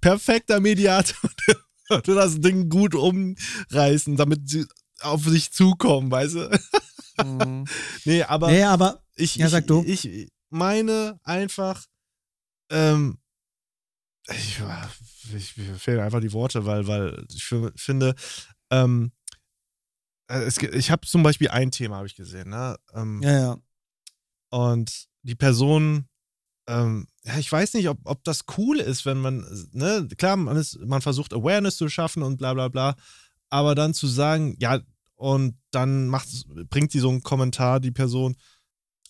Perfekter 0.00 0.60
Mediator. 0.60 1.30
Du 2.04 2.14
das 2.14 2.38
Ding 2.40 2.68
gut 2.68 2.94
umreißen, 2.94 4.16
damit 4.16 4.48
sie 4.48 4.66
auf 5.00 5.24
sich 5.24 5.50
zukommen, 5.52 6.10
weißt 6.10 6.34
du? 6.34 6.60
Mhm. 7.24 7.64
Nee, 8.04 8.22
aber 8.24 8.50
Nee, 8.50 8.64
aber 8.64 9.02
ich, 9.16 9.36
Ja, 9.36 9.46
ich, 9.46 9.52
sag 9.52 9.66
du. 9.66 9.82
ich 9.86 10.28
meine 10.50 11.18
einfach, 11.24 11.84
ähm, 12.70 13.16
ich, 14.30 14.60
ich, 15.34 15.56
mir 15.56 15.74
fehlen 15.76 16.00
einfach 16.00 16.20
die 16.20 16.32
Worte, 16.32 16.64
weil, 16.66 16.86
weil 16.86 17.24
ich 17.32 17.44
fi- 17.44 17.70
finde, 17.76 18.14
ähm, 18.70 19.12
äh, 20.30 20.40
es, 20.40 20.58
ich 20.58 20.90
habe 20.90 21.06
zum 21.06 21.22
Beispiel 21.22 21.48
ein 21.48 21.70
Thema, 21.70 21.96
habe 21.96 22.06
ich 22.06 22.16
gesehen, 22.16 22.50
ne? 22.50 22.76
Ähm, 22.94 23.20
ja, 23.22 23.40
ja. 23.40 23.56
Und 24.50 25.06
die 25.22 25.34
Person, 25.34 26.06
ähm, 26.68 27.06
ja, 27.24 27.38
ich 27.38 27.50
weiß 27.50 27.74
nicht, 27.74 27.88
ob, 27.88 27.98
ob 28.04 28.24
das 28.24 28.44
cool 28.56 28.78
ist, 28.78 29.04
wenn 29.06 29.18
man, 29.18 29.44
ne, 29.72 30.08
klar, 30.16 30.36
man, 30.36 30.56
ist, 30.56 30.78
man 30.80 31.02
versucht 31.02 31.32
Awareness 31.32 31.76
zu 31.76 31.88
schaffen 31.88 32.22
und 32.22 32.36
bla 32.38 32.54
bla 32.54 32.68
bla, 32.68 32.96
aber 33.50 33.74
dann 33.74 33.94
zu 33.94 34.06
sagen, 34.06 34.56
ja, 34.58 34.80
und 35.16 35.58
dann 35.70 36.08
macht, 36.08 36.28
bringt 36.70 36.92
sie 36.92 37.00
so 37.00 37.08
einen 37.10 37.22
Kommentar, 37.22 37.80
die 37.80 37.90
Person, 37.90 38.36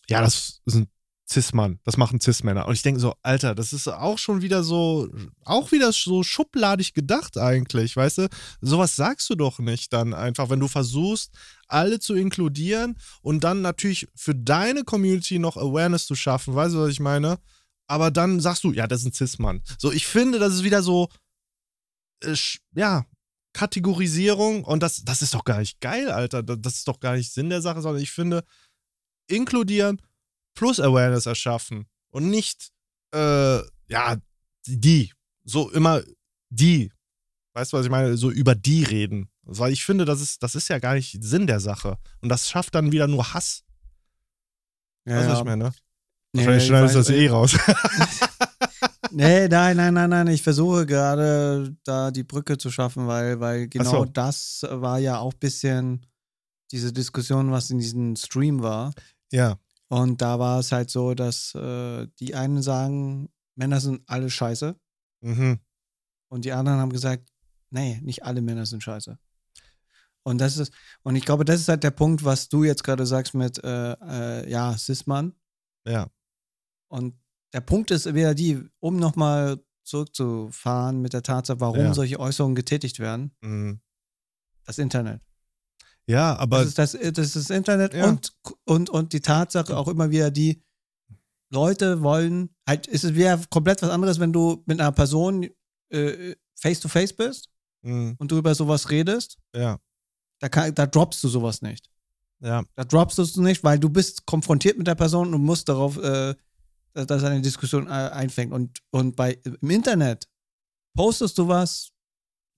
ja, 0.08 0.20
das 0.22 0.62
ist 0.64 0.74
ein 0.74 0.88
Cis-Mann, 1.30 1.78
das 1.84 1.96
machen 1.98 2.20
Cis-Männer. 2.20 2.66
Und 2.66 2.74
ich 2.74 2.82
denke 2.82 3.00
so, 3.00 3.14
Alter, 3.22 3.54
das 3.54 3.72
ist 3.72 3.86
auch 3.86 4.18
schon 4.18 4.40
wieder 4.40 4.62
so, 4.62 5.08
auch 5.44 5.72
wieder 5.72 5.92
so 5.92 6.22
schubladig 6.22 6.94
gedacht 6.94 7.36
eigentlich, 7.36 7.96
weißt 7.96 8.18
du? 8.18 8.28
Sowas 8.62 8.96
sagst 8.96 9.28
du 9.28 9.34
doch 9.34 9.58
nicht 9.58 9.92
dann 9.92 10.14
einfach, 10.14 10.48
wenn 10.48 10.60
du 10.60 10.68
versuchst, 10.68 11.32
alle 11.66 12.00
zu 12.00 12.14
inkludieren 12.14 12.96
und 13.20 13.44
dann 13.44 13.60
natürlich 13.60 14.08
für 14.14 14.34
deine 14.34 14.84
Community 14.84 15.38
noch 15.38 15.58
Awareness 15.58 16.06
zu 16.06 16.14
schaffen, 16.14 16.54
weißt 16.54 16.74
du, 16.74 16.80
was 16.80 16.90
ich 16.90 17.00
meine? 17.00 17.38
Aber 17.86 18.10
dann 18.10 18.40
sagst 18.40 18.64
du, 18.64 18.72
ja, 18.72 18.86
das 18.86 19.00
ist 19.00 19.06
ein 19.06 19.12
Cis-Mann. 19.12 19.62
So, 19.78 19.92
ich 19.92 20.06
finde, 20.06 20.38
das 20.38 20.54
ist 20.54 20.64
wieder 20.64 20.82
so, 20.82 21.08
äh, 22.24 22.34
ja, 22.74 23.04
Kategorisierung 23.52 24.64
und 24.64 24.82
das, 24.82 25.04
das 25.04 25.20
ist 25.20 25.34
doch 25.34 25.44
gar 25.44 25.58
nicht 25.58 25.80
geil, 25.80 26.10
Alter. 26.10 26.42
Das 26.42 26.76
ist 26.76 26.88
doch 26.88 27.00
gar 27.00 27.16
nicht 27.16 27.32
Sinn 27.32 27.50
der 27.50 27.60
Sache, 27.60 27.82
sondern 27.82 28.02
ich 28.02 28.12
finde, 28.12 28.44
inkludieren 29.26 30.00
plus 30.58 30.80
Awareness 30.80 31.26
erschaffen 31.26 31.86
und 32.10 32.28
nicht, 32.28 32.70
äh, 33.14 33.58
ja, 33.88 34.16
die. 34.66 35.12
So 35.44 35.70
immer 35.70 36.02
die. 36.50 36.90
Weißt 37.54 37.72
du, 37.72 37.76
was 37.76 37.86
ich 37.86 37.90
meine? 37.90 38.16
So 38.16 38.30
über 38.30 38.56
die 38.56 38.82
reden. 38.82 39.30
Weil 39.42 39.72
ich 39.72 39.84
finde, 39.84 40.04
das 40.04 40.20
ist, 40.20 40.42
das 40.42 40.56
ist 40.56 40.68
ja 40.68 40.80
gar 40.80 40.94
nicht 40.94 41.22
Sinn 41.22 41.46
der 41.46 41.60
Sache. 41.60 41.96
Und 42.20 42.28
das 42.28 42.50
schafft 42.50 42.74
dann 42.74 42.90
wieder 42.90 43.06
nur 43.06 43.32
Hass. 43.32 43.62
ja, 45.06 45.16
weißt 45.16 45.28
du, 45.28 45.32
was 45.32 45.38
ich 45.38 45.44
meine? 45.44 45.64
Nee, 46.32 46.40
Wahrscheinlich 46.40 46.62
ich 46.64 46.68
schneidest 46.68 46.94
du 46.94 46.98
das 46.98 47.10
eh 47.10 47.28
raus. 47.28 47.56
Nee, 49.10 49.48
nein, 49.48 49.76
nein, 49.76 49.94
nein, 49.94 50.10
nein. 50.10 50.26
Ich 50.28 50.42
versuche 50.42 50.84
gerade 50.84 51.74
da 51.82 52.10
die 52.10 52.24
Brücke 52.24 52.58
zu 52.58 52.70
schaffen, 52.70 53.06
weil, 53.06 53.40
weil 53.40 53.66
genau 53.66 53.90
so. 53.90 54.04
das 54.04 54.66
war 54.68 54.98
ja 54.98 55.18
auch 55.18 55.32
ein 55.32 55.38
bisschen 55.38 56.04
diese 56.70 56.92
Diskussion, 56.92 57.50
was 57.50 57.70
in 57.70 57.78
diesem 57.78 58.16
Stream 58.16 58.62
war. 58.62 58.92
Ja. 59.32 59.56
Und 59.88 60.20
da 60.20 60.38
war 60.38 60.58
es 60.60 60.70
halt 60.72 60.90
so, 60.90 61.14
dass 61.14 61.54
äh, 61.54 62.06
die 62.20 62.34
einen 62.34 62.62
sagen, 62.62 63.30
Männer 63.54 63.80
sind 63.80 64.02
alle 64.06 64.28
scheiße. 64.30 64.78
Mhm. 65.22 65.58
Und 66.30 66.44
die 66.44 66.52
anderen 66.52 66.78
haben 66.78 66.92
gesagt, 66.92 67.30
nee, 67.70 67.98
nicht 68.02 68.22
alle 68.24 68.42
Männer 68.42 68.66
sind 68.66 68.82
scheiße. 68.82 69.18
Und 70.24 70.38
das 70.42 70.58
ist, 70.58 70.72
und 71.02 71.16
ich 71.16 71.24
glaube, 71.24 71.44
das 71.46 71.60
ist 71.60 71.68
halt 71.68 71.82
der 71.84 71.90
Punkt, 71.90 72.22
was 72.22 72.50
du 72.50 72.64
jetzt 72.64 72.84
gerade 72.84 73.06
sagst 73.06 73.32
mit, 73.32 73.62
äh, 73.64 73.92
äh, 73.92 74.50
ja, 74.50 74.76
Cis-Mann. 74.76 75.32
Ja. 75.86 76.10
Und 76.88 77.18
der 77.54 77.62
Punkt 77.62 77.90
ist 77.90 78.12
wieder 78.14 78.34
die, 78.34 78.62
um 78.80 78.98
nochmal 78.98 79.58
zurückzufahren 79.84 81.00
mit 81.00 81.14
der 81.14 81.22
Tatsache, 81.22 81.60
warum 81.60 81.78
Ja. 81.78 81.94
solche 81.94 82.20
Äußerungen 82.20 82.54
getätigt 82.54 82.98
werden, 82.98 83.34
Mhm. 83.40 83.80
das 84.64 84.76
Internet. 84.76 85.22
Ja, 86.08 86.36
aber 86.36 86.58
das, 86.58 86.68
ist 86.68 86.78
das, 86.78 86.92
das 86.92 87.26
ist 87.26 87.36
das 87.36 87.50
Internet 87.50 87.92
Ja. 87.92 88.08
und, 88.08 88.32
und, 88.64 88.90
und 88.90 89.12
die 89.12 89.20
Tatsache 89.20 89.76
auch 89.76 89.88
immer 89.88 90.10
wieder 90.10 90.30
die 90.30 90.62
Leute 91.50 92.02
wollen, 92.02 92.50
halt, 92.66 92.86
ist 92.86 93.04
es 93.04 93.14
wieder 93.14 93.38
komplett 93.50 93.82
was 93.82 93.90
anderes, 93.90 94.18
wenn 94.18 94.32
du 94.32 94.62
mit 94.66 94.80
einer 94.80 94.92
Person 94.92 95.48
äh, 95.90 96.34
face 96.56 96.80
to 96.80 96.88
face 96.88 97.12
bist 97.12 97.50
mhm. 97.82 98.16
und 98.18 98.30
du 98.30 98.38
über 98.38 98.54
sowas 98.54 98.90
redest, 98.90 99.38
ja, 99.54 99.78
da, 100.40 100.48
kann, 100.48 100.74
da 100.74 100.86
droppst 100.86 101.22
du 101.24 101.28
sowas 101.28 101.62
nicht. 101.62 101.90
ja, 102.40 102.62
Da 102.74 102.84
droppst 102.84 103.18
du 103.18 103.22
es 103.22 103.36
nicht, 103.36 103.64
weil 103.64 103.78
du 103.78 103.88
bist 103.88 104.24
konfrontiert 104.26 104.78
mit 104.78 104.86
der 104.86 104.94
Person 104.94 105.34
und 105.34 105.42
musst 105.42 105.68
darauf, 105.68 105.96
äh, 105.98 106.34
dass 106.92 107.06
dass 107.06 107.24
eine 107.24 107.42
Diskussion 107.42 107.86
äh, 107.86 107.90
einfängt. 107.90 108.52
Und, 108.52 108.80
und 108.90 109.16
bei, 109.16 109.38
im 109.44 109.70
Internet 109.70 110.28
postest 110.94 111.36
du 111.38 111.48
was, 111.48 111.90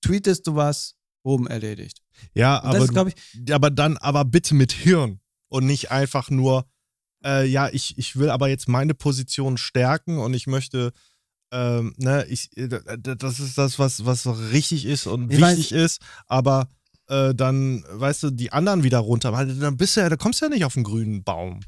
tweetest 0.02 0.46
du 0.46 0.54
was, 0.54 0.96
oben 1.22 1.46
erledigt. 1.46 2.02
Ja, 2.34 2.62
aber 2.62 2.78
ist, 2.84 3.14
ich, 3.44 3.54
aber 3.54 3.70
dann 3.70 3.96
aber 3.98 4.24
bitte 4.24 4.54
mit 4.54 4.72
Hirn 4.72 5.20
und 5.48 5.66
nicht 5.66 5.90
einfach 5.90 6.30
nur, 6.30 6.66
äh, 7.24 7.46
ja, 7.46 7.68
ich, 7.70 7.98
ich 7.98 8.16
will 8.16 8.30
aber 8.30 8.48
jetzt 8.48 8.68
meine 8.68 8.94
Position 8.94 9.56
stärken 9.58 10.18
und 10.18 10.34
ich 10.34 10.46
möchte, 10.46 10.92
ähm, 11.52 11.94
ne, 11.98 12.24
ich, 12.28 12.56
äh, 12.56 12.68
das 12.68 13.40
ist 13.40 13.58
das, 13.58 13.78
was, 13.78 14.04
was 14.04 14.26
richtig 14.52 14.84
ist 14.86 15.06
und 15.06 15.32
Ich 15.32 15.40
wichtig 15.40 15.72
ist, 15.72 16.00
aber 16.26 16.68
äh, 17.08 17.34
dann, 17.34 17.84
weißt 17.90 18.22
du, 18.22 18.30
die 18.30 18.52
anderen 18.52 18.84
wieder 18.84 18.98
runter, 18.98 19.32
weil 19.32 19.54
dann 19.58 19.76
bist 19.76 19.96
du 19.96 20.00
ja, 20.00 20.08
da 20.08 20.16
kommst 20.16 20.40
du 20.40 20.46
ja 20.46 20.50
nicht 20.50 20.64
auf 20.64 20.74
den 20.74 20.84
grünen 20.84 21.24
Baum. 21.24 21.60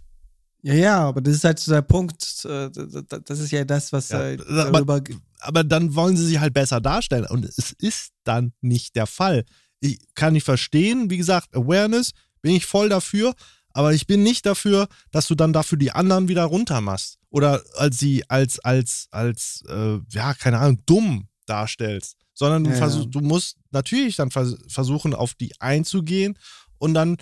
ja, 0.63 0.75
ja, 0.75 1.01
aber 1.09 1.21
das 1.21 1.35
ist 1.35 1.45
halt 1.45 1.59
so 1.59 1.73
der 1.73 1.83
Punkt, 1.83 2.45
äh, 2.45 2.71
das 2.71 3.41
ist 3.41 3.51
ja 3.51 3.65
das, 3.65 3.93
was 3.93 4.11
Ja, 4.11 4.19
halt 4.19 4.47
aber- 4.49 5.03
Aber 5.41 5.65
dann 5.65 5.97
wollen 5.97 6.17
sie 6.17 6.25
sich 6.27 6.39
halt 6.39 6.55
besser 6.55 6.81
darstellen 6.81 7.27
und 7.27 7.45
es 7.45 7.73
ist 7.73 8.13
dann 8.23 8.53
nicht 8.61 8.95
der 8.95 9.09
Fall. 9.09 9.45
Ich 9.83 9.99
kann 10.15 10.33
nicht 10.33 10.45
verstehen, 10.45 11.11
wie 11.11 11.17
gesagt, 11.17 11.55
Awareness 11.57 12.13
bin 12.41 12.55
ich 12.55 12.67
voll 12.67 12.89
dafür, 12.89 13.35
aber 13.71 13.93
ich 13.93 14.07
bin 14.07 14.23
nicht 14.23 14.47
dafür, 14.47 14.87
dass 15.11 15.27
du 15.27 15.35
dann 15.35 15.53
dafür 15.53 15.77
die 15.77 15.91
anderen 15.91 16.29
wieder 16.29 16.45
runtermachst 16.45 17.19
oder 17.31 17.63
als 17.75 17.99
sie 17.99 18.29
als 18.31 18.61
als 18.61 19.09
als 19.11 19.65
äh, 19.69 19.99
ja 20.11 20.35
keine 20.35 20.59
Ahnung 20.59 20.83
dumm 20.87 21.29
darstellst, 21.47 22.17
sondern 22.33 22.63
du, 22.63 22.71
Ja, 22.71 22.77
versuch, 22.77 23.07
du 23.07 23.21
musst 23.21 23.57
natürlich 23.73 24.15
dann 24.15 24.31
vers 24.31 24.57
versuchen 24.69 25.15
auf 25.15 25.35
die 25.35 25.61
einzugehen 25.61 26.39
und 26.79 26.95
dann 26.95 27.17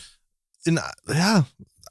in 0.64 0.78
ja 1.08 1.46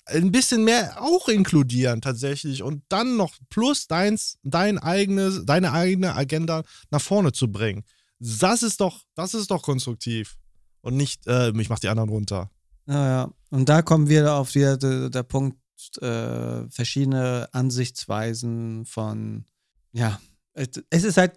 ein 0.05 0.31
bisschen 0.31 0.63
mehr 0.63 1.01
auch 1.01 1.29
inkludieren 1.29 2.01
tatsächlich 2.01 2.61
und 2.61 2.83
dann 2.89 3.17
noch 3.17 3.33
plus 3.49 3.87
deins 3.87 4.37
dein 4.43 4.77
eigenes 4.77 5.45
deine 5.45 5.71
eigene 5.71 6.15
Agenda 6.15 6.63
nach 6.91 7.01
vorne 7.01 7.31
zu 7.31 7.51
bringen. 7.51 7.85
Das 8.19 8.61
ist 8.61 8.81
doch 8.81 9.05
das 9.15 9.33
ist 9.33 9.49
doch 9.49 9.63
konstruktiv 9.63 10.35
und 10.81 10.95
nicht 10.95 11.27
äh, 11.27 11.51
ich 11.51 11.69
mach 11.69 11.79
die 11.79 11.89
anderen 11.89 12.09
runter. 12.09 12.49
ja, 12.87 13.07
ja. 13.07 13.33
Und 13.51 13.67
da 13.69 13.81
kommen 13.81 14.09
wir 14.09 14.33
auf 14.33 14.53
wieder 14.55 14.77
der, 14.77 15.09
der 15.09 15.23
Punkt, 15.23 15.57
äh, 16.01 16.69
verschiedene 16.69 17.47
Ansichtsweisen 17.51 18.85
von, 18.85 19.45
ja, 19.91 20.19
es 20.53 21.03
ist 21.03 21.17
halt, 21.17 21.33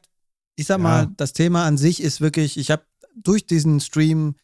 ich 0.56 0.66
sag 0.66 0.78
Ja. 0.78 0.82
mal, 0.82 1.08
das 1.16 1.32
Thema 1.32 1.64
an 1.64 1.78
sich 1.78 2.02
ist 2.02 2.20
wirklich, 2.20 2.58
ich 2.58 2.70
habe 2.70 2.84
durch 3.16 3.46
diesen 3.46 3.80
Stream 3.80 4.34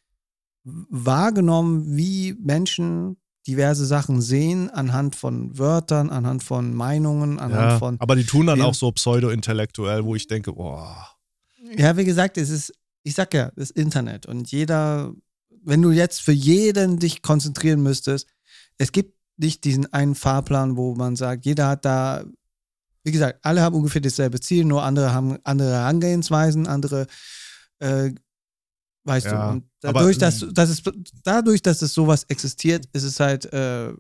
wahrgenommen, 0.64 1.96
wie 1.96 2.34
Menschen 2.38 3.16
diverse 3.46 3.86
Sachen 3.86 4.20
sehen, 4.20 4.68
anhand 4.70 5.16
von 5.16 5.56
Wörtern, 5.58 6.10
anhand 6.10 6.42
von 6.42 6.74
Meinungen, 6.74 7.38
anhand 7.38 7.72
Ja, 7.72 7.78
von. 7.78 7.98
aber 7.98 8.14
die 8.14 8.24
tun 8.24 8.46
dann 8.46 8.60
auch 8.60 8.74
so 8.74 8.92
pseudo-intellektuell, 8.92 10.04
wo 10.04 10.14
ich 10.14 10.26
denke, 10.26 10.52
boah. 10.52 11.08
Ja, 11.76 11.96
wie 11.96 12.04
gesagt, 12.04 12.36
es 12.36 12.50
ist, 12.50 12.72
ich 13.02 13.14
sag 13.14 13.32
ja, 13.34 13.50
das 13.56 13.70
Internet 13.70 14.26
und 14.26 14.50
jeder, 14.50 15.12
wenn 15.62 15.82
du 15.82 15.90
jetzt 15.90 16.20
für 16.20 16.32
jeden 16.32 16.98
dich 16.98 17.22
konzentrieren 17.22 17.82
müsstest, 17.82 18.28
es 18.78 18.92
gibt 18.92 19.16
nicht 19.36 19.64
diesen 19.64 19.92
einen 19.92 20.14
Fahrplan, 20.14 20.76
wo 20.76 20.94
man 20.94 21.16
sagt, 21.16 21.46
jeder 21.46 21.68
hat 21.68 21.84
da, 21.84 22.24
wie 23.04 23.12
gesagt, 23.12 23.38
alle 23.42 23.62
haben 23.62 23.74
ungefähr 23.76 24.00
dasselbe 24.00 24.40
Ziel, 24.40 24.64
nur 24.64 24.82
andere 24.82 25.12
haben 25.12 25.38
andere 25.44 25.72
Herangehensweisen, 25.72 26.66
andere, 26.66 27.06
äh, 27.78 28.10
weißt 29.04 29.26
Ja, 29.26 29.46
du, 29.46 29.52
und 29.52 29.64
aber- 29.84 30.00
dadurch, 30.00 30.18
dass, 30.18 30.44
dass 30.52 30.70
es, 30.70 30.82
dadurch, 31.24 31.62
dass 31.62 31.82
es 31.82 31.94
sowas 31.94 32.24
existiert, 32.24 32.86
ist 32.92 33.04
es 33.04 33.20
halt 33.20 33.50
äh, 33.52 33.92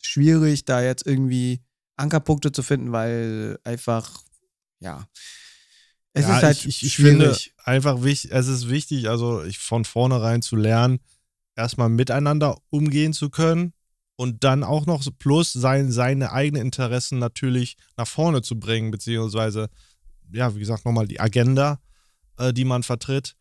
schwierig, 0.00 0.64
da 0.64 0.80
jetzt 0.82 1.06
irgendwie 1.06 1.60
Ankerpunkte 1.96 2.52
zu 2.52 2.62
finden, 2.62 2.92
weil 2.92 3.58
einfach, 3.64 4.22
ja, 4.80 5.06
es 6.14 6.26
ja, 6.26 6.36
ist 6.36 6.42
halt 6.42 6.64
ich, 6.64 6.82
ich, 6.84 6.96
finde 6.96 7.36
einfach 7.64 8.02
wichtig, 8.02 8.30
es 8.32 8.46
ist 8.46 8.68
wichtig, 8.68 9.08
also 9.08 9.42
ich 9.42 9.58
von 9.58 9.84
vornherein 9.84 10.42
zu 10.42 10.54
lernen, 10.54 11.00
erstmal 11.56 11.88
miteinander 11.88 12.56
umgehen 12.70 13.12
zu 13.12 13.30
können 13.30 13.72
und 14.16 14.44
dann 14.44 14.62
auch 14.62 14.86
noch 14.86 15.04
plus 15.18 15.52
sein, 15.52 15.90
seine 15.90 16.30
eigenen 16.30 16.62
Interessen 16.62 17.18
natürlich 17.18 17.76
nach 17.96 18.06
vorne 18.06 18.42
zu 18.42 18.58
bringen, 18.60 18.92
beziehungsweise, 18.92 19.68
ja, 20.32 20.54
wie 20.54 20.60
gesagt, 20.60 20.84
nochmal 20.84 21.08
die 21.08 21.18
Agenda, 21.18 21.80
äh, 22.38 22.52
die 22.52 22.64
man 22.64 22.84
vertritt 22.84 23.34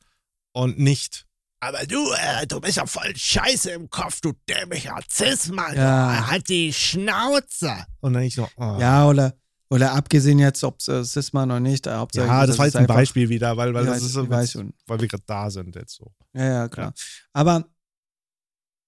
und 0.52 0.80
nicht. 0.80 1.28
Aber 1.60 1.86
du, 1.86 2.12
äh, 2.14 2.48
du 2.48 2.60
bist 2.60 2.78
ja 2.78 2.88
voll 2.88 3.16
scheiße 3.16 3.70
im 3.70 3.90
Kopf, 3.90 4.20
du 4.20 4.34
dämlicher 4.50 5.00
Cis-Mann. 5.10 5.76
Ja. 5.78 6.28
Halt 6.28 6.50
die 6.50 6.74
Schnauze. 6.74 7.86
Und 8.02 8.14
dann 8.14 8.24
ich 8.24 8.36
so, 8.36 8.50
oh. 8.58 8.78
Ja, 8.80 9.08
oder, 9.08 9.34
oder 9.74 9.94
abgesehen 9.94 10.40
jetzt, 10.40 10.64
ob 10.64 10.80
es 10.80 10.88
äh, 10.88 11.04
Cisman 11.04 11.50
oder 11.52 11.60
nicht, 11.60 11.88
äh, 11.88 11.92
Ja, 11.92 12.06
das 12.46 12.58
war 12.58 12.68
ist 12.68 12.74
jetzt 12.74 12.76
ein 12.76 12.88
Beispiel 12.88 13.30
wieder, 13.30 13.58
weil, 13.58 13.74
weil 13.74 13.86
Ja, 13.86 13.94
das 13.94 14.04
ist 14.04 14.14
so, 14.14 14.26
schon. 14.46 14.74
weil 14.88 15.00
wir 15.02 15.08
gerade 15.08 15.24
da 15.26 15.50
sind 15.50 15.76
jetzt 15.76 15.96
so. 15.96 16.12
Ja, 16.34 16.46
ja, 16.46 16.68
klar. 16.70 16.94
Aber 17.34 17.66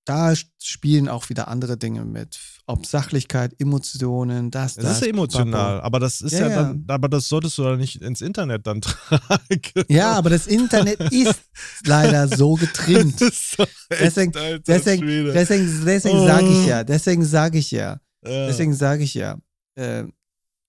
da 0.07 0.33
spielen 0.61 1.09
auch 1.09 1.29
wieder 1.29 1.47
andere 1.47 1.77
Dinge 1.77 2.05
mit. 2.05 2.39
Ob 2.67 2.85
Sachlichkeit, 2.85 3.55
Emotionen, 3.59 4.51
das, 4.51 4.77
Es 4.77 4.83
das. 4.83 5.01
ist 5.01 5.07
emotional, 5.07 5.81
aber 5.81 5.99
das 5.99 6.21
ist 6.21 6.33
ja, 6.33 6.41
Ja, 6.41 6.49
ja. 6.49 6.55
dann, 6.63 6.85
aber 6.87 7.09
das 7.09 7.27
solltest 7.27 7.57
du 7.57 7.63
dann 7.63 7.79
nicht 7.79 8.01
ins 8.03 8.21
Internet 8.21 8.67
dann 8.67 8.81
tragen. 8.81 9.83
Ja, 9.87 10.11
aber 10.13 10.29
das 10.29 10.45
Internet 10.45 10.99
ist 11.11 11.41
leider 11.85 12.27
so 12.27 12.53
getrimmt. 12.53 13.19
Das 13.21 13.33
ist 13.33 14.17
echt, 14.17 14.35
Deswegen- 14.35 14.61
Deswegen, 14.67 15.07
deswegen, 15.33 15.85
deswegen 15.85 16.17
Oh. 16.19 16.27
sage 16.27 16.47
ich 16.49 16.65
ja, 16.67 16.83
deswegen 16.83 17.25
sage 17.25 17.57
ich 17.57 17.71
ja, 17.71 17.99
ja, 18.23 18.47
deswegen 18.47 18.73
sage 18.75 19.03
ich 19.03 19.13
ja, 19.15 19.37
äh, 19.75 20.03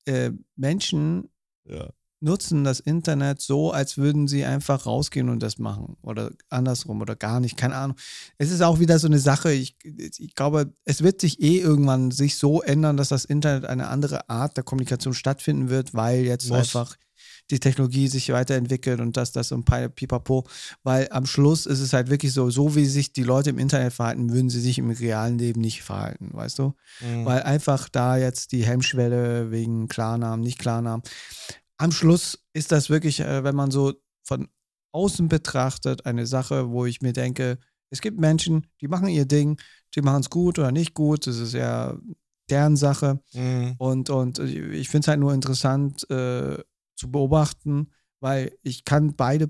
äh, 0.07 0.33
Menschen 0.57 1.29
ja. 1.65 1.91
nutzen 2.21 2.65
das 2.65 2.81
Internet 2.81 3.41
so, 3.41 3.73
als 3.73 3.99
würden 3.99 4.29
sie 4.29 4.45
einfach 4.45 4.87
rausgehen 4.87 5.29
und 5.29 5.43
das 5.43 5.59
machen. 5.59 5.97
Oder 6.03 6.33
andersrum 6.49 7.01
oder 7.01 7.17
gar 7.17 7.41
nicht, 7.41 7.57
keine 7.57 7.77
Ahnung. 7.77 7.97
Es 8.39 8.51
ist 8.51 8.63
auch 8.63 8.81
wieder 8.81 8.99
so 8.99 9.07
eine 9.07 9.19
Sache, 9.19 9.53
ich, 9.53 9.77
ich 9.85 10.35
glaube, 10.35 10.73
es 10.85 11.03
wird 11.03 11.21
sich 11.21 11.41
eh 11.43 11.59
irgendwann 11.59 12.11
sich 12.11 12.37
so 12.37 12.63
ändern, 12.63 12.97
dass 12.97 13.09
das 13.09 13.25
Internet 13.25 13.67
eine 13.67 13.89
andere 13.89 14.29
Art 14.31 14.57
der 14.57 14.65
Kommunikation 14.65 15.15
stattfinden 15.15 15.69
wird, 15.69 15.95
weil 15.95 16.21
jetzt 16.21 16.49
Muss. 16.49 16.59
einfach 16.59 16.97
die 17.51 17.61
Technologie 17.61 18.09
sich 18.09 18.33
weiterentwickelt 18.33 19.01
und 19.01 19.17
das, 19.17 19.33
das 19.33 19.53
und 19.53 19.65
pi- 19.65 19.89
pipapo. 19.89 20.45
Weil 20.83 21.09
am 21.11 21.27
Schluss 21.27 21.67
ist 21.67 21.81
es 21.81 21.93
halt 21.93 22.11
wirklich 22.11 22.33
so, 22.33 22.51
so 22.51 22.75
wie 22.75 22.87
sich 22.87 23.13
die 23.13 23.23
Leute 23.23 23.51
im 23.51 23.59
Internet 23.59 23.93
verhalten, 23.93 24.33
würden 24.33 24.51
sie 24.51 24.61
sich 24.61 24.79
im 24.79 24.91
realen 24.91 25.39
Leben 25.39 25.61
nicht 25.61 25.83
verhalten, 25.83 26.31
weißt 26.33 26.59
du? 26.59 26.75
Mhm. 27.01 27.25
weil 27.25 27.43
einfach 27.43 27.89
da 27.89 28.17
jetzt 28.17 28.53
die 28.53 28.65
Hemmschwelle 28.65 29.51
wegen 29.51 29.89
Klarnamen, 29.89 30.41
nicht 30.41 30.59
Klarnamen. 30.59 31.03
Am 31.77 31.93
Schluss 31.93 32.39
ist 32.53 32.73
das 32.73 32.91
wirklich, 32.91 33.21
äh, 33.21 33.45
wenn 33.45 33.55
man 33.55 33.71
so 33.71 33.95
von 34.23 34.49
außen 34.93 35.29
betrachtet, 35.29 36.07
eine 36.07 36.27
Sache, 36.27 36.71
wo 36.71 36.87
ich 36.87 37.03
mir 37.03 37.13
denke, 37.13 37.59
es 37.91 38.01
gibt 38.01 38.19
Menschen, 38.19 38.67
die 38.81 38.89
machen 38.89 39.09
ihr 39.09 39.27
Ding, 39.27 39.61
die 39.95 40.01
machen 40.01 40.21
es 40.21 40.31
gut 40.31 40.59
oder 40.59 40.73
nicht 40.73 40.95
gut, 40.95 41.27
das 41.27 41.39
ist 41.39 41.53
ja 41.53 41.97
deren 42.49 42.77
Sache. 42.77 43.21
Mhm. 43.35 43.75
Und, 43.79 44.11
und 44.11 44.39
ich 44.39 44.89
finde 44.89 45.05
es 45.05 45.09
halt 45.09 45.21
nur 45.21 45.35
interessant 45.35 46.09
äh, 46.11 46.59
zu 46.97 47.11
beobachten, 47.11 47.91
weil 48.21 48.57
ich 48.63 48.85
kann 48.85 49.15
beide, 49.15 49.49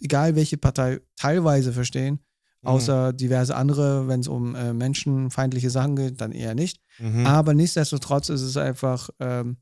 egal 0.00 0.34
welche 0.36 0.58
Partei, 0.58 1.00
teilweise 1.16 1.72
verstehen, 1.72 2.20
Mhm. 2.62 2.68
außer 2.70 3.12
diverse 3.12 3.54
andere, 3.54 4.08
wenn 4.08 4.18
es 4.20 4.26
um 4.26 4.56
äh, 4.56 4.72
menschenfeindliche 4.72 5.70
Sachen 5.70 5.94
geht, 5.94 6.20
dann 6.20 6.32
eher 6.32 6.56
nicht. 6.56 6.80
Mhm. 6.98 7.24
Aber 7.24 7.54
nichtsdestotrotz 7.54 8.28
ist 8.30 8.42
es 8.42 8.56
einfach, 8.56 9.10
ähm, 9.20 9.58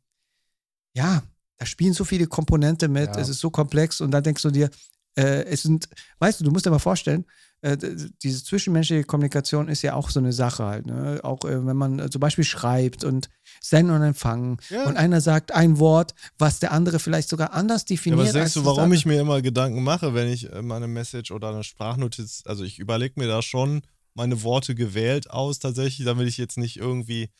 ja, 0.94 1.22
da 1.58 1.66
spielen 1.66 1.92
so 1.92 2.04
viele 2.04 2.26
Komponente 2.26 2.88
mit, 2.88 3.14
Ja. 3.14 3.20
es 3.20 3.28
ist 3.28 3.40
so 3.40 3.50
komplex 3.50 4.00
und 4.00 4.10
da 4.12 4.20
denkst 4.22 4.42
du 4.42 4.50
dir, 4.50 4.70
äh, 5.14 5.44
es 5.44 5.62
sind, 5.62 5.88
weißt 6.20 6.40
du, 6.40 6.44
du 6.44 6.50
musst 6.50 6.64
dir 6.66 6.70
mal 6.70 6.78
vorstellen, 6.78 7.26
äh, 7.72 7.76
diese 8.22 8.44
zwischenmenschliche 8.44 9.04
Kommunikation 9.04 9.68
ist 9.68 9.82
ja 9.82 9.94
auch 9.94 10.10
so 10.10 10.20
eine 10.20 10.32
Sache 10.32 10.64
halt. 10.64 10.86
Ne? 10.86 11.20
Auch 11.22 11.44
äh, 11.44 11.66
wenn 11.66 11.76
man 11.76 11.98
äh, 11.98 12.10
zum 12.10 12.20
Beispiel 12.20 12.44
schreibt 12.44 13.02
und 13.04 13.28
Senden 13.60 13.94
und 13.94 14.02
Empfangen 14.02 14.58
Ja. 14.70 14.84
und 14.86 14.96
einer 14.96 15.20
sagt 15.20 15.52
ein 15.52 15.78
Wort, 15.78 16.14
was 16.38 16.60
der 16.60 16.72
andere 16.72 16.98
vielleicht 16.98 17.28
sogar 17.28 17.52
anders 17.52 17.82
Ja, 17.82 17.86
definiert. 17.96 18.20
was 18.26 18.32
denkst 18.32 18.44
als 18.44 18.54
du, 18.54 18.64
warum 18.64 18.92
ich 18.92 19.04
mir 19.06 19.20
immer 19.20 19.42
Gedanken 19.42 19.82
mache, 19.82 20.14
wenn 20.14 20.28
ich 20.28 20.52
äh, 20.52 20.62
meine 20.62 20.86
Message 20.86 21.30
oder 21.30 21.48
eine 21.50 21.64
Sprachnotiz, 21.64 22.42
also 22.46 22.62
ich 22.64 22.78
überlege 22.78 23.14
mir 23.18 23.26
da 23.28 23.42
schon 23.42 23.82
meine 24.14 24.42
Worte 24.42 24.74
gewählt 24.74 25.28
aus 25.30 25.58
tatsächlich, 25.58 26.06
damit 26.06 26.28
ich 26.28 26.38
jetzt 26.38 26.56
nicht 26.58 26.76
irgendwie 26.76 27.30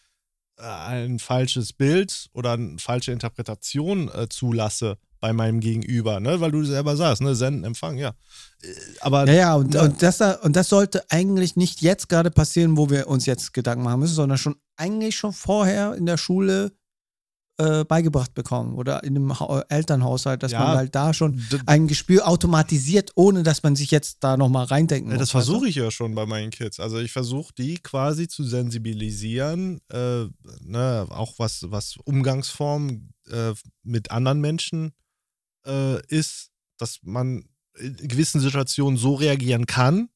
äh, 0.59 0.63
ein 0.63 1.19
falsches 1.19 1.73
Bild 1.73 2.29
oder 2.33 2.53
eine 2.53 2.79
falsche 2.79 3.13
Interpretation 3.13 4.11
zulasse 4.29 4.99
bei 5.27 5.33
meinem 5.33 5.59
Gegenüber, 5.59 6.21
ne? 6.21 6.41
Weil 6.41 6.53
du 6.53 6.63
selber 6.65 6.97
sagst, 6.97 7.21
ne, 7.21 7.35
senden, 7.35 7.65
empfangen, 7.65 7.99
ja. 7.99 8.11
Äh, 8.63 8.67
Aber 9.01 9.27
Ja, 9.27 9.33
ja, 9.35 9.55
und, 9.57 9.75
Ja. 9.75 9.83
Und, 9.83 10.01
das, 10.01 10.19
da- 10.19 10.35
und 10.43 10.55
das 10.55 10.69
sollte 10.69 11.03
eigentlich 11.11 11.57
nicht 11.57 11.83
jetzt 11.83 12.09
gerade 12.09 12.31
passieren, 12.31 12.77
wo 12.77 12.91
wir 12.91 13.09
uns 13.09 13.27
jetzt 13.27 13.53
Gedanken 13.53 13.83
machen 13.83 13.99
müssen, 14.01 14.15
sondern 14.15 14.39
schon 14.39 14.55
eigentlich 14.77 15.17
schon 15.17 15.33
vorher 15.33 15.95
in 15.95 16.07
der 16.07 16.17
Schule 16.17 16.71
äh, 17.59 17.85
beigebracht 17.87 18.35
bekommen 18.35 18.75
oder 18.75 19.03
in 19.03 19.17
einem 19.17 19.41
ha 19.41 19.65
Elternhaushalt, 19.71 20.43
dass 20.43 20.53
Ja. 20.53 20.59
man 20.61 20.77
halt 20.77 20.95
da 20.95 21.15
schon 21.15 21.43
ein 21.65 21.89
Gespür 21.89 22.29
automatisiert, 22.29 23.13
ohne 23.15 23.43
dass 23.43 23.63
man 23.63 23.75
sich 23.75 23.91
jetzt 23.91 24.19
da 24.23 24.37
nochmal 24.37 24.67
reindenken 24.67 25.11
muss. 25.11 25.19
das 25.19 25.31
versuche 25.31 25.67
ich 25.67 25.75
ja 25.77 25.91
schon 25.91 26.15
bei 26.15 26.27
meinen 26.27 26.51
Kids. 26.51 26.79
Also 26.79 26.99
ich 26.99 27.13
versuche 27.13 27.55
die 27.57 27.79
quasi 27.79 28.29
zu 28.29 28.45
sensibilisieren, 28.45 29.81
äh, 29.91 30.27
ne, 30.61 31.07
auch 31.09 31.33
was, 31.39 31.65
was 31.71 31.97
Umgangsform 32.05 33.09
äh, 33.31 33.55
mit 33.83 34.11
anderen 34.11 34.41
Menschen 34.41 34.93
äh, 35.67 36.05
ist, 36.09 36.51
dass 36.79 37.01
man 37.03 37.49
in 37.79 38.09
gewissen 38.09 38.41
Situationen 38.41 38.97
so 38.97 39.15
reagieren 39.15 39.67
kann, 39.67 40.09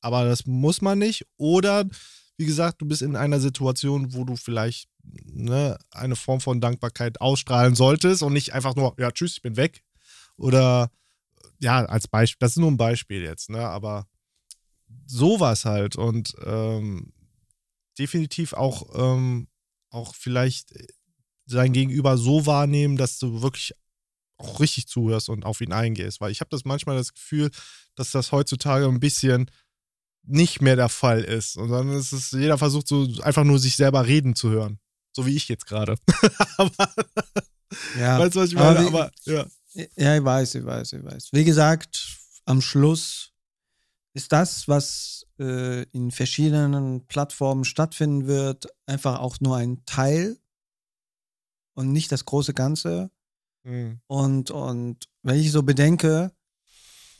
aber 0.00 0.24
das 0.24 0.46
muss 0.46 0.80
man 0.80 0.98
nicht. 0.98 1.26
Oder 1.36 1.86
wie 2.36 2.46
gesagt, 2.46 2.80
du 2.80 2.86
bist 2.86 3.02
in 3.02 3.16
einer 3.16 3.40
Situation, 3.40 4.14
wo 4.14 4.24
du 4.24 4.36
vielleicht 4.36 4.88
ne, 5.02 5.76
eine 5.90 6.16
Form 6.16 6.40
von 6.40 6.60
Dankbarkeit 6.60 7.20
ausstrahlen 7.20 7.74
solltest 7.74 8.22
und 8.22 8.32
nicht 8.32 8.54
einfach 8.54 8.76
nur, 8.76 8.94
ja, 8.98 9.10
tschüss, 9.10 9.34
ich 9.34 9.42
bin 9.42 9.56
weg. 9.56 9.82
Oder 10.36 10.90
ja, 11.60 11.84
als 11.84 12.06
Beispiel, 12.06 12.38
das 12.38 12.52
ist 12.52 12.58
nur 12.58 12.70
ein 12.70 12.76
Beispiel 12.76 13.22
jetzt, 13.22 13.50
ne? 13.50 13.66
Aber 13.66 14.06
sowas 15.06 15.64
halt 15.64 15.96
und 15.96 16.34
ähm, 16.44 17.12
definitiv 17.98 18.52
auch, 18.52 18.94
ähm, 18.94 19.48
auch 19.90 20.14
vielleicht 20.14 20.72
sein 21.46 21.72
Gegenüber 21.72 22.16
so 22.16 22.46
wahrnehmen, 22.46 22.96
dass 22.96 23.18
du 23.18 23.42
wirklich 23.42 23.72
auch 24.38 24.60
richtig 24.60 24.86
zuhörst 24.88 25.28
und 25.28 25.44
auf 25.44 25.60
ihn 25.60 25.72
eingehst. 25.72 26.20
Weil 26.20 26.30
ich 26.32 26.40
habe 26.40 26.50
das 26.50 26.64
manchmal 26.64 26.96
das 26.96 27.12
Gefühl, 27.12 27.50
dass 27.94 28.10
das 28.10 28.32
heutzutage 28.32 28.86
ein 28.86 29.00
bisschen 29.00 29.50
nicht 30.22 30.60
mehr 30.60 30.76
der 30.76 30.88
Fall 30.88 31.22
ist. 31.24 31.56
Und 31.56 31.70
dann 31.70 31.88
ist 31.90 32.12
es, 32.12 32.30
jeder 32.32 32.58
versucht 32.58 32.86
so 32.88 33.06
einfach 33.22 33.44
nur 33.44 33.58
sich 33.58 33.76
selber 33.76 34.06
reden 34.06 34.34
zu 34.34 34.50
hören. 34.50 34.78
So 35.12 35.26
wie 35.26 35.34
ich 35.34 35.48
jetzt 35.48 35.66
gerade. 35.66 35.96
aber, 36.56 36.94
Ja, 37.98 38.18
weißt 38.18 38.36
du, 38.36 38.40
was 38.40 38.50
ich 38.50 38.56
aber 38.58 38.74
meine? 38.74 38.84
wie- 38.84 38.88
Aber, 38.88 39.10
ja. 39.24 39.46
ja, 39.96 40.16
ich 40.16 40.24
weiß, 40.24 40.54
ich 40.56 40.64
weiß, 40.64 40.92
ich 40.92 41.04
weiß. 41.04 41.28
Wie 41.32 41.44
gesagt, 41.44 42.16
am 42.44 42.60
Schluss 42.60 43.32
ist 44.14 44.32
das, 44.32 44.68
was 44.68 45.26
äh, 45.38 45.82
in 45.90 46.10
verschiedenen 46.10 47.06
Plattformen 47.06 47.64
stattfinden 47.64 48.26
wird, 48.26 48.66
einfach 48.86 49.18
auch 49.20 49.38
nur 49.40 49.56
ein 49.56 49.84
Teil 49.86 50.38
und 51.74 51.92
nicht 51.92 52.10
das 52.12 52.24
große 52.24 52.54
Ganze. 52.54 53.10
Mhm. 53.64 54.00
Und, 54.06 54.50
und 54.50 55.08
wenn 55.22 55.38
ich 55.40 55.50
so 55.52 55.62
bedenke, 55.62 56.32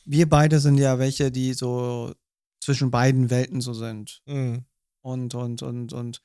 wir 0.05 0.28
beide 0.28 0.59
sind 0.61 0.78
ja 0.78 0.99
welche, 0.99 1.30
die 1.30 1.53
so 1.55 2.14
zwischen 2.61 2.91
beiden 2.91 3.30
Welten 3.30 3.61
so 3.61 3.74
sind. 3.74 4.22
Mhm. 4.26 4.64
Und, 5.03 5.34
und, 5.34 5.62
und, 5.62 5.93
und 5.93 6.22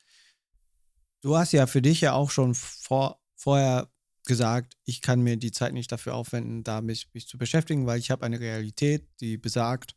du 1.22 1.38
hast 1.38 1.52
ja 1.54 1.68
für 1.68 1.82
dich 1.82 2.02
ja 2.02 2.14
auch 2.14 2.32
schon 2.32 2.54
vor, 2.56 3.20
vorher 3.36 3.90
gesagt, 4.26 4.78
ich 4.86 5.02
kann 5.02 5.22
mir 5.22 5.36
die 5.38 5.52
Zeit 5.52 5.74
nicht 5.74 5.92
dafür 5.92 6.16
aufwenden, 6.16 6.64
da 6.64 6.82
mich, 6.82 7.10
mich 7.14 7.28
zu 7.28 7.38
beschäftigen, 7.38 7.86
weil 7.86 8.00
ich 8.00 8.10
habe 8.10 8.26
eine 8.26 8.40
Realität, 8.40 9.08
die 9.20 9.38
besagt, 9.38 9.96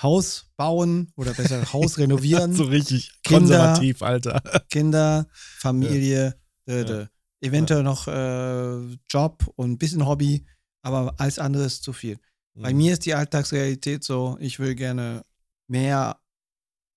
Haus 0.00 0.46
bauen 0.56 1.12
oder 1.16 1.34
besser 1.34 1.70
Haus 1.72 1.98
renovieren, 1.98 2.54
So 2.54 2.64
richtig 2.64 3.12
Kinder- 3.22 3.38
konservativ, 3.40 4.02
Alter. 4.02 4.40
Kinder, 4.70 5.26
Familie, 5.58 6.34
Ja. 6.66 6.74
äh, 6.80 7.06
eventuell 7.42 7.82
noch 7.82 8.08
äh, 8.08 8.96
Job 9.10 9.52
und 9.56 9.72
ein 9.72 9.78
bisschen 9.78 10.06
Hobby, 10.06 10.46
aber 10.82 11.14
alles 11.18 11.38
andere 11.38 11.64
ist 11.64 11.82
zu 11.82 11.92
viel. 11.92 12.18
Mhm. 12.54 12.62
Bei 12.62 12.74
mir 12.74 12.92
ist 12.92 13.04
die 13.04 13.14
Alltagsrealität 13.14 14.04
so, 14.04 14.36
ich 14.40 14.58
will 14.58 14.74
gerne 14.74 15.22
mehr 15.68 16.18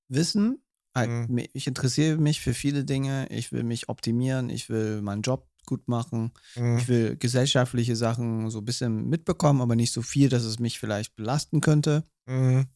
wissen. 0.08 0.62
Halt, 0.94 1.10
Mhm. 1.30 1.46
Ich 1.54 1.68
interessiere 1.68 2.18
mich 2.18 2.40
für 2.42 2.54
viele 2.54 2.86
Dinge. 2.86 3.28
Ich 3.30 3.52
will 3.52 3.64
mich 3.64 3.90
optimieren. 3.90 4.50
Ich 4.50 4.70
will 4.70 5.02
meinen 5.02 5.24
Job 5.24 5.50
gut 5.66 5.88
machen. 5.88 6.32
Mhm. 6.56 6.78
Ich 6.78 6.88
will 6.88 7.18
gesellschaftliche 7.18 7.96
Sachen 7.96 8.50
so 8.50 8.60
ein 8.60 8.66
bisschen 8.66 9.10
mitbekommen, 9.10 9.62
aber 9.62 9.76
nicht 9.76 9.92
so 9.92 10.02
viel, 10.02 10.30
dass 10.30 10.44
es 10.44 10.60
mich 10.60 10.80
vielleicht 10.80 11.16
belasten 11.16 11.60
könnte. 11.60 12.06
Mhm. 12.28 12.68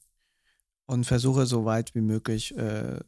Und 0.86 1.06
versuche 1.06 1.46
so 1.46 1.66
weit 1.66 1.94
wie 1.94 2.02
möglich 2.02 2.58
äh, 2.58 3.00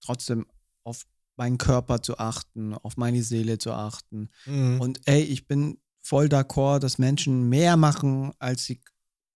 trotzdem 0.00 0.46
auf 0.84 1.06
meinen 1.36 1.58
Körper 1.58 2.02
zu 2.02 2.18
achten, 2.18 2.74
auf 2.74 2.96
meine 2.96 3.22
Seele 3.22 3.58
zu 3.58 3.72
achten. 3.72 4.30
Mhm. 4.46 4.80
Und 4.80 5.00
ey, 5.06 5.22
ich 5.22 5.46
bin 5.46 5.78
voll 6.00 6.26
d'accord, 6.26 6.78
dass 6.80 6.98
Menschen 6.98 7.48
mehr 7.48 7.76
machen, 7.76 8.32
als 8.38 8.64
sie 8.64 8.80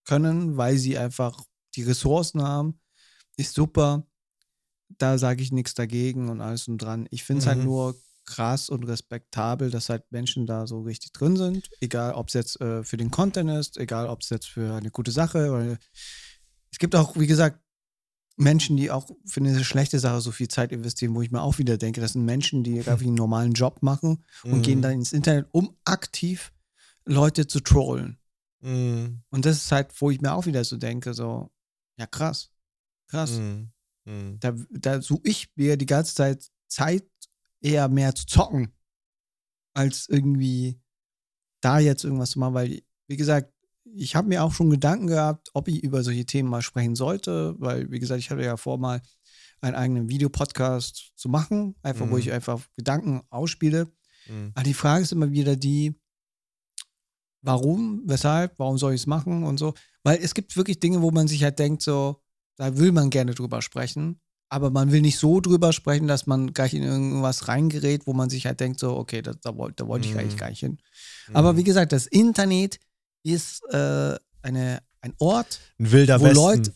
können, 0.05 0.57
weil 0.57 0.79
sie 0.79 0.97
einfach 0.99 1.45
die 1.75 1.83
Ressourcen 1.83 2.43
haben. 2.43 2.81
Ist 3.37 3.55
super. 3.55 4.07
Da 4.99 5.19
sage 5.19 5.43
ich 5.43 5.53
nichts 5.53 5.75
dagegen 5.75 6.29
und 6.29 6.41
alles 6.41 6.69
und 6.69 6.79
dran. 6.79 7.07
Ich 7.11 7.25
finde 7.25 7.41
es 7.43 7.47
halt 7.47 7.59
Mhm. 7.59 7.65
nur 7.65 7.97
krass 8.25 8.69
und 8.69 8.85
respektabel, 8.85 9.71
dass 9.71 9.89
halt 9.89 10.05
Menschen 10.11 10.47
da 10.47 10.67
so 10.67 10.83
richtig 10.83 11.13
drin 11.13 11.37
sind. 11.37 11.69
Egal, 11.81 12.15
ob 12.15 12.29
es 12.29 12.35
jetzt 12.35 12.61
äh, 12.61 12.85
für 12.85 12.97
den 12.97 13.11
Content 13.11 13.51
ist, 13.51 13.77
egal, 13.77 14.07
ob 14.07 14.21
es 14.23 14.31
jetzt 14.31 14.49
für 14.49 14.75
eine 14.75 14.91
gute 14.91 15.11
Sache 15.11 15.51
oder. 15.51 15.79
Es 16.73 16.79
gibt 16.79 16.95
auch, 16.95 17.17
wie 17.17 17.27
gesagt, 17.27 17.59
Menschen, 18.41 18.77
die 18.77 18.91
auch 18.91 19.11
für 19.27 19.41
eine 19.41 19.63
schlechte 19.65 19.99
Sache 19.99 20.21
so 20.21 20.31
viel 20.31 20.49
Zeit 20.49 20.73
investieren, 20.73 21.15
wo 21.15 21.23
ich 21.23 21.31
mir 21.31 21.43
auch 21.43 21.59
wieder 21.59 21.77
denke, 21.77 22.01
das 22.01 22.15
sind 22.15 22.25
Menschen, 22.25 22.65
die 22.65 22.79
einfach 22.79 23.01
einen 23.01 23.15
normalen 23.15 23.53
Job 23.53 23.83
machen 23.83 24.25
und 24.45 24.59
Mhm. 24.59 24.63
gehen 24.63 24.83
dann 24.83 24.93
ins 24.93 25.13
Internet, 25.13 25.47
um 25.53 25.77
aktiv 25.85 26.53
Leute 27.05 27.47
zu 27.47 27.61
trollen. 27.61 28.19
Mhm. 28.61 29.23
Und 29.31 29.45
das 29.45 29.59
ist 29.59 29.73
halt, 29.73 29.93
wo 30.01 30.11
ich 30.11 30.21
mir 30.21 30.33
auch 30.33 30.47
wieder 30.47 30.65
so 30.65 30.77
denke, 30.77 31.13
so, 31.15 31.51
ja 31.99 32.07
krass, 32.07 32.51
krass. 33.09 33.33
Mhm. 33.33 34.39
Da, 34.41 34.55
da 34.71 35.03
suche 35.03 35.23
ich 35.25 35.51
mir 35.55 35.77
die 35.77 35.87
ganze 35.87 36.15
Zeit 36.15 36.51
Zeit, 36.67 37.05
eher 37.61 37.89
mehr 37.89 38.15
zu 38.15 38.27
zocken, 38.27 38.73
als 39.75 40.09
irgendwie 40.09 40.81
da 41.61 41.79
jetzt 41.79 42.05
irgendwas 42.05 42.31
zu 42.31 42.39
machen, 42.39 42.55
weil, 42.55 42.83
wie 43.07 43.17
gesagt, 43.17 43.53
ich 43.85 44.15
habe 44.17 44.29
mir 44.29 44.43
auch 44.45 44.53
schon 44.53 44.71
Gedanken 44.71 45.07
gehabt, 45.09 45.51
ob 45.55 45.69
ich 45.69 45.83
über 45.83 46.03
solche 46.03 46.27
Themen 46.27 46.49
mal 46.49 46.63
sprechen 46.63 46.95
sollte, 46.95 47.55
weil, 47.59 47.91
wie 47.91 47.99
gesagt, 47.99 48.21
ich 48.21 48.31
hatte 48.31 48.43
ja 48.45 48.57
vor, 48.57 48.79
mal 48.79 49.01
einen 49.61 49.75
eigenen 49.75 50.09
Videopodcast 50.09 51.13
zu 51.17 51.29
machen, 51.29 51.75
einfach 51.83 52.07
wo 52.09 52.15
Mhm. 52.15 52.19
ich 52.21 52.33
einfach 52.33 52.61
Gedanken 52.77 53.23
ausspiele. 53.31 53.91
Mhm. 54.27 54.53
Aber 54.55 54.63
die 54.65 54.75
Frage 54.75 55.03
ist 55.03 55.13
immer 55.13 55.31
wieder 55.33 55.57
die, 55.57 55.95
warum, 57.43 58.03
weshalb, 58.07 58.59
warum 58.59 58.79
soll 58.79 58.95
ich 58.95 59.03
es 59.03 59.07
machen 59.07 59.45
und 59.45 59.59
so. 59.59 59.75
Weil 60.03 60.19
es 60.23 60.35
gibt 60.35 60.57
wirklich 60.57 60.81
Dinge, 60.81 61.03
wo 61.03 61.11
man 61.11 61.29
sich 61.29 61.43
halt 61.43 61.59
denkt, 61.59 61.83
so, 61.83 62.23
da 62.57 62.77
will 62.79 62.93
man 62.93 63.11
gerne 63.11 63.35
drüber 63.35 63.63
sprechen, 63.63 64.21
aber 64.49 64.71
man 64.71 64.93
will 64.93 65.01
nicht 65.01 65.19
so 65.19 65.41
drüber 65.41 65.73
sprechen, 65.73 66.07
dass 66.09 66.27
man 66.27 66.53
gleich 66.53 66.75
in 66.75 66.83
irgendwas 66.83 67.49
reingerät, 67.49 68.07
wo 68.07 68.13
man 68.13 68.29
sich 68.31 68.47
halt 68.47 68.61
denkt, 68.61 68.81
so, 68.81 68.97
okay, 68.97 69.23
da, 69.23 69.33
wollte, 69.57 69.77
da 69.85 69.89
wollte 69.89 70.07
ich 70.07 70.15
Mhm. 70.15 70.21
eigentlich 70.21 70.37
gar 70.37 70.51
nicht 70.51 70.61
hin. 70.61 70.79
Aber 71.33 71.57
wie 71.57 71.65
gesagt, 71.65 71.93
das 71.93 72.07
Internet 72.07 72.79
ist 73.23 73.63
äh, 73.73 74.17
eine, 74.43 74.83
ein 75.01 75.15
Ort, 75.19 75.61
Ein 75.79 75.93
wilder 75.93 76.21
wo 76.21 76.25
Westen. 76.25 76.37
Leute- 76.37 76.73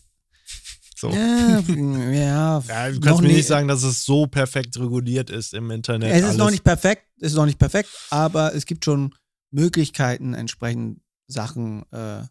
so. 0.96 1.10
ja, 1.10 1.58
ja, 2.12 2.58
Ja, 2.60 2.90
du 2.90 3.00
kannst 3.00 3.22
mir 3.22 3.28
nicht 3.28 3.46
sagen, 3.46 3.68
dass 3.68 3.82
es 3.82 4.04
so 4.04 4.26
perfekt 4.26 4.78
reguliert 4.78 5.30
ist 5.30 5.54
im 5.54 5.70
Internet. 5.70 6.10
Es 6.12 6.18
ist 6.18 6.24
alles. 6.24 6.36
noch 6.38 6.50
nicht 6.50 6.64
perfekt, 6.64 7.04
es 7.20 7.32
ist 7.32 7.36
noch 7.36 7.46
nicht 7.46 7.58
perfekt, 7.58 7.88
aber 8.10 8.54
es 8.54 8.66
gibt 8.66 8.84
schon 8.84 9.14
Möglichkeiten, 9.50 10.34
entsprechend 10.34 11.00
Sachen 11.26 11.84
äh, 11.92 12.22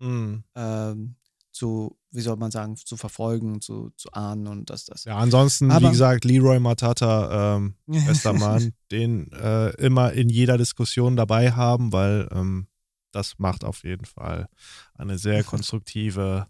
Mhm. 0.00 0.42
ähm, 0.56 1.14
zu, 1.52 1.96
wie 2.10 2.20
soll 2.20 2.36
man 2.36 2.50
sagen, 2.50 2.76
zu 2.76 2.96
verfolgen, 2.96 3.60
zu, 3.60 3.90
zu 3.96 4.10
ahnen 4.12 4.48
und 4.48 4.70
das, 4.70 4.84
das. 4.86 5.04
Ja, 5.04 5.16
ansonsten, 5.18 5.68
wie 5.68 5.72
Aber- 5.72 5.90
gesagt, 5.90 6.24
Leroy 6.24 6.58
Matata, 6.58 7.56
ähm, 7.56 7.74
bester 7.86 8.32
Mann, 8.32 8.72
den 8.90 9.30
äh, 9.32 9.70
immer 9.76 10.12
in 10.12 10.28
jeder 10.28 10.58
Diskussion 10.58 11.14
dabei 11.16 11.52
haben, 11.52 11.92
weil 11.92 12.28
ähm, 12.32 12.66
das 13.14 13.38
macht 13.38 13.64
auf 13.64 13.84
jeden 13.84 14.04
Fall 14.04 14.48
eine 14.94 15.18
sehr 15.18 15.42
konstruktive, 15.52 16.46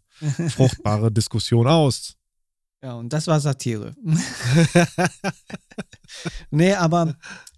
fruchtbare 0.49 1.11
Diskussion 1.13 1.67
aus. 1.67 2.17
ja, 2.83 2.95
und 2.95 3.13
das 3.13 3.27
war 3.27 3.41
Satire. 3.41 3.95
nee, 6.51 6.75
aber 6.75 7.17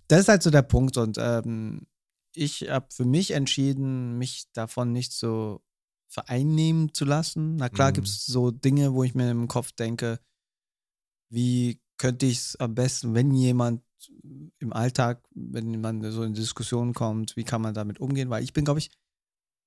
das 0.09 0.21
ist 0.21 0.29
halt 0.29 0.43
so 0.43 0.51
der 0.51 0.63
Punkt 0.63 0.97
und 0.97 1.17
ähm, 1.19 1.87
ich 2.35 2.69
habe 2.69 2.87
für 2.91 3.05
mich 3.05 3.31
entschieden, 3.33 4.19
mich 4.19 4.45
davon 4.53 4.93
nicht 4.93 5.13
zu 5.13 5.63
vereinnehmen 6.09 6.93
zu 6.95 7.05
lassen. 7.05 7.57
Na 7.57 7.69
klar 7.69 7.91
Mhm. 7.91 7.95
gibt 7.95 8.09
es 8.09 8.25
so 8.27 8.51
Dinge, 8.51 8.93
wo 8.95 9.03
ich 9.05 9.15
mir 9.15 9.31
im 9.31 9.49
Kopf 9.49 9.73
denke, 9.73 10.21
wie 11.31 11.81
könnte 11.99 12.27
ich 12.27 12.39
es 12.39 12.57
am 12.57 12.75
besten, 12.75 13.15
wenn 13.15 13.33
jemand 13.35 13.83
im 14.59 14.73
Alltag, 14.73 15.23
wenn 15.35 15.81
man 15.81 16.11
so 16.11 16.23
in 16.23 16.35
Diskussionen 16.35 16.95
kommt, 16.95 17.37
wie 17.37 17.45
kann 17.45 17.63
man 17.63 17.75
damit 17.75 18.01
umgehen? 18.01 18.31
Weil 18.31 18.43
ich 18.45 18.53
bin, 18.53 18.65
glaube 18.65 18.81
ich, 18.81 18.91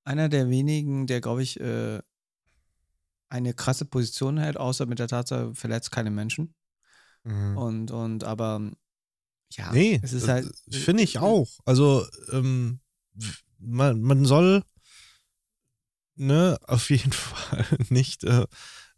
einer 0.03 0.29
der 0.29 0.49
wenigen, 0.49 1.07
der, 1.07 1.21
glaube 1.21 1.43
ich, 1.43 1.59
äh, 1.59 2.01
eine 3.29 3.53
krasse 3.53 3.85
Position 3.85 4.37
hält, 4.37 4.57
außer 4.57 4.85
mit 4.85 4.99
der 4.99 5.07
Tatsache, 5.07 5.53
verletzt 5.53 5.91
keine 5.91 6.09
Menschen. 6.11 6.55
Mhm. 7.23 7.57
Und, 7.57 7.91
und 7.91 8.23
aber 8.23 8.71
ja, 9.53 9.71
Nee, 9.71 9.99
es 10.03 10.13
ist 10.13 10.27
halt. 10.27 10.47
finde 10.69 11.03
ich 11.03 11.19
auch. 11.19 11.49
Also, 11.65 12.05
ähm, 12.31 12.79
man, 13.57 14.01
man 14.01 14.25
soll, 14.25 14.63
ne, 16.15 16.57
auf 16.63 16.89
jeden 16.89 17.11
Fall 17.13 17.65
nicht, 17.89 18.23
äh, 18.23 18.45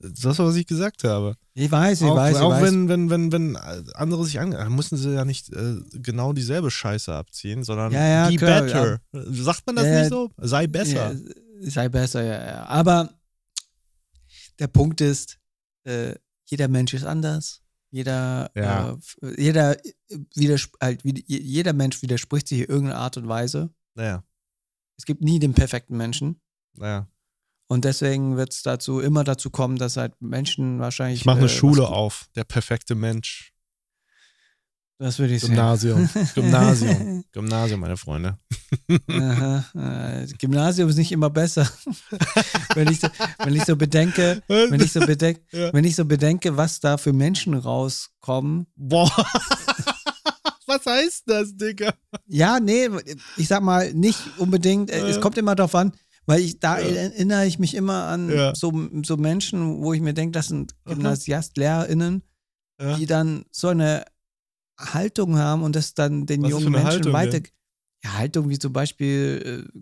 das, 0.01 0.39
was 0.39 0.55
ich 0.55 0.65
gesagt 0.67 1.03
habe. 1.03 1.35
Ich 1.53 1.71
weiß, 1.71 2.01
ich 2.01 2.07
auch 2.07 2.15
weiß, 2.15 2.35
ich 2.37 2.41
auch 2.41 2.51
weiß. 2.51 2.63
wenn, 2.63 2.89
wenn, 2.89 3.09
wenn, 3.09 3.31
wenn 3.31 3.55
andere 3.57 4.25
sich 4.25 4.39
an, 4.39 4.51
dann 4.51 4.75
müssen 4.75 4.97
sie 4.97 5.13
ja 5.13 5.25
nicht 5.25 5.49
äh, 5.53 5.77
genau 5.93 6.33
dieselbe 6.33 6.71
Scheiße 6.71 7.13
abziehen, 7.13 7.63
sondern 7.63 7.91
Ja, 7.91 8.07
ja, 8.07 8.29
be 8.29 8.35
klar, 8.37 8.61
better. 8.61 9.01
Sagt 9.11 9.65
man 9.67 9.75
das 9.75 9.85
Ja, 9.85 9.99
nicht 9.99 10.09
so? 10.09 10.29
Sei 10.37 10.67
besser. 10.67 11.13
Ja, 11.13 11.19
sei 11.69 11.89
besser, 11.89 12.23
ja, 12.23 12.45
ja. 12.45 12.65
Aber 12.65 13.13
der 14.59 14.67
Punkt 14.67 15.01
ist, 15.01 15.37
äh, 15.83 16.15
jeder 16.45 16.67
Mensch 16.67 16.93
ist 16.93 17.03
anders. 17.05 17.61
Jeder, 17.91 18.49
Ja. 18.55 18.97
äh, 19.21 19.41
jeder, 19.41 19.77
äh, 19.85 20.17
widers 20.35 20.69
halt, 20.81 21.01
jeder 21.03 21.73
Mensch 21.73 22.01
widerspricht 22.01 22.47
sich 22.47 22.59
in 22.61 22.65
irgendeiner 22.69 22.99
Art 22.99 23.17
und 23.17 23.27
Weise. 23.27 23.69
Naja, 23.95 24.23
Es 24.97 25.05
gibt 25.05 25.21
nie 25.23 25.39
den 25.39 25.53
perfekten 25.53 25.97
Menschen. 25.97 26.39
naja. 26.75 27.07
Und 27.71 27.85
deswegen 27.85 28.35
wird 28.35 28.51
es 28.51 28.63
dazu 28.63 28.99
immer 28.99 29.23
dazu 29.23 29.49
kommen, 29.49 29.77
dass 29.77 29.95
halt 29.95 30.11
Menschen 30.19 30.79
wahrscheinlich. 30.79 31.21
Ich 31.21 31.25
mache 31.25 31.37
eine 31.37 31.45
äh, 31.45 31.49
Schule 31.49 31.87
auf. 31.87 32.25
Der 32.35 32.43
perfekte 32.43 32.95
Mensch. 32.95 33.53
Das 34.99 35.19
würde 35.19 35.35
ich 35.35 35.41
Gymnasium. 35.41 36.05
sehen. 36.05 36.29
Gymnasium. 36.35 37.23
Gymnasium, 37.31 37.79
meine 37.79 37.95
Freunde. 37.95 38.37
Aha, 39.09 39.63
äh, 39.73 40.27
Gymnasium 40.37 40.89
ist 40.89 40.97
nicht 40.97 41.13
immer 41.13 41.29
besser. 41.29 41.65
wenn, 42.75 42.91
ich 42.91 42.99
so, 42.99 43.07
wenn 43.39 43.55
ich 43.55 43.63
so 43.63 43.77
bedenke, 43.77 44.43
wenn 44.49 44.81
ich 44.81 44.91
so 44.91 44.99
bedenke, 44.99 45.39
Ja. 45.57 45.71
wenn 45.73 45.85
ich 45.85 45.95
so 45.95 46.03
bedenke, 46.03 46.57
was 46.57 46.81
da 46.81 46.97
für 46.97 47.13
Menschen 47.13 47.53
rauskommen. 47.53 48.67
Boah. 48.75 49.09
Was 50.67 50.85
heißt 50.85 51.23
das, 51.25 51.55
Digga? 51.55 51.93
Ja, 52.27 52.59
nee, 52.59 52.89
ich 53.37 53.47
sag 53.47 53.61
mal, 53.63 53.93
nicht 53.93 54.19
unbedingt. 54.39 54.91
äh, 54.91 55.07
Es 55.07 55.21
kommt 55.21 55.37
immer 55.37 55.55
darauf 55.55 55.73
an, 55.75 55.93
weil 56.25 56.39
ich 56.41 56.59
da 56.59 56.79
Ja. 56.79 56.85
erinnere 56.87 57.45
ich 57.47 57.59
mich 57.59 57.73
immer 57.75 58.05
an 58.05 58.29
Ja. 58.29 58.53
so, 58.55 58.71
so 59.03 59.17
Menschen, 59.17 59.81
wo 59.81 59.93
ich 59.93 60.01
mir 60.01 60.13
denke, 60.13 60.31
das 60.33 60.47
sind 60.47 60.75
Aha. 60.85 60.93
Gymnasiast, 60.93 61.57
LehrerInnen, 61.57 62.21
Ja. 62.79 62.97
die 62.97 63.05
dann 63.05 63.45
so 63.51 63.69
eine 63.69 64.05
Haltung 64.79 65.37
haben 65.37 65.63
und 65.63 65.75
das 65.75 65.93
dann 65.93 66.25
den 66.25 66.43
Was 66.43 66.51
jungen 66.51 66.71
Menschen 66.71 66.87
Haltung 66.87 67.13
weiter. 67.13 67.39
Ja, 68.03 68.13
Haltung 68.17 68.49
wie 68.49 68.57
zum 68.57 68.73
Beispiel 68.73 69.67
äh, 69.75 69.79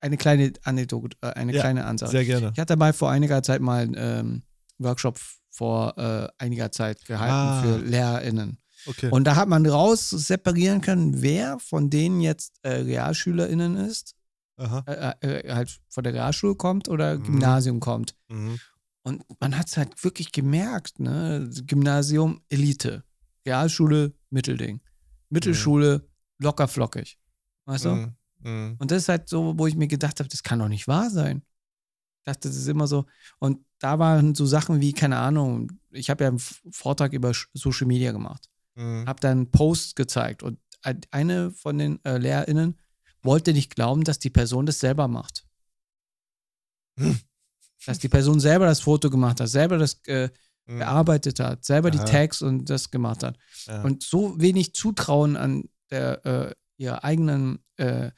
eine 0.00 0.16
kleine 0.16 0.52
Anekdote, 0.64 1.16
äh, 1.22 1.28
eine 1.28 1.52
kleine 1.52 1.84
Ansage. 1.86 2.10
Sehr 2.12 2.24
gerne. 2.24 2.50
Ich 2.54 2.58
hatte 2.60 2.76
mal 2.76 2.92
vor 2.92 3.10
einiger 3.10 3.42
Zeit 3.42 3.60
mal 3.60 3.82
einen 3.82 3.94
ähm, 3.96 4.42
Workshop 4.78 5.18
vor 5.50 5.96
äh, 5.96 6.28
einiger 6.38 6.72
Zeit 6.72 7.04
gehalten 7.04 7.32
Ah. 7.32 7.62
für 7.62 7.78
LehrerInnen. 7.78 8.58
Okay. 8.86 9.10
Und 9.10 9.24
da 9.24 9.36
hat 9.36 9.48
man 9.48 9.64
raus 9.64 10.10
separieren 10.10 10.80
können, 10.80 11.22
wer 11.22 11.58
von 11.60 11.88
denen 11.88 12.20
jetzt 12.20 12.58
äh, 12.62 12.70
RealschülerInnen 12.70 13.76
ist. 13.76 14.16
Äh, 14.86 15.14
äh, 15.20 15.54
halt 15.54 15.80
von 15.88 16.04
der 16.04 16.14
Realschule 16.14 16.54
kommt 16.54 16.88
oder 16.88 17.18
Mhm. 17.18 17.22
Gymnasium 17.24 17.80
kommt. 17.80 18.14
Mhm. 18.28 18.58
Und 19.04 19.24
man 19.40 19.58
hat 19.58 19.68
es 19.68 19.76
halt 19.76 20.02
wirklich 20.04 20.30
gemerkt, 20.32 21.00
ne? 21.00 21.48
Gymnasium 21.66 22.40
Elite, 22.48 23.02
Realschule 23.46 24.14
Mittelding, 24.30 24.80
Mittelschule 25.28 26.08
locker 26.38 26.68
flockig. 26.68 27.18
Weißt 27.66 27.84
du? 27.86 27.90
Mhm. 27.90 28.16
Mhm. 28.40 28.76
Und 28.78 28.90
das 28.90 29.02
ist 29.02 29.08
halt 29.08 29.28
so, 29.28 29.58
wo 29.58 29.66
ich 29.66 29.74
mir 29.76 29.88
gedacht 29.88 30.18
habe, 30.20 30.28
das 30.28 30.42
kann 30.42 30.58
doch 30.58 30.68
nicht 30.68 30.88
wahr 30.88 31.10
sein. 31.10 31.42
Ich 32.20 32.24
dachte, 32.26 32.48
das 32.48 32.56
ist 32.56 32.68
immer 32.68 32.86
so. 32.86 33.06
Und 33.38 33.64
da 33.80 33.98
waren 33.98 34.34
so 34.34 34.46
Sachen 34.46 34.80
wie, 34.80 34.92
keine 34.92 35.18
Ahnung, 35.18 35.72
ich 35.90 36.08
habe 36.10 36.24
ja 36.24 36.28
einen 36.30 36.38
Vortrag 36.38 37.12
über 37.12 37.32
Social 37.54 37.86
Media 37.86 38.12
gemacht, 38.12 38.48
Mhm. 38.76 39.06
habe 39.06 39.20
dann 39.20 39.50
Posts 39.50 39.94
gezeigt 39.96 40.42
und 40.42 40.58
ein- 40.82 41.00
eine 41.10 41.50
von 41.50 41.78
den 41.78 42.04
äh, 42.04 42.18
LehrerInnen 42.18 42.76
wollte 43.22 43.52
nicht 43.52 43.74
glauben, 43.74 44.04
dass 44.04 44.18
die 44.18 44.30
Person 44.30 44.66
das 44.66 44.80
selber 44.80 45.08
macht. 45.08 45.46
Hm. 46.98 47.18
Dass 47.86 47.98
die 47.98 48.08
Person 48.08 48.40
selber 48.40 48.66
das 48.66 48.80
Foto 48.80 49.10
gemacht 49.10 49.40
hat, 49.40 49.48
selber 49.48 49.78
das 49.78 50.00
äh, 50.06 50.28
Mhm. 50.66 50.78
bearbeitet 50.78 51.40
hat, 51.40 51.64
selber 51.64 51.90
die 51.90 51.98
Aha. 51.98 52.04
Tags 52.04 52.40
und 52.40 52.70
das 52.70 52.92
gemacht 52.92 53.24
hat. 53.24 53.36
Ja. 53.66 53.82
Und 53.82 54.04
so 54.04 54.40
wenig 54.40 54.74
Zutrauen 54.74 55.36
an 55.36 55.68
der, 55.90 56.24
äh, 56.24 56.54
ihrer 56.76 57.02
eigenen 57.02 57.64
äh, 57.78 58.12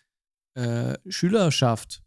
äh, 0.54 0.98
Schülerschaft 1.10 2.02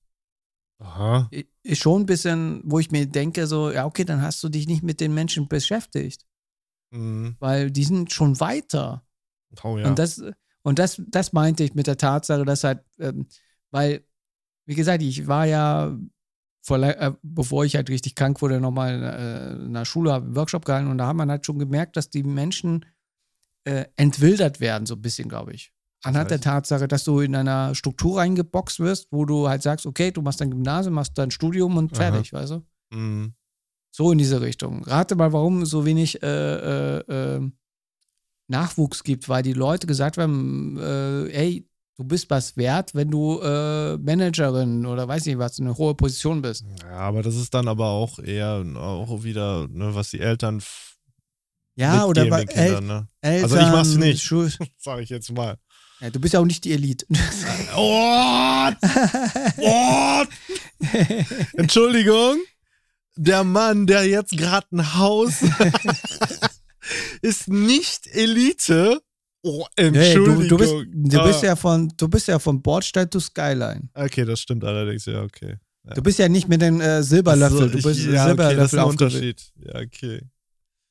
Aha. 0.80 1.28
ist 1.64 1.82
schon 1.82 2.04
ein 2.04 2.06
bisschen, 2.06 2.62
wo 2.66 2.78
ich 2.78 2.91
mir 2.91 3.08
denke, 3.08 3.48
so, 3.48 3.72
ja, 3.72 3.86
okay, 3.86 4.06
dann 4.06 4.22
hast 4.22 4.43
du 4.43 4.50
dich 4.50 4.68
nicht 4.68 4.84
mit 4.84 5.00
den 5.02 5.14
Menschen 5.16 5.48
beschäftigt, 5.48 6.24
Mhm. 6.91 7.36
weil 7.39 7.72
die 7.72 7.84
sind 7.84 8.14
schon 8.14 8.39
weiter. 8.39 9.06
Oh 9.64 9.80
ja. 9.80 9.88
Und 9.88 9.98
das, 9.98 10.22
und 10.68 10.80
das, 10.80 11.01
das 11.07 11.32
meinte 11.32 11.63
ich 11.63 11.76
mit 11.76 11.88
der 11.88 11.95
Tatsache, 11.95 12.43
dass 12.43 12.65
halt, 12.65 12.82
ähm, 12.99 13.28
weil, 13.72 14.03
wie 14.65 14.76
gesagt, 14.76 15.01
ich 15.01 15.26
war 15.26 15.45
ja, 15.45 15.97
vor, 16.61 16.78
äh, 16.84 17.13
bevor 17.24 17.63
ich 17.63 17.78
halt 17.78 17.89
richtig 17.89 18.15
krank 18.15 18.41
wurde, 18.41 18.59
nochmal 18.59 19.01
äh, 19.01 19.65
in 19.65 19.74
der 19.74 19.86
Schule, 19.86 20.11
habe 20.11 20.26
einen 20.26 20.36
Workshop 20.36 20.65
gehalten 20.65 20.89
und 20.89 20.97
da 20.97 21.07
hat 21.07 21.15
man 21.15 21.32
halt 21.32 21.45
schon 21.45 21.57
gemerkt, 21.57 21.95
dass 21.95 22.09
die 22.09 22.24
Menschen 22.24 22.86
äh, 23.63 23.86
entwildert 23.95 24.59
werden, 24.59 24.86
so 24.86 24.95
ein 24.95 25.01
bisschen, 25.01 25.30
glaube 25.30 25.53
ich. 25.53 25.72
Anhand 26.03 26.32
der? 26.32 26.41
Tatsache, 26.41 26.89
dass 26.89 27.05
du 27.05 27.22
in 27.22 27.34
einer 27.34 27.74
Struktur 27.74 28.18
reingeboxt 28.20 28.82
wirst, 28.82 29.07
wo 29.09 29.24
du 29.24 29.47
halt 29.47 29.61
sagst, 29.61 29.86
okay, 29.86 30.11
du 30.11 30.22
machst 30.22 30.41
dein 30.41 30.51
Gymnasium, 30.51 30.95
machst 30.95 31.18
dein 31.18 31.32
Studium 31.32 31.78
und 31.78 31.93
Aha. 31.93 32.11
fertig, 32.11 32.34
weißt 32.34 32.51
du? 32.51 32.65
Mhm. 32.89 33.36
So 33.91 34.11
in 34.11 34.18
diese 34.18 34.41
Richtung. 34.41 34.84
Rate 34.84 35.15
mal, 35.15 35.32
warum 35.32 35.65
so 35.65 35.86
wenig 35.86 36.22
äh, 36.22 36.28
äh, 36.28 37.38
äh, 37.38 37.51
Nachwuchs 38.48 39.04
gibt, 39.04 39.28
weil 39.30 39.43
die 39.43 39.54
Leute 39.54 39.88
gesagt 39.88 40.18
haben, 40.18 40.78
äh, 40.80 41.28
ey, 41.32 41.68
du 41.98 42.04
bist 42.04 42.30
was 42.30 42.56
wert, 42.58 42.93
wenn 42.95 43.10
du 43.12 43.39
äh, 43.41 43.98
Managerin 43.98 44.86
oder 44.86 45.08
weiß 45.08 45.26
nicht 45.26 45.38
was, 45.38 45.60
eine 45.60 45.78
hohe 45.78 45.95
Position 45.95 46.41
bist. 46.41 46.66
Ja, 46.84 46.98
aber 47.00 47.24
das 47.24 47.36
ist 47.36 47.54
dann 47.54 47.68
aber 47.68 47.88
auch 47.88 48.20
eher 48.20 48.64
auch 48.76 49.24
wieder, 49.24 49.68
ne, 49.68 49.93
was 49.95 50.12
die 50.12 50.20
Eltern 50.20 50.62
Ja, 51.76 52.06
oder 52.06 52.24
den 52.24 52.48
Kindern, 52.48 52.56
El 52.56 52.82
ne? 52.82 53.08
Eltern. 53.22 53.43
Also 53.43 53.58
ich 53.58 53.68
mach's 53.72 53.95
nicht. 53.95 54.24
Schul 54.24 54.52
Sag 54.78 55.00
ich 55.02 55.10
jetzt 55.10 55.32
mal. 55.32 55.58
ja, 56.00 56.10
du 56.10 56.20
bist 56.20 56.34
ja 56.34 56.39
auch 56.39 56.45
nicht 56.45 56.64
die 56.64 56.72
Elite. 56.74 57.06
Oh! 57.76 58.70
What? 59.58 60.28
Entschuldigung. 61.58 62.38
Der 63.20 63.43
Mann, 63.43 63.88
der 63.88 64.06
jetzt 64.08 64.38
gerade 64.38 64.68
ein 64.72 64.95
Haus 64.95 65.38
ist 67.22 67.47
nicht 67.47 68.07
Elite. 68.07 68.99
Oh, 69.43 69.65
Entschuldigung. 69.76 70.39
du, 70.41 70.47
du, 70.47 70.57
bist, 70.57 70.74
du, 70.74 71.24
bist 71.24 71.43
Ah. 71.43 71.47
ja 71.47 71.55
von, 71.55 71.91
du 71.95 72.07
bist 72.09 72.28
ja 72.28 72.39
von 72.39 72.61
Bordstein 72.61 73.09
to 73.09 73.20
Skyline. 73.20 73.89
Okay, 73.93 74.26
das 74.26 74.39
stimmt 74.41 74.63
allerdings, 74.63 75.05
ja, 75.05 75.22
okay. 75.24 75.55
Du 75.95 76.01
bist 76.03 76.20
ja 76.20 76.28
nicht 76.28 76.49
mit 76.49 76.61
dem 76.61 76.82
äh, 76.82 77.01
Silberlöffel. 77.01 77.57
So, 77.59 77.68
du 77.68 77.78
ich- 77.78 77.84
bist 77.86 77.99
ja, 78.01 78.05
okay, 78.05 78.15
das 78.15 78.26
Silberlöffel 78.28 78.65
ist 78.65 78.74
ein. 78.74 78.86
Unterschied. 78.89 79.43
Ja, 79.55 79.80
okay. 79.80 80.22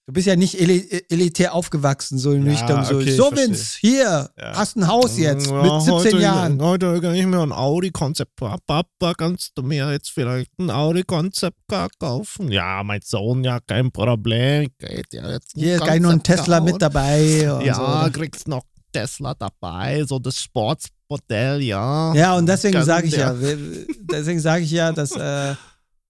Du 0.09 0.13
bist 0.13 0.29
ja 0.29 0.37
nicht 0.37 0.55
eli 0.61 1.05
elitär 1.11 1.53
aufgewachsen, 1.53 2.17
so 2.17 2.31
in 2.31 2.47
Ja, 2.47 2.53
Richtung 2.53 2.85
so. 2.85 2.95
okay, 2.99 3.11
so. 3.17 3.33
Vince, 3.33 3.77
hier, 3.81 4.31
Ja. 4.39 4.53
hast 4.55 4.77
ein 4.77 4.87
Haus 4.87 5.19
jetzt 5.19 5.49
Ja, 5.51 5.63
mit 5.63 5.83
17 5.83 5.93
heute, 5.95 6.19
Jahren. 6.21 6.63
Heute 6.63 7.01
kann 7.01 7.15
ich 7.17 7.27
mir 7.27 7.41
ein 7.43 7.51
Audi-Konzept. 7.51 8.37
Papa, 8.37 8.85
kannst 9.19 9.59
du 9.59 9.63
mir 9.63 9.91
jetzt 9.91 10.11
vielleicht 10.13 10.53
ein 10.61 10.71
Audi-Konzept 10.71 11.59
kaufen? 11.99 12.53
Ja, 12.53 12.85
mein 12.85 13.01
Sohn, 13.03 13.43
ja, 13.43 13.59
kein 13.67 13.91
Problem. 13.91 14.69
Geht 14.79 15.13
ja 15.13 15.29
jetzt 15.29 15.51
Hier, 15.57 15.79
geil, 15.81 15.99
noch 15.99 16.11
ein 16.11 16.23
Tesla 16.23 16.61
mit 16.61 16.75
kaufen. 16.75 16.79
dabei. 16.79 17.53
Und 17.53 17.65
Ja, 17.65 18.05
so. 18.05 18.13
kriegst 18.13 18.47
noch 18.47 18.63
Tesla 18.93 19.35
dabei, 19.35 20.05
so 20.05 20.21
das 20.21 20.41
Sportsmodell, 20.41 21.61
ja. 21.63 22.15
ja, 22.15 22.37
und 22.37 22.47
deswegen 22.47 22.81
sage 22.85 23.09
ich 23.09 23.17
ja, 23.17 23.35
deswegen 24.13 24.39
sage 24.39 24.63
ich 24.63 24.71
ja, 24.71 24.93
dass 24.93 25.11
äh, 25.17 25.55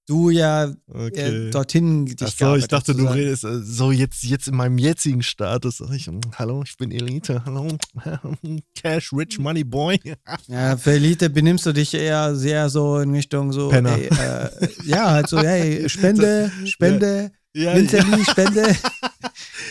du 0.07 0.31
ja 0.31 0.73
Okay. 0.89 1.49
äh, 1.49 1.51
dorthin 1.51 2.07
dich 2.07 2.23
Achso, 2.23 2.27
ich 2.35 2.39
gearbeitet 2.69 2.73
dachte, 2.73 2.95
du 2.95 3.05
redest 3.07 3.45
äh, 3.45 3.61
so 3.63 3.91
jetzt, 3.91 4.23
jetzt 4.25 4.49
in 4.49 4.57
meinem 4.57 4.79
jetzigen 4.79 5.23
Status. 5.23 5.81
Ich, 5.95 6.07
hm, 6.07 6.21
hallo, 6.37 6.63
ich 6.65 6.77
bin 6.77 6.91
Elite. 6.93 7.43
Hallo, 7.45 7.69
Cash, 8.75 9.13
Rich, 9.13 9.39
Money 9.39 9.65
Boy. 9.65 10.01
Ja, 10.49 10.77
für 10.77 10.93
Elite 10.93 11.29
benimmst 11.31 11.67
du 11.67 11.73
dich 11.73 11.93
eher 11.95 12.35
sehr 12.37 12.69
so 12.71 12.99
in 12.99 13.13
Richtung 13.13 13.53
so, 13.53 13.69
Penner. 13.69 13.97
ey, 13.97 14.07
äh, 14.09 14.49
ja, 14.85 15.11
halt 15.11 15.29
so, 15.29 15.39
hey, 15.41 15.89
Spende, 15.89 16.51
Spende, 16.65 17.31
Ja, 17.55 17.75
Vincenzi, 17.75 18.25
Spende. 18.31 18.77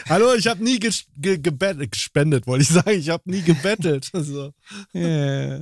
Hallo, 0.10 0.34
ich 0.36 0.46
habe 0.48 0.64
nie 0.64 0.80
ges 0.80 1.06
ge 1.18 1.36
gebett- 1.38 1.88
gespendet, 1.90 2.46
wollte 2.46 2.64
ich 2.64 2.70
sagen. 2.70 2.92
Ich 2.92 3.10
habe 3.10 3.24
nie 3.30 3.42
gebettelt. 3.42 4.10
Also, 4.14 4.52
Ja. 4.94 5.60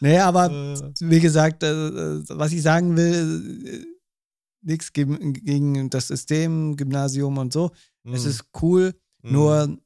Nee, 0.00 0.18
aber 0.18 0.46
äh, 0.76 0.80
wie 1.00 1.20
gesagt, 1.20 1.62
äh, 1.62 1.68
äh, 1.88 2.22
was 2.28 2.52
ich 2.52 2.62
sagen 2.62 2.96
will, 2.96 3.64
äh, 3.66 3.97
nichts 4.68 4.92
gegen, 4.92 5.32
gegen 5.32 5.90
das 5.90 6.08
System, 6.08 6.76
Gymnasium 6.76 7.38
und 7.38 7.52
so. 7.52 7.72
Es 8.04 8.24
mh, 8.24 8.30
ist 8.30 8.44
cool, 8.62 8.94
mh. 9.22 9.32
nur 9.32 9.78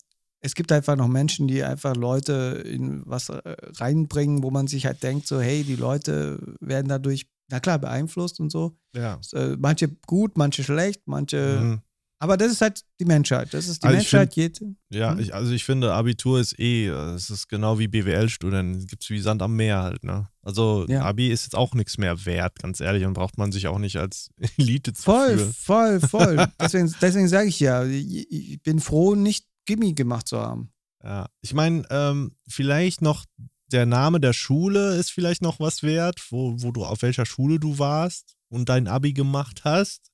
es 0.42 0.54
gibt 0.54 0.72
einfach 0.72 0.96
noch 0.96 1.08
Menschen, 1.08 1.46
die 1.46 1.62
einfach 1.62 1.94
Leute 1.94 2.62
in 2.66 3.02
was 3.06 3.28
äh, 3.28 3.40
reinbringen, 3.76 4.42
wo 4.42 4.50
man 4.50 4.66
sich 4.66 4.86
halt 4.86 5.02
denkt, 5.02 5.26
so, 5.26 5.40
hey, 5.40 5.62
die 5.62 5.76
Leute 5.76 6.56
werden 6.60 6.88
dadurch, 6.88 7.28
na 7.48 7.60
klar, 7.60 7.78
beeinflusst 7.78 8.40
und 8.40 8.50
so. 8.50 8.76
Ja. 8.94 9.20
Äh, 9.32 9.56
manche 9.58 9.88
gut, 10.06 10.36
manche 10.36 10.64
schlecht, 10.64 11.02
manche. 11.06 11.80
Aber 12.22 12.36
das 12.36 12.52
ist 12.52 12.60
halt 12.60 12.82
die 13.00 13.04
Menschheit. 13.04 13.52
Das 13.52 13.66
ist 13.66 13.82
die 13.82 13.86
Also 13.88 13.96
Menschheit. 13.96 14.36
Jede, 14.36 14.76
Ja, 14.90 15.12
Mhm. 15.14 15.20
ich, 15.20 15.34
also 15.34 15.50
ich 15.50 15.64
finde, 15.64 15.92
Abitur 15.92 16.38
ist 16.38 16.56
eh, 16.58 16.86
es 16.86 17.30
ist 17.30 17.48
genau 17.48 17.80
wie 17.80 17.88
BWL-Studenten, 17.88 18.86
gibt 18.86 19.02
es 19.02 19.10
wie 19.10 19.18
Sand 19.18 19.42
am 19.42 19.56
Meer 19.56 19.82
halt, 19.82 20.04
ne? 20.04 20.28
Also 20.40 20.86
Ja. 20.88 21.02
Abi 21.02 21.30
ist 21.32 21.42
jetzt 21.42 21.56
auch 21.56 21.74
nichts 21.74 21.98
mehr 21.98 22.24
wert, 22.24 22.60
ganz 22.60 22.80
ehrlich, 22.80 23.04
und 23.06 23.14
braucht 23.14 23.38
man 23.38 23.50
sich 23.50 23.66
auch 23.66 23.78
nicht 23.78 23.96
als 23.96 24.30
Elite 24.56 24.92
zu 24.92 25.02
Voll, 25.02 25.36
fühlen. 25.36 25.52
voll, 25.52 26.00
voll. 26.00 26.46
deswegen 26.60 26.94
deswegen 27.00 27.26
sage 27.28 27.48
ich 27.48 27.58
ja, 27.58 27.84
ich, 27.84 28.30
ich 28.30 28.62
bin 28.62 28.78
froh, 28.78 29.16
nicht 29.16 29.46
Gimmi 29.66 29.92
gemacht 29.94 30.28
zu 30.28 30.38
haben. 30.38 30.72
Ja, 31.02 31.28
ich 31.40 31.54
meine, 31.54 31.84
ähm, 31.90 32.36
vielleicht 32.46 33.02
noch 33.02 33.24
der 33.72 33.84
Name 33.86 34.20
der 34.20 34.32
Schule 34.32 34.94
ist 34.94 35.10
vielleicht 35.10 35.42
noch 35.42 35.58
was 35.58 35.82
wert, 35.82 36.20
wo, 36.30 36.54
wo 36.62 36.70
du 36.70 36.84
auf 36.84 37.02
welcher 37.02 37.26
Schule 37.26 37.58
du 37.58 37.80
warst 37.80 38.36
und 38.48 38.68
dein 38.68 38.86
Abi 38.86 39.12
gemacht 39.12 39.62
hast. 39.64 40.11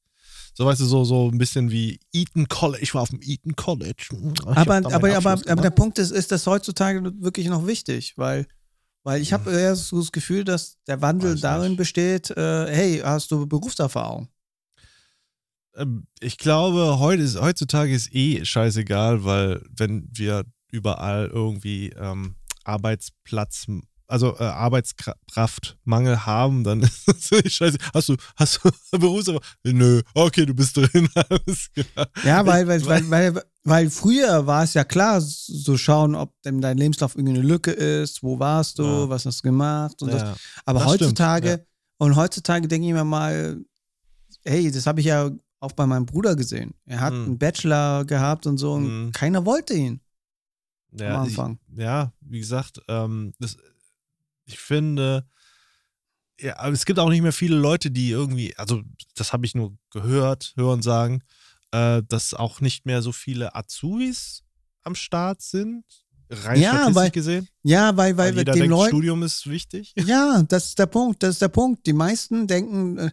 So 0.59 0.67
weißt 0.67 0.81
du, 0.81 0.87
so, 0.87 1.05
so 1.05 1.31
ein 1.31 1.39
bisschen 1.39 1.71
wie 1.71 2.01
Eton 2.13 2.49
College. 2.49 2.83
Ich 2.83 2.93
war 2.93 3.03
auf 3.03 3.11
dem 3.11 3.21
Eton 3.23 3.55
College. 3.55 4.09
Ich 4.11 4.45
hab 4.45 4.69
aber, 4.69 4.93
aber, 4.93 5.17
aber, 5.17 5.31
aber 5.47 5.63
der. 5.63 5.71
Punkt 5.71 6.01
ist, 6.01 6.11
ist 6.11 6.33
das 6.33 6.49
heutzutage 6.49 7.01
wirklich 7.23 7.47
noch 7.47 7.65
wichtig, 7.65 8.15
weil, 8.17 8.45
weil 9.05 9.23
ich 9.23 9.33
habe 9.33 9.53
eher 9.53 9.77
so 9.77 10.01
das 10.01 10.11
Gefühl, 10.11 10.43
dass 10.43 10.77
der 10.89 11.01
Wandel 11.01 11.35
Weiß 11.35 11.43
darin 11.43 11.69
nicht. 11.69 11.77
besteht, 11.79 12.31
äh, 12.33 12.67
hey, 12.67 12.99
hast 13.05 13.31
du 13.31 13.47
Berufserfahrung? 13.47 14.27
Ähm, 15.77 16.09
Ich 16.19 16.39
glaube, 16.39 16.99
heute 16.99 17.23
ist, 17.23 17.41
heutzutage 17.41 17.95
ist 17.95 18.13
eh 18.13 18.45
scheißegal, 18.45 19.23
weil 19.23 19.63
wenn 19.71 20.09
wir 20.13 20.45
überall 20.73 21.31
irgendwie 21.33 21.91
ähm, 21.91 22.35
Arbeitsplatz, 22.65 23.67
also 24.09 24.35
äh, 24.39 24.45
Arbeitskraftmangel 24.45 26.27
haben, 26.27 26.65
dann 26.65 26.81
ist 26.83 27.09
es 27.09 27.33
eh 27.33 27.49
scheiße. 27.49 27.79
Hast 27.95 28.09
du, 28.09 28.17
hast 28.37 28.61
du 28.65 28.71
Berufserfahrung? 28.99 29.45
Nö, 29.65 30.03
okay, 30.15 30.47
du 30.47 30.55
bist 30.55 30.77
drin. 30.77 31.09
Ja, 32.25 32.45
weil, 32.47 32.67
weil, 32.67 32.81
Ich- 32.81 32.87
weil, 32.87 33.11
weil, 33.11 33.43
weil 33.65 33.91
früher 33.91 34.47
war 34.47 34.65
es 34.65 34.75
ja 34.75 34.85
klar, 34.85 35.21
so 35.21 35.77
schauen, 35.77 36.15
ob 36.15 36.33
denn 36.43 36.61
dein 36.61 36.79
Lebenslauf 36.79 37.15
irgendwie 37.17 37.39
eine 37.39 37.47
Lücke 37.47 37.71
ist, 37.71 38.23
wo 38.23 38.39
warst 38.39 38.79
du, 38.79 38.83
Ja. 38.85 39.09
was 39.09 39.27
hast 39.27 39.41
du 39.41 39.49
gemacht 39.49 40.01
und 40.03 40.13
das. 40.13 40.23
Ja. 40.23 40.37
Aber 40.65 40.81
das 40.81 40.89
stimmt, 40.95 41.03
heutzutage, 41.03 41.49
ja. 41.51 41.59
und 41.99 42.17
heutzutage 42.17 42.67
denke 42.69 42.89
ich 42.89 42.95
mir 42.95 43.05
mal, 43.05 43.61
hey, 44.45 44.71
das 44.71 44.87
habe 44.87 45.01
ich 45.01 45.07
ja 45.07 45.31
auch 45.61 45.73
bei 45.73 45.87
meinem 45.87 46.07
Bruder 46.07 46.35
gesehen. 46.37 46.73
Er 46.87 47.01
hat 47.01 47.13
Mhm. 47.13 47.25
einen 47.25 47.39
Bachelor 47.39 48.05
gehabt 48.05 48.47
und 48.47 48.59
so 48.59 48.73
und 48.75 49.07
Mhm. 49.07 49.13
keiner 49.13 49.45
wollte 49.45 49.75
ihn 49.75 50.01
Ja, 50.93 51.21
am 51.21 51.29
ich, 51.29 51.37
Anfang. 51.39 51.59
ja, 51.77 52.13
wie 52.21 52.39
gesagt, 52.39 52.81
ähm, 52.89 53.35
das, 53.39 53.57
ich 54.49 54.59
finde, 54.59 55.27
ja, 56.41 56.59
aber 56.59 56.73
es 56.73 56.85
gibt 56.87 56.99
auch 56.99 57.09
nicht 57.11 57.23
mehr 57.23 57.33
viele 57.33 57.57
Leute, 57.57 57.91
die 57.91 58.11
irgendwie, 58.11 58.57
also 58.57 58.83
das 59.15 59.33
habe 59.33 59.45
ich 59.47 59.55
nur 59.55 59.77
gehört, 59.91 60.53
hören 60.57 60.83
sagen, 60.83 61.23
äh, 61.73 62.03
dass 62.09 62.33
auch 62.35 62.61
nicht 62.61 62.87
mehr 62.87 63.03
so 63.03 63.13
viele 63.13 63.55
Azubis 63.55 64.43
am 64.83 64.95
Start 64.95 65.43
sind. 65.43 65.85
Rein 66.31 66.61
Ja, 66.61 66.71
statistisch 66.71 66.95
weil- 66.97 67.11
gesehen. 67.11 67.49
Ja, 67.63 67.97
weil, 67.97 68.17
weil, 68.17 68.37
Weil 68.37 68.45
den 68.45 68.55
denkt, 68.55 68.69
Leuten. 68.69 68.89
Studium 68.89 69.23
ist 69.23 69.49
wichtig. 69.49 69.95
Ja, 70.07 70.43
das 70.43 70.67
ist 70.69 70.79
der 70.79 70.87
Punkt. 70.87 71.23
Das 71.23 71.31
ist 71.31 71.43
der 71.43 71.49
Punkt. 71.49 71.87
Die 71.87 71.93
meisten 71.93 72.47
denken, 72.47 72.99
äh, 72.99 73.11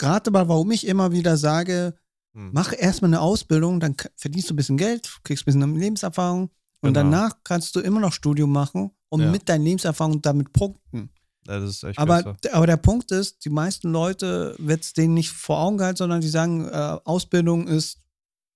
rate 0.00 0.30
mal, 0.30 0.48
warum 0.48 0.70
ich 0.70 0.86
immer 0.86 1.12
wieder 1.12 1.36
sage, 1.36 1.94
Hm. 2.34 2.50
mach 2.52 2.72
erstmal 2.76 3.10
eine 3.10 3.20
Ausbildung, 3.20 3.80
dann 3.80 3.94
verdienst 4.16 4.50
du 4.50 4.54
ein 4.54 4.56
bisschen 4.56 4.76
Geld, 4.76 5.18
kriegst 5.24 5.42
ein 5.42 5.46
bisschen 5.46 5.76
Lebenserfahrung 5.78 6.50
und 6.80 6.94
Genau. 6.94 7.00
danach 7.10 7.36
kannst 7.44 7.74
du 7.76 7.80
immer 7.80 8.00
noch 8.00 8.12
Studium 8.12 8.52
machen 8.52 8.90
und 9.08 9.20
Ja. 9.22 9.30
mit 9.30 9.48
deiner 9.48 9.64
Lebenserfahrung 9.64 10.20
damit 10.22 10.52
punkten. 10.52 11.10
Das 11.44 11.62
ist 11.64 11.82
echt 11.82 11.98
Aber, 11.98 12.22
besser. 12.22 12.54
aber 12.54 12.66
der 12.66 12.76
Punkt 12.76 13.10
ist, 13.10 13.44
die 13.44 13.50
meisten 13.50 13.90
Leute 13.90 14.54
wird 14.58 14.82
es 14.84 14.92
denen 14.92 15.14
nicht 15.14 15.30
vor 15.30 15.58
Augen 15.60 15.78
gehalten, 15.78 15.96
sondern 15.96 16.20
die 16.20 16.28
sagen, 16.28 16.66
äh, 16.68 16.98
Ausbildung 17.04 17.66
ist 17.68 18.00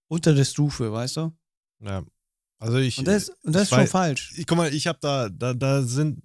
unter 0.09 0.35
der 0.35 0.45
Stufe, 0.45 0.93
weißt 0.93 1.17
du? 1.17 1.33
Ja. 1.81 2.05
Also 2.59 2.77
ich, 2.79 2.99
Und 2.99 3.09
das, 3.09 3.31
und 3.43 3.55
das 3.55 3.63
ist 3.63 3.69
schon 3.71 3.79
weiß- 3.81 3.87
falsch. 3.89 4.35
ich, 4.37 4.47
guck 4.47 4.59
mal, 4.59 4.73
ich 4.73 4.87
habe 4.87 4.99
da, 5.01 5.29
da, 5.31 5.55
da 5.55 5.83
sind 5.83 6.23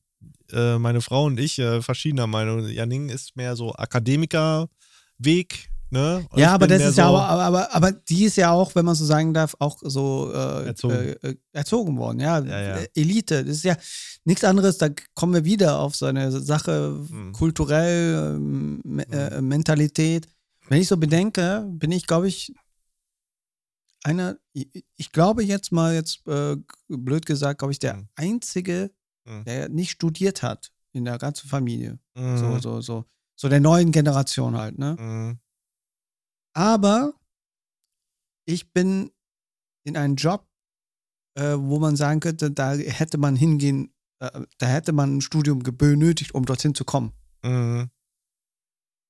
äh, 0.51 0.77
meine 0.77 1.01
Frau 1.01 1.25
und 1.25 1.39
ich 1.39 1.57
äh, 1.59 1.81
verschiedener 1.81 2.27
Meinung. 2.27 2.67
Janning 2.67 3.09
ist 3.09 3.35
mehr 3.35 3.55
so 3.55 3.73
Akademikerweg, 3.75 5.69
ne? 5.89 6.25
Ja, 6.35 6.53
aber 6.53 6.67
das 6.67 6.81
ist 6.83 6.97
ja 6.97 7.07
so- 7.07 7.17
aber, 7.17 7.27
aber, 7.27 7.43
aber, 7.43 7.75
aber 7.75 7.91
die 7.91 8.25
ist 8.25 8.35
ja 8.37 8.51
auch, 8.51 8.75
wenn 8.75 8.85
man 8.85 8.95
so 8.95 9.05
sagen 9.05 9.33
darf, 9.33 9.55
auch 9.59 9.77
so 9.81 10.31
äh, 10.33 10.65
Erzogen. 10.67 10.95
Äh, 10.95 11.11
äh, 11.29 11.35
erzogen 11.53 11.97
worden. 11.97 12.19
Ja, 12.19 12.39
Ja, 12.39 12.59
ja. 12.61 12.85
Elite. 12.95 13.43
Das 13.45 13.57
ist 13.57 13.63
ja 13.63 13.75
nichts 14.25 14.43
anderes. 14.43 14.77
Da 14.77 14.89
kommen 15.15 15.33
wir 15.33 15.45
wieder 15.45 15.79
auf 15.79 15.95
so 15.95 16.05
eine 16.05 16.31
Sache 16.31 16.97
Mhm. 17.09 17.33
kulturell, 17.33 18.35
ähm, 18.35 18.99
äh, 19.11 19.41
Mentalität. 19.41 20.27
Wenn 20.69 20.81
ich 20.81 20.87
so 20.87 20.97
bedenke, 20.97 21.65
bin 21.69 21.91
ich, 21.91 22.05
glaube 22.07 22.27
ich, 22.27 22.53
einer, 24.03 24.37
ich, 24.53 24.85
ich 24.95 25.11
glaube 25.11 25.43
jetzt 25.43 25.71
mal, 25.71 25.93
jetzt 25.93 26.25
äh, 26.27 26.55
blöd 26.87 27.25
gesagt, 27.25 27.59
glaube 27.59 27.71
ich, 27.71 27.79
der 27.79 27.95
Mhm. 27.95 28.07
einzige, 28.15 28.91
Mhm. 29.25 29.43
der 29.45 29.69
nicht 29.69 29.91
studiert 29.91 30.43
hat 30.43 30.71
in 30.93 31.05
der 31.05 31.17
ganzen 31.17 31.47
Familie. 31.49 31.99
Mhm. 32.15 32.37
So, 32.37 32.59
so, 32.59 32.81
so. 32.81 33.05
So 33.39 33.49
der 33.49 33.59
neuen 33.59 33.91
Generation 33.91 34.57
halt, 34.57 34.79
ne? 34.79 35.37
Aber 36.57 37.13
ich 38.45 38.73
bin 38.73 39.11
in 39.83 39.95
einem 39.95 40.15
Job, 40.15 40.47
äh, 41.35 41.53
wo 41.55 41.77
man 41.77 41.95
sagen 41.95 42.19
könnte, 42.19 42.49
da 42.49 42.73
hätte 42.73 43.19
man 43.19 43.35
hingehen, 43.35 43.93
äh, 44.19 44.41
da 44.57 44.65
hätte 44.65 44.91
man 44.91 45.17
ein 45.17 45.21
Studium 45.21 45.59
benötigt, 45.59 46.33
um 46.33 46.45
dorthin 46.45 46.73
zu 46.73 46.83
kommen. 46.83 47.13
Mhm. 47.43 47.91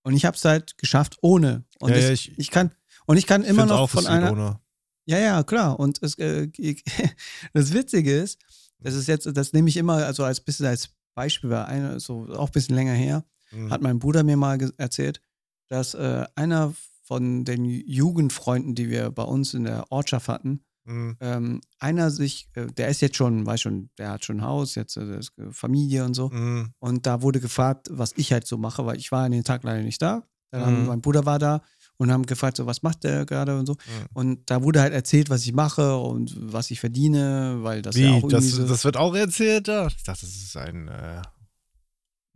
Und 0.04 0.14
ich 0.14 0.26
habe 0.26 0.36
es 0.36 0.44
halt 0.44 0.78
geschafft 0.78 1.18
ohne. 1.22 1.64
Und 1.80 1.92
Ja, 1.92 1.96
das, 1.96 2.04
ja, 2.06 2.12
ich, 2.12 2.38
ich- 2.38 2.52
kann 2.52 2.72
und 3.06 3.16
ich 3.16 3.26
kann 3.28 3.46
immer 3.46 3.66
noch 3.66 3.80
auch, 3.80 3.90
von 3.90 4.06
einer. 4.08 4.32
ohne. 4.34 4.60
Ja, 5.06 5.18
ja, 5.20 5.44
klar. 5.44 5.80
Und 5.80 6.04
es, 6.04 6.16
äh, 6.20 6.50
ich, 6.58 6.84
das 7.54 7.72
Witzige 7.72 8.14
ist, 8.20 8.40
das 8.80 8.94
ist 8.94 9.08
jetzt, 9.08 9.26
das 9.38 9.54
nehme 9.54 9.70
ich 9.70 9.78
immer 9.78 10.06
also 10.06 10.26
als 10.26 10.42
bisschen 10.42 10.66
als 10.66 10.90
Beispiel, 11.16 11.50
weil 11.50 11.64
eine, 11.66 12.00
so 12.02 12.28
auch 12.36 12.48
ein 12.50 12.52
bisschen 12.52 12.76
länger 12.76 12.94
her, 12.94 13.24
Mhm. 13.52 13.72
hat 13.72 13.82
mein 13.82 14.00
Bruder 14.00 14.24
mir 14.26 14.36
mal 14.36 14.60
erzählt, 14.76 15.22
dass 15.70 15.94
äh, 15.94 16.26
einer 16.36 16.74
von 17.08 17.46
den 17.46 17.64
Jugendfreunden, 17.66 18.76
die 18.76 18.90
wir 18.90 19.12
bei 19.12 19.24
uns 19.24 19.54
in 19.54 19.64
der 19.64 19.92
Ortschaft 19.92 20.28
hatten, 20.28 20.62
Mhm. 20.90 21.18
ähm, 21.20 21.62
einer 21.80 22.12
sich, 22.12 22.48
äh, 22.54 22.68
der 22.68 22.88
ist 22.88 23.02
jetzt 23.02 23.18
schon, 23.18 23.46
weiß 23.46 23.60
schon, 23.60 23.90
der 23.98 24.12
hat 24.12 24.24
schon 24.24 24.38
ein 24.38 24.44
Haus, 24.46 24.76
jetzt 24.76 24.96
äh, 24.96 25.18
ist, 25.20 25.38
äh, 25.38 25.52
Familie 25.52 26.06
und 26.06 26.14
so. 26.14 26.30
Mhm. 26.30 26.72
Und 26.80 27.06
da 27.06 27.22
wurde 27.22 27.42
gefragt, 27.42 27.88
was 27.92 28.14
ich 28.16 28.32
halt 28.32 28.48
so 28.48 28.58
mache, 28.58 28.86
weil 28.86 28.96
ich 28.98 29.12
war 29.12 29.26
an 29.26 29.34
dem 29.34 29.44
Tag 29.44 29.64
leider 29.64 29.84
nicht 29.84 30.02
da. 30.02 30.24
Dann 30.52 30.66
haben, 30.66 30.82
Mhm. 30.84 30.88
mein 30.88 31.02
Bruder 31.02 31.26
war 31.26 31.40
da 31.40 31.62
und 31.98 32.10
haben 32.10 32.26
gefragt, 32.26 32.56
so, 32.56 32.66
was 32.68 32.84
macht 32.84 33.04
der 33.04 33.26
gerade 33.26 33.60
und 33.60 33.66
so. 33.66 33.74
Mhm. 33.74 34.06
Und 34.14 34.50
da 34.50 34.64
wurde 34.64 34.80
halt 34.80 34.94
erzählt, 34.94 35.30
was 35.30 35.44
ich 35.44 35.52
mache 35.52 35.98
und 35.98 36.34
was 36.40 36.72
ich 36.72 36.80
verdiene, 36.80 37.58
weil 37.64 37.82
das 37.82 37.98
ja 37.98 38.04
Wie? 38.04 38.10
auch 38.12 38.16
irgendwie 38.24 38.32
Das, 38.32 38.46
so. 38.52 38.66
das 38.68 38.86
wird 38.86 38.96
auch 38.96 39.14
erzählt 39.14 39.68
da? 39.68 39.88
Ich 39.88 40.04
dachte, 40.04 40.22
das 40.22 40.30
ist 40.36 40.56
ein 40.56 40.88
äh, 40.88 41.22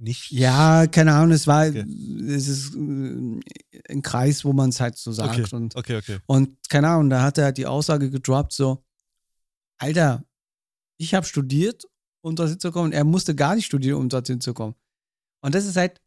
nicht. 0.01 0.31
ja, 0.31 0.87
keine 0.87 1.13
Ahnung, 1.13 1.31
es 1.31 1.47
war, 1.47 1.67
Okay. 1.67 1.85
es 2.27 2.47
ist 2.47 2.75
äh, 2.75 3.39
ein 3.89 4.01
Kreis, 4.01 4.43
wo 4.43 4.53
man 4.53 4.69
es 4.69 4.79
halt 4.79 4.97
so 4.97 5.11
sagt. 5.11 5.39
Okay. 5.39 5.55
Und, 5.55 5.75
Okay, 5.75 5.97
okay. 5.97 6.17
und 6.25 6.57
keine 6.69 6.89
Ahnung, 6.89 7.09
da 7.09 7.21
hat 7.23 7.37
er 7.37 7.45
halt 7.45 7.57
die 7.57 7.67
Aussage 7.67 8.09
gedroppt, 8.09 8.53
so, 8.53 8.83
Alter, 9.77 10.23
ich 10.97 11.13
habe 11.13 11.25
studiert, 11.25 11.83
um 12.21 12.35
dorthin 12.35 12.59
zu 12.59 12.71
kommen. 12.71 12.91
Er 12.91 13.03
musste 13.03 13.33
gar 13.35 13.55
nicht 13.55 13.65
studieren, 13.65 13.97
um 13.99 14.09
dorthin 14.09 14.39
zu 14.41 14.53
kommen. 14.53 14.75
Und 15.41 15.55
das 15.55 15.65
ist 15.65 15.75
halt, 15.75 15.99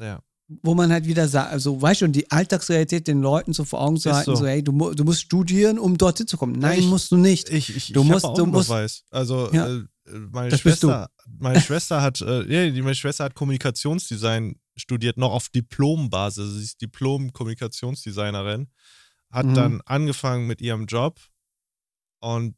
Ja. 0.00 0.20
wo 0.62 0.74
man 0.74 0.90
halt 0.92 1.06
wieder 1.06 1.28
sagt, 1.28 1.52
also 1.52 1.80
weißt 1.80 2.00
du, 2.00 2.08
die 2.08 2.28
Alltagsrealität 2.30 3.06
den 3.06 3.20
Leuten 3.22 3.52
so 3.52 3.64
vor 3.64 3.80
Augen 3.80 3.96
zu 3.96 4.08
Ist 4.08 4.14
halten, 4.16 4.30
so. 4.30 4.36
so. 4.42 4.46
hey, 4.46 4.62
du, 4.62 4.72
du 4.92 5.04
musst 5.04 5.20
studieren, 5.20 5.78
um 5.78 5.96
dorthin 5.96 6.26
zu 6.26 6.36
kommen. 6.36 6.54
Nein, 6.58 6.80
ich- 6.80 6.86
musst 6.86 7.12
du 7.12 7.16
nicht. 7.16 7.48
Ich, 7.50 7.74
ich, 7.76 7.92
Du 7.92 8.02
ich 8.02 8.08
musst- 8.08 8.24
auch 8.24 8.34
du 8.34 8.44
musst- 8.46 8.68
Beweis. 8.68 9.04
Also 9.10 9.52
Ja. 9.52 9.68
äh, 9.68 9.82
meine 10.04 10.50
Das. 10.50 10.60
Schwester, 10.60 11.10
meine 11.26 11.60
Schwester 11.60 12.02
hat, 12.02 12.20
äh, 12.20 12.42
ja, 12.68 12.82
meine 12.82 12.94
Schwester 12.94 13.24
hat 13.24 13.34
Kommunikationsdesign 13.34 14.58
studiert, 14.76 15.16
noch 15.16 15.32
auf 15.32 15.48
Diplombasis. 15.48 16.54
Sie 16.54 16.62
ist 16.62 16.80
Diplom-Kommunikationsdesignerin, 16.80 18.68
hat 19.30 19.46
Mhm. 19.46 19.54
dann 19.54 19.80
angefangen 19.82 20.46
mit 20.46 20.60
ihrem 20.60 20.86
Job 20.86 21.20
und 22.20 22.56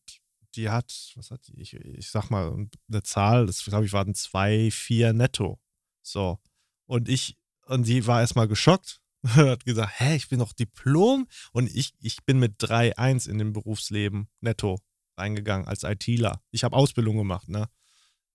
die 0.55 0.71
hat, 0.71 1.12
was 1.16 1.31
hat 1.31 1.47
die? 1.49 1.61
Ich, 1.61 1.75
ich 1.75 2.11
sag 2.11 2.31
mal 2.31 2.69
eine 2.89 3.03
Zahl, 3.03 3.47
das 3.47 3.65
glaube 3.65 3.87
ich 3.87 3.93
waren 3.93 4.15
zwei, 4.15 4.71
vier 4.71 5.12
netto. 5.12 5.61
So. 6.03 6.39
Und 6.87 7.09
ich, 7.09 7.37
und 7.66 7.87
die 7.87 8.07
war 8.07 8.21
erstmal 8.21 8.47
geschockt, 8.47 9.01
hat 9.27 9.65
gesagt, 9.65 9.99
hä, 10.01 10.15
ich 10.16 10.29
bin 10.29 10.39
doch 10.39 10.53
Diplom 10.53 11.27
und 11.53 11.75
ich, 11.75 11.95
ich 11.99 12.25
bin 12.25 12.39
mit 12.39 12.61
3-1 12.62 13.29
in 13.29 13.39
dem 13.39 13.53
Berufsleben 13.53 14.29
netto 14.41 14.79
reingegangen 15.16 15.66
als 15.66 15.82
ITler. 15.82 16.41
Ich 16.51 16.65
habe 16.65 16.77
Ausbildung 16.77 17.16
gemacht, 17.16 17.49
ne? 17.49 17.69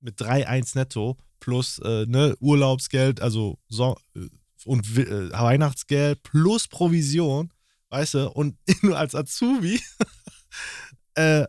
Mit 0.01 0.19
3-1 0.19 0.77
netto 0.77 1.17
plus 1.39 1.79
äh, 1.79 2.05
ne, 2.05 2.35
Urlaubsgeld, 2.39 3.21
also 3.21 3.59
so, 3.67 3.97
äh, 4.15 4.27
und 4.65 4.85
äh, 4.97 5.31
Weihnachtsgeld 5.31 6.23
plus 6.23 6.67
Provision, 6.67 7.51
weißt 7.89 8.13
du, 8.15 8.31
und 8.31 8.57
nur 8.81 8.97
als 8.97 9.15
Azubi, 9.15 9.81
äh, 11.15 11.45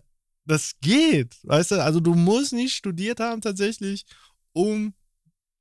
das 0.47 0.73
geht, 0.81 1.37
weißt 1.45 1.73
du, 1.73 1.83
also 1.83 2.01
du 2.01 2.15
musst 2.15 2.53
nicht 2.53 2.75
studiert 2.75 3.21
haben 3.21 3.41
tatsächlich, 3.41 4.05
um 4.53 4.95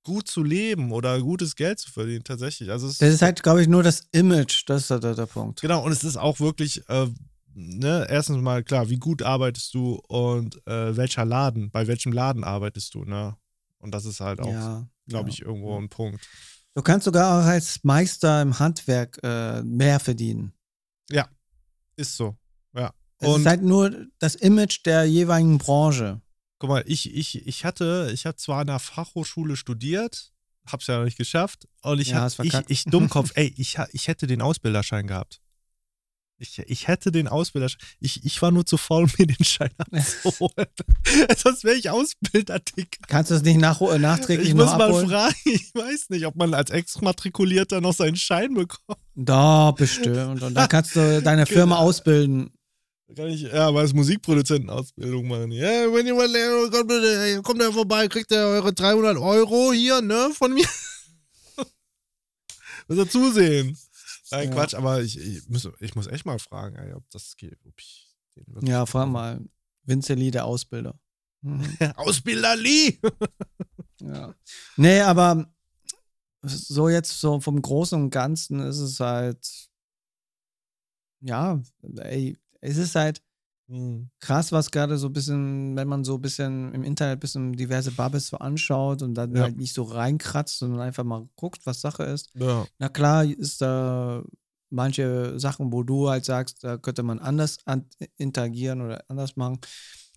gut 0.03 0.27
zu 0.27 0.43
leben 0.43 0.91
oder 0.91 1.19
gutes 1.19 1.55
Geld 1.55 1.79
zu 1.79 1.91
verdienen, 1.91 2.23
tatsächlich. 2.23 2.71
Also 2.71 2.87
das 2.87 3.01
ist 3.01 3.21
halt, 3.21 3.43
glaube 3.43 3.61
ich, 3.61 3.67
nur 3.67 3.83
das 3.83 4.03
Image, 4.11 4.63
das 4.67 4.83
ist 4.83 4.89
der, 4.89 5.13
der 5.13 5.25
Punkt. 5.25 5.61
Genau, 5.61 5.83
und 5.83 5.91
es 5.91 6.03
ist 6.03 6.17
auch 6.17 6.39
wirklich, 6.39 6.87
äh, 6.89 7.07
ne, 7.59 8.07
erstens 8.09 8.37
mal 8.37 8.63
klar, 8.63 8.89
wie 8.89 8.97
gut 8.97 9.21
arbeitest 9.21 9.73
du 9.73 9.95
und 10.07 10.55
äh, 10.67 10.95
welcher 10.95 11.25
Laden, 11.25 11.69
bei 11.71 11.87
welchem 11.87 12.11
Laden 12.11 12.43
arbeitest 12.43 12.93
du, 12.95 13.03
ne? 13.03 13.35
Und 13.79 13.91
das 13.93 14.05
ist 14.05 14.19
halt 14.19 14.39
auch, 14.39 14.51
ja, 14.51 14.87
glaube 15.07 15.29
ja. 15.29 15.33
ich, 15.33 15.41
irgendwo 15.41 15.77
ein 15.77 15.89
Punkt. 15.89 16.27
Du 16.75 16.81
kannst 16.81 17.05
sogar 17.05 17.41
auch 17.41 17.45
als 17.45 17.83
Meister 17.83 18.41
im 18.41 18.57
Handwerk 18.59 19.19
äh, 19.23 19.61
mehr 19.63 19.99
verdienen. 19.99 20.53
Ja, 21.09 21.27
ist 21.95 22.15
so. 22.15 22.37
Ja. 22.73 22.93
Es 23.17 23.27
und 23.27 23.41
ist 23.41 23.47
halt 23.47 23.63
nur 23.63 24.07
das 24.19 24.35
Image 24.35 24.85
der 24.85 25.05
jeweiligen 25.05 25.57
Branche. 25.57 26.21
Guck 26.59 26.69
mal, 26.69 26.83
ich, 26.85 27.13
ich, 27.13 27.45
ich 27.47 27.65
hatte, 27.65 28.11
ich 28.13 28.25
habe 28.25 28.37
zwar 28.37 28.61
an 28.61 28.67
der 28.67 28.79
Fachhochschule 28.79 29.55
studiert, 29.55 30.31
hab's 30.65 30.87
ja 30.87 30.97
noch 30.97 31.05
nicht 31.05 31.17
geschafft. 31.17 31.67
Und 31.81 31.99
ich, 31.99 32.09
ja, 32.09 32.21
hab, 32.21 32.45
ich, 32.45 32.53
ich 32.67 32.83
Dummkopf, 32.85 33.31
ey, 33.35 33.53
ich, 33.57 33.77
ich 33.91 34.07
hätte 34.07 34.27
den 34.27 34.41
Ausbilderschein 34.41 35.07
gehabt. 35.07 35.41
Ich, 36.41 36.57
ich 36.57 36.87
hätte 36.87 37.11
den 37.11 37.27
Ausbilderschein. 37.27 37.81
Ich, 37.99 38.23
ich 38.23 38.41
war 38.41 38.51
nur 38.51 38.65
zu 38.65 38.77
faul, 38.77 39.07
mir 39.17 39.27
den 39.27 39.43
Schein 39.43 39.71
abzuholen. 39.77 40.67
Sonst 41.37 41.65
wäre 41.65 41.75
ich 41.75 41.89
Ausbilder, 41.89 42.59
Dick. 42.59 42.97
Kannst 43.07 43.29
du 43.29 43.35
das 43.35 43.43
nicht 43.43 43.59
nach, 43.59 43.81
nachträglich 43.81 44.49
ich 44.49 44.55
noch 44.55 44.65
muss 44.65 44.77
mal 44.77 45.05
fragen. 45.05 45.35
Ich 45.45 45.75
weiß 45.75 46.09
nicht, 46.09 46.25
ob 46.25 46.35
man 46.35 46.53
als 46.53 46.69
Exmatrikulierter 46.69 47.81
noch 47.81 47.93
seinen 47.93 48.15
Schein 48.15 48.53
bekommt. 48.53 48.99
Da, 49.15 49.71
bestimmt. 49.71 50.41
Und 50.41 50.55
dann 50.55 50.69
kannst 50.69 50.95
du 50.95 51.21
deine 51.21 51.45
Firma 51.45 51.75
genau. 51.75 51.87
ausbilden. 51.87 52.51
Kann 53.15 53.27
ich, 53.27 53.41
ja, 53.41 53.67
aber 53.67 53.79
als 53.79 53.93
Musikproduzentenausbildung 53.93 55.27
machen. 55.27 55.51
Ja, 55.51 55.91
wenn 55.91 56.05
jemand 56.05 56.33
kommt, 56.71 57.43
kommt 57.43 57.61
er 57.61 57.73
vorbei, 57.73 58.07
kriegt 58.07 58.31
er 58.31 58.45
eure 58.45 58.71
300 58.71 59.17
Euro 59.17 59.73
hier, 59.73 59.99
ne, 60.01 60.29
von 60.33 60.53
mir. 60.53 60.67
Muss 62.87 62.97
er 62.97 63.09
zusehen. 63.09 63.77
Nein, 64.31 64.49
ja. 64.49 64.55
Quatsch, 64.55 64.73
aber 64.73 65.01
ich, 65.01 65.17
ich, 65.17 65.47
muss, 65.49 65.67
ich 65.79 65.95
muss 65.95 66.07
echt 66.07 66.25
mal 66.25 66.39
fragen, 66.39 66.75
ey, 66.75 66.93
ob 66.93 67.09
das 67.09 67.35
geht. 67.35 67.57
Ob 67.65 67.79
ich 67.79 68.15
den 68.35 68.65
ja, 68.65 68.85
frag 68.85 69.07
mal. 69.07 69.41
Vince 69.83 70.13
Lee, 70.13 70.31
der 70.31 70.45
Ausbilder. 70.45 70.99
Mhm. 71.41 71.63
Ausbilder 71.95 72.55
Lee! 72.55 72.99
ja. 74.01 74.35
Nee, 74.77 75.01
aber 75.01 75.51
so 76.41 76.89
jetzt 76.89 77.19
so 77.19 77.39
vom 77.39 77.61
Großen 77.61 78.01
und 78.01 78.11
Ganzen 78.11 78.59
ist 78.61 78.79
es 78.79 78.99
halt, 78.99 79.69
ja, 81.21 81.61
ey, 81.97 82.37
es 82.61 82.77
ist 82.77 82.95
halt 82.95 83.21
mhm. 83.69 84.09
krass, 84.19 84.51
was 84.51 84.71
gerade 84.71 84.97
so 84.97 85.07
ein 85.07 85.13
bisschen, 85.13 85.75
wenn 85.75 85.87
man 85.87 86.03
so 86.03 86.15
ein 86.15 86.21
bisschen 86.21 86.73
im 86.73 86.83
Internet 86.83 87.17
ein 87.17 87.19
bisschen 87.19 87.53
diverse 87.53 87.91
Bubbles 87.91 88.27
so 88.27 88.37
anschaut 88.37 89.01
und 89.01 89.13
dann 89.13 89.35
ja. 89.35 89.43
halt 89.43 89.57
nicht 89.57 89.73
so 89.73 89.83
reinkratzt, 89.83 90.59
sondern 90.59 90.81
einfach 90.81 91.03
mal 91.03 91.27
guckt, 91.35 91.65
was 91.65 91.81
Sache 91.81 92.03
ist. 92.03 92.29
Ja. 92.35 92.65
Na 92.77 92.89
klar 92.89 93.23
ist 93.23 93.61
da 93.61 94.23
manche 94.69 95.39
Sachen, 95.39 95.71
wo 95.71 95.83
du 95.83 96.09
halt 96.09 96.25
sagst, 96.25 96.63
da 96.63 96.77
könnte 96.77 97.03
man 97.03 97.19
anders 97.19 97.57
interagieren 98.17 98.81
oder 98.81 99.03
anders 99.07 99.35
machen. 99.35 99.59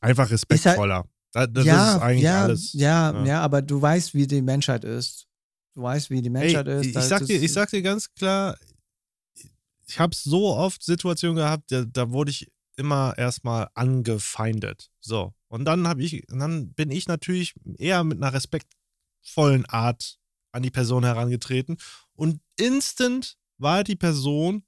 Einfach 0.01 0.25
halt 0.25 0.33
respektvoller. 0.33 1.05
Halt, 1.35 1.57
das 1.57 1.65
ja, 1.65 1.97
ist 1.97 2.03
eigentlich 2.03 2.23
ja, 2.23 2.43
alles. 2.43 2.73
Ja, 2.73 3.13
ja, 3.13 3.25
ja, 3.25 3.41
aber 3.41 3.63
du 3.63 3.81
weißt, 3.81 4.13
wie 4.15 4.27
die 4.27 4.43
Menschheit 4.43 4.85
ist. 4.85 5.27
Du 5.75 5.83
weißt, 5.83 6.11
wie 6.11 6.21
die 6.21 6.29
Menschheit 6.29 6.69
Ey, 6.69 6.81
ist. 6.81 6.97
Ich 6.97 7.05
sag, 7.05 7.25
dir, 7.25 7.43
ich 7.43 7.53
sag 7.53 7.71
dir 7.71 7.81
ganz 7.81 8.13
klar, 8.13 8.59
ich 9.87 9.99
habe 9.99 10.15
so 10.15 10.55
oft 10.55 10.83
Situationen 10.83 11.37
gehabt, 11.37 11.73
da, 11.73 11.85
da 11.85 12.11
wurde 12.11 12.31
ich 12.31 12.51
immer 12.77 13.15
erstmal 13.17 13.69
angefeindet. 13.75 14.91
So. 15.01 15.35
Und 15.49 15.65
dann 15.65 15.87
habe 15.87 16.03
ich, 16.03 16.25
dann 16.29 16.73
bin 16.73 16.91
ich 16.91 17.09
natürlich 17.09 17.55
eher 17.77 18.05
mit 18.05 18.23
einer 18.23 18.33
respektvollen 18.33 19.67
Art 19.67 20.19
an 20.53 20.63
die 20.63 20.71
Person 20.71 21.05
herangetreten. 21.05 21.77
Und 22.15 22.41
instant 22.57 23.37
war 23.59 23.85
die 23.85 23.97
Person, 23.97 24.65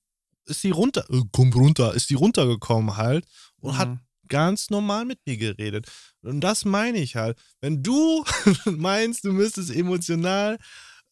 ist 0.47 0.61
sie 0.61 0.71
runter, 0.71 1.05
äh, 1.11 1.23
kommt 1.33 1.55
runter, 1.55 1.95
ist 1.95 2.09
sie 2.09 2.15
runtergekommen 2.15 2.97
halt 2.97 3.27
und 3.57 3.75
mhm. 3.75 3.79
hat 3.79 3.99
ganz 4.29 4.71
normal 4.71 5.05
mit 5.05 5.19
mir 5.27 5.37
geredet. 5.37 5.91
Und 6.23 6.41
das 6.41 6.65
meine 6.65 6.99
ich 6.99 7.17
halt. 7.17 7.39
Wenn 7.61 7.83
du 7.83 8.25
meinst, 8.65 9.25
du 9.25 9.33
müsstest 9.33 9.71
emotional 9.71 10.59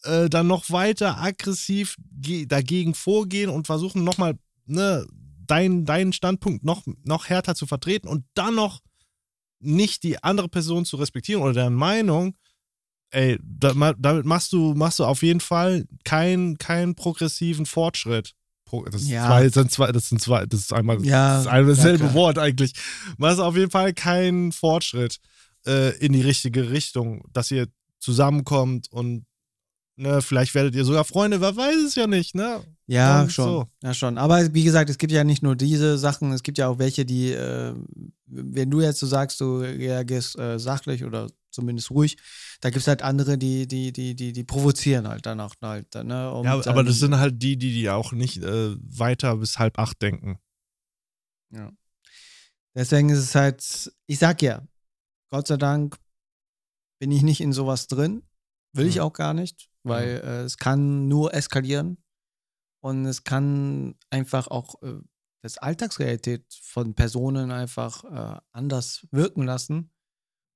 äh, 0.04 0.28
dann 0.28 0.46
noch 0.46 0.70
weiter 0.70 1.20
aggressiv 1.20 1.96
dagegen 2.10 2.94
vorgehen 2.94 3.50
und 3.50 3.66
versuchen 3.66 4.04
nochmal 4.04 4.38
ne, 4.66 5.06
dein, 5.46 5.84
deinen 5.84 6.12
Standpunkt 6.12 6.64
noch, 6.64 6.84
noch 7.04 7.28
härter 7.28 7.54
zu 7.54 7.66
vertreten 7.66 8.08
und 8.08 8.24
dann 8.34 8.54
noch 8.54 8.80
nicht 9.60 10.02
die 10.02 10.22
andere 10.22 10.48
Person 10.48 10.84
zu 10.84 10.96
respektieren 10.96 11.42
oder 11.42 11.52
deren 11.52 11.74
Meinung, 11.74 12.36
ey, 13.10 13.38
damit 13.42 14.24
machst 14.24 14.52
du, 14.52 14.74
machst 14.74 14.98
du 14.98 15.04
auf 15.04 15.22
jeden 15.22 15.40
Fall 15.40 15.86
keinen 16.04 16.58
kein 16.58 16.94
progressiven 16.94 17.66
Fortschritt. 17.66 18.34
Das, 18.90 19.06
ja. 19.06 19.26
zwei, 19.26 19.48
sind 19.50 19.70
zwei, 19.70 19.92
das 19.92 20.08
sind 20.08 20.22
zwei, 20.22 20.46
das 20.46 20.60
ist 20.60 20.72
einmal 20.72 21.04
ja, 21.04 21.34
das 21.34 21.42
ist 21.42 21.46
ein 21.48 21.66
dasselbe 21.66 22.04
ja, 22.04 22.14
Wort 22.14 22.38
eigentlich. 22.38 22.72
Machst 23.18 23.38
auf 23.38 23.54
jeden 23.54 23.70
Fall 23.70 23.92
keinen 23.92 24.50
Fortschritt 24.50 25.18
äh, 25.66 25.94
in 25.98 26.14
die 26.14 26.22
richtige 26.22 26.70
Richtung, 26.70 27.22
dass 27.34 27.50
ihr 27.50 27.68
zusammenkommt 27.98 28.90
und 28.90 29.26
Ne, 29.96 30.22
vielleicht 30.22 30.54
werdet 30.54 30.74
ihr 30.74 30.84
sogar 30.84 31.04
Freunde, 31.04 31.40
wer 31.40 31.56
weiß 31.56 31.76
es 31.86 31.94
ja 31.96 32.06
nicht, 32.06 32.34
ne? 32.34 32.60
Ja, 32.86 33.28
schon. 33.28 33.44
So. 33.44 33.66
Ja, 33.82 33.94
schon. 33.94 34.18
Aber 34.18 34.52
wie 34.54 34.64
gesagt, 34.64 34.90
es 34.90 34.98
gibt 34.98 35.12
ja 35.12 35.24
nicht 35.24 35.42
nur 35.42 35.56
diese 35.56 35.98
Sachen, 35.98 36.32
es 36.32 36.42
gibt 36.42 36.58
ja 36.58 36.68
auch 36.68 36.78
welche, 36.78 37.04
die, 37.04 37.32
äh, 37.32 37.74
wenn 38.26 38.70
du 38.70 38.80
jetzt 38.80 38.98
so 38.98 39.06
sagst, 39.06 39.40
du 39.40 39.58
reagierst 39.58 40.38
äh, 40.38 40.58
sachlich 40.58 41.04
oder 41.04 41.28
zumindest 41.50 41.90
ruhig, 41.90 42.16
da 42.60 42.70
gibt 42.70 42.82
es 42.82 42.88
halt 42.88 43.02
andere, 43.02 43.38
die, 43.38 43.68
die, 43.68 43.92
die, 43.92 44.14
die, 44.14 44.32
die 44.32 44.44
provozieren 44.44 45.06
halt 45.06 45.26
danach 45.26 45.54
halt. 45.62 45.94
Ne? 45.94 46.32
Um 46.32 46.44
ja, 46.44 46.54
aber 46.66 46.82
das 46.82 46.98
sind 46.98 47.16
halt 47.16 47.42
die, 47.42 47.56
die, 47.56 47.72
die 47.72 47.88
auch 47.90 48.12
nicht 48.12 48.42
äh, 48.42 48.76
weiter 48.76 49.36
bis 49.36 49.58
halb 49.58 49.78
acht 49.78 50.02
denken. 50.02 50.38
Ja. 51.50 51.70
Deswegen 52.74 53.10
ist 53.10 53.18
es 53.18 53.34
halt, 53.34 53.92
ich 54.06 54.18
sag 54.18 54.42
ja, 54.42 54.62
Gott 55.30 55.46
sei 55.46 55.56
Dank 55.56 55.98
bin 56.98 57.10
ich 57.10 57.22
nicht 57.22 57.40
in 57.40 57.52
sowas 57.52 57.86
drin. 57.86 58.22
Will 58.74 58.86
ich 58.86 59.00
auch 59.02 59.12
gar 59.12 59.34
nicht 59.34 59.68
weil 59.82 60.18
mhm. 60.18 60.28
äh, 60.28 60.42
es 60.42 60.56
kann 60.56 61.08
nur 61.08 61.34
eskalieren 61.34 61.98
und 62.82 63.06
es 63.06 63.24
kann 63.24 63.94
einfach 64.10 64.48
auch 64.48 64.82
äh, 64.82 64.98
das 65.40 65.58
Alltagsrealität 65.58 66.44
von 66.62 66.94
Personen 66.94 67.50
einfach 67.50 68.04
äh, 68.04 68.40
anders 68.52 69.06
wirken 69.10 69.44
lassen. 69.44 69.90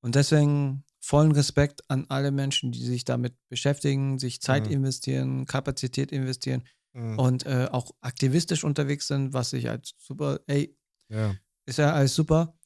Und 0.00 0.16
deswegen 0.16 0.84
vollen 1.00 1.32
Respekt 1.32 1.82
an 1.88 2.06
alle 2.08 2.32
Menschen, 2.32 2.72
die 2.72 2.84
sich 2.84 3.04
damit 3.04 3.34
beschäftigen, 3.48 4.18
sich 4.18 4.40
Zeit 4.40 4.66
mhm. 4.66 4.72
investieren, 4.72 5.46
Kapazität 5.46 6.10
investieren 6.10 6.64
mhm. 6.92 7.18
und 7.18 7.46
äh, 7.46 7.68
auch 7.70 7.92
aktivistisch 8.00 8.64
unterwegs 8.64 9.06
sind, 9.06 9.32
was 9.32 9.52
ich 9.52 9.66
halt 9.66 9.94
super, 9.96 10.40
ey, 10.46 10.76
ja. 11.08 11.34
ist 11.64 11.78
ja 11.78 11.92
alles 11.92 12.14
super. 12.14 12.56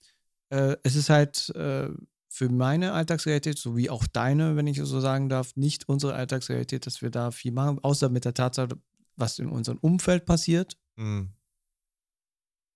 Äh, 0.49 0.77
es 0.82 0.97
ist 0.97 1.11
halt 1.11 1.51
äh, 1.51 1.91
für 2.28 2.49
meine 2.49 2.93
Alltagsrealität, 2.93 3.59
sowie 3.59 3.91
auch 3.91 4.07
deine, 4.07 4.57
wenn 4.57 4.66
ich 4.66 4.78
so 4.78 5.01
sagen 5.01 5.28
darf, 5.28 5.55
nicht 5.57 5.89
unsere 5.89 6.15
Alltagsrealität, 6.15 6.87
dass 6.87 7.03
wir 7.03 7.11
da 7.11 7.31
viel 7.31 7.53
machen, 7.53 7.78
außer 7.81 8.09
mit 8.09 8.24
der 8.24 8.35
Tatsache, 8.35 8.78
was 9.20 9.38
in 9.38 9.51
unserem 9.51 9.78
Umfeld 9.78 10.26
passiert. 10.26 10.78
Mhm. 10.97 11.32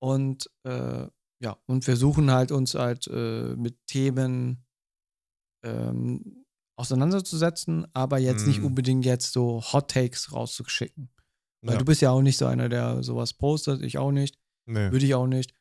Und 0.00 0.50
äh, 0.64 1.06
ja, 1.40 1.58
und 1.66 1.84
versuchen 1.84 2.30
halt 2.30 2.52
uns 2.52 2.74
halt 2.74 3.06
äh, 3.08 3.54
mit 3.56 3.86
Themen 3.86 4.64
ähm, 5.64 6.44
auseinanderzusetzen, 6.76 7.86
aber 7.94 8.18
jetzt 8.18 8.42
mhm. 8.42 8.48
nicht 8.48 8.62
unbedingt 8.62 9.04
jetzt 9.04 9.32
so 9.32 9.62
Hot 9.72 9.90
Takes 9.90 10.32
rauszuschicken. 10.32 11.10
Weil 11.62 11.74
ja. 11.74 11.78
du 11.78 11.84
bist 11.84 12.02
ja 12.02 12.10
auch 12.10 12.22
nicht 12.22 12.36
so 12.36 12.46
einer, 12.46 12.68
der 12.68 13.02
sowas 13.02 13.32
postet, 13.32 13.82
ich 13.82 13.96
auch 13.98 14.12
nicht. 14.12 14.38
Nee. 14.66 14.92
Würde 14.92 15.06
ich 15.06 15.14
auch 15.14 15.26
nicht. 15.26 15.54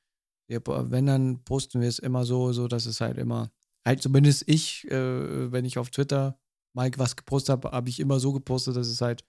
wenn, 0.48 1.06
dann 1.06 1.44
posten 1.44 1.82
wir 1.82 1.88
es 1.88 2.00
immer 2.00 2.26
so, 2.26 2.52
so 2.52 2.68
dass 2.68 2.86
es 2.86 3.00
halt 3.00 3.18
immer 3.18 3.52
halt 3.86 4.02
zumindest 4.02 4.48
ich, 4.48 4.90
äh, 4.90 5.52
wenn 5.52 5.66
ich 5.66 5.78
auf 5.78 5.90
Twitter 5.90 6.40
Mike 6.76 7.00
was 7.00 7.16
gepostet 7.16 7.52
habe, 7.52 7.72
habe 7.72 7.90
ich 7.90 8.00
immer 8.00 8.20
so 8.20 8.34
gepostet, 8.34 8.76
dass 8.76 8.88
es 8.88 9.02
halt 9.02 9.24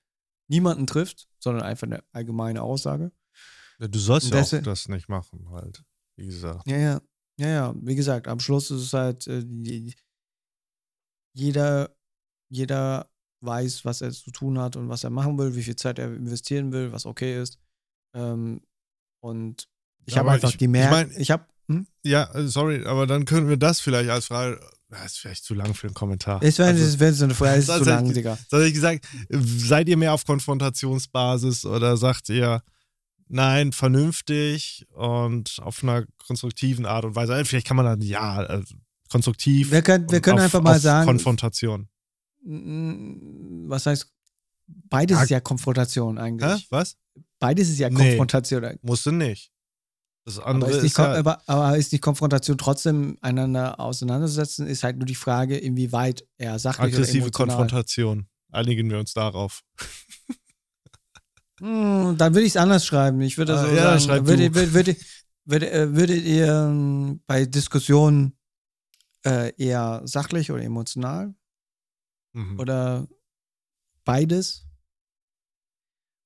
niemanden 0.49 0.87
trifft, 0.87 1.29
sondern 1.39 1.62
einfach 1.65 1.87
eine 1.87 2.03
allgemeine 2.12 2.62
Aussage. 2.62 3.12
Ja, 3.79 3.89
du 3.89 3.99
sollst 3.99 4.31
ja 4.33 4.41
auch 4.43 4.62
das 4.62 4.89
nicht 4.89 5.09
machen, 5.09 5.49
halt, 5.51 5.83
wie 6.16 6.27
gesagt. 6.27 6.66
Ja, 6.69 6.77
ja, 6.77 7.01
ja, 7.39 7.49
ja. 7.49 7.75
Wie 7.81 7.95
gesagt, 7.97 8.29
am 8.29 8.39
Schluss 8.41 8.71
ist 8.71 8.83
es 8.83 8.93
halt 8.93 9.27
äh, 9.27 9.43
jeder, 11.35 11.95
jeder 12.51 13.11
weiß, 13.41 13.85
was 13.85 14.01
er 14.01 14.12
zu 14.12 14.31
tun 14.31 14.59
hat 14.59 14.77
und 14.77 14.89
was 14.89 15.05
er 15.05 15.11
machen 15.11 15.37
will, 15.39 15.55
wie 15.55 15.62
viel 15.62 15.77
Zeit 15.77 15.99
er 15.99 16.15
investieren 16.15 16.73
will, 16.73 16.93
was 16.93 17.07
okay 17.07 17.41
ist. 17.41 17.59
Ähm, 18.15 18.62
und 19.21 19.69
ich 20.07 20.16
habe 20.16 20.31
einfach 20.31 20.51
ich- 20.51 20.59
gemerkt, 20.59 21.12
ich 21.12 21.19
ich, 21.19 21.29
mein- 21.31 21.39
habe, 21.41 21.49
hm? 21.69 21.87
Ja, 22.05 22.33
äh, 22.35 22.47
sorry, 22.47 22.85
aber 22.87 23.07
dann 23.07 23.25
können 23.25 23.49
wir 23.49 23.57
das 23.57 23.81
vielleicht 23.81 24.11
als 24.11 24.27
Frage. 24.27 24.61
Das 24.95 25.12
ist 25.12 25.19
vielleicht 25.19 25.45
zu 25.45 25.55
lang 25.55 25.75
für 25.75 25.87
einen 25.87 25.95
Kommentar. 25.95 26.43
es 26.43 26.59
wäre 26.59 26.71
Also, 26.71 27.01
wär 27.01 27.12
so 27.12 27.25
eine 27.25 27.35
Frage, 27.35 27.59
ist 27.59 27.66
zu 27.79 27.85
lang, 27.85 28.12
Digga. 28.12 28.39
Das 28.51 28.62
ich 28.62 28.75
gesagt, 28.75 29.07
seid 29.29 29.89
ihr 29.89 29.97
mehr 29.97 30.12
auf 30.12 30.25
Konfrontationsbasis 30.25 31.65
oder 31.66 31.97
sagt 31.97 32.29
ihr, 32.29 32.62
nein, 33.29 33.73
vernünftig 33.73 34.87
und 34.95 35.59
auf 35.62 35.83
einer 35.83 36.05
konstruktiven 36.27 36.87
Art 36.87 37.05
und 37.05 37.16
Weise? 37.16 37.35
Äh, 37.35 37.45
Vielleicht 37.45 37.66
kann 37.66 37.77
man 37.77 37.87
dann, 37.87 38.01
ja, 38.01 38.37
also 38.37 38.75
konstruktiv. 39.11 39.71
Wir 39.71 39.83
können, 39.83 40.11
wir 40.11 40.21
können 40.21 40.39
auf, 40.39 40.45
einfach 40.45 40.62
mal 40.62 40.79
sagen, 40.81 41.07
Konfrontation. 41.07 41.89
Mm, 42.45 43.69
was 43.69 43.87
heißt, 43.87 44.07
beides 44.66 45.23
ist 45.23 45.31
ja 45.31 45.41
Konfrontation 45.41 46.16
Hä? 46.16 46.25
eigentlich. 46.25 46.66
Was? 46.71 46.97
Beides 47.39 47.69
ist 47.69 47.79
ja 47.79 47.91
Nee. 47.91 48.11
Konfrontation 48.11 48.65
eigentlich. 48.65 48.83
Musste 48.83 49.12
nicht. 49.12 49.51
Das 50.27 50.39
Aber 50.39 50.47
andere 50.47 50.71
ist, 50.71 50.83
ist, 50.85 50.95
kon- 50.95 51.05
ja, 51.05 51.15
aber, 51.19 51.43
aber 51.47 51.77
ist 51.77 51.93
nicht 51.93 52.01
Konfrontation 52.01 52.57
trotzdem 52.57 53.19
einander 53.21 53.79
auseinandersetzen, 53.79 54.67
ist 54.67 54.83
halt 54.83 54.97
nur 54.97 55.05
die 55.07 55.15
Frage, 55.15 55.57
inwieweit 55.59 56.27
er 56.39 56.59
sachlich 56.59 56.95
aggressive. 56.95 57.31
Konfrontation. 57.31 58.27
Einigen 58.51 58.89
wir 58.91 58.99
uns 58.99 59.13
darauf. 59.13 59.63
Hm, 61.61 62.17
dann 62.17 62.35
würde 62.35 62.43
ich 62.47 62.53
es 62.53 62.57
anders 62.57 62.85
schreiben. 62.87 63.21
Ich 63.21 63.39
würde 63.39 63.55
Ah, 63.55 63.63
so 63.63 63.69
ja, 63.69 63.99
sagen, 63.99 64.27
würde, 64.27 64.55
würde, 64.55 64.73
würde, 64.75 64.97
würde, 65.45 65.71
äh, 65.71 65.95
würdet 65.95 66.25
ihr 66.25 66.47
ähm, 66.53 67.21
bei 67.27 67.45
Diskussionen 67.47 68.37
äh, 69.25 69.53
eher 69.57 70.03
sachlich 70.05 70.51
oder 70.51 70.63
emotional 70.63 71.35
Mhm. 72.33 72.59
oder 72.59 73.07
beides? 74.05 74.64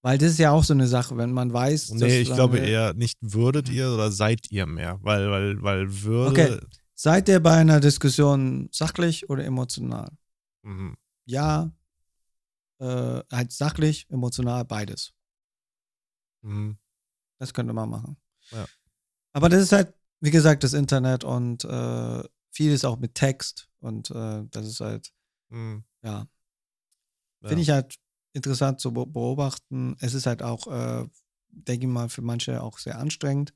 Weil 0.09 0.17
das 0.17 0.31
ist 0.31 0.39
ja 0.39 0.53
auch 0.53 0.65
so 0.65 0.73
eine 0.73 0.87
Sache, 0.87 1.19
wenn 1.19 1.33
man 1.33 1.53
weiß, 1.53 1.89
dass 1.89 2.01
Nee, 2.01 2.21
ich 2.21 2.33
glaube 2.33 2.57
eher 2.57 2.95
nicht 2.95 3.19
würdet 3.21 3.69
ihr 3.69 3.93
oder 3.93 4.11
seid 4.11 4.51
ihr 4.51 4.65
mehr, 4.65 4.99
weil, 5.03 5.31
weil, 5.31 5.63
weil 5.63 6.03
würde. 6.03 6.31
Okay. 6.31 6.67
Seid 6.95 7.29
ihr 7.29 7.41
bei 7.41 7.53
einer 7.53 7.79
Diskussion 7.79 8.71
sachlich 8.73 9.29
oder 9.29 9.45
emotional? 9.45 10.09
Mhm. 10.63 10.97
Ja, 11.27 11.71
äh, 12.79 13.21
halt 13.31 13.53
sachlich, 13.53 14.09
emotional, 14.09 14.65
beides. 14.65 15.13
Mhm. 16.41 16.79
Das 17.39 17.53
könnte 17.53 17.75
man 17.75 17.91
machen. 17.91 18.17
Ja. 18.51 18.65
Aber 19.35 19.51
das 19.51 19.61
ist 19.61 19.73
halt, 19.73 19.93
wie 20.21 20.31
gesagt, 20.31 20.65
das 20.65 20.73
Internet 20.73 21.23
und 21.23 21.65
äh, 21.67 22.23
vieles 22.51 22.87
auch 22.87 22.99
mit 22.99 23.15
Text 23.15 23.69
und 23.81 24.11
äh, 24.11 24.45
das 24.51 24.67
ist 24.69 24.81
halt, 24.81 25.13
Mhm. 25.51 25.85
ja, 26.03 26.27
Ja. 27.43 27.49
finde 27.49 27.61
ich 27.63 27.69
halt 27.69 27.95
interessant 28.33 28.81
zu 28.81 28.93
be- 28.93 29.07
beobachten. 29.07 29.97
Es 30.01 30.15
ist 30.15 30.27
halt 30.27 30.43
auch, 30.43 30.67
äh, 30.67 31.09
denke 31.51 31.87
ich 31.87 31.93
mal, 31.93 32.09
für 32.09 32.23
manche 32.23 32.63
auch 32.63 32.79
sehr 32.79 32.99
anstrengend. 32.99 33.55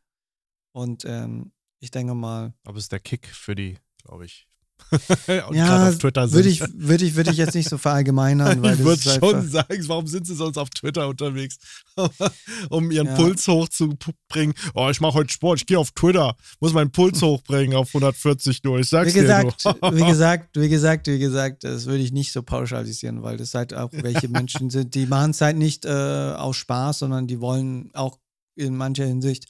Und 0.72 1.04
ähm, 1.04 1.52
ich 1.80 1.90
denke 1.90 2.14
mal, 2.14 2.54
Aber 2.64 2.78
es 2.78 2.84
ist 2.84 2.92
der 2.92 3.00
Kick 3.00 3.26
für 3.26 3.54
die, 3.54 3.78
glaube 4.02 4.24
ich. 4.24 4.48
Und 5.48 5.56
Ja, 5.56 5.88
auf 5.88 5.98
Twitter 5.98 6.28
sind. 6.28 6.34
würde 6.36 6.48
ich, 6.48 6.60
würde 6.74 7.04
ich, 7.04 7.14
würde 7.14 7.30
ich 7.30 7.36
jetzt 7.36 7.54
nicht 7.54 7.68
so 7.68 7.78
verallgemeinern, 7.78 8.62
weil 8.62 8.74
ich 8.74 8.84
würde 8.84 9.02
halt 9.10 9.20
schon 9.24 9.48
sagen, 9.48 9.84
warum 9.88 10.06
sind 10.06 10.26
sie 10.26 10.34
sonst 10.34 10.56
auf 10.59 10.70
Twitter 10.70 11.09
unterwegs? 11.09 11.59
um 12.70 12.90
ihren 12.90 13.06
Ja. 13.09 13.14
Puls 13.16 13.46
hochzubringen. 13.48 14.54
Oh, 14.74 14.88
ich 14.90 15.00
mache 15.00 15.14
heute 15.14 15.32
Sport, 15.32 15.60
ich 15.60 15.66
gehe 15.66 15.78
auf 15.78 15.90
Twitter, 15.92 16.34
muss 16.60 16.72
meinen 16.72 16.90
Puls 16.92 17.20
hochbringen 17.22 17.76
auf 17.76 17.88
140 17.88 18.62
nur. 18.64 18.78
Ich 18.78 18.88
sag's 18.88 19.14
Wie 19.14 19.18
gesagt, 19.20 19.64
dir 19.64 19.74
nur. 19.82 19.96
wie 19.96 20.04
gesagt, 20.04 20.56
wie 20.56 20.68
gesagt, 20.68 21.06
wie 21.06 21.18
gesagt, 21.18 21.64
das 21.64 21.86
würde 21.86 22.02
ich 22.02 22.12
nicht 22.12 22.32
so 22.32 22.42
pauschalisieren, 22.42 23.22
weil 23.22 23.36
das 23.36 23.54
halt 23.54 23.74
auch 23.74 23.90
welche 23.92 24.28
Menschen 24.28 24.70
sind, 24.70 24.94
die 24.94 25.06
machen 25.06 25.32
es 25.32 25.40
halt 25.40 25.56
nicht 25.56 25.84
äh, 25.84 25.88
aus 25.90 26.56
Spaß, 26.56 27.00
sondern 27.00 27.26
die 27.26 27.40
wollen 27.40 27.90
auch 27.94 28.18
in 28.54 28.76
mancher 28.76 29.06
Hinsicht 29.06 29.46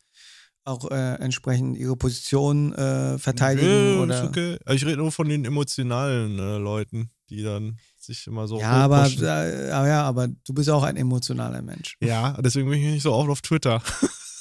auch 0.64 0.90
äh, 0.90 1.14
entsprechend 1.14 1.76
ihre 1.76 1.96
Position 1.96 2.72
äh, 2.74 3.18
verteidigen 3.18 3.66
Nö, 3.66 4.02
oder 4.02 4.24
okay. 4.24 4.58
Ich 4.70 4.84
rede 4.84 4.98
nur 4.98 5.10
von 5.10 5.28
den 5.28 5.44
emotionalen 5.44 6.38
äh, 6.38 6.58
Leuten, 6.58 7.10
die 7.30 7.42
dann 7.42 7.78
sich 7.98 8.26
immer 8.26 8.46
so 8.46 8.60
ja, 8.60 8.70
aber, 8.70 9.06
äh, 9.06 9.70
aber 9.70 9.88
ja, 9.88 10.02
aber 10.04 10.28
du 10.28 10.54
bist 10.54 10.70
auch 10.70 10.82
ein 10.82 10.96
emotionaler 10.96 11.62
Mensch. 11.62 11.96
Ja, 12.00 12.36
deswegen 12.40 12.68
bin 12.68 12.80
ich 12.80 12.86
nicht 12.86 13.02
so 13.02 13.12
oft 13.12 13.30
auf 13.30 13.42
Twitter. 13.42 13.82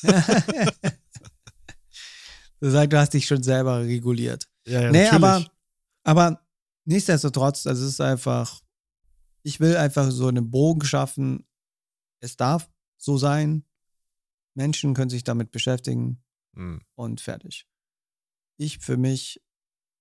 Du 2.62 2.70
sagst, 2.70 2.94
du 2.94 3.00
hast 3.00 3.14
dich 3.14 3.26
schon 3.26 3.42
selber 3.42 3.82
reguliert. 3.82 4.48
Ja, 4.68 4.82
ja 4.82 4.92
nee, 4.92 5.04
natürlich. 5.06 5.24
aber, 5.24 5.46
aber 6.04 6.42
nichtsdestotrotz, 6.86 7.64
das 7.64 7.80
ist 7.80 8.00
einfach, 8.00 8.62
ich 9.42 9.60
will 9.60 9.76
einfach 9.76 10.12
so 10.12 10.28
einen 10.28 10.52
Bogen 10.52 10.86
schaffen. 10.86 11.44
Es 12.20 12.38
darf 12.38 12.70
so 12.98 13.18
sein. 13.18 13.66
Menschen 14.54 14.94
können 14.94 15.10
sich 15.10 15.24
damit 15.24 15.52
beschäftigen 15.52 16.24
Hm. 16.56 16.82
und 16.96 17.22
fertig. 17.22 17.66
Ich 18.58 18.80
für 18.80 18.98
mich 18.98 19.42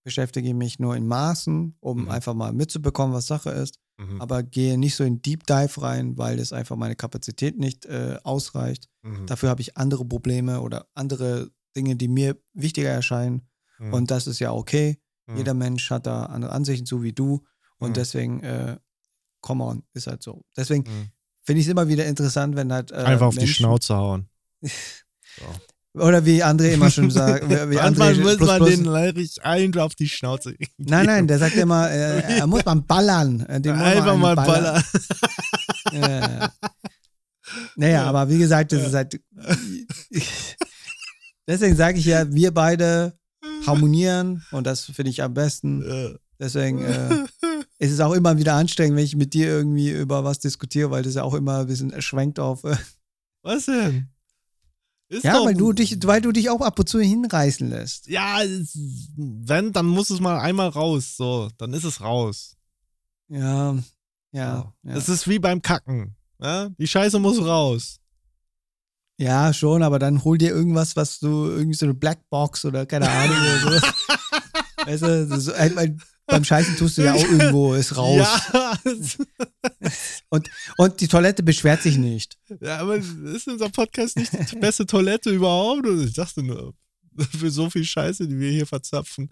beschäftige 0.04 0.54
mich 0.54 0.78
nur 0.78 0.96
in 0.96 1.06
Maßen, 1.06 1.76
um 1.80 2.02
Mhm. 2.04 2.10
einfach 2.10 2.34
mal 2.34 2.52
mitzubekommen, 2.52 3.14
was 3.14 3.26
Sache 3.26 3.50
ist, 3.50 3.78
Mhm. 3.98 4.20
aber 4.20 4.42
gehe 4.42 4.78
nicht 4.78 4.94
so 4.96 5.04
in 5.04 5.20
Deep 5.22 5.46
Dive 5.46 5.82
rein, 5.82 6.16
weil 6.16 6.38
es 6.38 6.52
einfach 6.52 6.74
meine 6.76 6.96
Kapazität 6.96 7.58
nicht 7.58 7.84
äh, 7.86 8.18
ausreicht. 8.24 8.88
Mhm. 9.02 9.26
Dafür 9.26 9.50
habe 9.50 9.60
ich 9.60 9.76
andere 9.76 10.04
Probleme 10.06 10.62
oder 10.62 10.88
andere 10.94 11.50
Dinge, 11.76 11.96
die 11.96 12.08
mir 12.08 12.36
wichtiger 12.54 12.88
erscheinen. 12.88 13.42
Mhm. 13.78 13.92
Und 13.92 14.10
das 14.10 14.26
ist 14.26 14.38
ja 14.38 14.52
okay. 14.52 14.98
Mhm. 15.26 15.36
Jeder 15.36 15.54
Mensch 15.54 15.90
hat 15.90 16.06
da 16.06 16.24
andere 16.24 16.52
Ansichten, 16.52 16.86
so 16.86 17.02
wie 17.02 17.12
du. 17.12 17.44
Und 17.78 17.90
Mhm. 17.90 17.94
deswegen, 17.94 18.40
äh, 18.42 18.78
come 19.42 19.62
on, 19.64 19.82
ist 19.92 20.06
halt 20.06 20.22
so. 20.22 20.44
Deswegen 20.56 20.82
Mhm. 20.90 21.08
finde 21.42 21.60
ich 21.60 21.66
es 21.66 21.70
immer 21.70 21.88
wieder 21.88 22.06
interessant, 22.06 22.56
wenn 22.56 22.72
halt. 22.72 22.90
Äh, 22.90 22.96
Einfach 22.96 23.26
auf 23.26 23.34
die 23.34 23.40
Menschen- 23.40 23.54
Schnauze 23.54 23.94
hauen. 23.96 24.29
Oder 25.94 26.24
wie 26.24 26.44
André 26.44 26.72
immer 26.72 26.90
schon 26.90 27.10
sagt. 27.10 27.48
Wie 27.70 27.74
Manchmal 27.74 28.12
André 28.14 28.20
muss 28.20 28.36
plus, 28.36 28.48
man 28.48 28.58
plus, 28.58 28.70
den 28.70 28.86
richtig 28.88 29.42
einfach 29.44 29.82
auf 29.82 29.94
die 29.96 30.08
Schnauze 30.08 30.54
kriegen. 30.54 30.72
Nein, 30.78 31.06
nein, 31.06 31.26
der 31.26 31.38
sagt 31.40 31.56
immer, 31.56 31.90
äh, 31.90 32.20
er 32.38 32.46
muss 32.46 32.64
man 32.64 32.86
ballern. 32.86 33.40
Äh, 33.46 33.60
den 33.60 33.74
Einfach 33.74 34.16
mal 34.16 34.36
ballern. 34.36 34.82
Ja. 35.92 36.52
Naja, 37.74 38.04
aber 38.04 38.28
wie 38.28 38.38
gesagt, 38.38 38.70
das 38.70 38.82
Ja. 38.82 38.86
ist 38.86 38.94
halt. 38.94 39.20
Deswegen 41.48 41.74
sage 41.74 41.98
ich 41.98 42.04
ja, 42.04 42.32
wir 42.32 42.54
beide 42.54 43.18
harmonieren 43.66 44.44
und 44.52 44.68
das 44.68 44.84
finde 44.84 45.10
ich 45.10 45.22
am 45.22 45.34
besten. 45.34 45.82
Äh, 45.82 46.14
Deswegen 46.40 46.82
äh, 46.82 47.26
ist 47.78 47.92
es 47.92 48.00
auch 48.00 48.14
immer 48.14 48.38
wieder 48.38 48.54
anstrengend, 48.54 48.96
wenn 48.96 49.04
ich 49.04 49.14
mit 49.14 49.34
dir 49.34 49.46
irgendwie 49.48 49.90
über 49.90 50.24
was 50.24 50.38
diskutiere, 50.38 50.90
weil 50.90 51.02
das 51.02 51.14
ja 51.14 51.22
auch 51.22 51.34
immer 51.34 51.58
ein 51.60 51.66
bisschen 51.66 52.00
schwenkt 52.00 52.38
auf. 52.40 52.64
Äh, 52.64 52.76
Was 53.42 53.66
denn? 53.66 54.08
Ist 55.10 55.24
ja, 55.24 55.44
weil 55.44 55.54
du 55.54 55.72
dich, 55.72 55.98
weil 56.04 56.20
du 56.20 56.30
dich 56.30 56.50
auch 56.50 56.60
ab 56.60 56.78
und 56.78 56.88
zu 56.88 57.00
hinreißen 57.00 57.68
lässt. 57.68 58.06
Ja, 58.06 58.38
wenn, 59.16 59.72
dann 59.72 59.86
muss 59.86 60.08
es 60.08 60.20
mal 60.20 60.38
einmal 60.38 60.68
raus. 60.68 61.16
So, 61.16 61.50
dann 61.58 61.72
ist 61.74 61.82
es 61.82 62.00
raus. 62.00 62.56
Ja, 63.28 63.76
ja, 64.30 64.72
ja. 64.84 64.94
Es 64.94 65.08
ist 65.08 65.26
wie 65.26 65.40
beim 65.40 65.62
Kacken. 65.62 66.14
Ja? 66.40 66.68
Die 66.78 66.86
Scheiße 66.86 67.18
muss 67.18 67.44
raus. 67.44 67.98
Ja, 69.18 69.52
schon, 69.52 69.82
aber 69.82 69.98
dann 69.98 70.22
hol 70.22 70.38
dir 70.38 70.50
irgendwas, 70.50 70.94
was 70.94 71.18
du, 71.18 71.46
irgendwie 71.50 71.76
so 71.76 71.86
eine 71.86 71.94
Blackbox 71.94 72.64
oder 72.64 72.86
keine 72.86 73.10
Ahnung 73.10 73.36
oder 73.36 73.80
so. 73.80 73.86
weißt 74.86 75.02
du, 75.02 75.26
das 75.26 75.46
ist, 75.46 75.58
halt, 75.58 75.98
beim 76.26 76.44
Scheißen 76.44 76.76
tust 76.76 76.98
du 76.98 77.02
ja 77.02 77.14
auch 77.14 77.22
irgendwo, 77.22 77.74
ist 77.74 77.96
raus. 77.96 78.26
Ja, 78.52 78.78
Und 80.76 81.00
die 81.00 81.08
Toilette 81.08 81.42
beschwert 81.42 81.82
sich 81.82 81.98
nicht. 81.98 82.38
ja, 82.60 82.78
aber 82.78 82.96
ist 82.96 83.48
unser 83.48 83.68
Podcast 83.68 84.16
nicht 84.16 84.32
die 84.52 84.56
beste 84.56 84.86
Toilette 84.86 85.30
überhaupt? 85.30 85.86
Ich 85.86 86.14
dachte 86.14 86.42
nur, 86.42 86.74
für 87.38 87.50
so 87.50 87.68
viel 87.68 87.84
Scheiße, 87.84 88.28
die 88.28 88.38
wir 88.38 88.50
hier 88.50 88.66
verzapfen. 88.66 89.30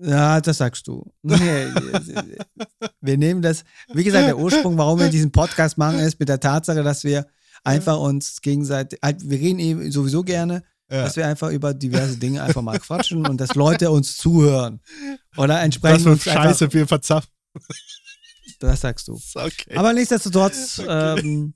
Ja, 0.00 0.40
das 0.40 0.58
sagst 0.58 0.88
du. 0.88 1.12
Wir 1.22 3.16
nehmen 3.18 3.40
das, 3.40 3.62
wie 3.92 4.02
gesagt, 4.02 4.26
der 4.26 4.38
Ursprung, 4.38 4.76
warum 4.76 4.98
wir 4.98 5.10
diesen 5.10 5.30
Podcast 5.30 5.78
machen, 5.78 6.00
ist 6.00 6.18
mit 6.18 6.28
der 6.28 6.40
Tatsache, 6.40 6.82
dass 6.82 7.04
wir 7.04 7.26
einfach 7.62 7.98
uns 7.98 8.40
gegenseitig, 8.40 8.98
halt, 9.00 9.28
wir 9.28 9.38
reden 9.38 9.60
eben 9.60 9.92
sowieso 9.92 10.24
gerne, 10.24 10.64
Ja. 10.88 11.02
dass 11.02 11.16
wir 11.16 11.26
einfach 11.26 11.50
über 11.50 11.74
diverse 11.74 12.16
Dinge 12.16 12.42
einfach 12.44 12.62
mal 12.62 12.78
quatschen 12.78 13.26
und 13.26 13.38
dass 13.40 13.54
Leute 13.56 13.90
uns 13.90 14.16
zuhören. 14.16 14.80
Oder 15.36 15.60
entsprechend 15.62 15.98
Was 15.98 16.02
für 16.04 16.10
uns 16.12 16.28
einfach, 16.28 16.44
Scheiße 16.44 16.72
wir 16.72 16.86
verzapfen. 16.86 17.32
das 18.60 18.80
sagst 18.82 19.08
du. 19.08 19.20
Okay. 19.34 19.76
Aber 19.76 19.92
nichtsdestotrotz, 19.92 20.78
Okay. 20.78 21.18
ähm, 21.20 21.54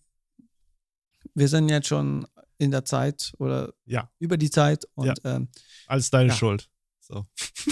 wir 1.35 1.47
sind 1.49 1.69
jetzt 1.69 1.87
schon 1.87 2.27
in 2.59 2.73
der 2.73 2.85
Zeit 2.85 3.33
oder 3.39 3.73
Ja. 3.87 4.11
über 4.19 4.37
die 4.37 4.51
Zeit 4.51 4.85
und 4.95 5.21
ähm, 5.25 5.49
Alles 5.87 6.11
deine 6.11 6.31
Ja. 6.31 6.35
Schuld. 6.35 6.69
So. 7.01 7.25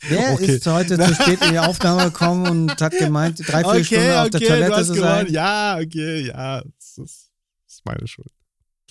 wer 0.00 0.32
Okay. 0.32 0.56
ist 0.56 0.66
heute 0.66 0.98
zu 0.98 1.14
spät 1.14 1.40
in 1.42 1.52
die 1.52 1.58
Aufnahme 1.60 2.04
gekommen 2.04 2.46
und 2.48 2.80
hat 2.80 2.92
gemeint, 2.98 3.40
drei, 3.46 3.62
vier 3.62 3.84
Stunden 3.84 4.10
auf 4.12 4.30
der 4.30 4.40
Toilette 4.40 4.84
zu 4.84 4.94
sein? 4.94 5.32
Ja, 5.32 5.78
okay, 5.78 6.26
ja. 6.26 6.60
Das 6.62 6.98
ist, 6.98 7.30
das 7.66 7.74
ist 7.74 7.84
meine 7.86 8.06
Schuld. 8.08 8.32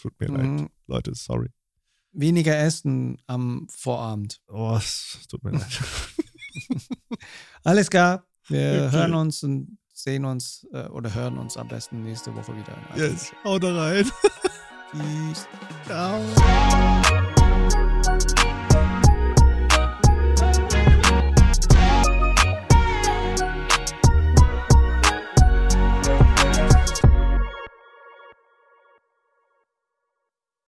Tut 0.01 0.19
mir 0.19 0.27
leid. 0.27 0.45
Mhm. 0.45 0.69
Leute, 0.87 1.13
sorry. 1.15 1.49
Weniger 2.13 2.57
essen 2.57 3.17
am 3.27 3.67
Vorabend. 3.69 4.41
Oh, 4.47 4.75
es 4.77 5.19
tut 5.29 5.43
mir 5.43 5.51
leid. 5.51 5.79
Alles 7.63 7.89
klar. 7.89 8.25
Wir 8.47 8.85
Okay. 8.87 8.91
hören 8.97 9.13
uns 9.13 9.43
und 9.43 9.77
sehen 9.93 10.25
uns 10.25 10.67
äh, 10.73 10.87
oder 10.87 11.13
hören 11.13 11.37
uns 11.37 11.55
am 11.57 11.67
besten 11.67 12.03
nächste 12.03 12.33
Woche 12.35 12.53
wieder. 12.57 12.75
Yes, 12.95 13.31
haut 13.43 13.63
rein. 13.63 14.09
Peace. 14.91 15.47
Ciao. 15.85 16.21